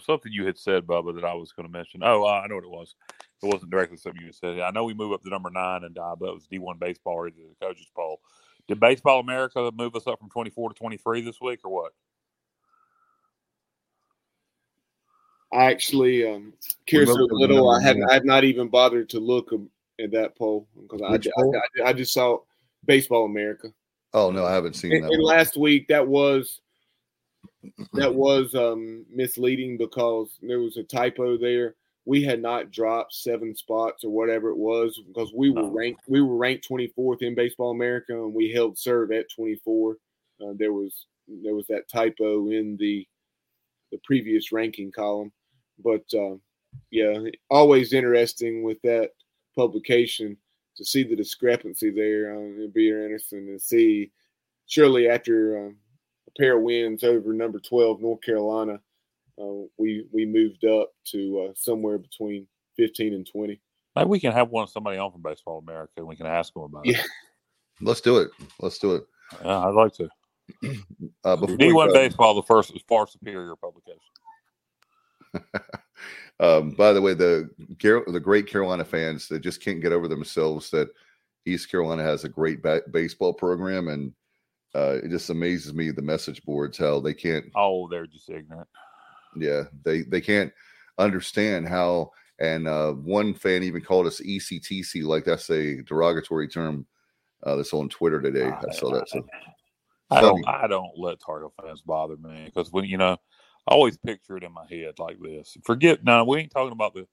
something 0.00 0.32
you 0.32 0.46
had 0.46 0.58
said, 0.58 0.86
Bubba, 0.86 1.14
that 1.14 1.24
I 1.24 1.34
was 1.34 1.52
going 1.52 1.66
to 1.66 1.72
mention. 1.72 2.00
Oh, 2.02 2.24
uh, 2.24 2.40
I 2.42 2.46
know 2.46 2.56
what 2.56 2.64
it 2.64 2.70
was. 2.70 2.94
It 3.42 3.46
wasn't 3.46 3.70
directly 3.70 3.98
something 3.98 4.22
you 4.22 4.32
said. 4.32 4.60
I 4.60 4.70
know 4.70 4.84
we 4.84 4.94
move 4.94 5.12
up 5.12 5.22
to 5.22 5.28
number 5.28 5.50
nine 5.50 5.84
and 5.84 5.94
die, 5.94 6.14
but 6.18 6.28
it 6.28 6.34
was 6.34 6.46
D 6.46 6.58
one 6.58 6.78
baseball 6.78 7.14
or 7.14 7.30
the 7.30 7.54
coaches 7.60 7.86
poll. 7.94 8.20
Did 8.66 8.80
Baseball 8.80 9.20
America 9.20 9.70
move 9.74 9.94
us 9.94 10.06
up 10.06 10.18
from 10.18 10.30
twenty 10.30 10.50
four 10.50 10.68
to 10.70 10.74
twenty 10.74 10.96
three 10.96 11.20
this 11.20 11.40
week, 11.40 11.60
or 11.64 11.70
what? 11.70 11.92
I 15.52 15.66
actually 15.66 16.28
um, 16.28 16.54
care 16.86 17.06
so 17.06 17.28
little. 17.30 17.70
I 17.70 17.82
had 17.82 17.98
I 18.08 18.14
had 18.14 18.24
not 18.24 18.44
even 18.44 18.68
bothered 18.68 19.10
to 19.10 19.20
look 19.20 19.52
at 20.00 20.10
that 20.12 20.36
poll 20.36 20.66
because 20.80 21.02
I, 21.02 21.84
I, 21.84 21.88
I, 21.88 21.92
just 21.92 22.12
saw 22.12 22.40
Baseball 22.84 23.24
America. 23.24 23.72
Oh 24.16 24.30
no, 24.30 24.46
I 24.46 24.54
haven't 24.54 24.76
seen 24.76 24.94
and, 24.94 25.04
that. 25.04 25.12
And 25.12 25.22
last 25.22 25.58
week 25.58 25.88
that 25.88 26.08
was 26.08 26.62
that 27.92 28.14
was 28.14 28.54
um, 28.54 29.04
misleading 29.12 29.76
because 29.76 30.38
there 30.40 30.60
was 30.60 30.78
a 30.78 30.82
typo 30.82 31.36
there. 31.36 31.74
We 32.06 32.22
had 32.22 32.40
not 32.40 32.70
dropped 32.70 33.12
seven 33.12 33.54
spots 33.54 34.04
or 34.04 34.10
whatever 34.10 34.48
it 34.48 34.56
was 34.56 34.98
because 35.06 35.34
we 35.34 35.50
were 35.50 35.68
ranked 35.68 36.00
we 36.08 36.22
were 36.22 36.36
ranked 36.36 36.66
24th 36.66 37.20
in 37.20 37.34
Baseball 37.34 37.72
America 37.72 38.14
and 38.14 38.32
we 38.32 38.50
held 38.50 38.78
serve 38.78 39.12
at 39.12 39.30
24. 39.30 39.96
Uh, 40.40 40.52
there 40.54 40.72
was 40.72 41.04
there 41.28 41.54
was 41.54 41.66
that 41.66 41.86
typo 41.90 42.48
in 42.48 42.78
the 42.78 43.06
the 43.92 43.98
previous 44.02 44.50
ranking 44.50 44.90
column. 44.92 45.30
But 45.84 46.04
uh, 46.14 46.36
yeah, 46.90 47.18
always 47.50 47.92
interesting 47.92 48.62
with 48.62 48.80
that 48.80 49.10
publication 49.54 50.38
to 50.76 50.84
see 50.84 51.02
the 51.02 51.16
discrepancy 51.16 51.90
there. 51.90 52.34
Uh, 52.34 52.58
it'd 52.58 52.74
be 52.74 52.90
interesting 52.90 53.46
to 53.46 53.58
see. 53.58 54.12
Surely 54.68 55.08
after 55.08 55.66
uh, 55.66 55.70
a 55.70 56.30
pair 56.38 56.56
of 56.56 56.62
wins 56.62 57.04
over 57.04 57.32
number 57.32 57.60
12 57.60 58.00
North 58.00 58.20
Carolina, 58.20 58.80
uh, 59.40 59.66
we 59.78 60.06
we 60.12 60.26
moved 60.26 60.64
up 60.64 60.92
to 61.04 61.48
uh, 61.48 61.52
somewhere 61.54 61.98
between 61.98 62.46
15 62.76 63.14
and 63.14 63.28
20. 63.30 63.60
Maybe 63.94 64.08
we 64.08 64.20
can 64.20 64.32
have 64.32 64.50
one 64.50 64.66
somebody 64.66 64.98
on 64.98 65.12
from 65.12 65.22
Baseball 65.22 65.58
America 65.58 65.92
and 65.98 66.06
we 66.06 66.16
can 66.16 66.26
ask 66.26 66.52
them 66.52 66.64
about 66.64 66.84
yeah. 66.84 66.98
it. 66.98 67.06
Let's 67.80 68.00
do 68.00 68.18
it. 68.18 68.30
Let's 68.60 68.78
do 68.78 68.96
it. 68.96 69.04
Yeah, 69.44 69.60
I'd 69.60 69.74
like 69.74 69.92
to. 69.94 70.08
Uh, 71.24 71.36
D1 71.36 71.92
Baseball, 71.92 72.34
the 72.34 72.42
first 72.42 72.74
is 72.74 72.82
far 72.88 73.06
superior 73.06 73.56
publication. 73.56 74.00
um, 76.40 76.70
by 76.72 76.92
the 76.92 77.00
way, 77.00 77.14
the 77.14 77.48
the 77.78 78.20
great 78.22 78.46
Carolina 78.46 78.84
fans 78.84 79.28
that 79.28 79.40
just 79.40 79.62
can't 79.62 79.80
get 79.80 79.92
over 79.92 80.08
themselves 80.08 80.70
that 80.70 80.88
East 81.46 81.70
Carolina 81.70 82.02
has 82.02 82.24
a 82.24 82.28
great 82.28 82.62
ba- 82.62 82.82
baseball 82.90 83.32
program, 83.32 83.88
and 83.88 84.12
uh, 84.74 84.98
it 85.02 85.08
just 85.08 85.30
amazes 85.30 85.72
me 85.72 85.90
the 85.90 86.02
message 86.02 86.44
boards 86.44 86.76
how 86.76 87.00
they 87.00 87.14
can't. 87.14 87.46
Oh, 87.54 87.88
they're 87.88 88.06
just 88.06 88.28
ignorant. 88.28 88.68
Yeah, 89.36 89.64
they 89.84 90.02
they 90.02 90.20
can't 90.20 90.52
understand 90.98 91.68
how. 91.68 92.10
And 92.38 92.68
uh, 92.68 92.92
one 92.92 93.32
fan 93.32 93.62
even 93.62 93.80
called 93.80 94.06
us 94.06 94.20
ECTC, 94.20 95.02
like 95.04 95.24
that's 95.24 95.48
a 95.48 95.80
derogatory 95.84 96.48
term. 96.48 96.86
Uh, 97.42 97.56
that's 97.56 97.72
on 97.72 97.88
Twitter 97.88 98.20
today. 98.20 98.50
I 98.50 98.72
saw 98.72 98.90
that. 98.92 99.08
So 99.08 99.24
I 100.10 100.20
don't. 100.20 100.46
I 100.46 100.66
don't 100.66 100.90
let 100.98 101.18
Tar 101.18 101.40
Heel 101.40 101.54
fans 101.62 101.80
bother 101.80 102.16
me 102.18 102.44
because 102.44 102.70
when 102.72 102.84
you 102.84 102.98
know, 102.98 103.16
I 103.66 103.72
always 103.74 103.98
picture 103.98 104.36
it 104.36 104.44
in 104.44 104.52
my 104.52 104.66
head 104.70 104.98
like 104.98 105.18
this. 105.20 105.56
Forget 105.64 106.04
now, 106.04 106.24
we 106.24 106.38
ain't 106.38 106.52
talking 106.52 106.72
about 106.72 106.94
the 106.94 107.06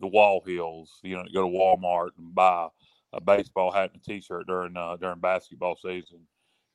the 0.00 0.06
wall 0.06 0.42
hills. 0.44 0.98
You 1.02 1.16
know, 1.16 1.24
go 1.32 1.42
to 1.42 1.48
Walmart 1.48 2.10
and 2.18 2.34
buy 2.34 2.68
a 3.12 3.20
baseball 3.20 3.70
hat 3.70 3.90
and 3.92 4.00
a 4.02 4.04
T-shirt 4.04 4.46
during 4.46 4.76
uh, 4.76 4.96
during 4.96 5.20
basketball 5.20 5.76
season 5.76 6.20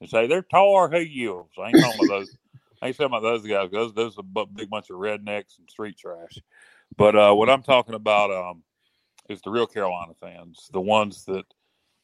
and 0.01 0.09
say 0.09 0.27
they're 0.27 0.41
Tar 0.41 0.91
Heels. 0.91 1.49
I 1.57 1.69
ain't 1.69 1.79
talking 1.79 2.01
about 2.01 2.13
those. 2.13 2.37
I 2.81 2.87
ain't 2.87 2.97
talking 2.97 3.17
about 3.17 3.23
those 3.23 3.45
guys. 3.45 3.71
Those 3.71 3.93
those 3.93 4.17
are 4.17 4.23
a 4.41 4.45
big 4.45 4.69
bunch 4.69 4.89
of 4.89 4.97
rednecks 4.97 5.57
and 5.57 5.69
street 5.69 5.97
trash. 5.97 6.37
But 6.97 7.15
uh, 7.15 7.33
what 7.33 7.49
I'm 7.49 7.63
talking 7.63 7.95
about 7.95 8.31
um, 8.31 8.63
is 9.29 9.41
the 9.41 9.49
real 9.49 9.67
Carolina 9.67 10.13
fans, 10.19 10.69
the 10.71 10.81
ones 10.81 11.25
that 11.25 11.45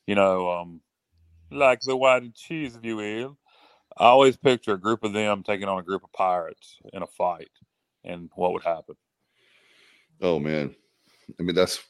you 0.07 0.15
know, 0.15 0.49
um, 0.49 0.81
like 1.52 1.81
the 1.81 1.95
white 1.95 2.23
and 2.23 2.34
cheese, 2.34 2.76
if 2.76 2.84
you 2.84 2.98
will. 2.98 3.38
I 4.02 4.06
always 4.06 4.36
picture 4.36 4.73
a 4.73 4.80
group 4.80 5.03
of 5.03 5.14
them 5.14 5.44
taking 5.44 5.68
on 5.68 5.78
a 5.78 5.84
group 5.84 6.03
of 6.03 6.11
pirates 6.11 6.80
in 6.91 7.03
a 7.03 7.07
fight, 7.07 7.52
and 8.03 8.32
what 8.34 8.52
would 8.52 8.64
happen. 8.64 8.95
Oh 10.22 10.40
man. 10.40 10.76
I 11.40 11.44
mean 11.44 11.56
that's 11.56 11.82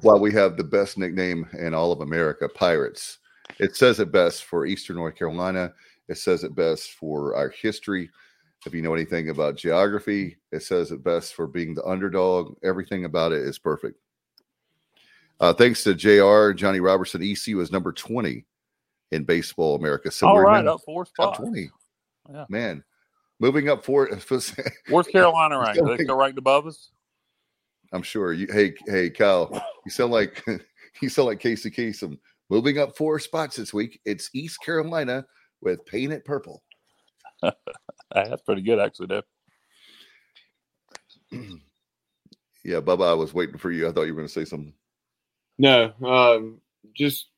why 0.00 0.14
we 0.14 0.32
have 0.32 0.56
the 0.56 0.64
best 0.64 0.96
nickname 0.96 1.46
in 1.58 1.74
all 1.74 1.92
of 1.92 2.00
America, 2.00 2.48
Pirates. 2.48 3.18
It 3.58 3.76
says 3.76 4.00
it 4.00 4.10
best 4.10 4.44
for 4.44 4.64
Eastern 4.64 4.96
North 4.96 5.16
Carolina. 5.16 5.74
It 6.08 6.16
says 6.16 6.44
it 6.44 6.54
best 6.54 6.92
for 6.92 7.36
our 7.36 7.50
history. 7.50 8.08
If 8.64 8.72
you 8.72 8.80
know 8.80 8.94
anything 8.94 9.28
about 9.28 9.56
geography, 9.56 10.38
it 10.52 10.62
says 10.62 10.92
it 10.92 11.04
best 11.04 11.34
for 11.34 11.46
being 11.46 11.74
the 11.74 11.84
underdog. 11.84 12.56
Everything 12.64 13.04
about 13.04 13.32
it 13.32 13.42
is 13.42 13.58
perfect. 13.58 13.98
Uh, 15.40 15.52
thanks 15.52 15.84
to 15.84 15.94
JR, 15.94 16.52
Johnny 16.52 16.80
Robertson, 16.80 17.22
EC 17.22 17.54
was 17.54 17.70
number 17.70 17.92
20 17.92 18.46
in 19.12 19.24
baseball 19.24 19.74
America. 19.76 20.10
So 20.10 20.28
All 20.28 20.34
we're 20.34 20.44
right, 20.44 20.64
now 20.64 20.74
up 20.74 20.80
four 20.84 21.04
top 21.04 21.34
spots. 21.36 21.38
20. 21.40 21.70
Yeah. 22.32 22.44
Man, 22.48 22.84
moving 23.40 23.68
up 23.68 23.84
four. 23.84 24.06
Where's 24.88 25.06
Carolina 25.08 25.56
You 25.56 25.60
ranked? 25.62 25.76
sound 25.76 25.88
They 25.88 25.92
like- 25.92 26.00
still 26.02 26.16
ranked 26.16 26.38
above 26.38 26.66
us? 26.66 26.90
I'm 27.92 28.02
sure 28.02 28.32
you. 28.32 28.46
Hey, 28.52 28.74
hey, 28.86 29.10
Cal, 29.10 29.50
you 29.84 29.90
sound 29.90 30.12
like 30.12 30.44
you 31.02 31.08
sound 31.08 31.26
like 31.26 31.40
Casey 31.40 31.70
Kasem. 31.72 32.18
Moving 32.48 32.78
up 32.78 32.96
four 32.96 33.18
spots 33.18 33.56
this 33.56 33.74
week. 33.74 34.00
It's 34.04 34.30
East 34.32 34.58
Carolina 34.64 35.24
with 35.60 35.84
Paint 35.86 36.12
It 36.12 36.24
Purple. 36.24 36.62
That's 37.42 38.42
pretty 38.42 38.62
good, 38.62 38.78
actually. 38.78 39.08
Dave. 39.08 39.22
Yeah, 42.62 42.80
Bubba, 42.80 43.08
I 43.08 43.14
was 43.14 43.32
waiting 43.32 43.56
for 43.56 43.70
you. 43.70 43.88
I 43.88 43.92
thought 43.92 44.02
you 44.02 44.12
were 44.12 44.20
going 44.20 44.28
to 44.28 44.32
say 44.34 44.44
something. 44.44 44.74
No, 45.56 45.94
um, 46.04 46.60
just 46.94 47.28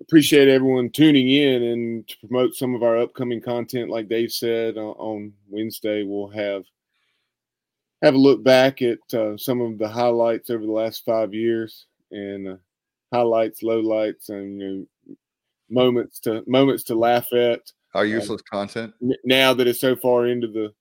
appreciate 0.00 0.48
everyone 0.48 0.90
tuning 0.90 1.30
in 1.30 1.62
and 1.62 2.08
to 2.08 2.16
promote 2.26 2.54
some 2.54 2.74
of 2.74 2.82
our 2.82 2.98
upcoming 2.98 3.40
content. 3.40 3.90
Like 3.90 4.08
Dave 4.08 4.32
said, 4.32 4.76
uh, 4.76 4.90
on 4.92 5.32
Wednesday 5.48 6.02
we'll 6.02 6.28
have 6.28 6.64
have 8.02 8.14
a 8.14 8.18
look 8.18 8.42
back 8.42 8.80
at 8.80 8.98
uh, 9.12 9.36
some 9.36 9.60
of 9.60 9.78
the 9.78 9.88
highlights 9.88 10.48
over 10.50 10.64
the 10.64 10.72
last 10.72 11.04
five 11.04 11.34
years 11.34 11.86
and 12.10 12.48
uh, 12.48 12.56
highlights, 13.12 13.62
lowlights, 13.62 14.30
and 14.30 14.60
you 14.60 14.86
know, 15.08 15.16
moments 15.68 16.18
to 16.20 16.42
moments 16.46 16.84
to 16.84 16.94
laugh 16.94 17.32
at. 17.32 17.60
Our 17.94 18.04
Um, 18.04 18.08
useless 18.10 18.42
content. 18.42 18.94
now 19.24 19.52
that 19.52 19.66
it's 19.66 19.80
so 19.80 19.96
far 19.96 20.26
into 20.28 20.46
the 20.46 20.72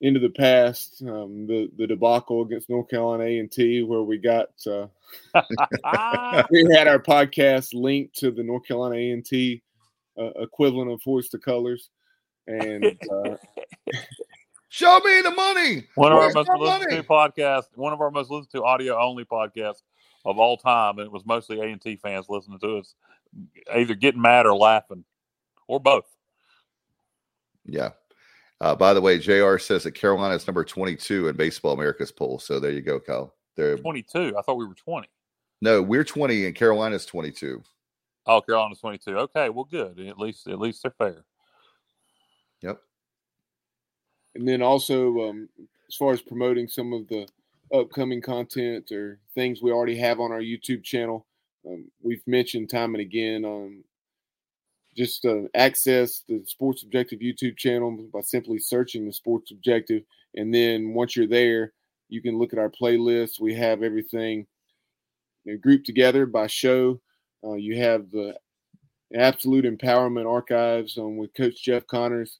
into 0.00 0.20
the 0.20 0.30
past, 0.30 1.02
um, 1.02 1.46
the 1.46 1.70
the 1.76 1.86
debacle 1.86 2.42
against 2.42 2.70
North 2.70 2.88
Carolina 2.88 3.24
A 3.24 3.38
and 3.38 3.50
T, 3.50 3.82
where 3.82 4.02
we 4.02 4.18
got 4.18 4.48
uh, 4.66 4.86
we 6.50 6.66
had 6.72 6.88
our 6.88 6.98
podcast 6.98 7.74
linked 7.74 8.16
to 8.18 8.30
the 8.30 8.42
North 8.42 8.66
Carolina 8.66 8.96
A 8.96 9.10
and 9.10 9.24
T 9.24 9.62
uh, 10.18 10.30
equivalent 10.40 10.90
of 10.90 11.00
Hoist 11.02 11.32
the 11.32 11.38
Colors, 11.38 11.90
and 12.46 12.84
uh, 12.86 13.36
Show 14.72 15.00
me 15.00 15.20
the 15.22 15.32
money. 15.32 15.84
One 15.96 16.12
of 16.12 16.18
our 16.18 16.32
most 16.32 16.48
listened 16.48 16.84
money? 16.84 16.96
to 16.96 17.02
podcasts, 17.02 17.66
one 17.74 17.92
of 17.92 18.00
our 18.00 18.12
most 18.12 18.30
listened 18.30 18.52
to 18.52 18.62
audio 18.62 18.96
only 19.02 19.24
podcasts 19.24 19.82
of 20.24 20.38
all 20.38 20.56
time, 20.56 20.98
and 20.98 21.06
it 21.06 21.12
was 21.12 21.26
mostly 21.26 21.58
A 21.58 21.64
and 21.64 21.82
T 21.82 21.96
fans 21.96 22.26
listening 22.28 22.60
to 22.60 22.78
us, 22.78 22.94
either 23.74 23.94
getting 23.94 24.22
mad 24.22 24.46
or 24.46 24.54
laughing, 24.54 25.04
or 25.66 25.80
both. 25.80 26.06
Yeah. 27.64 27.90
Uh, 28.60 28.74
by 28.74 28.92
the 28.92 29.00
way, 29.00 29.18
JR 29.18 29.56
says 29.58 29.84
that 29.84 29.92
Carolina 29.92 30.34
is 30.34 30.46
number 30.46 30.64
22 30.64 31.28
in 31.28 31.36
Baseball 31.36 31.72
America's 31.72 32.12
poll. 32.12 32.38
So 32.38 32.60
there 32.60 32.70
you 32.72 32.82
go, 32.82 33.00
Cal. 33.00 33.34
They're, 33.56 33.76
Twenty-two. 33.78 34.34
I 34.38 34.42
thought 34.42 34.56
we 34.56 34.66
were 34.66 34.74
twenty. 34.74 35.08
no, 35.60 35.82
we're 35.82 36.04
20 36.04 36.46
and 36.46 36.54
Carolina's 36.54 37.04
22. 37.06 37.62
Oh, 38.26 38.40
Carolina's 38.42 38.78
twenty-two. 38.80 39.16
Okay, 39.18 39.48
well, 39.48 39.64
good. 39.64 39.98
At 40.00 40.18
least, 40.18 40.46
at 40.46 40.58
least 40.60 40.82
they're 40.82 40.92
fair. 40.98 41.24
Yep. 42.62 42.80
and 44.34 44.46
then 44.46 44.60
also 44.62 45.28
um, 45.30 45.48
as 45.88 45.94
far 45.96 46.12
as 46.12 46.20
promoting 46.20 46.68
some 46.68 46.92
of 46.92 47.08
the 47.08 47.26
upcoming 47.74 48.20
content 48.20 48.92
or 48.92 49.18
things 49.34 49.62
we 49.62 49.72
already 49.72 49.96
have 49.96 50.20
on 50.20 50.30
our 50.32 50.40
YouTube 50.40 50.84
channel, 50.84 51.26
um, 51.66 51.90
we've 52.02 52.22
mentioned 52.26 52.68
time 52.70 52.94
and 52.94 53.00
again 53.00 53.44
on 53.44 53.82
just 54.96 55.24
uh, 55.24 55.42
access 55.54 56.22
the 56.28 56.42
Sports 56.46 56.82
Objective 56.82 57.20
YouTube 57.20 57.56
channel 57.56 57.96
by 58.12 58.20
simply 58.20 58.58
searching 58.58 59.06
the 59.06 59.12
Sports 59.12 59.50
Objective, 59.50 60.02
and 60.34 60.52
then 60.54 60.94
once 60.94 61.16
you're 61.16 61.26
there, 61.26 61.72
you 62.08 62.20
can 62.20 62.38
look 62.38 62.52
at 62.52 62.58
our 62.58 62.70
playlist. 62.70 63.40
We 63.40 63.54
have 63.54 63.82
everything 63.82 64.46
you 65.44 65.52
know, 65.52 65.58
grouped 65.58 65.86
together 65.86 66.26
by 66.26 66.48
show. 66.48 67.00
Uh, 67.44 67.54
you 67.54 67.78
have 67.78 68.10
the 68.10 68.36
Absolute 69.14 69.64
Empowerment 69.64 70.30
Archives 70.30 70.98
um, 70.98 71.16
with 71.16 71.34
Coach 71.34 71.62
Jeff 71.62 71.86
Connors. 71.86 72.38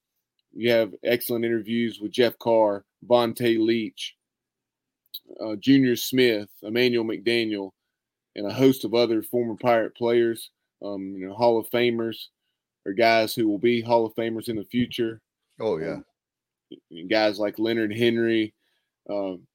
You 0.53 0.71
have 0.73 0.93
excellent 1.05 1.45
interviews 1.45 2.01
with 2.01 2.13
Jeff 2.13 2.39
Carr, 2.39 2.85
Vonta 3.09 3.59
Leach, 3.59 4.17
uh, 5.41 5.57
Junior 5.57 5.97
Smith, 5.97 6.49
Emmanuel 6.63 7.05
McDaniel, 7.05 7.71
and 8.35 8.47
a 8.47 8.53
host 8.53 8.85
of 8.85 8.95
other 8.95 9.23
former 9.23 9.57
Pirate 9.57 9.97
players, 9.97 10.51
um, 10.85 11.15
you 11.17 11.29
know, 11.29 11.35
Hall 11.35 11.59
of 11.59 11.71
Famers, 11.71 12.27
or 12.87 12.93
guys 12.93 13.35
who 13.35 13.49
will 13.49 13.59
be 13.59 13.81
Hall 13.81 14.07
of 14.07 14.15
Famers 14.15 14.49
in 14.49 14.57
the 14.57 14.65
future. 14.65 15.21
Oh, 15.61 15.79
yeah. 15.79 15.99
Um, 16.93 17.09
guys 17.09 17.39
like 17.39 17.59
Leonard 17.59 17.95
Henry. 17.95 18.55
Um, 19.09 19.47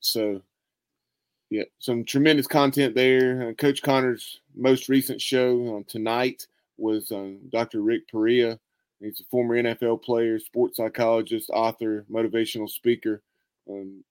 so, 0.00 0.42
yeah, 1.50 1.64
some 1.78 2.04
tremendous 2.04 2.46
content 2.46 2.94
there. 2.94 3.48
Uh, 3.48 3.52
Coach 3.54 3.82
Connor's 3.82 4.40
most 4.54 4.88
recent 4.88 5.20
show 5.20 5.78
uh, 5.78 5.82
tonight 5.88 6.46
was 6.76 7.12
um, 7.12 7.38
Dr. 7.50 7.80
Rick 7.80 8.08
Perea. 8.08 8.58
He's 9.00 9.20
a 9.20 9.24
former 9.30 9.56
NFL 9.62 10.02
player, 10.02 10.38
sports 10.38 10.78
psychologist, 10.78 11.50
author, 11.50 12.04
motivational 12.10 12.68
speaker. 12.68 13.22
Um, 13.68 14.02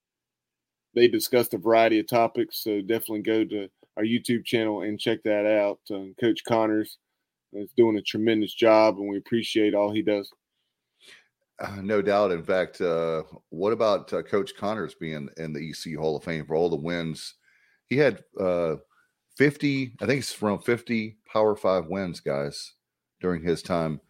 they 0.96 1.08
discussed 1.08 1.54
a 1.54 1.58
variety 1.58 2.00
of 2.00 2.08
topics, 2.08 2.60
so 2.64 2.82
definitely 2.82 3.22
go 3.22 3.44
to 3.44 3.70
our 3.98 4.04
YouTube 4.04 4.46
channel 4.46 4.84
and 4.84 5.00
check 5.00 5.24
that 5.24 5.46
out. 5.46 5.80
Um, 5.92 6.16
Coach 6.20 6.44
Connors 6.44 6.98
is 7.56 7.72
doing 7.76 7.98
a 7.98 8.02
tremendous 8.02 8.54
job, 8.54 8.98
and 8.98 9.08
we 9.08 9.18
appreciate 9.18 9.74
all 9.74 9.92
he 9.92 10.02
does. 10.02 10.30
Uh, 11.60 11.82
no 11.82 12.02
doubt. 12.02 12.32
In 12.32 12.44
fact, 12.44 12.82
uh, 12.82 13.24
what 13.50 13.74
about 13.74 14.12
uh, 14.12 14.22
Coach 14.24 14.56
Connors 14.58 14.96
being 14.96 15.30
in 15.38 15.54
the 15.54 15.70
EC 15.70 15.98
Hall 15.98 16.18
of 16.18 16.24
Fame 16.24 16.46
for 16.46 16.56
all 16.56 16.70
the 16.70 16.76
wins? 16.76 17.36
He 17.88 17.98
had 17.98 18.24
uh, 18.40 18.76
50, 19.38 19.96
I 20.02 20.06
think 20.06 20.20
it's 20.20 20.42
around 20.42 20.60
50 20.60 21.18
Power 21.26 21.56
Five 21.56 21.88
wins, 21.88 22.20
guys, 22.20 22.74
during 23.22 23.44
his 23.44 23.62
time 23.62 24.02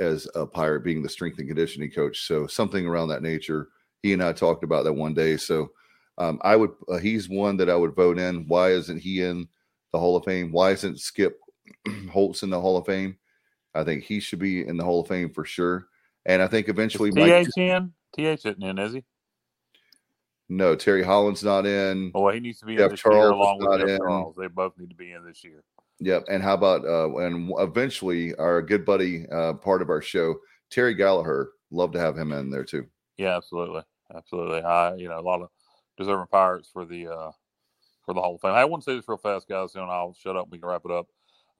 as 0.00 0.28
a 0.34 0.46
Pirate, 0.46 0.84
being 0.84 1.02
the 1.02 1.08
strength 1.08 1.38
and 1.38 1.48
conditioning 1.48 1.90
coach. 1.90 2.26
So 2.26 2.46
something 2.46 2.86
around 2.86 3.08
that 3.08 3.22
nature. 3.22 3.68
He 4.02 4.12
and 4.12 4.22
I 4.22 4.32
talked 4.32 4.64
about 4.64 4.84
that 4.84 4.92
one 4.92 5.14
day. 5.14 5.36
So 5.36 5.70
um, 6.18 6.40
I 6.42 6.56
would, 6.56 6.72
uh, 6.88 6.98
he's 6.98 7.28
one 7.28 7.56
that 7.58 7.70
I 7.70 7.76
would 7.76 7.94
vote 7.94 8.18
in. 8.18 8.46
Why 8.48 8.70
isn't 8.70 8.98
he 8.98 9.22
in 9.22 9.48
the 9.92 9.98
Hall 9.98 10.16
of 10.16 10.24
Fame? 10.24 10.52
Why 10.52 10.72
isn't 10.72 11.00
Skip 11.00 11.38
Holtz 12.10 12.42
in 12.42 12.50
the 12.50 12.60
Hall 12.60 12.76
of 12.76 12.86
Fame? 12.86 13.16
I 13.74 13.84
think 13.84 14.04
he 14.04 14.20
should 14.20 14.38
be 14.38 14.66
in 14.66 14.76
the 14.76 14.84
Hall 14.84 15.00
of 15.00 15.08
Fame 15.08 15.30
for 15.30 15.44
sure. 15.44 15.86
And 16.26 16.42
I 16.42 16.46
think 16.46 16.68
eventually, 16.68 17.10
Mike- 17.10 17.46
TH 17.46 17.58
in? 17.58 17.92
TH 18.16 18.46
isn't 18.46 18.62
in, 18.62 18.78
is 18.78 18.92
he? 18.92 19.04
no, 20.48 20.76
Terry 20.76 21.02
Holland's 21.02 21.42
not 21.42 21.64
in. 21.66 22.12
Oh, 22.14 22.28
he 22.28 22.40
needs 22.40 22.60
to 22.60 22.66
be 22.66 22.76
in 22.76 22.88
this 22.90 23.00
Charles 23.00 23.16
year 23.16 23.30
along 23.30 23.58
with 23.58 23.80
Jeff 23.80 23.88
in. 23.88 23.98
Charles. 23.98 24.36
They 24.36 24.48
both 24.48 24.76
need 24.78 24.90
to 24.90 24.96
be 24.96 25.12
in 25.12 25.24
this 25.24 25.42
year. 25.42 25.62
Yep. 26.00 26.24
And 26.28 26.42
how 26.42 26.54
about 26.54 26.84
uh 26.84 27.16
and 27.18 27.50
eventually 27.58 28.34
our 28.34 28.60
good 28.60 28.84
buddy, 28.84 29.26
uh 29.30 29.54
part 29.54 29.80
of 29.82 29.88
our 29.88 30.02
show, 30.02 30.34
Terry 30.70 30.94
Gallagher. 30.94 31.52
Love 31.70 31.92
to 31.92 31.98
have 31.98 32.18
him 32.18 32.32
in 32.32 32.50
there 32.50 32.64
too. 32.64 32.86
Yeah, 33.16 33.36
absolutely, 33.36 33.82
absolutely. 34.14 34.60
I, 34.62 34.94
you 34.96 35.08
know, 35.08 35.18
a 35.18 35.22
lot 35.22 35.40
of 35.40 35.48
deserving 35.96 36.26
Pirates 36.30 36.68
for 36.70 36.84
the 36.84 37.06
uh, 37.08 37.30
for 38.04 38.12
the 38.14 38.20
Hall 38.20 38.34
of 38.34 38.40
Fame. 38.42 38.50
I 38.52 38.64
want 38.66 38.82
to 38.82 38.90
say 38.90 38.96
this 38.96 39.08
real 39.08 39.16
fast, 39.16 39.48
guys, 39.48 39.74
and 39.74 39.84
I'll 39.84 40.12
shut 40.12 40.36
up. 40.36 40.48
We 40.50 40.58
can 40.58 40.68
wrap 40.68 40.82
it 40.84 40.90
up. 40.90 41.06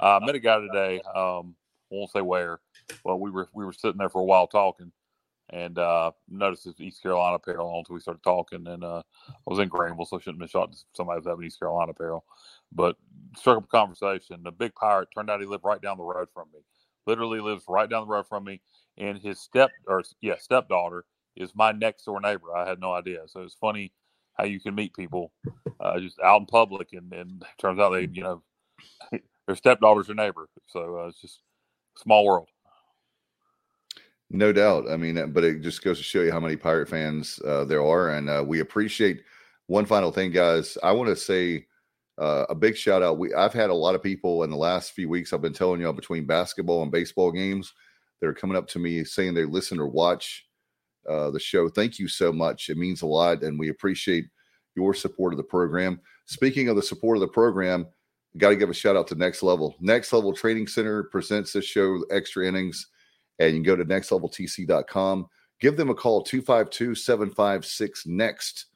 Uh, 0.01 0.19
I 0.20 0.24
met 0.24 0.35
a 0.35 0.40
guy 0.40 0.59
today. 0.59 1.01
Um, 1.14 1.55
won't 1.90 2.10
say 2.10 2.23
where, 2.23 2.60
but 3.05 3.19
we 3.19 3.31
were 3.31 3.48
we 3.52 3.64
were 3.64 3.73
sitting 3.73 3.98
there 3.98 4.09
for 4.09 4.20
a 4.20 4.24
while 4.24 4.47
talking, 4.47 4.93
and 5.51 5.78
uh, 5.78 6.12
noticed 6.28 6.64
his 6.64 6.81
East 6.81 7.02
Carolina 7.02 7.36
apparel 7.36 7.78
until 7.78 7.94
we 7.94 8.01
started 8.01 8.23
talking. 8.23 8.66
And 8.66 8.82
uh, 8.82 9.02
I 9.28 9.32
was 9.47 9.59
in 9.59 9.69
Greenville, 9.69 10.06
so 10.06 10.16
I 10.16 10.20
shouldn't 10.20 10.43
have 10.43 10.51
been 10.51 10.60
shocked 10.60 10.85
somebody 10.97 11.19
was 11.19 11.27
having 11.27 11.44
East 11.44 11.59
Carolina 11.59 11.93
apparel. 11.93 12.24
But 12.73 12.97
struck 13.36 13.59
up 13.59 13.64
a 13.64 13.69
conversation. 13.69 14.43
The 14.43 14.51
big 14.51 14.74
pirate 14.74 15.09
turned 15.14 15.31
out 15.31 15.40
he 15.40 15.47
lived 15.47 15.64
right 15.64 15.81
down 15.81 15.98
the 15.98 16.05
road 16.05 16.28
from 16.32 16.48
me. 16.52 16.60
Literally 17.06 17.40
lives 17.40 17.64
right 17.69 17.89
down 17.89 18.06
the 18.06 18.12
road 18.12 18.27
from 18.28 18.44
me, 18.44 18.60
and 18.97 19.19
his 19.19 19.40
step 19.40 19.70
or 19.86 20.02
yeah 20.20 20.36
stepdaughter 20.39 21.05
is 21.36 21.55
my 21.55 21.73
next 21.73 22.05
door 22.05 22.20
neighbor. 22.20 22.56
I 22.56 22.69
had 22.69 22.81
no 22.81 22.93
idea. 22.93 23.20
So 23.27 23.40
it's 23.43 23.55
funny 23.55 23.93
how 24.35 24.44
you 24.44 24.60
can 24.60 24.74
meet 24.74 24.94
people 24.94 25.32
uh, 25.81 25.98
just 26.01 26.19
out 26.20 26.40
in 26.40 26.47
public, 26.47 26.89
and, 26.93 27.12
and 27.12 27.44
turns 27.59 27.78
out 27.78 27.90
they, 27.90 28.09
you 28.12 28.23
know, 28.23 28.43
their 29.53 29.57
stepdaughter's 29.57 30.09
your 30.09 30.15
neighbor. 30.15 30.49
So 30.66 30.99
uh, 30.99 31.09
it's 31.09 31.20
just 31.20 31.41
small 31.99 32.24
world. 32.24 32.49
No 34.31 34.51
doubt. 34.51 34.91
I 34.91 34.97
mean, 34.97 35.33
but 35.33 35.45
it 35.45 35.61
just 35.61 35.85
goes 35.85 35.99
to 35.99 36.05
show 36.05 36.23
you 36.23 36.33
how 36.33 36.41
many 36.41 36.57
pirate 36.57 36.89
fans 36.89 37.39
uh, 37.47 37.66
there 37.66 37.85
are, 37.85 38.11
and 38.11 38.31
uh, 38.31 38.43
we 38.47 38.61
appreciate. 38.61 39.23
One 39.66 39.85
final 39.85 40.11
thing, 40.11 40.33
guys. 40.33 40.77
I 40.83 40.93
want 40.93 41.09
to 41.09 41.16
say 41.16 41.66
uh, 42.19 42.47
a 42.49 42.55
big 42.55 42.77
shout 42.77 43.03
out. 43.03 43.19
We 43.19 43.33
I've 43.35 43.53
had 43.53 43.70
a 43.70 43.74
lot 43.74 43.95
of 43.95 44.03
people 44.03 44.43
in 44.43 44.51
the 44.51 44.57
last 44.57 44.93
few 44.93 45.09
weeks. 45.09 45.33
I've 45.33 45.43
been 45.43 45.53
telling 45.53 45.81
y'all 45.81 45.93
between 45.93 46.27
basketball 46.27 46.83
and 46.83 46.91
baseball 46.91 47.31
games 47.31 47.73
that 48.20 48.27
are 48.27 48.35
coming 48.35 48.57
up 48.57 48.66
to 48.69 48.79
me 48.79 49.05
saying 49.05 49.35
they 49.35 49.45
listen 49.45 49.79
or 49.79 49.87
watch 49.87 50.47
uh, 51.09 51.31
the 51.31 51.39
show. 51.41 51.69
Thank 51.69 51.99
you 51.99 52.09
so 52.09 52.33
much. 52.33 52.70
It 52.70 52.79
means 52.79 53.03
a 53.03 53.07
lot, 53.07 53.43
and 53.43 53.59
we 53.59 53.69
appreciate 53.69 54.24
your 54.74 54.95
support 54.95 55.35
of 55.35 55.37
the 55.37 55.45
program. 55.45 56.01
Speaking 56.24 56.69
of 56.69 56.77
the 56.77 56.83
support 56.83 57.19
of 57.19 57.20
the 57.20 57.29
program, 57.29 57.87
got 58.39 58.51
to 58.51 58.57
give 58.57 58.71
a 58.71 58.75
shout 58.75 58.97
out 58.97 59.07
to 59.09 59.15
Next 59.15 59.43
Level. 59.43 59.77
Next 59.81 60.13
Level 60.13 60.33
Training 60.33 60.67
Center 60.67 61.05
presents 61.05 61.53
this 61.53 61.65
show, 61.65 62.03
Extra 62.11 62.47
Innings, 62.47 62.89
and 63.39 63.51
you 63.51 63.57
can 63.57 63.63
go 63.63 63.77
to 63.77 63.85
nextleveltc.com. 63.85 65.27
Give 65.61 65.77
them 65.77 65.91
a 65.91 65.95
call, 65.95 66.23
252 66.23 66.95
756 66.95 68.07
NEXT. 68.07 68.67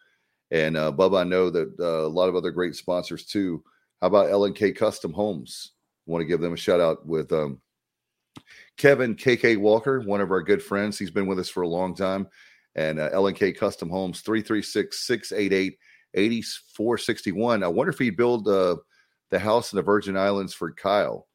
And 0.50 0.76
uh, 0.76 0.92
Bubba, 0.92 1.20
I 1.20 1.24
know 1.24 1.50
that 1.50 1.74
uh, 1.80 2.06
a 2.06 2.08
lot 2.08 2.28
of 2.28 2.36
other 2.36 2.50
great 2.50 2.76
sponsors 2.76 3.24
too. 3.24 3.62
How 4.00 4.08
about 4.08 4.30
LNK 4.30 4.76
Custom 4.76 5.12
Homes? 5.12 5.72
Want 6.06 6.20
to 6.22 6.26
give 6.26 6.40
them 6.40 6.52
a 6.52 6.56
shout 6.56 6.80
out 6.80 7.04
with 7.04 7.32
um, 7.32 7.60
Kevin 8.76 9.16
KK 9.16 9.56
Walker, 9.56 10.00
one 10.00 10.20
of 10.20 10.30
our 10.30 10.42
good 10.42 10.62
friends. 10.62 10.98
He's 10.98 11.10
been 11.10 11.26
with 11.26 11.40
us 11.40 11.48
for 11.48 11.62
a 11.62 11.68
long 11.68 11.94
time. 11.94 12.28
And 12.76 13.00
uh, 13.00 13.10
LNK 13.10 13.56
Custom 13.56 13.88
Homes, 13.88 14.20
336 14.20 15.06
688 15.06 15.78
8461. 16.14 17.64
I 17.64 17.68
wonder 17.68 17.90
if 17.90 17.98
he'd 17.98 18.16
build 18.16 18.46
uh, 18.46 18.76
the 19.30 19.38
house 19.38 19.72
in 19.72 19.76
the 19.76 19.82
Virgin 19.82 20.16
Islands 20.16 20.54
for 20.54 20.72
Kyle. 20.72 21.26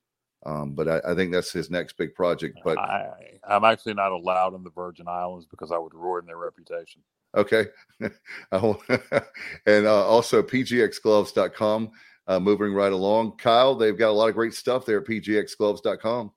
Um, 0.43 0.73
but 0.73 0.87
I, 0.87 1.11
I, 1.11 1.15
think 1.15 1.31
that's 1.31 1.51
his 1.51 1.69
next 1.69 1.97
big 1.97 2.15
project. 2.15 2.59
But 2.63 2.79
I, 2.79 3.09
I'm 3.47 3.63
actually 3.63 3.93
not 3.93 4.11
allowed 4.11 4.55
in 4.55 4.63
the 4.63 4.71
Virgin 4.71 5.07
Islands 5.07 5.45
because 5.45 5.71
I 5.71 5.77
would 5.77 5.93
ruin 5.93 6.25
their 6.25 6.37
reputation. 6.37 7.03
Okay. 7.37 7.67
and 8.01 9.85
uh, 9.85 10.05
also 10.07 10.41
pgxgloves.com. 10.41 11.91
Uh, 12.27 12.39
moving 12.39 12.73
right 12.73 12.91
along. 12.91 13.35
Kyle, 13.37 13.75
they've 13.75 13.97
got 13.97 14.09
a 14.09 14.13
lot 14.13 14.29
of 14.29 14.35
great 14.35 14.53
stuff 14.53 14.85
there 14.85 15.01
at 15.01 15.07
pgxgloves.com. 15.07 16.31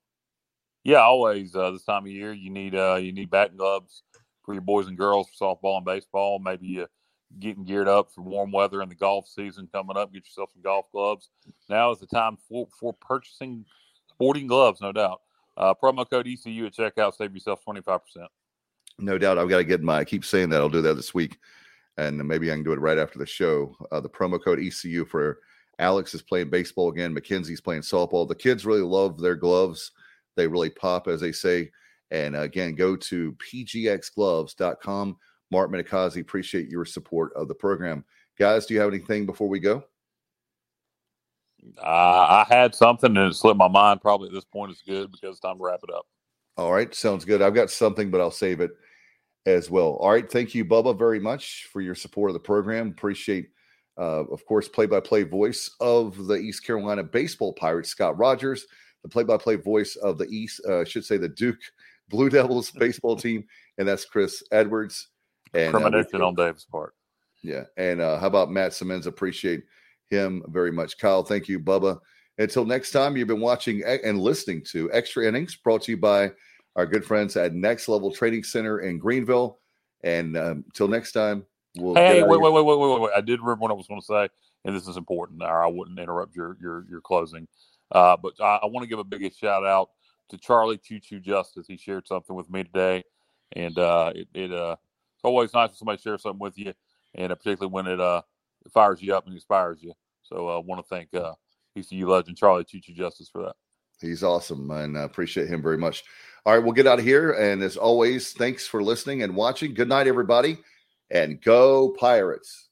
Yeah, 0.83 1.01
always. 1.01 1.55
Uh, 1.55 1.71
this 1.71 1.83
time 1.83 2.03
of 2.03 2.11
year, 2.11 2.33
you 2.33 2.49
need 2.49 2.75
uh, 2.75 2.95
you 2.95 3.11
need 3.11 3.29
batting 3.29 3.57
gloves 3.57 4.03
for 4.43 4.53
your 4.53 4.61
boys 4.61 4.87
and 4.87 4.97
girls 4.97 5.27
for 5.29 5.55
softball 5.55 5.77
and 5.77 5.85
baseball. 5.85 6.39
Maybe 6.39 6.67
you 6.67 6.87
getting 7.39 7.65
geared 7.65 7.87
up 7.87 8.11
for 8.11 8.21
warm 8.21 8.51
weather 8.51 8.81
and 8.81 8.89
the 8.89 8.95
golf 8.95 9.27
season 9.27 9.67
coming 9.71 9.97
up. 9.97 10.13
Get 10.13 10.25
yourself 10.25 10.51
some 10.53 10.61
golf 10.61 10.91
gloves. 10.91 11.29
Now 11.69 11.91
is 11.91 11.99
the 11.99 12.07
time 12.07 12.37
for, 12.47 12.67
for 12.79 12.93
purchasing 12.93 13.65
sporting 14.09 14.47
gloves, 14.47 14.81
no 14.81 14.91
doubt. 14.91 15.21
Uh, 15.57 15.73
promo 15.73 16.09
code 16.09 16.27
ECU 16.27 16.65
at 16.65 16.73
checkout, 16.73 17.15
save 17.15 17.33
yourself 17.33 17.61
25%. 17.65 17.99
No 18.99 19.17
doubt. 19.17 19.37
I've 19.37 19.49
got 19.49 19.57
to 19.57 19.63
get 19.63 19.81
my, 19.81 19.99
I 19.99 20.05
keep 20.05 20.23
saying 20.25 20.49
that. 20.49 20.61
I'll 20.61 20.69
do 20.69 20.81
that 20.81 20.95
this 20.95 21.13
week. 21.13 21.37
And 21.97 22.17
maybe 22.25 22.51
I 22.51 22.55
can 22.55 22.63
do 22.63 22.73
it 22.73 22.79
right 22.79 22.97
after 22.97 23.19
the 23.19 23.25
show. 23.25 23.75
Uh, 23.91 24.01
the 24.01 24.09
promo 24.09 24.41
code 24.41 24.59
ECU 24.59 25.05
for 25.05 25.39
Alex 25.79 26.13
is 26.13 26.21
playing 26.21 26.49
baseball 26.49 26.89
again. 26.89 27.13
Mackenzie's 27.13 27.61
playing 27.61 27.81
softball. 27.81 28.27
The 28.27 28.35
kids 28.35 28.65
really 28.65 28.81
love 28.81 29.19
their 29.19 29.35
gloves. 29.35 29.91
They 30.35 30.47
really 30.47 30.69
pop, 30.69 31.07
as 31.07 31.21
they 31.21 31.31
say. 31.31 31.71
And 32.11 32.35
again, 32.35 32.75
go 32.75 32.95
to 32.95 33.33
pgxgloves.com. 33.33 35.17
Mark 35.51 35.71
Minikazi, 35.71 36.21
appreciate 36.21 36.69
your 36.69 36.85
support 36.85 37.33
of 37.33 37.47
the 37.47 37.55
program. 37.55 38.03
Guys, 38.37 38.65
do 38.65 38.73
you 38.73 38.79
have 38.79 38.89
anything 38.89 39.25
before 39.25 39.47
we 39.47 39.59
go? 39.59 39.83
Uh, 41.81 41.85
I 41.87 42.45
had 42.47 42.75
something 42.75 43.15
and 43.15 43.31
it 43.31 43.35
slipped 43.35 43.57
my 43.57 43.67
mind. 43.67 44.01
Probably 44.01 44.27
at 44.27 44.33
this 44.33 44.45
point 44.45 44.71
it's 44.71 44.81
good 44.81 45.11
because 45.11 45.31
it's 45.31 45.39
time 45.39 45.57
to 45.57 45.63
wrap 45.63 45.79
it 45.83 45.93
up. 45.93 46.05
All 46.57 46.71
right, 46.71 46.93
sounds 46.93 47.25
good. 47.25 47.41
I've 47.41 47.53
got 47.53 47.69
something, 47.69 48.09
but 48.09 48.21
I'll 48.21 48.31
save 48.31 48.61
it 48.61 48.71
as 49.45 49.69
well. 49.69 49.97
All 49.99 50.11
right, 50.11 50.29
thank 50.29 50.55
you, 50.55 50.63
Bubba, 50.63 50.97
very 50.97 51.19
much 51.19 51.67
for 51.71 51.81
your 51.81 51.95
support 51.95 52.29
of 52.29 52.33
the 52.33 52.39
program. 52.39 52.89
Appreciate, 52.89 53.49
uh, 53.97 54.23
of 54.25 54.45
course, 54.45 54.67
play-by-play 54.67 55.23
voice 55.23 55.69
of 55.79 56.27
the 56.27 56.35
East 56.35 56.65
Carolina 56.65 57.03
baseball 57.03 57.53
Pirates, 57.53 57.89
Scott 57.89 58.17
Rogers, 58.17 58.65
the 59.03 59.09
play-by-play 59.09 59.57
voice 59.57 59.97
of 59.97 60.17
the 60.17 60.27
East, 60.27 60.61
uh, 60.67 60.81
I 60.81 60.83
should 60.85 61.05
say 61.05 61.17
the 61.17 61.29
Duke 61.29 61.59
Blue 62.09 62.29
Devils 62.29 62.71
baseball 62.71 63.15
team, 63.15 63.43
and 63.77 63.87
that's 63.87 64.05
Chris 64.05 64.43
Edwards. 64.51 65.09
And 65.53 65.71
premonition 65.71 66.21
uh, 66.21 66.27
on 66.27 66.35
Dave's 66.35 66.65
part. 66.65 66.95
Yeah, 67.43 67.63
and 67.77 68.01
uh, 68.01 68.17
how 68.17 68.27
about 68.27 68.51
Matt 68.51 68.73
Simmons? 68.73 69.07
Appreciate 69.07 69.63
him 70.09 70.43
very 70.47 70.71
much. 70.71 70.97
Kyle, 70.97 71.23
thank 71.23 71.47
you, 71.47 71.59
Bubba. 71.59 71.99
Until 72.37 72.65
next 72.65 72.91
time, 72.91 73.15
you've 73.15 73.27
been 73.27 73.39
watching 73.39 73.83
and 73.83 74.19
listening 74.19 74.63
to 74.71 74.91
Extra 74.91 75.25
Innings, 75.25 75.55
brought 75.55 75.83
to 75.83 75.91
you 75.91 75.97
by 75.97 76.31
our 76.75 76.85
good 76.85 77.05
friends 77.05 77.37
at 77.37 77.53
Next 77.53 77.87
Level 77.87 78.11
Training 78.11 78.43
Center 78.43 78.79
in 78.79 78.97
Greenville. 78.97 79.59
And 80.03 80.35
um, 80.37 80.65
until 80.67 80.87
next 80.87 81.13
time, 81.13 81.45
we'll. 81.77 81.95
Hey, 81.95 82.21
wait, 82.21 82.39
wait, 82.41 82.51
wait, 82.51 82.65
wait, 82.65 82.77
wait, 82.77 83.01
wait! 83.01 83.11
I 83.15 83.21
did 83.21 83.39
remember 83.39 83.61
what 83.61 83.71
I 83.71 83.75
was 83.75 83.87
going 83.87 84.01
to 84.01 84.05
say, 84.05 84.29
and 84.65 84.75
this 84.75 84.87
is 84.87 84.97
important. 84.97 85.41
Or 85.41 85.63
I 85.63 85.67
wouldn't 85.67 85.99
interrupt 85.99 86.35
your 86.35 86.57
your 86.61 86.85
your 86.89 87.01
closing, 87.01 87.47
uh, 87.91 88.17
but 88.17 88.33
I, 88.39 88.59
I 88.63 88.65
want 88.65 88.83
to 88.83 88.89
give 88.89 88.99
a 88.99 89.03
big 89.03 89.33
shout 89.33 89.65
out 89.65 89.89
to 90.29 90.37
Charlie 90.37 90.77
Choo 90.77 90.99
Choo 90.99 91.19
Justice. 91.19 91.65
He 91.67 91.77
shared 91.77 92.07
something 92.07 92.35
with 92.35 92.49
me 92.49 92.63
today, 92.63 93.03
and 93.53 93.77
uh, 93.79 94.11
it, 94.13 94.27
it 94.33 94.51
uh, 94.51 94.75
always 95.25 95.53
nice 95.53 95.69
when 95.69 95.77
somebody 95.77 96.01
shares 96.01 96.21
something 96.21 96.39
with 96.39 96.57
you, 96.57 96.73
and 97.13 97.31
uh, 97.31 97.35
particularly 97.35 97.71
when 97.71 97.87
it 97.87 97.99
uh 97.99 98.21
fires 98.73 99.01
you 99.01 99.15
up 99.15 99.25
and 99.25 99.35
inspires 99.35 99.81
you. 99.81 99.93
So 100.23 100.47
I 100.47 100.57
uh, 100.57 100.59
want 100.61 100.81
to 100.83 100.87
thank 100.87 101.13
uh, 101.13 101.33
ECU 101.77 102.09
legend 102.09 102.37
Charlie 102.37 102.63
Choo 102.63 102.79
Choo 102.81 102.93
Justice 102.93 103.29
for 103.29 103.43
that. 103.43 103.55
He's 104.01 104.23
awesome, 104.23 104.69
and 104.71 104.97
I 104.97 105.03
appreciate 105.03 105.47
him 105.47 105.61
very 105.61 105.77
much. 105.77 106.03
All 106.45 106.53
right, 106.53 106.63
we'll 106.63 106.73
get 106.73 106.87
out 106.87 106.99
of 106.99 107.05
here, 107.05 107.31
and 107.31 107.63
as 107.63 107.77
always, 107.77 108.33
thanks 108.33 108.67
for 108.67 108.83
listening 108.83 109.23
and 109.23 109.35
watching. 109.35 109.73
Good 109.73 109.89
night, 109.89 110.07
everybody, 110.07 110.57
and 111.09 111.41
go 111.41 111.95
Pirates. 111.97 112.69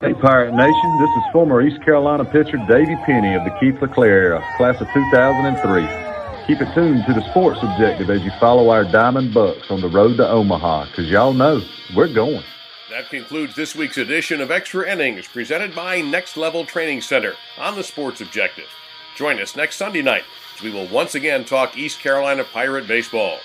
Hey, 0.00 0.14
Pirate 0.14 0.54
Nation, 0.54 0.98
this 1.00 1.10
is 1.10 1.22
former 1.32 1.62
East 1.62 1.82
Carolina 1.82 2.24
pitcher 2.24 2.58
Davey 2.68 2.96
Penny 3.06 3.34
of 3.34 3.44
the 3.44 3.56
Keith 3.58 3.80
LeClair 3.80 4.22
era, 4.24 4.44
class 4.56 4.80
of 4.80 4.88
2003. 4.92 6.15
Keep 6.46 6.60
it 6.60 6.72
tuned 6.74 7.04
to 7.06 7.12
the 7.12 7.28
sports 7.30 7.58
objective 7.60 8.08
as 8.08 8.22
you 8.22 8.30
follow 8.38 8.68
our 8.68 8.84
Diamond 8.84 9.32
Bucs 9.32 9.68
on 9.68 9.80
the 9.80 9.88
road 9.88 10.16
to 10.18 10.28
Omaha, 10.28 10.84
because 10.84 11.10
y'all 11.10 11.32
know 11.32 11.60
we're 11.92 12.06
going. 12.06 12.44
That 12.88 13.10
concludes 13.10 13.56
this 13.56 13.74
week's 13.74 13.98
edition 13.98 14.40
of 14.40 14.52
Extra 14.52 14.88
Innings, 14.88 15.26
presented 15.26 15.74
by 15.74 16.02
Next 16.02 16.36
Level 16.36 16.64
Training 16.64 17.00
Center 17.00 17.34
on 17.58 17.74
the 17.74 17.82
Sports 17.82 18.20
Objective. 18.20 18.68
Join 19.16 19.40
us 19.40 19.56
next 19.56 19.74
Sunday 19.74 20.02
night 20.02 20.22
as 20.54 20.62
we 20.62 20.70
will 20.70 20.86
once 20.86 21.16
again 21.16 21.44
talk 21.44 21.76
East 21.76 21.98
Carolina 21.98 22.44
Pirate 22.44 22.86
baseball. 22.86 23.40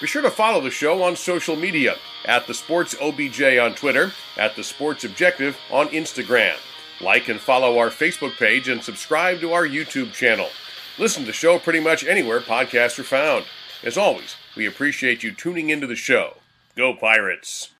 Be 0.00 0.06
sure 0.06 0.22
to 0.22 0.30
follow 0.30 0.60
the 0.60 0.70
show 0.70 1.02
on 1.02 1.16
social 1.16 1.56
media 1.56 1.96
at 2.24 2.46
the 2.46 2.54
Sports 2.54 2.94
OBJ 3.00 3.42
on 3.58 3.74
Twitter, 3.74 4.12
at 4.36 4.54
the 4.54 4.62
Sports 4.62 5.02
Objective 5.02 5.58
on 5.72 5.88
Instagram. 5.88 6.54
Like 7.00 7.28
and 7.28 7.40
follow 7.40 7.78
our 7.78 7.90
Facebook 7.90 8.36
page 8.36 8.68
and 8.68 8.80
subscribe 8.80 9.40
to 9.40 9.52
our 9.54 9.66
YouTube 9.66 10.12
channel. 10.12 10.50
Listen 10.96 11.22
to 11.22 11.26
the 11.26 11.32
show 11.32 11.58
pretty 11.58 11.80
much 11.80 12.04
anywhere 12.04 12.40
podcasts 12.40 12.98
are 13.00 13.04
found. 13.04 13.46
As 13.82 13.98
always, 13.98 14.36
we 14.56 14.64
appreciate 14.64 15.24
you 15.24 15.32
tuning 15.32 15.70
into 15.70 15.88
the 15.88 15.96
show. 15.96 16.36
Go 16.76 16.94
Pirates! 16.94 17.70